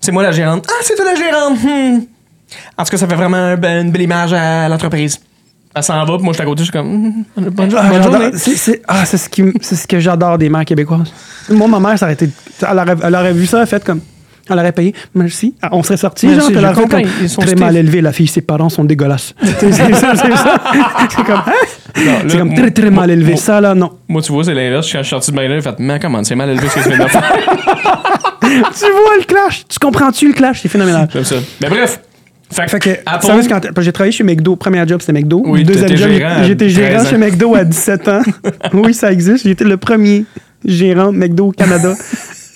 C'est 0.00 0.10
moi 0.12 0.22
la 0.24 0.32
gérante. 0.32 0.66
Ah, 0.68 0.80
c'est 0.82 0.96
toi 0.96 1.04
la 1.04 1.14
gérante. 1.14 1.58
Hmm. 1.62 2.00
En 2.76 2.84
tout 2.84 2.90
cas, 2.90 2.96
ça 2.98 3.06
fait 3.06 3.14
vraiment 3.14 3.36
un 3.36 3.54
be- 3.56 3.80
une 3.82 3.90
belle 3.92 4.02
image 4.02 4.32
à 4.32 4.68
l'entreprise. 4.68 5.20
Elle 5.74 5.82
s'en 5.82 6.04
va, 6.04 6.16
puis 6.16 6.24
moi, 6.24 6.32
je 6.32 6.36
suis 6.36 6.42
à 6.42 6.44
côté, 6.44 6.58
je 6.60 6.64
suis 6.64 6.72
comme, 6.72 7.24
bonne, 7.36 7.74
Ah, 7.76 7.88
bonne 7.88 8.02
journée. 8.02 8.30
c'est, 8.34 8.82
ah, 8.86 9.06
ce, 9.06 9.28
qui 9.28 9.42
ce 9.60 9.86
que 9.86 9.98
j'adore 10.00 10.36
des 10.38 10.48
mères 10.50 10.64
québécoises. 10.64 11.12
Moi, 11.48 11.66
ma 11.66 11.80
mère, 11.80 11.98
ça 11.98 12.06
aurait 12.06 12.14
été. 12.14 12.28
Elle 12.60 12.78
aurait, 12.78 12.96
elle 13.02 13.14
aurait 13.14 13.32
vu 13.32 13.46
ça, 13.46 13.60
elle 13.62 13.66
fait 13.66 13.82
comme. 13.82 14.00
Elle 14.50 14.58
aurait 14.58 14.72
payé. 14.72 14.92
Merci. 15.14 15.54
Ah, 15.62 15.68
On 15.72 15.82
serait 15.82 15.96
sortis, 15.96 16.26
Merci, 16.26 16.52
genre, 16.52 16.74
je 16.74 16.80
comprends, 16.80 17.00
comme, 17.00 17.10
ils 17.22 17.28
sont 17.30 17.40
Très 17.42 17.54
mal 17.54 17.76
élevé, 17.76 18.00
la 18.00 18.12
fille, 18.12 18.26
ses 18.26 18.42
parents 18.42 18.68
sont 18.68 18.84
dégueulasses. 18.84 19.34
c'est, 19.42 19.72
ça, 19.72 19.86
c'est 19.94 20.36
ça. 20.36 20.60
C'est 21.08 21.24
comme, 21.24 21.42
hein? 21.46 21.52
C'est 22.28 22.38
comme 22.38 22.54
très, 22.54 22.70
très 22.70 22.90
mal 22.90 23.10
élevé. 23.10 23.36
Ça, 23.36 23.60
là, 23.60 23.74
non. 23.74 23.92
Moi, 24.08 24.20
tu 24.20 24.32
vois, 24.32 24.44
c'est 24.44 24.54
l'inverse. 24.54 24.86
Je 24.88 24.98
suis 24.98 25.06
sorti 25.08 25.30
de 25.30 25.36
là, 25.36 25.48
j'ai 25.48 25.60
fait, 25.62 25.76
mais 25.78 25.98
comment, 26.00 26.22
c'est 26.24 26.34
mal 26.34 26.50
élevé 26.50 26.68
ce 26.68 26.74
que 26.74 26.82
tu 26.82 26.88
viens 26.88 27.04
de 27.04 27.10
faire? 27.10 27.32
tu 28.42 28.48
vois 28.90 29.16
le 29.18 29.24
clash? 29.24 29.64
Tu 29.68 29.78
comprends-tu 29.78 30.28
le 30.28 30.34
clash? 30.34 30.60
C'est 30.60 30.68
phénoménal. 30.68 31.08
J'aime 31.12 31.24
ça. 31.24 31.36
Mais 31.62 31.68
bref. 31.68 32.00
Fait, 32.52 32.68
Fait 32.68 32.78
que, 32.78 32.90
Apple, 33.06 33.82
j'ai 33.82 33.92
travaillé 33.92 34.12
chez 34.12 34.24
McDo. 34.24 34.56
Premier 34.56 34.86
job, 34.86 35.00
c'était 35.00 35.12
McDo. 35.12 35.42
Oui, 35.46 35.64
Deuxième 35.64 35.96
job, 35.96 36.10
j'étais 36.44 36.66
13 36.68 36.74
gérant 36.74 37.04
chez 37.04 37.16
McDo 37.16 37.54
à 37.54 37.64
17 37.64 38.08
ans. 38.08 38.22
oui, 38.74 38.94
ça 38.94 39.10
existe. 39.12 39.44
J'étais 39.46 39.64
le 39.64 39.76
premier 39.76 40.24
gérant 40.64 41.12
McDo 41.12 41.46
au 41.48 41.52
Canada 41.52 41.94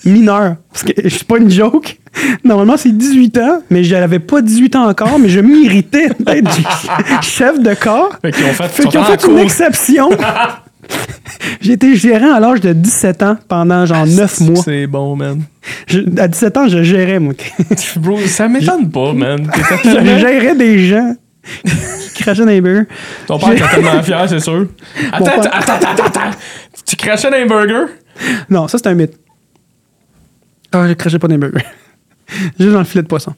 mineur. 0.05 0.57
Parce 0.73 0.85
que 0.85 0.93
je 1.03 1.09
suis 1.09 1.25
pas 1.25 1.39
une 1.39 1.51
joke. 1.51 1.99
Normalement, 2.45 2.77
c'est 2.77 2.97
18 2.97 3.39
ans, 3.39 3.63
mais 3.71 3.85
j'avais 3.85 4.21
pas 4.21 4.41
18 4.41 4.77
ans 4.77 4.89
encore, 4.89 5.19
mais 5.19 5.29
je 5.29 5.41
méritais 5.41 6.09
d'être 6.21 6.51
chef 7.23 7.61
de 7.61 7.75
corps. 7.75 8.17
Fait 8.23 8.31
qu'ils 8.33 8.45
ont 8.45 8.49
fait, 8.53 8.69
Fait 8.69 8.83
ils 8.85 8.89
qu'ils 8.89 8.99
ont 9.01 9.05
sont 9.05 9.13
en 9.13 9.19
fait 9.19 9.27
une 9.27 9.33
cours. 9.35 9.41
exception. 9.41 10.11
J'ai 11.61 11.73
été 11.73 11.97
gérant 11.97 12.35
à 12.35 12.41
l'âge 12.41 12.61
de 12.61 12.73
17 12.73 13.23
ans 13.23 13.37
pendant 13.49 13.87
genre 13.87 14.07
9 14.07 14.41
mois. 14.41 14.63
C'est 14.65 14.87
bon, 14.87 15.17
man. 15.17 15.43
Je- 15.87 16.01
à 16.19 16.29
17 16.29 16.57
ans, 16.57 16.69
je 16.69 16.83
gérais, 16.83 17.19
moi. 17.19 17.35
Bro, 17.97 18.19
ça 18.27 18.49
m'étonne 18.49 18.91
pas, 18.91 19.13
man. 19.13 19.51
Je 19.85 20.19
gérais 20.19 20.55
des 20.55 20.87
gens 20.87 21.15
qui 22.15 22.23
crachaient 22.23 22.45
dans 22.45 22.51
les 22.51 22.61
burgers. 22.61 22.87
Ton 23.27 23.39
père 23.39 23.53
était 23.53 23.69
tellement 23.69 24.03
fier, 24.03 24.29
c'est 24.29 24.41
sûr. 24.41 24.67
Attends, 25.13 25.25
père- 25.25 25.39
attends, 25.55 25.73
attends, 25.75 25.91
attends, 25.93 26.05
attends. 26.05 26.31
Tu 26.85 26.97
crachais 26.97 27.31
dans 27.31 27.37
un 27.37 27.47
burger? 27.47 27.93
Non, 28.51 28.67
ça, 28.69 28.79
c'est 28.79 28.87
un 28.89 28.95
mythe. 28.95 29.15
Ah, 30.73 30.87
je 30.89 30.95
crachais 30.95 31.19
pas 31.19 31.29
des 31.29 31.37
burgers. 31.39 31.65
Juste 32.59 32.73
dans 32.73 32.81
le 32.81 32.85
filet 32.85 33.03
de 33.03 33.09
poisson. 33.09 33.35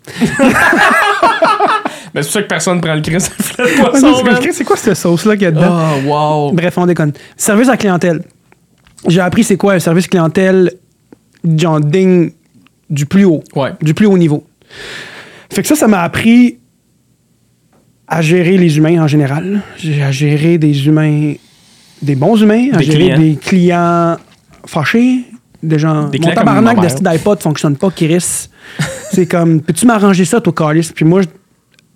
Mais 2.19 2.23
c'est 2.23 2.29
pour 2.29 2.33
ça 2.35 2.43
que 2.43 2.49
personne 2.49 2.81
prend 2.81 2.95
le 2.95 3.01
Chris 3.01 3.19
filet 3.21 3.69
de 3.77 3.81
poisson, 3.81 4.15
c'est 4.17 4.25
man. 4.25 4.39
comme, 4.43 4.53
C'est 4.53 4.65
quoi 4.65 4.77
cette 4.77 4.95
sauce-là 4.97 5.35
qu'il 5.35 5.45
y 5.45 5.47
a 5.47 5.51
dedans? 5.51 5.79
Oh, 6.07 6.09
wow. 6.49 6.53
Bref, 6.53 6.77
on 6.79 6.87
déconne. 6.87 7.13
Service 7.37 7.69
à 7.69 7.77
clientèle. 7.77 8.23
J'ai 9.07 9.21
appris 9.21 9.45
c'est 9.45 9.57
quoi 9.57 9.75
un 9.75 9.79
service 9.79 10.07
clientèle 10.09 10.73
genre 11.57 11.81
digne 11.81 12.31
du 12.91 13.07
plus 13.07 13.25
haut. 13.25 13.43
Ouais. 13.55 13.71
Du 13.81 13.95
plus 13.95 14.07
haut 14.07 14.19
niveau. 14.19 14.45
Fait 15.53 15.63
que 15.63 15.69
ça, 15.69 15.75
ça 15.77 15.87
m'a 15.89 16.03
appris 16.03 16.59
à 18.07 18.23
gérer 18.23 18.57
les 18.57 18.77
humains 18.79 19.03
en 19.03 19.07
général. 19.07 19.61
J'ai- 19.77 20.03
À 20.03 20.11
gérer 20.11 20.59
des 20.59 20.87
humains, 20.87 21.35
des 22.03 22.15
bons 22.15 22.41
humains, 22.41 22.69
à 22.73 22.79
Des 22.79 22.85
gérer 22.85 22.99
clients. 22.99 23.19
des 23.19 23.37
clients 23.37 24.17
fâchés, 24.67 25.25
des 25.63 25.79
gens. 25.79 26.09
Des 26.09 26.19
mon 26.19 26.33
tabarnak 26.33 26.79
d'iPod 27.03 27.41
fonctionne 27.43 27.77
pas, 27.77 27.91
Kiris. 27.91 28.51
c'est 29.13 29.27
comme, 29.27 29.61
peux-tu 29.61 29.87
m'arranger 29.87 30.25
ça, 30.25 30.41
toi, 30.41 30.53
Carlis? 30.57 30.91
Puis 30.95 31.05
moi, 31.05 31.23
je- 31.23 31.29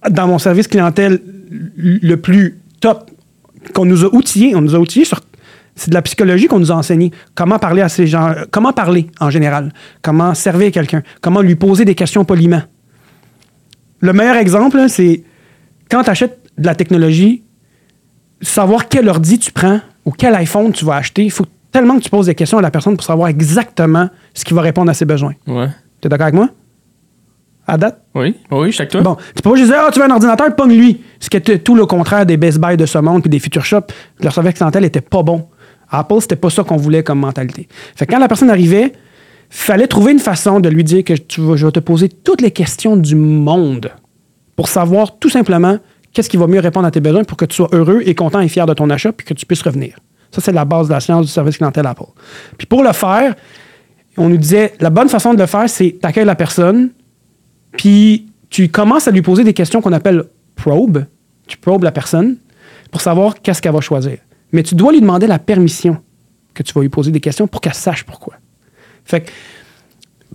dans 0.08 0.26
mon 0.26 0.38
service 0.38 0.68
clientèle 0.68 1.20
le 1.50 2.16
plus 2.16 2.58
top, 2.80 3.10
qu'on 3.74 3.84
nous 3.84 4.04
a 4.04 4.14
outillés, 4.14 4.56
on 4.56 4.60
nous 4.60 4.74
a 4.74 4.78
outillés 4.78 5.04
sur. 5.04 5.20
C'est 5.74 5.88
de 5.88 5.94
la 5.94 6.02
psychologie 6.02 6.48
qu'on 6.48 6.58
nous 6.58 6.70
a 6.70 6.74
enseigné. 6.74 7.12
Comment 7.34 7.58
parler 7.58 7.80
à 7.80 7.88
ces 7.88 8.06
gens. 8.06 8.34
Comment 8.50 8.72
parler 8.72 9.06
en 9.20 9.30
général? 9.30 9.72
Comment 10.02 10.34
servir 10.34 10.70
quelqu'un? 10.70 11.02
Comment 11.22 11.40
lui 11.40 11.54
poser 11.54 11.84
des 11.84 11.94
questions 11.94 12.24
poliment? 12.24 12.62
Le 14.00 14.12
meilleur 14.12 14.36
exemple, 14.36 14.84
c'est 14.88 15.22
quand 15.90 16.02
tu 16.02 16.10
achètes 16.10 16.38
de 16.58 16.66
la 16.66 16.74
technologie, 16.74 17.42
savoir 18.42 18.88
quel 18.88 19.08
ordi 19.08 19.38
tu 19.38 19.52
prends 19.52 19.80
ou 20.04 20.10
quel 20.10 20.34
iPhone 20.34 20.72
tu 20.72 20.84
vas 20.84 20.96
acheter, 20.96 21.24
il 21.24 21.30
faut 21.30 21.46
tellement 21.70 21.96
que 21.96 22.02
tu 22.02 22.10
poses 22.10 22.26
des 22.26 22.34
questions 22.34 22.58
à 22.58 22.62
la 22.62 22.70
personne 22.70 22.96
pour 22.96 23.04
savoir 23.04 23.28
exactement 23.28 24.10
ce 24.34 24.44
qui 24.44 24.52
va 24.52 24.60
répondre 24.60 24.90
à 24.90 24.94
ses 24.94 25.06
besoins. 25.06 25.34
Ouais. 25.46 25.68
Tu 26.00 26.06
es 26.06 26.08
d'accord 26.10 26.24
avec 26.24 26.34
moi? 26.34 26.50
À 27.72 27.78
date? 27.78 28.02
Oui, 28.14 28.34
oui, 28.50 28.66
je 28.66 28.72
suis 28.72 28.82
avec 28.82 28.90
toi. 28.90 29.00
Bon, 29.00 29.16
tu 29.34 29.40
peux 29.40 29.48
pas 29.48 29.56
juste 29.56 29.70
dire, 29.70 29.80
ah, 29.80 29.90
tu 29.90 29.98
veux 29.98 30.04
un 30.04 30.10
ordinateur, 30.10 30.54
pogne 30.54 30.76
lui. 30.76 31.00
Ce 31.18 31.30
qui 31.30 31.38
était 31.38 31.58
tout 31.58 31.74
le 31.74 31.86
contraire 31.86 32.26
des 32.26 32.36
Best 32.36 32.58
Buy 32.58 32.76
de 32.76 32.84
ce 32.84 32.98
monde 32.98 33.22
puis 33.22 33.30
des 33.30 33.38
Future 33.38 33.64
Shop. 33.64 33.84
Leur 34.20 34.34
service 34.34 34.52
clientèle 34.52 34.84
était 34.84 35.00
pas 35.00 35.22
bon. 35.22 35.48
Apple, 35.88 36.20
c'était 36.20 36.36
pas 36.36 36.50
ça 36.50 36.64
qu'on 36.64 36.76
voulait 36.76 37.02
comme 37.02 37.20
mentalité. 37.20 37.68
Fait 37.96 38.04
que 38.04 38.12
quand 38.12 38.18
la 38.18 38.28
personne 38.28 38.50
arrivait, 38.50 38.92
fallait 39.48 39.86
trouver 39.86 40.12
une 40.12 40.18
façon 40.18 40.60
de 40.60 40.68
lui 40.68 40.84
dire 40.84 41.02
que 41.02 41.14
tu 41.14 41.40
vas, 41.40 41.56
je 41.56 41.64
vais 41.64 41.72
te 41.72 41.80
poser 41.80 42.10
toutes 42.10 42.42
les 42.42 42.50
questions 42.50 42.94
du 42.94 43.14
monde 43.14 43.90
pour 44.54 44.68
savoir 44.68 45.18
tout 45.18 45.30
simplement 45.30 45.78
qu'est-ce 46.12 46.28
qui 46.28 46.36
va 46.36 46.46
mieux 46.48 46.60
répondre 46.60 46.86
à 46.86 46.90
tes 46.90 47.00
besoins 47.00 47.24
pour 47.24 47.38
que 47.38 47.46
tu 47.46 47.56
sois 47.56 47.70
heureux 47.72 48.02
et 48.04 48.14
content 48.14 48.40
et 48.40 48.48
fier 48.48 48.66
de 48.66 48.74
ton 48.74 48.90
achat 48.90 49.12
puis 49.12 49.26
que 49.26 49.32
tu 49.32 49.46
puisses 49.46 49.62
revenir. 49.62 49.96
Ça, 50.30 50.42
c'est 50.42 50.52
la 50.52 50.66
base 50.66 50.88
de 50.88 50.92
la 50.92 51.00
science 51.00 51.24
du 51.24 51.32
service 51.32 51.56
clientèle 51.56 51.86
Apple. 51.86 52.04
Puis 52.58 52.66
pour 52.66 52.82
le 52.82 52.92
faire, 52.92 53.34
on 54.18 54.28
nous 54.28 54.36
disait, 54.36 54.74
la 54.78 54.90
bonne 54.90 55.08
façon 55.08 55.32
de 55.32 55.38
le 55.38 55.46
faire, 55.46 55.70
c'est 55.70 55.96
t'accueilles 56.02 56.26
la 56.26 56.34
personne, 56.34 56.90
puis 57.76 58.26
tu 58.50 58.68
commences 58.68 59.08
à 59.08 59.10
lui 59.10 59.22
poser 59.22 59.44
des 59.44 59.54
questions 59.54 59.80
qu'on 59.80 59.92
appelle 59.92 60.24
probe. 60.56 61.04
Tu 61.46 61.56
probes 61.56 61.84
la 61.84 61.92
personne 61.92 62.36
pour 62.90 63.00
savoir 63.00 63.40
qu'est-ce 63.40 63.60
qu'elle 63.60 63.72
va 63.72 63.80
choisir. 63.80 64.18
Mais 64.52 64.62
tu 64.62 64.74
dois 64.74 64.92
lui 64.92 65.00
demander 65.00 65.26
la 65.26 65.38
permission 65.38 65.96
que 66.54 66.62
tu 66.62 66.72
vas 66.74 66.82
lui 66.82 66.88
poser 66.88 67.10
des 67.10 67.20
questions 67.20 67.46
pour 67.46 67.60
qu'elle 67.60 67.74
sache 67.74 68.04
pourquoi. 68.04 68.34
Fait 69.04 69.22
que, 69.22 69.30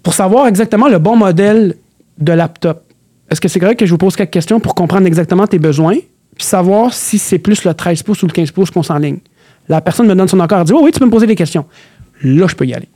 pour 0.03 0.13
savoir 0.13 0.47
exactement 0.47 0.87
le 0.87 0.99
bon 0.99 1.15
modèle 1.15 1.75
de 2.17 2.33
laptop, 2.33 2.83
est-ce 3.29 3.41
que 3.41 3.47
c'est 3.47 3.59
correct 3.59 3.79
que 3.79 3.85
je 3.85 3.91
vous 3.91 3.97
pose 3.97 4.15
quelques 4.15 4.31
questions 4.31 4.59
pour 4.59 4.73
comprendre 4.73 5.05
exactement 5.05 5.45
tes 5.47 5.59
besoins, 5.59 5.97
puis 6.35 6.45
savoir 6.45 6.93
si 6.93 7.17
c'est 7.17 7.39
plus 7.39 7.63
le 7.63 7.73
13 7.73 8.03
pouces 8.03 8.23
ou 8.23 8.27
le 8.27 8.31
15 8.31 8.51
pouces 8.51 8.71
qu'on 8.71 8.83
s'enligne? 8.83 9.19
La 9.69 9.81
personne 9.81 10.07
me 10.07 10.15
donne 10.15 10.27
son 10.27 10.39
accord, 10.39 10.59
elle 10.59 10.65
dit 10.65 10.73
Oh 10.73 10.81
oui, 10.81 10.91
tu 10.91 10.99
peux 10.99 11.05
me 11.05 11.11
poser 11.11 11.27
des 11.27 11.35
questions. 11.35 11.65
Là, 12.23 12.47
je 12.47 12.55
peux 12.55 12.65
y 12.65 12.73
aller. 12.73 12.87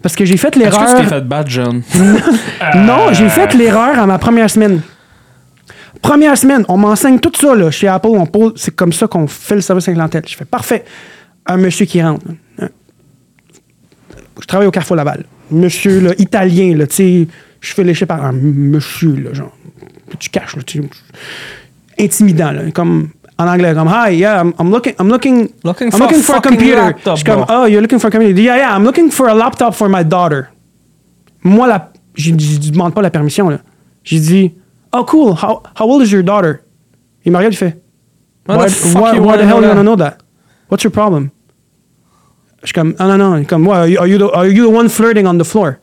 Parce 0.00 0.16
que 0.16 0.24
j'ai 0.24 0.36
fait 0.36 0.48
Est-ce 0.56 0.58
l'erreur. 0.58 0.84
que 0.86 0.96
tu 0.98 1.02
t'es 1.04 1.08
fait 1.14 1.20
battre, 1.26 1.50
John? 1.50 1.82
Non, 2.76 3.12
j'ai 3.12 3.28
fait 3.28 3.52
l'erreur 3.54 3.98
à 3.98 4.06
ma 4.06 4.18
première 4.18 4.48
semaine. 4.48 4.80
Première 6.00 6.36
semaine, 6.36 6.64
on 6.68 6.76
m'enseigne 6.78 7.18
tout 7.20 7.32
ça 7.34 7.54
là, 7.54 7.70
chez 7.70 7.86
Apple. 7.88 8.08
On 8.08 8.26
pose, 8.26 8.54
c'est 8.56 8.74
comme 8.74 8.92
ça 8.92 9.06
qu'on 9.06 9.26
fait 9.26 9.54
le 9.56 9.60
service 9.60 9.88
à 9.88 9.92
clientèle. 9.92 10.22
Je 10.26 10.34
fais 10.36 10.44
parfait. 10.44 10.84
Un 11.46 11.56
monsieur 11.56 11.86
qui 11.86 12.02
rentre. 12.02 12.24
Je 14.40 14.46
travaille 14.46 14.66
au 14.66 14.70
Carrefour 14.70 14.96
Laval. 14.96 15.24
Monsieur 15.50 16.00
là, 16.00 16.12
italien, 16.18 16.74
là, 16.76 16.86
tu 16.86 16.94
sais, 16.96 17.28
je 17.60 17.72
fais 17.74 17.84
lécher 17.84 18.06
par 18.06 18.24
un 18.24 18.32
monsieur, 18.32 19.14
là, 19.14 19.32
genre. 19.34 19.54
Tu 20.18 20.30
caches, 20.30 20.56
là, 20.56 20.62
tu 20.62 20.80
sais. 20.82 20.88
Intimidant, 22.00 22.50
là, 22.52 22.62
comme 22.74 23.10
en 23.38 23.46
anglais, 23.48 23.74
comme 23.74 23.88
Hi, 23.88 24.14
yeah, 24.14 24.40
I'm, 24.42 24.52
I'm 24.58 24.70
looking, 24.70 24.94
I'm 24.98 25.08
looking, 25.08 25.48
Looking 25.64 25.88
I'm 25.88 25.92
for 25.92 26.02
a 26.02 26.06
looking 26.06 26.22
for 26.22 26.32
a 26.32 26.36
fucking 26.36 26.50
computer. 26.58 26.76
laptop, 26.82 27.16
je 27.16 27.22
suis 27.22 27.24
comme, 27.24 27.44
oh, 27.48 27.66
you're 27.66 27.80
looking 27.80 27.98
for 27.98 28.08
a 28.08 28.10
computer. 28.10 28.40
Yeah, 28.40 28.56
yeah, 28.58 28.74
I'm 28.76 28.84
looking 28.84 29.10
for 29.10 29.28
a 29.28 29.34
laptop 29.34 29.74
for 29.74 29.88
my 29.88 30.02
daughter. 30.04 30.48
Moi, 31.42 31.66
la, 31.66 31.90
je 32.14 32.30
ne 32.32 32.36
demande 32.70 32.94
pas 32.94 33.02
la 33.02 33.10
permission. 33.10 33.48
là. 33.48 33.58
J'ai 34.04 34.20
dit, 34.20 34.52
oh 34.92 35.04
cool, 35.04 35.32
how, 35.34 35.62
how 35.74 35.86
old 35.88 36.02
is 36.02 36.12
your 36.12 36.22
daughter? 36.22 36.60
Il 37.24 37.32
m'a 37.32 37.38
regardé, 37.38 37.54
il 37.54 37.58
fait, 37.58 37.82
Why 38.46 38.56
why, 38.56 38.66
the 38.68 38.94
why- 38.98 39.18
why 39.20 39.36
hell 39.38 39.46
know 39.46 39.56
you 39.56 39.62
that? 39.62 39.68
wanna 39.68 39.82
know 39.82 39.96
that? 39.96 40.18
What's 40.68 40.82
your 40.84 40.90
problem? 40.92 41.30
Je 42.62 42.66
suis 42.68 42.74
comme, 42.74 42.94
ah 42.98 43.06
non, 43.06 43.18
non, 43.18 43.44
comme, 43.44 43.66
are 43.68 43.88
you, 43.88 43.98
are 43.98 44.06
you 44.08 44.18
the, 44.18 44.30
are 44.34 44.46
you 44.48 44.64
the 44.64 44.70
one 44.76 44.88
flirting 44.88 45.26
on 45.26 45.38
the 45.38 45.44
floor? 45.44 45.78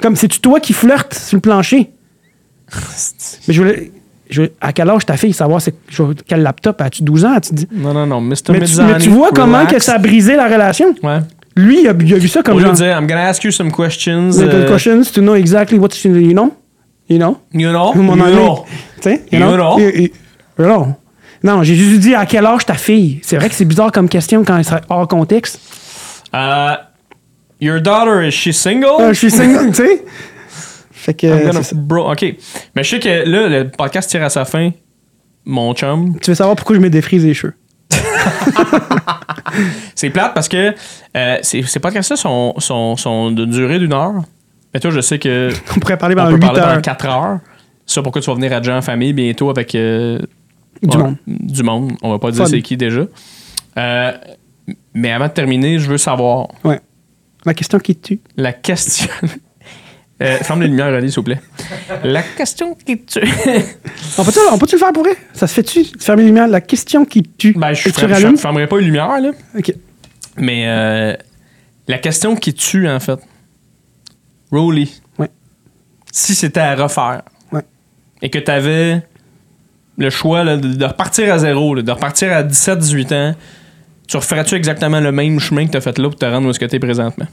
Comme, 0.00 0.16
c'est-tu 0.16 0.40
toi 0.40 0.60
qui 0.60 0.72
flirtes 0.72 1.14
sur 1.14 1.36
le 1.36 1.40
plancher? 1.40 1.90
Mais 3.48 3.54
je 3.54 3.60
voulais, 3.62 3.92
je 4.30 4.42
à 4.60 4.72
quel 4.72 4.88
âge 4.88 5.04
ta 5.06 5.16
fille 5.16 5.32
savoir 5.32 5.60
quel 6.26 6.42
laptop? 6.42 6.80
As-tu 6.80 7.02
12 7.02 7.24
ans? 7.24 7.34
As-tu 7.34 7.54
dit? 7.54 7.68
Non, 7.72 7.92
non, 7.92 8.06
non, 8.06 8.20
Mr. 8.20 8.34
Mais 8.50 8.60
tu, 8.60 8.80
mais 8.82 8.98
tu 8.98 9.08
vois 9.10 9.30
comment 9.32 9.58
relax. 9.58 9.74
que 9.74 9.82
ça 9.82 9.94
a 9.94 9.98
brisé 9.98 10.36
la 10.36 10.46
relation? 10.48 10.94
Ouais. 11.02 11.18
Lui, 11.56 11.82
il 11.82 11.88
a, 11.88 11.92
il 12.00 12.14
a 12.14 12.18
vu 12.18 12.28
ça 12.28 12.40
Au 12.40 12.42
comme 12.42 12.54
lieu 12.56 12.62
de 12.62 12.66
genre, 12.66 12.76
dire, 12.76 12.96
I'm 12.98 13.06
gonna 13.06 13.26
ask 13.28 13.42
you 13.44 13.50
some 13.50 13.72
questions. 13.72 14.28
Little 14.30 14.54
euh, 14.54 14.68
questions 14.68 15.02
to 15.12 15.20
know 15.20 15.34
exactly 15.34 15.78
what 15.78 15.88
you, 16.04 16.14
you 16.16 16.32
know? 16.32 16.54
You 17.08 17.18
know? 17.18 17.38
You 17.52 17.70
know? 17.72 17.92
Mon 17.94 18.16
you 18.16 18.34
know. 18.34 18.64
Tu 19.00 19.10
sais? 19.10 19.22
You 19.32 19.40
know? 19.40 19.78
You- 19.78 19.90
you- 19.94 20.10
you 20.58 20.64
know. 20.64 20.94
Non, 21.42 21.62
j'ai 21.62 21.74
juste 21.74 22.00
dit 22.00 22.14
à 22.14 22.26
quel 22.26 22.46
âge 22.46 22.66
ta 22.66 22.74
fille? 22.74 23.18
C'est 23.22 23.36
vrai 23.36 23.48
que 23.48 23.54
c'est 23.54 23.64
bizarre 23.64 23.90
comme 23.92 24.08
question 24.08 24.44
quand 24.44 24.56
elle 24.58 24.64
serait 24.64 24.82
hors 24.88 25.08
contexte. 25.08 25.58
Uh, 26.34 26.76
your 27.60 27.80
daughter, 27.80 28.22
is 28.26 28.30
she 28.32 28.52
single? 28.52 29.08
Je 29.08 29.14
suis 29.14 29.30
single, 29.30 29.68
tu 29.74 29.82
sais? 29.82 30.04
Fait 31.10 31.14
que. 31.14 31.52
C'est 31.52 31.62
ça. 31.62 31.76
bro, 31.76 32.12
ok. 32.12 32.34
Mais 32.76 32.84
je 32.84 32.90
sais 32.90 33.00
que 33.00 33.08
là, 33.08 33.48
le 33.48 33.68
podcast 33.68 34.08
tire 34.08 34.22
à 34.22 34.30
sa 34.30 34.44
fin. 34.44 34.70
Mon 35.44 35.74
chum. 35.74 36.16
Tu 36.20 36.30
veux 36.30 36.34
savoir 36.34 36.54
pourquoi 36.54 36.76
je 36.76 36.80
me 36.80 36.90
défrise 36.90 37.24
les 37.24 37.34
cheveux? 37.34 37.54
C'est 39.96 40.10
plate 40.10 40.34
parce 40.34 40.48
que 40.48 40.72
euh, 41.16 41.38
ces, 41.42 41.62
ces 41.62 41.80
podcasts-là 41.80 42.16
sont, 42.16 42.54
sont, 42.58 42.96
sont 42.96 43.32
de 43.32 43.44
durée 43.44 43.78
d'une 43.78 43.92
heure. 43.92 44.22
Mais 44.72 44.78
toi, 44.78 44.90
je 44.90 45.00
sais 45.00 45.18
que 45.18 45.50
On 45.76 45.80
pourrait 45.80 45.96
parler 45.96 46.14
pendant 46.14 46.28
peut 46.28 46.36
8 46.36 46.40
parler 46.40 46.60
pendant 46.60 46.72
heures. 46.74 46.82
4 46.82 47.06
heures. 47.06 47.38
Ça, 47.86 48.02
pourquoi 48.02 48.22
tu 48.22 48.30
vas 48.30 48.34
venir 48.34 48.52
à 48.52 48.62
Jean 48.62 48.76
en 48.76 48.82
famille 48.82 49.12
bientôt 49.12 49.50
avec 49.50 49.74
euh, 49.74 50.20
Du 50.82 50.96
ouais, 50.96 51.02
monde. 51.02 51.16
Du 51.26 51.62
monde. 51.64 51.92
On 52.02 52.10
va 52.10 52.20
pas 52.20 52.30
dire 52.30 52.46
c'est 52.46 52.62
qui 52.62 52.76
déjà. 52.76 53.02
Euh, 53.78 54.12
mais 54.94 55.10
avant 55.10 55.26
de 55.26 55.32
terminer, 55.32 55.80
je 55.80 55.90
veux 55.90 55.98
savoir 55.98 56.48
Ouais. 56.62 56.80
La 57.44 57.54
question 57.54 57.78
qui 57.80 57.96
tue. 57.96 58.20
la 58.36 58.52
question. 58.52 59.08
Euh, 60.22 60.36
ferme 60.38 60.60
les 60.60 60.68
lumières, 60.68 60.92
René, 60.92 61.08
s'il 61.08 61.16
vous 61.16 61.22
plaît. 61.22 61.40
La 62.04 62.22
question 62.22 62.74
qui 62.74 63.02
tue. 63.04 63.20
On 64.18 64.24
peut-tu 64.24 64.38
on 64.52 64.58
peut-tu 64.58 64.74
le 64.74 64.78
faire 64.80 64.92
pour 64.92 65.02
vrai? 65.04 65.16
Ça 65.32 65.46
se 65.46 65.54
fait-tu? 65.54 65.84
Fermer 65.98 66.22
les 66.22 66.28
lumières, 66.28 66.48
la 66.48 66.60
question 66.60 67.04
qui 67.06 67.22
tue. 67.22 67.54
Ben, 67.56 67.72
je 67.72 67.88
rallumes? 68.06 68.36
fermerai 68.36 68.66
pas 68.66 68.78
les 68.78 68.84
lumières, 68.84 69.18
là. 69.20 69.30
Ok. 69.56 69.72
Mais 70.36 70.64
euh, 70.66 71.16
la 71.88 71.98
question 71.98 72.36
qui 72.36 72.52
tue, 72.52 72.86
en 72.88 73.00
fait. 73.00 73.18
Rolly. 74.52 75.00
Ouais. 75.18 75.30
Si 76.12 76.34
c'était 76.34 76.60
à 76.60 76.74
refaire. 76.74 77.22
Ouais. 77.52 77.62
Et 78.20 78.28
que 78.28 78.38
tu 78.38 78.50
avais 78.50 79.02
le 79.96 80.10
choix 80.10 80.44
là, 80.44 80.56
de, 80.56 80.74
de 80.74 80.84
repartir 80.84 81.32
à 81.32 81.38
zéro, 81.38 81.74
là, 81.74 81.82
de 81.82 81.90
repartir 81.92 82.32
à 82.32 82.42
17-18 82.42 83.14
ans, 83.14 83.34
tu 84.06 84.16
referais-tu 84.16 84.54
exactement 84.54 85.00
le 85.00 85.12
même 85.12 85.38
chemin 85.40 85.66
que 85.66 85.70
tu 85.70 85.76
as 85.78 85.80
fait 85.80 85.96
là 85.98 86.08
pour 86.08 86.18
te 86.18 86.26
rendre 86.26 86.46
où 86.46 86.50
est-ce 86.50 86.58
que 86.58 86.64
tu 86.66 86.76
es 86.76 86.80
présentement? 86.80 87.26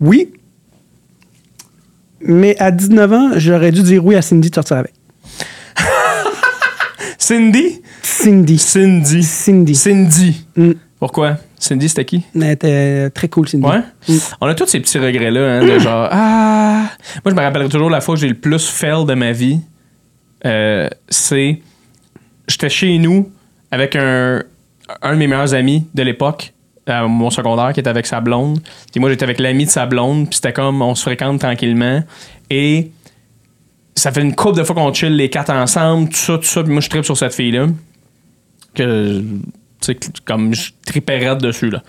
Oui. 0.00 0.32
Mais 2.20 2.56
à 2.58 2.70
19 2.70 3.12
ans, 3.12 3.30
j'aurais 3.36 3.72
dû 3.72 3.82
dire 3.82 4.04
oui 4.04 4.14
à 4.16 4.22
Cindy 4.22 4.50
de 4.50 4.54
sortir 4.54 4.78
avec. 4.78 4.94
Cindy? 7.18 7.80
Cindy. 8.02 8.58
Cindy. 8.58 9.22
Cindy. 9.22 9.74
Cindy. 9.74 10.46
Mm. 10.56 10.72
Pourquoi? 10.98 11.36
Cindy, 11.58 11.88
c'était 11.88 12.04
qui? 12.04 12.22
Elle 12.34 12.50
était 12.50 13.10
très 13.10 13.28
cool, 13.28 13.48
Cindy. 13.48 13.66
Ouais? 13.66 13.82
Mm. 14.08 14.16
On 14.40 14.46
a 14.46 14.54
tous 14.54 14.66
ces 14.66 14.80
petits 14.80 14.98
regrets-là, 14.98 15.58
hein, 15.58 15.66
de 15.66 15.78
genre, 15.78 16.08
ah. 16.10 16.84
Moi, 17.24 17.30
je 17.30 17.34
me 17.34 17.40
rappellerai 17.40 17.68
toujours 17.68 17.90
la 17.90 18.00
fois 18.00 18.14
que 18.14 18.20
j'ai 18.20 18.28
le 18.28 18.34
plus 18.34 18.68
fail 18.68 19.04
de 19.04 19.14
ma 19.14 19.32
vie. 19.32 19.60
Euh, 20.44 20.88
c'est. 21.08 21.60
J'étais 22.48 22.68
chez 22.68 22.98
nous 22.98 23.30
avec 23.70 23.96
un, 23.96 24.42
un 25.02 25.12
de 25.12 25.18
mes 25.18 25.26
meilleurs 25.26 25.54
amis 25.54 25.86
de 25.94 26.02
l'époque, 26.02 26.52
à 26.86 27.06
mon 27.06 27.30
secondaire, 27.30 27.72
qui 27.72 27.80
était 27.80 27.90
avec 27.90 28.06
sa 28.06 28.20
blonde. 28.20 28.60
Puis 28.92 29.00
moi, 29.00 29.10
j'étais 29.10 29.24
avec 29.24 29.40
l'ami 29.40 29.64
de 29.64 29.70
sa 29.70 29.86
blonde, 29.86 30.28
puis 30.28 30.36
c'était 30.36 30.52
comme, 30.52 30.80
on 30.82 30.94
se 30.94 31.02
fréquente 31.02 31.40
tranquillement. 31.40 32.02
Et 32.50 32.90
ça 33.94 34.12
fait 34.12 34.22
une 34.22 34.34
couple 34.34 34.58
de 34.58 34.64
fois 34.64 34.74
qu'on 34.74 34.92
chill 34.92 35.16
les 35.16 35.30
quatre 35.30 35.50
ensemble, 35.50 36.08
tout 36.10 36.16
ça, 36.16 36.36
tout 36.38 36.44
ça. 36.44 36.62
Puis 36.62 36.72
moi, 36.72 36.80
je 36.80 36.88
tripe 36.88 37.04
sur 37.04 37.16
cette 37.16 37.34
fille-là. 37.34 37.66
Que, 38.74 39.20
tu 39.20 39.26
sais, 39.80 39.96
comme 40.24 40.54
je 40.54 40.70
tripais 40.86 41.18
raide 41.18 41.38
dessus, 41.38 41.70
là. 41.70 41.82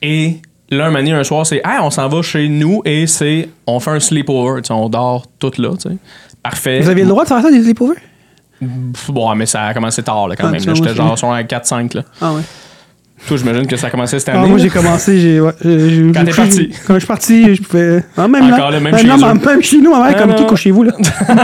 Et 0.00 0.36
là, 0.70 0.86
un 0.86 0.90
matin, 0.90 1.16
un 1.18 1.24
soir, 1.24 1.44
c'est 1.44 1.56
Hey, 1.64 1.78
on 1.82 1.90
s'en 1.90 2.08
va 2.08 2.22
chez 2.22 2.48
nous 2.48 2.82
et 2.84 3.06
c'est 3.06 3.48
on 3.66 3.80
fait 3.80 3.90
un 3.90 4.00
sleepover. 4.00 4.62
On 4.70 4.88
dort 4.88 5.26
tout 5.38 5.52
là. 5.58 5.70
tu 5.76 5.90
sais. 5.90 5.96
Parfait. 6.42 6.80
Vous 6.80 6.88
aviez 6.88 7.02
le 7.02 7.08
droit 7.10 7.24
de 7.24 7.28
faire 7.28 7.42
ça, 7.42 7.50
des 7.50 7.62
sleepovers? 7.62 7.96
Bon, 9.08 9.34
mais 9.34 9.46
ça 9.46 9.64
a 9.64 9.74
commencé 9.74 10.02
tard 10.02 10.28
là, 10.28 10.36
quand 10.36 10.46
Ah, 10.46 10.50
même. 10.52 10.60
J'étais 10.60 10.94
genre 10.94 11.18
sur 11.18 11.30
un 11.30 11.42
4-5. 11.42 11.96
Là. 11.96 12.02
Ah 12.20 12.32
ouais. 12.32 12.42
Toi, 13.28 13.36
j'imagine 13.36 13.66
que 13.66 13.76
ça 13.76 13.86
a 13.86 13.90
commencé 13.90 14.18
cette 14.18 14.30
Ah, 14.30 14.38
année. 14.38 14.48
moi, 14.48 14.56
là. 14.58 14.64
j'ai 14.64 14.70
commencé, 14.70 15.20
j'ai. 15.20 15.40
Ouais, 15.40 15.52
j'ai- 15.62 16.10
Quand 16.14 16.24
t'es 16.24 16.32
parti. 16.32 16.70
Quand 16.86 16.94
je 16.94 16.98
suis 17.00 17.06
parti, 17.06 17.54
je 17.54 17.62
pouvais. 17.62 18.02
Ah, 18.16 18.26
même 18.26 18.50
Encore 18.52 18.70
là. 18.70 18.80
même 18.80 18.94
Ah, 18.94 18.98
chez 18.98 19.06
non, 19.06 19.16
même 19.34 19.62
chez 19.62 19.76
nous, 19.78 19.90
ma 19.92 19.98
mère, 20.04 20.14
Ah, 20.16 20.20
comme 20.20 20.30
non. 20.30 20.36
qui 20.36 20.46
couchez-vous, 20.46 20.82
là? 20.84 20.92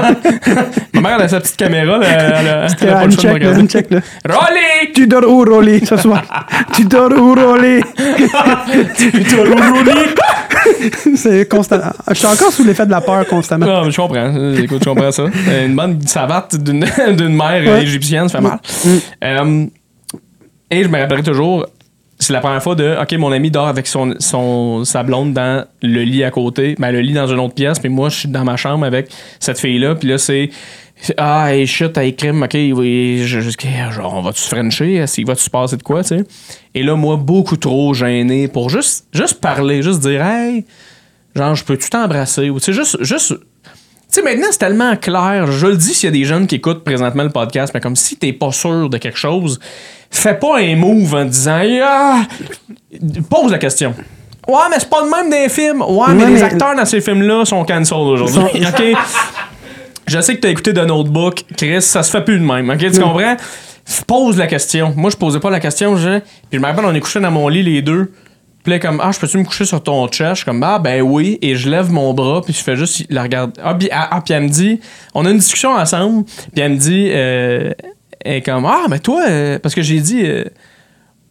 Ma 0.95 1.01
mère, 1.03 1.16
elle 1.18 1.22
a 1.24 1.29
sa 1.29 1.41
petite 1.41 1.57
caméra. 1.57 1.99
Là, 1.99 2.07
elle 2.09 2.49
a, 2.49 2.66
elle 2.81 2.89
a 2.89 2.93
pas 2.95 3.05
le 3.05 3.11
de 3.14 3.20
check, 3.20 3.43
là, 3.43 3.66
check, 3.66 3.91
là. 3.91 4.01
Rolly! 4.29 4.93
Tu 4.95 5.07
dors 5.07 5.29
où, 5.31 5.45
Rolly, 5.45 5.85
ce 5.87 5.97
soir? 5.99 6.22
tu 6.72 6.85
dors 6.87 7.12
où, 7.12 7.35
Rolly? 7.35 7.83
C'est 11.16 11.49
constant. 11.49 11.79
Je 12.09 12.14
suis 12.14 12.27
encore 12.27 12.53
sous 12.53 12.64
l'effet 12.64 12.87
de 12.87 12.91
la 12.91 13.01
peur 13.01 13.27
constamment. 13.27 13.66
Non, 13.66 13.85
mais 13.85 13.91
je 13.91 13.97
comprends. 13.97 14.53
Écoute, 14.57 14.83
je 14.85 14.89
comprends 14.89 15.12
ça. 15.12 15.24
Une 15.64 15.77
bonne 15.77 16.01
savate 16.07 16.57
d'une 16.57 16.85
d'une 17.16 17.35
mère 17.37 17.62
Ouais. 17.66 17.83
égyptienne, 17.83 18.29
ça 18.29 18.39
fait 18.39 18.45
mal. 18.45 18.59
Euh, 19.24 19.66
et 20.70 20.82
je 20.82 20.88
me 20.88 20.98
rappellerai 20.98 21.22
toujours, 21.22 21.66
c'est 22.18 22.32
la 22.32 22.40
première 22.40 22.62
fois 22.62 22.74
de, 22.74 22.96
OK, 23.00 23.12
mon 23.18 23.30
ami 23.32 23.50
dort 23.50 23.68
avec 23.68 23.86
son, 23.86 24.14
son, 24.18 24.84
sa 24.84 25.02
blonde 25.02 25.32
dans 25.34 25.64
le 25.82 26.02
lit 26.02 26.24
à 26.24 26.30
côté, 26.30 26.74
ben, 26.78 26.90
le 26.90 27.00
lit 27.00 27.12
dans 27.12 27.26
une 27.26 27.38
autre 27.40 27.54
pièce, 27.54 27.78
puis 27.78 27.88
moi, 27.88 28.08
je 28.08 28.20
suis 28.20 28.28
dans 28.28 28.44
ma 28.44 28.56
chambre 28.56 28.84
avec 28.86 29.08
cette 29.38 29.58
fille-là, 29.60 29.94
puis 29.94 30.08
là, 30.08 30.18
c'est. 30.18 30.50
Ah, 31.18 31.52
hey, 31.54 31.66
shit, 31.66 31.96
hey, 31.98 32.16
crime, 32.16 32.42
ok, 32.42 32.54
oui, 32.54 33.20
je, 33.26 33.40
je- 33.40 33.50
genre, 33.92 34.14
on 34.14 34.22
va-tu 34.22 34.40
frencher? 34.40 35.04
Il 35.18 35.26
va-tu 35.26 35.42
se 35.42 35.50
passer 35.50 35.76
de 35.76 35.82
quoi, 35.82 36.02
tu 36.02 36.08
sais? 36.16 36.24
Et 36.74 36.82
là, 36.82 36.96
moi, 36.96 37.16
beaucoup 37.16 37.58
trop 37.58 37.92
gêné 37.92 38.48
pour 38.48 38.70
juste, 38.70 39.06
juste 39.12 39.38
parler, 39.42 39.82
juste 39.82 40.00
dire, 40.00 40.24
hey, 40.24 40.64
genre, 41.34 41.54
je 41.54 41.64
peux-tu 41.64 41.90
t'embrasser? 41.90 42.48
Ou, 42.48 42.58
tu 42.60 42.64
sais, 42.66 42.72
juste, 42.72 42.96
juste 43.04 43.34
sais, 44.16 44.22
maintenant, 44.22 44.48
c'est 44.50 44.58
tellement 44.58 44.96
clair. 44.96 45.50
Je 45.50 45.66
le 45.66 45.76
dis 45.76 45.94
s'il 45.94 46.06
y 46.06 46.08
a 46.08 46.16
des 46.16 46.24
jeunes 46.24 46.46
qui 46.46 46.56
écoutent 46.56 46.84
présentement 46.84 47.22
le 47.22 47.30
podcast, 47.30 47.72
mais 47.74 47.80
comme 47.80 47.96
si 47.96 48.16
t'es 48.16 48.32
pas 48.32 48.52
sûr 48.52 48.88
de 48.90 48.98
quelque 48.98 49.18
chose, 49.18 49.58
fais 50.10 50.34
pas 50.34 50.58
un 50.58 50.76
move 50.76 51.14
en 51.14 51.24
disant 51.24 51.62
ah! 51.82 52.22
Pose 53.30 53.50
la 53.52 53.58
question. 53.58 53.94
Ouais, 54.48 54.54
mais 54.70 54.76
c'est 54.78 54.88
pas 54.88 55.02
le 55.04 55.10
même 55.10 55.30
des 55.30 55.48
films. 55.48 55.82
Ouais, 55.82 56.14
mais 56.14 56.26
les 56.26 56.42
acteurs 56.42 56.74
dans 56.76 56.84
ces 56.84 57.00
films-là 57.00 57.44
sont 57.44 57.64
cancel 57.64 57.96
aujourd'hui. 57.98 58.38
OK? 58.66 58.82
Je 60.06 60.20
sais 60.20 60.36
que 60.36 60.40
t'as 60.40 60.50
écouté 60.50 60.72
The 60.72 60.86
Notebook. 60.86 61.42
Chris, 61.56 61.82
ça 61.82 62.02
se 62.04 62.10
fait 62.12 62.24
plus 62.24 62.38
de 62.38 62.44
même. 62.44 62.70
OK? 62.70 62.78
Tu 62.78 63.00
Non. 63.00 63.08
comprends? 63.12 63.36
Pose 64.06 64.36
la 64.36 64.46
question. 64.46 64.92
Moi, 64.96 65.10
je 65.10 65.16
posais 65.16 65.40
pas 65.40 65.50
la 65.50 65.58
question. 65.60 65.96
Je... 65.96 66.18
Puis 66.20 66.28
je 66.52 66.58
me 66.58 66.64
rappelle, 66.66 66.84
on 66.84 66.94
est 66.94 67.00
couché 67.00 67.18
dans 67.20 67.30
mon 67.30 67.48
lit, 67.48 67.62
les 67.64 67.82
deux. 67.82 68.12
Puis 68.66 68.72
là, 68.72 68.80
comme, 68.80 69.00
ah, 69.00 69.12
je 69.12 69.20
peux-tu 69.20 69.38
me 69.38 69.44
coucher 69.44 69.64
sur 69.64 69.80
ton 69.80 70.08
chest? 70.08 70.30
Je 70.30 70.34
suis 70.38 70.44
comme, 70.44 70.60
ah, 70.64 70.80
ben 70.80 71.00
oui. 71.02 71.38
Et 71.40 71.54
je 71.54 71.70
lève 71.70 71.92
mon 71.92 72.12
bras, 72.14 72.42
puis 72.42 72.52
je 72.52 72.58
fais 72.64 72.74
juste 72.74 73.04
la 73.10 73.22
regarder. 73.22 73.52
Ah, 73.62 73.74
puis, 73.74 73.88
ah, 73.92 74.08
ah, 74.10 74.20
puis 74.24 74.34
elle 74.34 74.42
me 74.42 74.48
dit, 74.48 74.80
on 75.14 75.24
a 75.24 75.30
une 75.30 75.38
discussion 75.38 75.70
ensemble, 75.70 76.24
puis 76.52 76.62
elle 76.62 76.72
me 76.72 76.76
dit, 76.76 77.10
euh, 77.12 77.70
elle 78.24 78.34
est 78.38 78.42
comme, 78.42 78.66
ah, 78.66 78.86
mais 78.90 78.98
toi, 78.98 79.22
euh, 79.28 79.60
parce 79.60 79.72
que 79.72 79.82
j'ai 79.82 80.00
dit, 80.00 80.22
euh, 80.24 80.42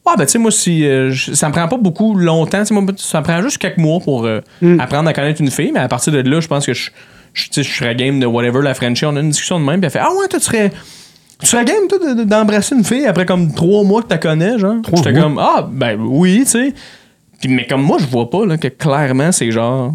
ah, 0.06 0.14
ben, 0.18 0.26
tu 0.26 0.32
sais, 0.32 0.38
moi, 0.40 0.50
si, 0.50 0.84
je- 0.84 1.34
ça 1.34 1.50
me 1.50 1.54
prend 1.54 1.68
pas 1.68 1.76
beaucoup 1.76 2.16
longtemps. 2.16 2.60
Tu 2.62 2.68
sais, 2.68 2.74
moi, 2.74 2.86
ça 2.96 3.20
me 3.20 3.26
prend 3.26 3.42
juste 3.42 3.58
quelques 3.58 3.80
mois 3.80 4.00
pour 4.00 4.26
euh, 4.26 4.40
Mm. 4.62 4.80
apprendre 4.80 5.10
à 5.10 5.14
connaître 5.14 5.42
une 5.42 5.52
fille, 5.52 5.72
mais 5.74 5.82
à 5.82 5.90
partir 5.90 6.14
de 6.14 6.20
là, 6.22 6.40
je 6.40 6.48
pense 6.48 6.66
que 6.66 6.74
je, 6.74 6.90
je, 7.34 7.62
serais 7.64 7.96
game 7.96 8.18
de 8.22 8.26
whatever, 8.26 8.62
la 8.62 8.74
Frenchie. 8.76 9.04
On 9.06 9.16
a 9.18 9.20
une 9.20 9.32
discussion 9.32 9.60
de 9.60 9.66
même, 9.66 9.82
puis 9.82 9.88
elle 9.88 9.92
fait, 9.92 10.00
ah, 10.00 10.10
ouais, 10.18 10.28
toi, 10.30 10.40
tu 10.40 10.46
serais. 10.46 10.72
Tu 11.42 11.48
serais 11.48 11.66
game, 11.66 11.86
toi, 11.90 11.98
de- 12.00 12.20
de- 12.20 12.24
d'embrasser 12.24 12.76
une 12.76 12.86
fille 12.86 13.06
après 13.06 13.26
comme 13.26 13.54
trois 13.54 13.84
mois 13.84 14.02
que 14.04 14.08
tu 14.14 14.18
connais, 14.20 14.58
genre? 14.58 14.76
Trois 14.84 15.02
J'étais 15.04 15.20
comme, 15.20 15.38
ah, 15.38 15.68
ben 15.70 16.00
oui, 16.00 16.44
tu 16.46 16.52
sais. 16.52 16.74
Puis, 17.40 17.50
mais 17.50 17.66
comme 17.68 17.82
moi, 17.82 17.98
je 18.00 18.06
vois 18.06 18.30
pas 18.30 18.46
là, 18.46 18.58
que 18.58 18.68
clairement, 18.68 19.32
c'est 19.32 19.52
genre. 19.52 19.94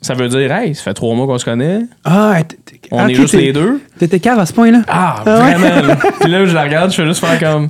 Ça 0.00 0.12
veut 0.12 0.28
dire, 0.28 0.52
hey, 0.52 0.74
ça 0.74 0.82
fait 0.82 0.94
trois 0.94 1.14
mois 1.14 1.26
qu'on 1.26 1.38
se 1.38 1.46
connaît, 1.46 1.80
Ah, 2.04 2.36
t- 2.46 2.56
t- 2.56 2.80
on 2.90 2.98
ah, 2.98 3.10
est 3.10 3.14
juste 3.14 3.32
les 3.32 3.54
deux. 3.54 3.80
T'étais 3.98 4.20
cave 4.20 4.38
à 4.38 4.44
ce 4.44 4.52
point-là? 4.52 4.82
Ah, 4.86 5.22
Ah 5.24 5.38
ouais? 5.44 5.54
vraiment. 5.54 5.86
là. 5.88 5.96
Puis 6.20 6.30
là, 6.30 6.44
je 6.44 6.54
la 6.54 6.62
regarde, 6.64 6.90
je 6.90 6.96
fais 6.96 7.06
juste 7.06 7.24
faire 7.24 7.38
comme. 7.40 7.68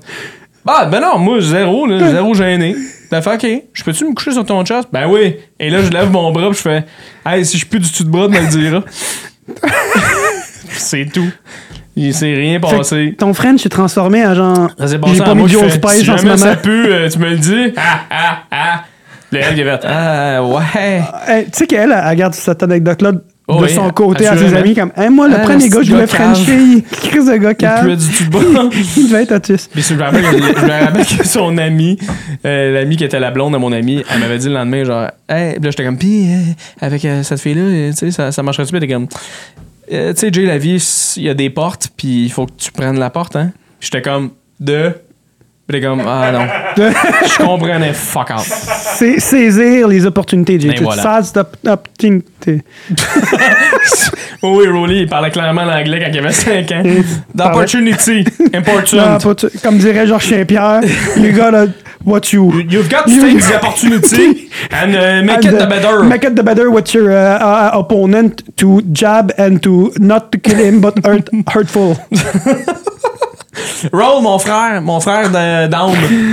Ah, 0.66 0.86
ben 0.86 1.00
non, 1.00 1.18
moi, 1.18 1.40
zéro, 1.40 1.86
là, 1.86 2.10
zéro 2.10 2.34
gêné. 2.34 2.74
T'as 3.08 3.22
fait, 3.22 3.34
OK, 3.34 3.62
je 3.72 3.84
peux-tu 3.84 4.04
me 4.06 4.14
coucher 4.14 4.32
sur 4.32 4.44
ton 4.44 4.64
chest? 4.64 4.88
Ben 4.92 5.06
oui. 5.08 5.36
Et 5.60 5.70
là, 5.70 5.82
je 5.82 5.90
lève 5.90 6.10
mon 6.10 6.32
bras, 6.32 6.48
puis 6.48 6.56
je 6.56 6.62
fais, 6.62 6.84
hey, 7.24 7.44
si 7.44 7.58
je 7.58 7.66
pue 7.66 7.78
du 7.78 7.88
dessus 7.88 8.02
de 8.02 8.08
bras, 8.08 8.26
tu 8.26 8.32
me 8.32 8.40
le 8.40 8.48
diras. 8.48 8.82
c'est 10.70 11.06
tout. 11.12 11.30
Il 11.96 12.12
s'est 12.12 12.34
rien 12.34 12.60
Fait 12.60 12.76
passé. 12.76 13.14
Ton 13.16 13.32
friend 13.34 13.58
s'est 13.60 13.68
transformé 13.68 14.26
en 14.26 14.34
genre. 14.34 14.70
Ça 14.76 14.88
s'est 14.88 14.92
J'ai 14.94 14.98
pas 15.20 15.30
en 15.30 15.34
mis 15.36 15.42
moi 15.42 15.48
du 15.48 15.70
Spice 15.70 16.02
si 16.02 16.10
en 16.10 16.16
ce 16.18 16.22
jamais 16.22 16.36
ça 16.36 16.56
pue, 16.56 16.86
euh, 16.86 17.08
tu 17.08 17.18
me 17.20 17.30
le 17.30 17.38
dis. 17.38 17.72
Ah, 17.76 18.00
ah, 18.10 18.38
ah. 18.50 18.84
Là, 19.35 19.53
il 19.57 19.78
ah, 19.85 20.43
ouais. 20.45 21.03
Hey, 21.26 21.45
tu 21.47 21.51
sais 21.55 21.66
qu'elle, 21.66 21.91
elle, 21.93 22.05
elle 22.11 22.16
garde 22.16 22.35
cette 22.35 22.62
anecdote-là 22.62 23.12
de 23.12 23.20
Oh 23.47 23.59
oui, 23.61 23.68
son 23.68 23.91
côté 23.91 24.26
à 24.26 24.39
ses 24.39 24.55
amis, 24.55 24.74
comme, 24.74 24.91
hey, 24.97 25.11
moi, 25.11 25.28
le 25.28 25.35
Ah, 25.37 25.41
premier 25.41 25.68
gars, 25.68 25.82
je 25.82 25.93
voulais. 25.93 26.07
Frencher, 26.07 26.82
crise 26.93 27.26
de 27.26 27.37
gars 27.37 27.53
Il. 27.85 27.99
Il 28.97 29.09
devait 29.11 29.24
être 29.24 29.35
autiste. 29.35 29.70
Puis 29.70 29.82
je 29.82 29.95
me 29.95 30.03
rappelle, 30.03 30.22
que- 30.22 30.30
je 30.61 30.64
me 30.64 30.85
rappelle 30.85 31.05
que 31.05 31.26
son 31.26 31.59
ami, 31.59 31.99
euh, 32.47 32.72
l'ami 32.72 32.97
qui 32.97 33.05
était 33.05 33.20
la 33.20 33.30
blonde 33.30 33.53
de 33.53 33.59
mon 33.59 33.70
ami, 33.72 34.03
elle 34.11 34.20
m'avait 34.20 34.39
dit 34.39 34.49
le 34.49 34.55
lendemain, 34.55 34.85
genre, 34.85 35.11
hey, 35.28 35.55
Puis 35.57 35.62
là, 35.64 35.70
j'étais 35.70 35.85
comme, 35.85 35.99
pis, 35.99 36.26
euh, 36.30 36.53
avec 36.80 37.05
euh, 37.05 37.22
cette 37.22 37.41
fille-là, 37.41 37.61
euh, 37.61 37.91
tu 37.91 37.97
sais, 37.99 38.11
ça, 38.12 38.32
ça 38.32 38.43
marcherait-tu? 38.43 38.74
Était 38.76 38.89
comme, 38.89 39.09
Euh, 39.93 40.14
tu 40.14 40.20
sais, 40.20 40.32
Jay, 40.32 40.47
la 40.47 40.57
vie, 40.57 40.82
il 41.18 41.24
y 41.24 41.28
a 41.28 41.35
des 41.35 41.51
portes, 41.51 41.89
puis 41.95 42.24
il 42.24 42.32
faut 42.32 42.47
que 42.47 42.53
tu 42.57 42.72
prennes 42.72 42.99
la 42.99 43.11
porte, 43.11 43.37
hein? 43.37 43.51
J'étais 43.78 44.01
comme, 44.01 44.30
de. 44.59 44.93
Puis 45.66 45.80
comme, 45.80 46.02
ah 46.06 46.30
non. 46.30 46.46
Je 46.76 47.42
comprenais 47.42 47.95
fuck 47.95 48.30
out. 48.30 48.45
C'est 48.45 49.18
saisir 49.18 49.88
les 49.88 50.04
opportunités, 50.04 50.61
Jay. 50.61 50.68
Ben 50.68 50.76
Tu 50.76 50.84
voilà. 50.84 51.22
Oh 54.42 54.57
oui, 54.58 54.68
Rolly, 54.68 55.00
il 55.00 55.08
parlait 55.08 55.30
clairement 55.30 55.64
l'anglais 55.64 56.00
quand 56.00 56.11
il 56.12 56.18
avait 56.18 56.32
5 56.32 56.70
ans. 56.72 56.82
D'opportunity. 57.34 58.24
Important. 58.53 59.18
comme 59.62 59.78
dirait 59.78 60.07
Georges 60.07 60.26
Saint-Pierre, 60.28 60.82
you 61.16 61.32
gotta 61.32 61.68
what 62.04 62.32
you. 62.32 62.53
You've 62.68 62.91
got 62.91 63.07
to 63.07 63.20
take 63.20 63.41
the 63.41 63.54
opportunity 63.54 64.50
and 64.70 64.95
uh, 64.95 65.22
make 65.24 65.46
it 65.46 65.53
the 65.53 65.64
uh, 65.64 65.68
better. 65.68 66.03
Make 66.04 66.24
it 66.24 66.36
the 66.36 66.42
better 66.42 66.70
with 66.70 66.92
your 66.92 67.11
uh, 67.11 67.38
uh, 67.38 67.70
opponent 67.72 68.42
to 68.57 68.82
jab 68.92 69.32
and 69.38 69.62
to 69.62 69.92
not 69.99 70.30
to 70.32 70.38
kill 70.38 70.58
him 70.58 70.82
but 70.82 71.03
hurt, 71.04 71.30
hurtful. 71.49 71.96
Roll, 73.93 74.22
mon 74.22 74.39
frère, 74.39 74.81
mon 74.83 75.01
frère 75.01 75.29
de- 75.29 75.67
d'âme, 75.68 75.91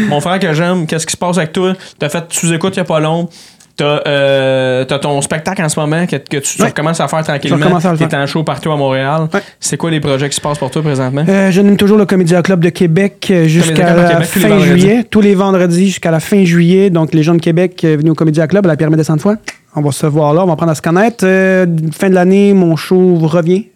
mon 0.10 0.20
frère 0.22 0.40
que 0.40 0.54
j'aime, 0.54 0.86
qu'est-ce 0.88 1.06
qui 1.06 1.12
se 1.14 1.18
passe 1.18 1.38
avec 1.38 1.54
toi? 1.54 1.74
T'as 2.00 2.10
fait 2.10 2.24
sous-écoute 2.30 2.74
il 2.76 2.80
y 2.80 2.82
a 2.82 2.86
pas 2.86 3.00
long. 3.00 3.30
T'as 3.78 4.02
euh, 4.06 4.86
ton 4.86 5.22
spectacle 5.22 5.64
en 5.64 5.70
ce 5.70 5.80
moment 5.80 6.06
que, 6.06 6.18
que 6.18 6.38
tu, 6.38 6.62
Ouais. 6.62 6.68
recommences 6.68 7.00
à 7.00 7.08
faire 7.08 7.24
tranquillement. 7.24 7.80
T'es 7.98 8.16
en 8.16 8.28
show 8.28 8.44
partout 8.44 8.70
à 8.72 8.76
Montréal. 8.76 9.28
Ouais. 9.34 9.40
C'est 9.60 9.78
quoi 9.78 9.90
les 9.90 10.02
projets 10.02 10.30
qui 10.30 10.36
se 10.36 10.42
passent 10.42 10.58
pour 10.60 10.70
toi 10.70 10.82
présentement? 10.84 11.24
Euh, 11.28 11.50
J'anime 11.52 11.78
toujours 11.78 11.98
le 11.98 12.06
Comédia 12.06 12.42
Club 12.42 12.60
de 12.60 12.70
Québec 12.70 13.28
euh, 13.32 13.48
jusqu'à 13.48 13.94
de 13.94 14.00
la 14.02 14.10
Québec, 14.12 14.26
fin 14.28 14.60
juillet. 14.60 15.06
Tous 15.10 15.22
les 15.22 15.34
vendredis 15.36 15.88
jusqu'à 15.88 16.12
la 16.12 16.20
fin 16.20 16.44
juillet. 16.44 16.90
Donc, 16.90 17.14
les 17.14 17.24
gens 17.24 17.34
de 17.34 17.42
Québec, 17.42 17.82
euh, 17.86 17.96
venez 17.98 18.10
au 18.10 18.14
Comédia 18.14 18.46
Club 18.46 18.66
à 18.66 18.70
la 18.70 18.76
Pyramide 18.76 19.00
des 19.00 19.06
Sainte-Foy. 19.06 19.36
On 19.76 19.82
va 19.82 19.92
se 19.92 20.06
voir 20.06 20.34
là, 20.34 20.44
on 20.44 20.48
va 20.48 20.54
apprendre 20.54 20.74
à 20.74 20.76
se 20.76 20.82
connaître. 20.82 21.24
Euh, 21.26 21.66
fin 21.98 22.10
de 22.10 22.14
l'année, 22.16 22.54
mon 22.54 22.76
show 22.76 23.16
revient. 23.22 23.68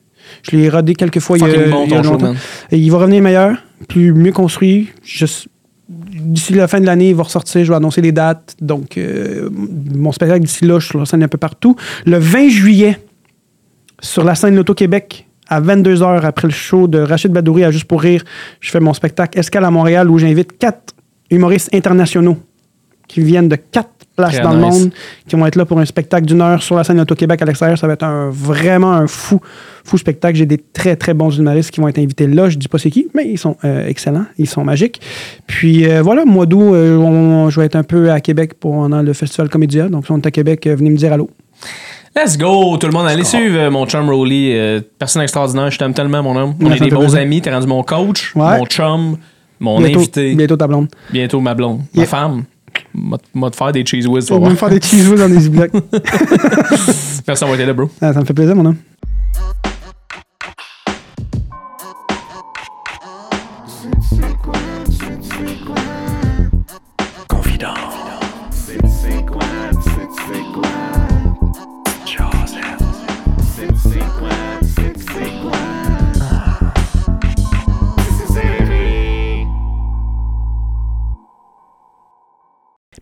Je 0.49 0.55
l'ai 0.55 0.69
rodé 0.69 0.93
quelques 0.93 1.19
fois 1.19 1.37
il 1.37 1.41
y 1.41 1.49
a, 1.49 1.67
bon 1.69 1.85
il 1.85 1.91
y 1.91 1.93
a 1.93 1.97
ton 1.97 2.03
show, 2.03 2.11
longtemps. 2.11 2.35
Et 2.71 2.77
il 2.77 2.91
va 2.91 2.99
revenir 2.99 3.21
meilleur, 3.21 3.57
plus 3.87 4.13
mieux 4.13 4.31
construit. 4.31 4.89
D'ici 5.87 6.53
la 6.53 6.67
fin 6.67 6.79
de 6.79 6.85
l'année, 6.85 7.09
il 7.09 7.15
va 7.15 7.23
ressortir. 7.23 7.63
Je 7.63 7.69
vais 7.69 7.75
annoncer 7.75 8.01
les 8.01 8.11
dates. 8.11 8.55
Donc, 8.61 8.97
euh, 8.97 9.49
mon 9.51 10.11
spectacle 10.11 10.41
d'ici 10.41 10.65
là, 10.65 10.79
je 10.79 10.85
suis 10.85 10.91
sur 10.91 10.99
la 10.99 11.05
scène 11.05 11.23
un 11.23 11.27
peu 11.27 11.37
partout. 11.37 11.75
Le 12.05 12.17
20 12.17 12.49
juillet, 12.49 12.99
sur 13.99 14.23
la 14.23 14.35
scène 14.35 14.55
Loto-Québec, 14.55 15.27
à 15.47 15.61
22h, 15.61 16.21
après 16.21 16.47
le 16.47 16.53
show 16.53 16.87
de 16.87 16.99
Rachid 16.99 17.31
Badouri 17.31 17.63
à 17.63 17.71
Juste 17.71 17.85
pour 17.85 18.01
rire, 18.01 18.23
je 18.59 18.71
fais 18.71 18.79
mon 18.79 18.93
spectacle 18.93 19.37
Escale 19.39 19.65
à 19.65 19.71
Montréal 19.71 20.09
où 20.09 20.17
j'invite 20.17 20.57
quatre 20.57 20.95
humoristes 21.29 21.73
internationaux 21.73 22.37
qui 23.07 23.21
viennent 23.21 23.49
de 23.49 23.55
quatre 23.55 23.94
places 24.15 24.39
dans 24.41 24.53
le 24.53 24.59
monde, 24.59 24.91
qui 25.27 25.35
vont 25.35 25.45
être 25.45 25.55
là 25.55 25.65
pour 25.65 25.79
un 25.79 25.85
spectacle 25.85 26.25
d'une 26.25 26.41
heure 26.41 26.63
sur 26.63 26.75
la 26.75 26.83
scène 26.83 26.97
Loto-Québec 26.97 27.41
à 27.41 27.45
l'extérieur. 27.45 27.77
Ça 27.77 27.85
va 27.87 27.93
être 27.93 28.03
un, 28.03 28.29
vraiment 28.29 28.91
un 28.93 29.07
fou, 29.07 29.39
fou 29.83 29.97
spectacle. 29.97 30.37
J'ai 30.37 30.45
des 30.45 30.57
très, 30.57 30.95
très 30.95 31.13
bons 31.13 31.29
humoristes 31.37 31.71
qui 31.71 31.81
vont 31.81 31.87
être 31.87 31.99
invités 31.99 32.27
là. 32.27 32.49
Je 32.49 32.57
dis 32.57 32.67
pas 32.67 32.77
c'est 32.77 32.91
qui, 32.91 33.07
mais 33.13 33.27
ils 33.27 33.37
sont 33.37 33.57
euh, 33.65 33.87
excellents. 33.87 34.25
Ils 34.37 34.47
sont 34.49 34.63
magiques. 34.63 35.01
Puis 35.47 35.85
euh, 35.89 36.01
voilà, 36.01 36.25
mois 36.25 36.45
d'août, 36.45 36.73
euh, 36.73 36.97
on- 36.97 37.49
je 37.49 37.59
vais 37.59 37.65
être 37.65 37.75
un 37.75 37.83
peu 37.83 38.11
à 38.11 38.19
Québec 38.21 38.53
pendant 38.59 39.01
le 39.01 39.13
Festival 39.13 39.49
Comédia. 39.49 39.87
Donc, 39.89 40.05
si 40.05 40.11
on 40.11 40.17
est 40.17 40.25
à 40.27 40.31
Québec, 40.31 40.65
euh, 40.67 40.75
venez 40.75 40.89
me 40.89 40.97
dire 40.97 41.11
allô. 41.13 41.29
Let's 42.15 42.37
go, 42.37 42.77
tout 42.77 42.87
le 42.87 42.93
monde. 42.93 43.07
Allez 43.07 43.25
suivre 43.25 43.69
mon 43.69 43.85
chum 43.85 44.09
Rolly. 44.09 44.51
euh, 44.53 44.79
personne 44.97 45.21
extraordinaire. 45.21 45.69
Je 45.69 45.77
t'aime 45.77 45.93
tellement, 45.93 46.23
mon 46.23 46.35
homme. 46.37 46.53
On 46.61 46.67
Ouais, 46.69 46.77
est 46.77 46.79
des 46.79 46.89
bons 46.89 47.13
amis. 47.17 47.41
T'es 47.41 47.51
rendu 47.53 47.67
mon 47.67 47.83
coach, 47.83 48.33
Ouais. 48.35 48.57
mon 48.57 48.65
chum, 48.65 49.17
mon 49.59 49.79
bientôt, 49.79 49.99
invité. 49.99 50.33
Bientôt 50.33 50.55
ta 50.55 50.67
blonde. 50.67 50.87
Bientôt 51.11 51.41
ma 51.41 51.53
blonde. 51.53 51.81
Ma 51.93 52.03
Yeah. 52.03 52.05
femme. 52.09 52.43
M'a 53.33 53.49
te 53.49 53.55
faire 53.55 53.71
des 53.71 53.85
cheese 53.85 54.07
whiz, 54.07 54.31
On 54.31 54.39
va 54.39 54.49
me 54.49 54.55
faire 54.55 54.69
des 54.69 54.81
cheese 54.81 55.07
whiz 55.09 55.19
dans 55.19 55.29
des 55.29 55.39
ziplocs. 55.39 55.71
Merci 57.27 57.41
d'avoir 57.41 57.55
été 57.55 57.65
là, 57.65 57.73
bro. 57.73 57.89
Ah, 58.01 58.13
ça 58.13 58.21
me 58.21 58.25
fait 58.25 58.33
plaisir, 58.33 58.55
mon 58.55 58.65
homme. 58.65 58.77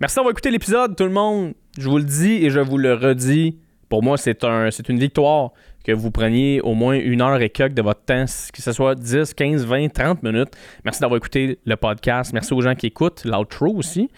Merci 0.03 0.17
d'avoir 0.17 0.34
écouté 0.34 0.51
l'épisode, 0.51 0.97
tout 0.97 1.05
le 1.05 1.11
monde. 1.11 1.53
Je 1.80 1.88
vous 1.88 1.97
le 1.97 2.03
dis 2.03 2.45
et 2.45 2.49
je 2.49 2.59
vous 2.59 2.77
le 2.77 2.93
redis. 2.93 3.57
Pour 3.88 4.03
moi, 4.03 4.17
c'est 4.17 4.43
un, 4.43 4.67
une 4.89 4.99
victoire 4.99 5.51
que 5.85 5.93
vous 5.93 6.11
preniez 6.11 6.59
au 6.59 6.73
moins 6.73 6.95
une 6.95 7.21
heure 7.21 7.41
et 7.41 7.49
quelques 7.49 7.75
de 7.75 7.81
votre 7.81 8.03
temps, 8.03 8.25
que 8.51 8.61
ce 8.61 8.73
soit 8.73 8.95
10, 8.95 9.34
15, 9.34 9.65
20, 9.65 9.93
30 9.93 10.21
minutes. 10.21 10.49
Merci 10.84 10.99
d'avoir 10.99 11.19
écouté 11.19 11.57
le 11.65 11.77
podcast. 11.77 12.34
Merci 12.34 12.53
aux 12.53 12.59
gens 12.59 12.75
qui 12.75 12.88
écoutent, 12.88 13.23
l'outro 13.23 13.67
aussi. 13.77 14.09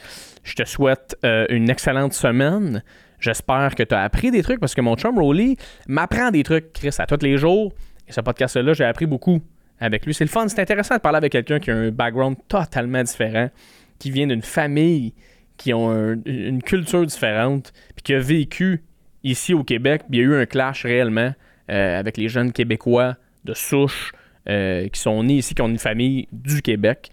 Je 0.41 0.55
te 0.55 0.63
souhaite 0.65 1.15
euh, 1.23 1.45
une 1.49 1.69
excellente 1.69 2.13
semaine. 2.13 2.81
J'espère 3.19 3.75
que 3.75 3.83
tu 3.83 3.93
as 3.93 4.01
appris 4.01 4.31
des 4.31 4.41
trucs 4.41 4.59
parce 4.59 4.73
que 4.73 4.81
mon 4.81 4.95
chum 4.95 5.19
Rolly 5.19 5.55
m'apprend 5.87 6.31
des 6.31 6.41
trucs, 6.41 6.73
Chris, 6.73 6.95
à 6.97 7.05
tous 7.05 7.23
les 7.23 7.37
jours. 7.37 7.71
Et 8.07 8.11
ce 8.11 8.21
podcast-là, 8.21 8.73
j'ai 8.73 8.85
appris 8.85 9.05
beaucoup 9.05 9.39
avec 9.79 10.03
lui. 10.07 10.15
C'est 10.15 10.25
le 10.25 10.31
fun, 10.31 10.47
c'est 10.47 10.61
intéressant 10.61 10.95
de 10.95 11.01
parler 11.01 11.17
avec 11.17 11.31
quelqu'un 11.31 11.59
qui 11.59 11.69
a 11.69 11.75
un 11.75 11.91
background 11.91 12.37
totalement 12.47 13.03
différent, 13.03 13.51
qui 13.99 14.09
vient 14.09 14.25
d'une 14.25 14.41
famille 14.41 15.13
qui 15.57 15.73
ont 15.73 15.89
un- 15.91 16.17
une 16.25 16.61
culture 16.61 17.05
différente, 17.05 17.71
puis 17.95 18.03
qui 18.03 18.13
a 18.13 18.19
vécu 18.19 18.83
ici 19.23 19.53
au 19.53 19.63
Québec. 19.63 20.03
puis 20.09 20.19
Il 20.19 20.21
y 20.21 20.23
a 20.23 20.27
eu 20.27 20.35
un 20.41 20.45
clash 20.45 20.83
réellement 20.83 21.33
euh, 21.71 21.99
avec 21.99 22.17
les 22.17 22.27
jeunes 22.29 22.51
Québécois 22.51 23.15
de 23.43 23.53
souche 23.53 24.11
euh, 24.47 24.87
qui 24.89 24.99
sont 24.99 25.23
nés 25.23 25.37
ici, 25.37 25.55
qui 25.55 25.61
ont 25.61 25.67
une 25.67 25.79
famille 25.79 26.27
du 26.31 26.61
Québec. 26.61 27.09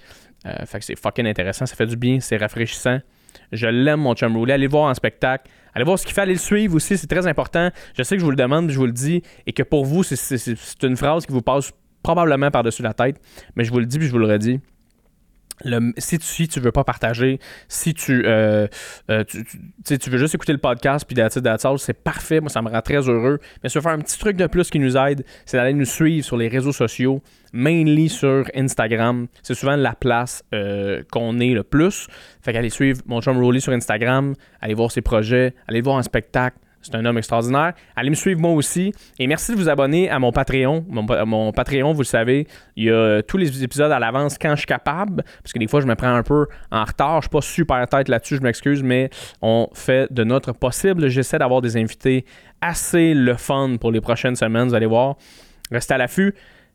Euh, 0.47 0.67
fait 0.67 0.81
que 0.81 0.85
c'est 0.85 0.99
fucking 0.99 1.27
intéressant, 1.27 1.67
ça 1.67 1.75
fait 1.77 1.87
du 1.87 1.97
bien, 1.97 2.21
c'est 2.21 2.37
rafraîchissant. 2.37 2.99
Je 3.53 3.67
l'aime, 3.67 4.01
mon 4.01 4.15
chum 4.15 4.37
Roulé. 4.37 4.53
Allez 4.55 4.65
le 4.65 4.71
voir 4.71 4.91
en 4.91 4.95
spectacle. 4.95 5.51
Allez 5.75 5.85
voir 5.85 5.99
ce 5.99 6.05
qu'il 6.05 6.15
fait, 6.15 6.23
allez 6.23 6.33
le 6.35 6.39
suivre 6.39 6.75
aussi, 6.75 6.99
c'est 6.99 7.07
très 7.07 7.27
important. 7.27 7.71
Je 7.97 8.03
sais 8.03 8.17
que 8.17 8.21
je 8.21 8.25
vous 8.25 8.31
le 8.31 8.37
demande, 8.37 8.69
je 8.71 8.77
vous 8.79 8.85
le 8.87 8.93
dis, 8.93 9.23
et 9.47 9.53
que 9.53 9.63
pour 9.63 9.87
vous, 9.87 10.03
c'est 10.03 10.83
une 10.83 10.97
phrase 10.99 11.25
qui 11.25 11.33
vous 11.33 11.41
passe 11.41 11.73
probablement 12.03 12.51
par-dessus 12.51 12.83
la 12.83 12.93
tête, 12.93 13.21
mais 13.57 13.65
je 13.65 13.71
vous 13.73 13.79
le 13.79 13.87
dis 13.87 13.97
puis 13.99 14.07
je 14.07 14.13
vous 14.13 14.19
le 14.19 14.27
redis. 14.27 14.61
Si, 15.99 16.19
tu, 16.19 16.27
si 16.27 16.49
tu 16.49 16.61
veux 16.61 16.73
pas 16.73 16.85
partager, 16.85 17.39
si 17.69 17.95
tu, 17.95 18.25
euh, 18.27 18.67
euh, 19.11 19.25
tu, 19.25 20.11
veux 20.11 20.19
juste 20.19 20.35
écouter 20.35 20.53
le 20.53 20.59
podcast 20.59 21.05
puis 21.07 21.15
that's 21.15 21.41
that's 21.43 21.67
c'est 21.79 22.03
parfait. 22.03 22.41
Moi, 22.41 22.51
ça 22.51 22.63
me 22.63 22.69
rend 22.69 22.83
très 22.83 23.09
heureux. 23.09 23.39
Mais 23.63 23.69
si 23.69 23.75
tu 23.75 23.79
veux 23.79 23.83
faire 23.83 23.93
un 23.93 24.01
petit 24.01 24.19
truc 24.19 24.37
de 24.37 24.47
plus 24.47 24.71
qui 24.71 24.79
nous 24.79 24.97
aide, 24.97 25.25
c'est 25.45 25.57
d'aller 25.57 25.75
nous 25.75 25.85
suivre 25.85 26.25
sur 26.25 26.37
les 26.37 26.49
réseaux 26.49 26.73
sociaux, 26.73 27.23
mainly 27.53 28.09
sur 28.09 28.45
Instagram. 28.55 29.27
C'est 29.43 29.55
souvent 29.55 29.77
la 29.77 29.95
place 29.95 30.43
euh, 30.55 31.03
qu'on 31.11 31.39
est 31.41 31.55
le 31.55 31.63
plus. 31.63 32.09
Fait 32.43 32.53
qu'allez 32.53 32.71
suivre 32.71 33.01
mon 33.07 33.21
chum 33.21 33.39
Rolly 33.39 33.61
sur 33.61 33.73
Instagram, 33.73 34.35
allez 34.61 34.75
voir 34.75 34.91
ses 34.91 35.03
projets, 35.03 35.55
allez 35.69 35.79
le 35.79 35.85
voir 35.85 35.97
en 35.97 36.03
spectacle. 36.03 36.57
C'est 36.83 36.95
un 36.97 37.05
homme 37.05 37.19
extraordinaire. 37.19 37.73
Allez 37.97 38.11
me 38.11 38.15
suivre 38.15 38.41
moi 38.41 38.53
aussi. 38.53 38.93
Et 39.19 39.27
merci 39.27 39.53
de 39.53 39.57
vous 39.57 39.69
abonner 39.69 40.11
à 40.11 40.19
mon 40.19 40.33
Patreon. 40.33 40.85
Mon, 40.89 41.07
pa- 41.07 41.25
mon 41.25 41.53
Patreon, 41.53 41.93
vous 41.93 42.01
le 42.01 42.07
savez, 42.07 42.47
il 42.77 42.85
y 42.85 42.91
a 42.91 42.93
euh, 42.93 43.23
tous 43.23 43.37
les 43.37 43.63
épisodes 43.63 43.93
à 43.93 43.99
l'avance 43.99 44.37
quand 44.37 44.51
je 44.51 44.61
suis 44.61 44.67
capable. 44.67 45.23
Parce 45.43 45.53
que 45.53 45.59
des 45.59 45.69
fois, 45.69 45.81
je 45.81 45.87
me 45.87 45.95
prends 45.95 46.15
un 46.15 46.23
peu 46.23 46.47
en 46.71 46.85
retard. 46.85 47.23
Je 47.23 47.29
suis 47.29 47.31
pas 47.31 47.41
super 47.41 47.89
tête 47.89 48.09
là-dessus, 48.09 48.37
je 48.37 48.43
m'excuse, 48.43 48.83
mais 48.83 49.11
on 49.41 49.69
fait 49.75 50.13
de 50.13 50.25
notre 50.25 50.53
possible. 50.53 51.09
J'essaie 51.09 51.39
d'avoir 51.39 51.61
des 51.63 51.77
invités 51.77 52.25
assez 52.61 53.15
le 53.15 53.35
fun 53.35 53.77
pour 53.81 53.93
les 53.93 54.01
prochaines 54.01 54.37
semaines. 54.37 54.69
Vous 54.69 54.75
allez 54.75 54.87
voir. 54.87 55.17
Restez 55.71 55.95
à 55.95 55.99
l'affût. 55.99 56.35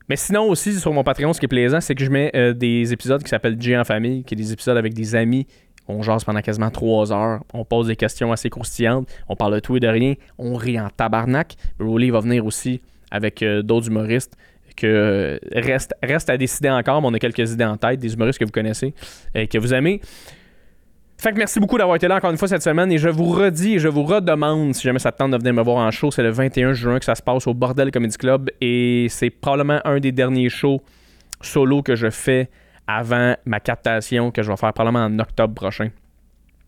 Mais 0.09 0.15
sinon 0.15 0.43
aussi, 0.43 0.79
sur 0.79 0.93
mon 0.93 1.03
Patreon, 1.03 1.33
ce 1.33 1.39
qui 1.41 1.45
est 1.47 1.49
plaisant, 1.49 1.81
c'est 1.81 1.93
que 1.93 2.03
je 2.05 2.09
mets 2.09 2.31
euh, 2.33 2.53
des 2.53 2.93
épisodes 2.93 3.21
qui 3.21 3.27
s'appellent 3.27 3.57
J 3.59 3.75
en 3.77 3.83
famille, 3.83 4.23
qui 4.23 4.35
est 4.35 4.37
des 4.37 4.53
épisodes 4.53 4.77
avec 4.77 4.93
des 4.93 5.15
amis. 5.15 5.45
On 5.87 6.01
jase 6.01 6.23
pendant 6.23 6.41
quasiment 6.41 6.69
trois 6.69 7.11
heures. 7.11 7.41
On 7.53 7.63
pose 7.63 7.87
des 7.87 7.95
questions 7.95 8.31
assez 8.31 8.49
croustillantes. 8.49 9.07
On 9.27 9.35
parle 9.35 9.55
de 9.55 9.59
tout 9.59 9.77
et 9.77 9.79
de 9.79 9.87
rien. 9.87 10.15
On 10.37 10.55
rit 10.55 10.79
en 10.79 10.89
tabarnak. 10.89 11.55
Rolly 11.79 12.09
va 12.09 12.19
venir 12.19 12.45
aussi 12.45 12.81
avec 13.11 13.41
euh, 13.41 13.61
d'autres 13.61 13.87
humoristes 13.87 14.35
que 14.75 14.87
euh, 14.87 15.39
reste, 15.53 15.93
reste 16.03 16.29
à 16.29 16.37
décider 16.37 16.69
encore, 16.69 17.01
mais 17.01 17.07
on 17.07 17.13
a 17.13 17.19
quelques 17.19 17.51
idées 17.51 17.65
en 17.65 17.77
tête, 17.77 17.99
des 17.99 18.13
humoristes 18.13 18.39
que 18.39 18.45
vous 18.45 18.51
connaissez 18.51 18.93
et 19.33 19.47
que 19.47 19.57
vous 19.57 19.73
aimez. 19.73 20.01
Fait 21.19 21.31
que 21.31 21.37
merci 21.37 21.59
beaucoup 21.59 21.79
d'avoir 21.79 21.95
été 21.95 22.07
là 22.07 22.17
encore 22.17 22.29
une 22.29 22.37
fois 22.37 22.47
cette 22.47 22.61
semaine 22.61 22.91
et 22.91 22.99
je 22.99 23.09
vous 23.09 23.25
redis 23.25 23.75
et 23.75 23.79
je 23.79 23.87
vous 23.87 24.03
redemande 24.03 24.75
si 24.75 24.83
jamais 24.83 24.99
ça 24.99 25.11
te 25.11 25.17
tente 25.17 25.31
de 25.31 25.37
venir 25.37 25.51
me 25.51 25.63
voir 25.63 25.77
en 25.77 25.89
show, 25.89 26.11
c'est 26.11 26.21
le 26.21 26.29
21 26.29 26.73
juin 26.73 26.99
que 26.99 27.05
ça 27.05 27.15
se 27.15 27.23
passe 27.23 27.47
au 27.47 27.55
Bordel 27.55 27.89
Comedy 27.89 28.15
Club 28.17 28.51
et 28.61 29.07
c'est 29.09 29.31
probablement 29.31 29.81
un 29.83 29.99
des 29.99 30.11
derniers 30.11 30.49
shows 30.49 30.79
solo 31.41 31.81
que 31.81 31.95
je 31.95 32.11
fais 32.11 32.51
avant 32.87 33.35
ma 33.45 33.59
captation 33.59 34.31
que 34.31 34.41
je 34.41 34.49
vais 34.49 34.57
faire 34.57 34.73
probablement 34.73 35.05
en 35.05 35.19
octobre 35.19 35.53
prochain. 35.53 35.89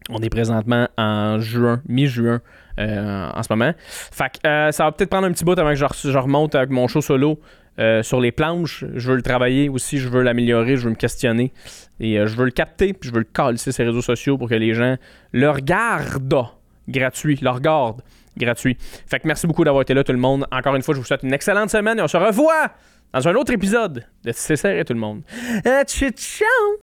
On 0.09 0.21
est 0.21 0.29
présentement 0.29 0.87
en 0.97 1.39
juin, 1.39 1.81
mi-juin 1.87 2.41
euh, 2.79 3.29
en 3.31 3.43
ce 3.43 3.47
moment. 3.51 3.73
Fait 3.77 4.31
que 4.31 4.47
euh, 4.47 4.71
ça 4.71 4.85
va 4.85 4.91
peut-être 4.91 5.09
prendre 5.09 5.27
un 5.27 5.31
petit 5.31 5.45
bout 5.45 5.57
avant 5.59 5.69
que 5.69 5.75
je, 5.75 5.85
re- 5.85 6.11
je 6.11 6.17
remonte 6.17 6.55
avec 6.55 6.71
mon 6.71 6.87
show 6.87 7.01
solo 7.01 7.39
euh, 7.77 8.01
sur 8.01 8.19
les 8.19 8.31
planches. 8.31 8.85
Je 8.95 9.09
veux 9.11 9.15
le 9.17 9.21
travailler 9.21 9.69
aussi, 9.69 9.99
je 9.99 10.09
veux 10.09 10.23
l'améliorer, 10.23 10.77
je 10.77 10.85
veux 10.85 10.89
me 10.89 10.95
questionner. 10.95 11.53
Et 11.99 12.15
je 12.15 12.35
veux 12.35 12.45
le 12.45 12.51
capter, 12.51 12.93
puis 12.93 13.09
je 13.09 13.13
veux 13.13 13.19
le 13.19 13.25
calisser 13.31 13.71
sur 13.71 13.83
les 13.83 13.89
réseaux 13.89 14.01
sociaux 14.01 14.37
pour 14.37 14.49
que 14.49 14.55
les 14.55 14.73
gens 14.73 14.95
le 15.31 15.49
regardent 15.49 16.47
gratuit, 16.87 17.37
le 17.41 17.49
regardent 17.51 18.01
gratuit. 18.35 18.77
Fait 18.79 19.19
que 19.19 19.27
merci 19.27 19.45
beaucoup 19.45 19.63
d'avoir 19.63 19.83
été 19.83 19.93
là 19.93 20.03
tout 20.03 20.13
le 20.13 20.17
monde. 20.17 20.47
Encore 20.51 20.75
une 20.75 20.81
fois, 20.81 20.95
je 20.95 20.99
vous 20.99 21.05
souhaite 21.05 21.23
une 21.23 21.33
excellente 21.33 21.69
semaine 21.69 21.99
et 21.99 22.01
on 22.01 22.07
se 22.07 22.17
revoit 22.17 22.71
dans 23.13 23.27
un 23.27 23.35
autre 23.35 23.51
épisode 23.53 24.05
de 24.23 24.31
C'est 24.33 24.55
serré 24.55 24.85
tout 24.85 24.93
le 24.93 24.99
monde. 24.99 25.23
Euh, 25.65 25.83
ciao! 25.83 26.77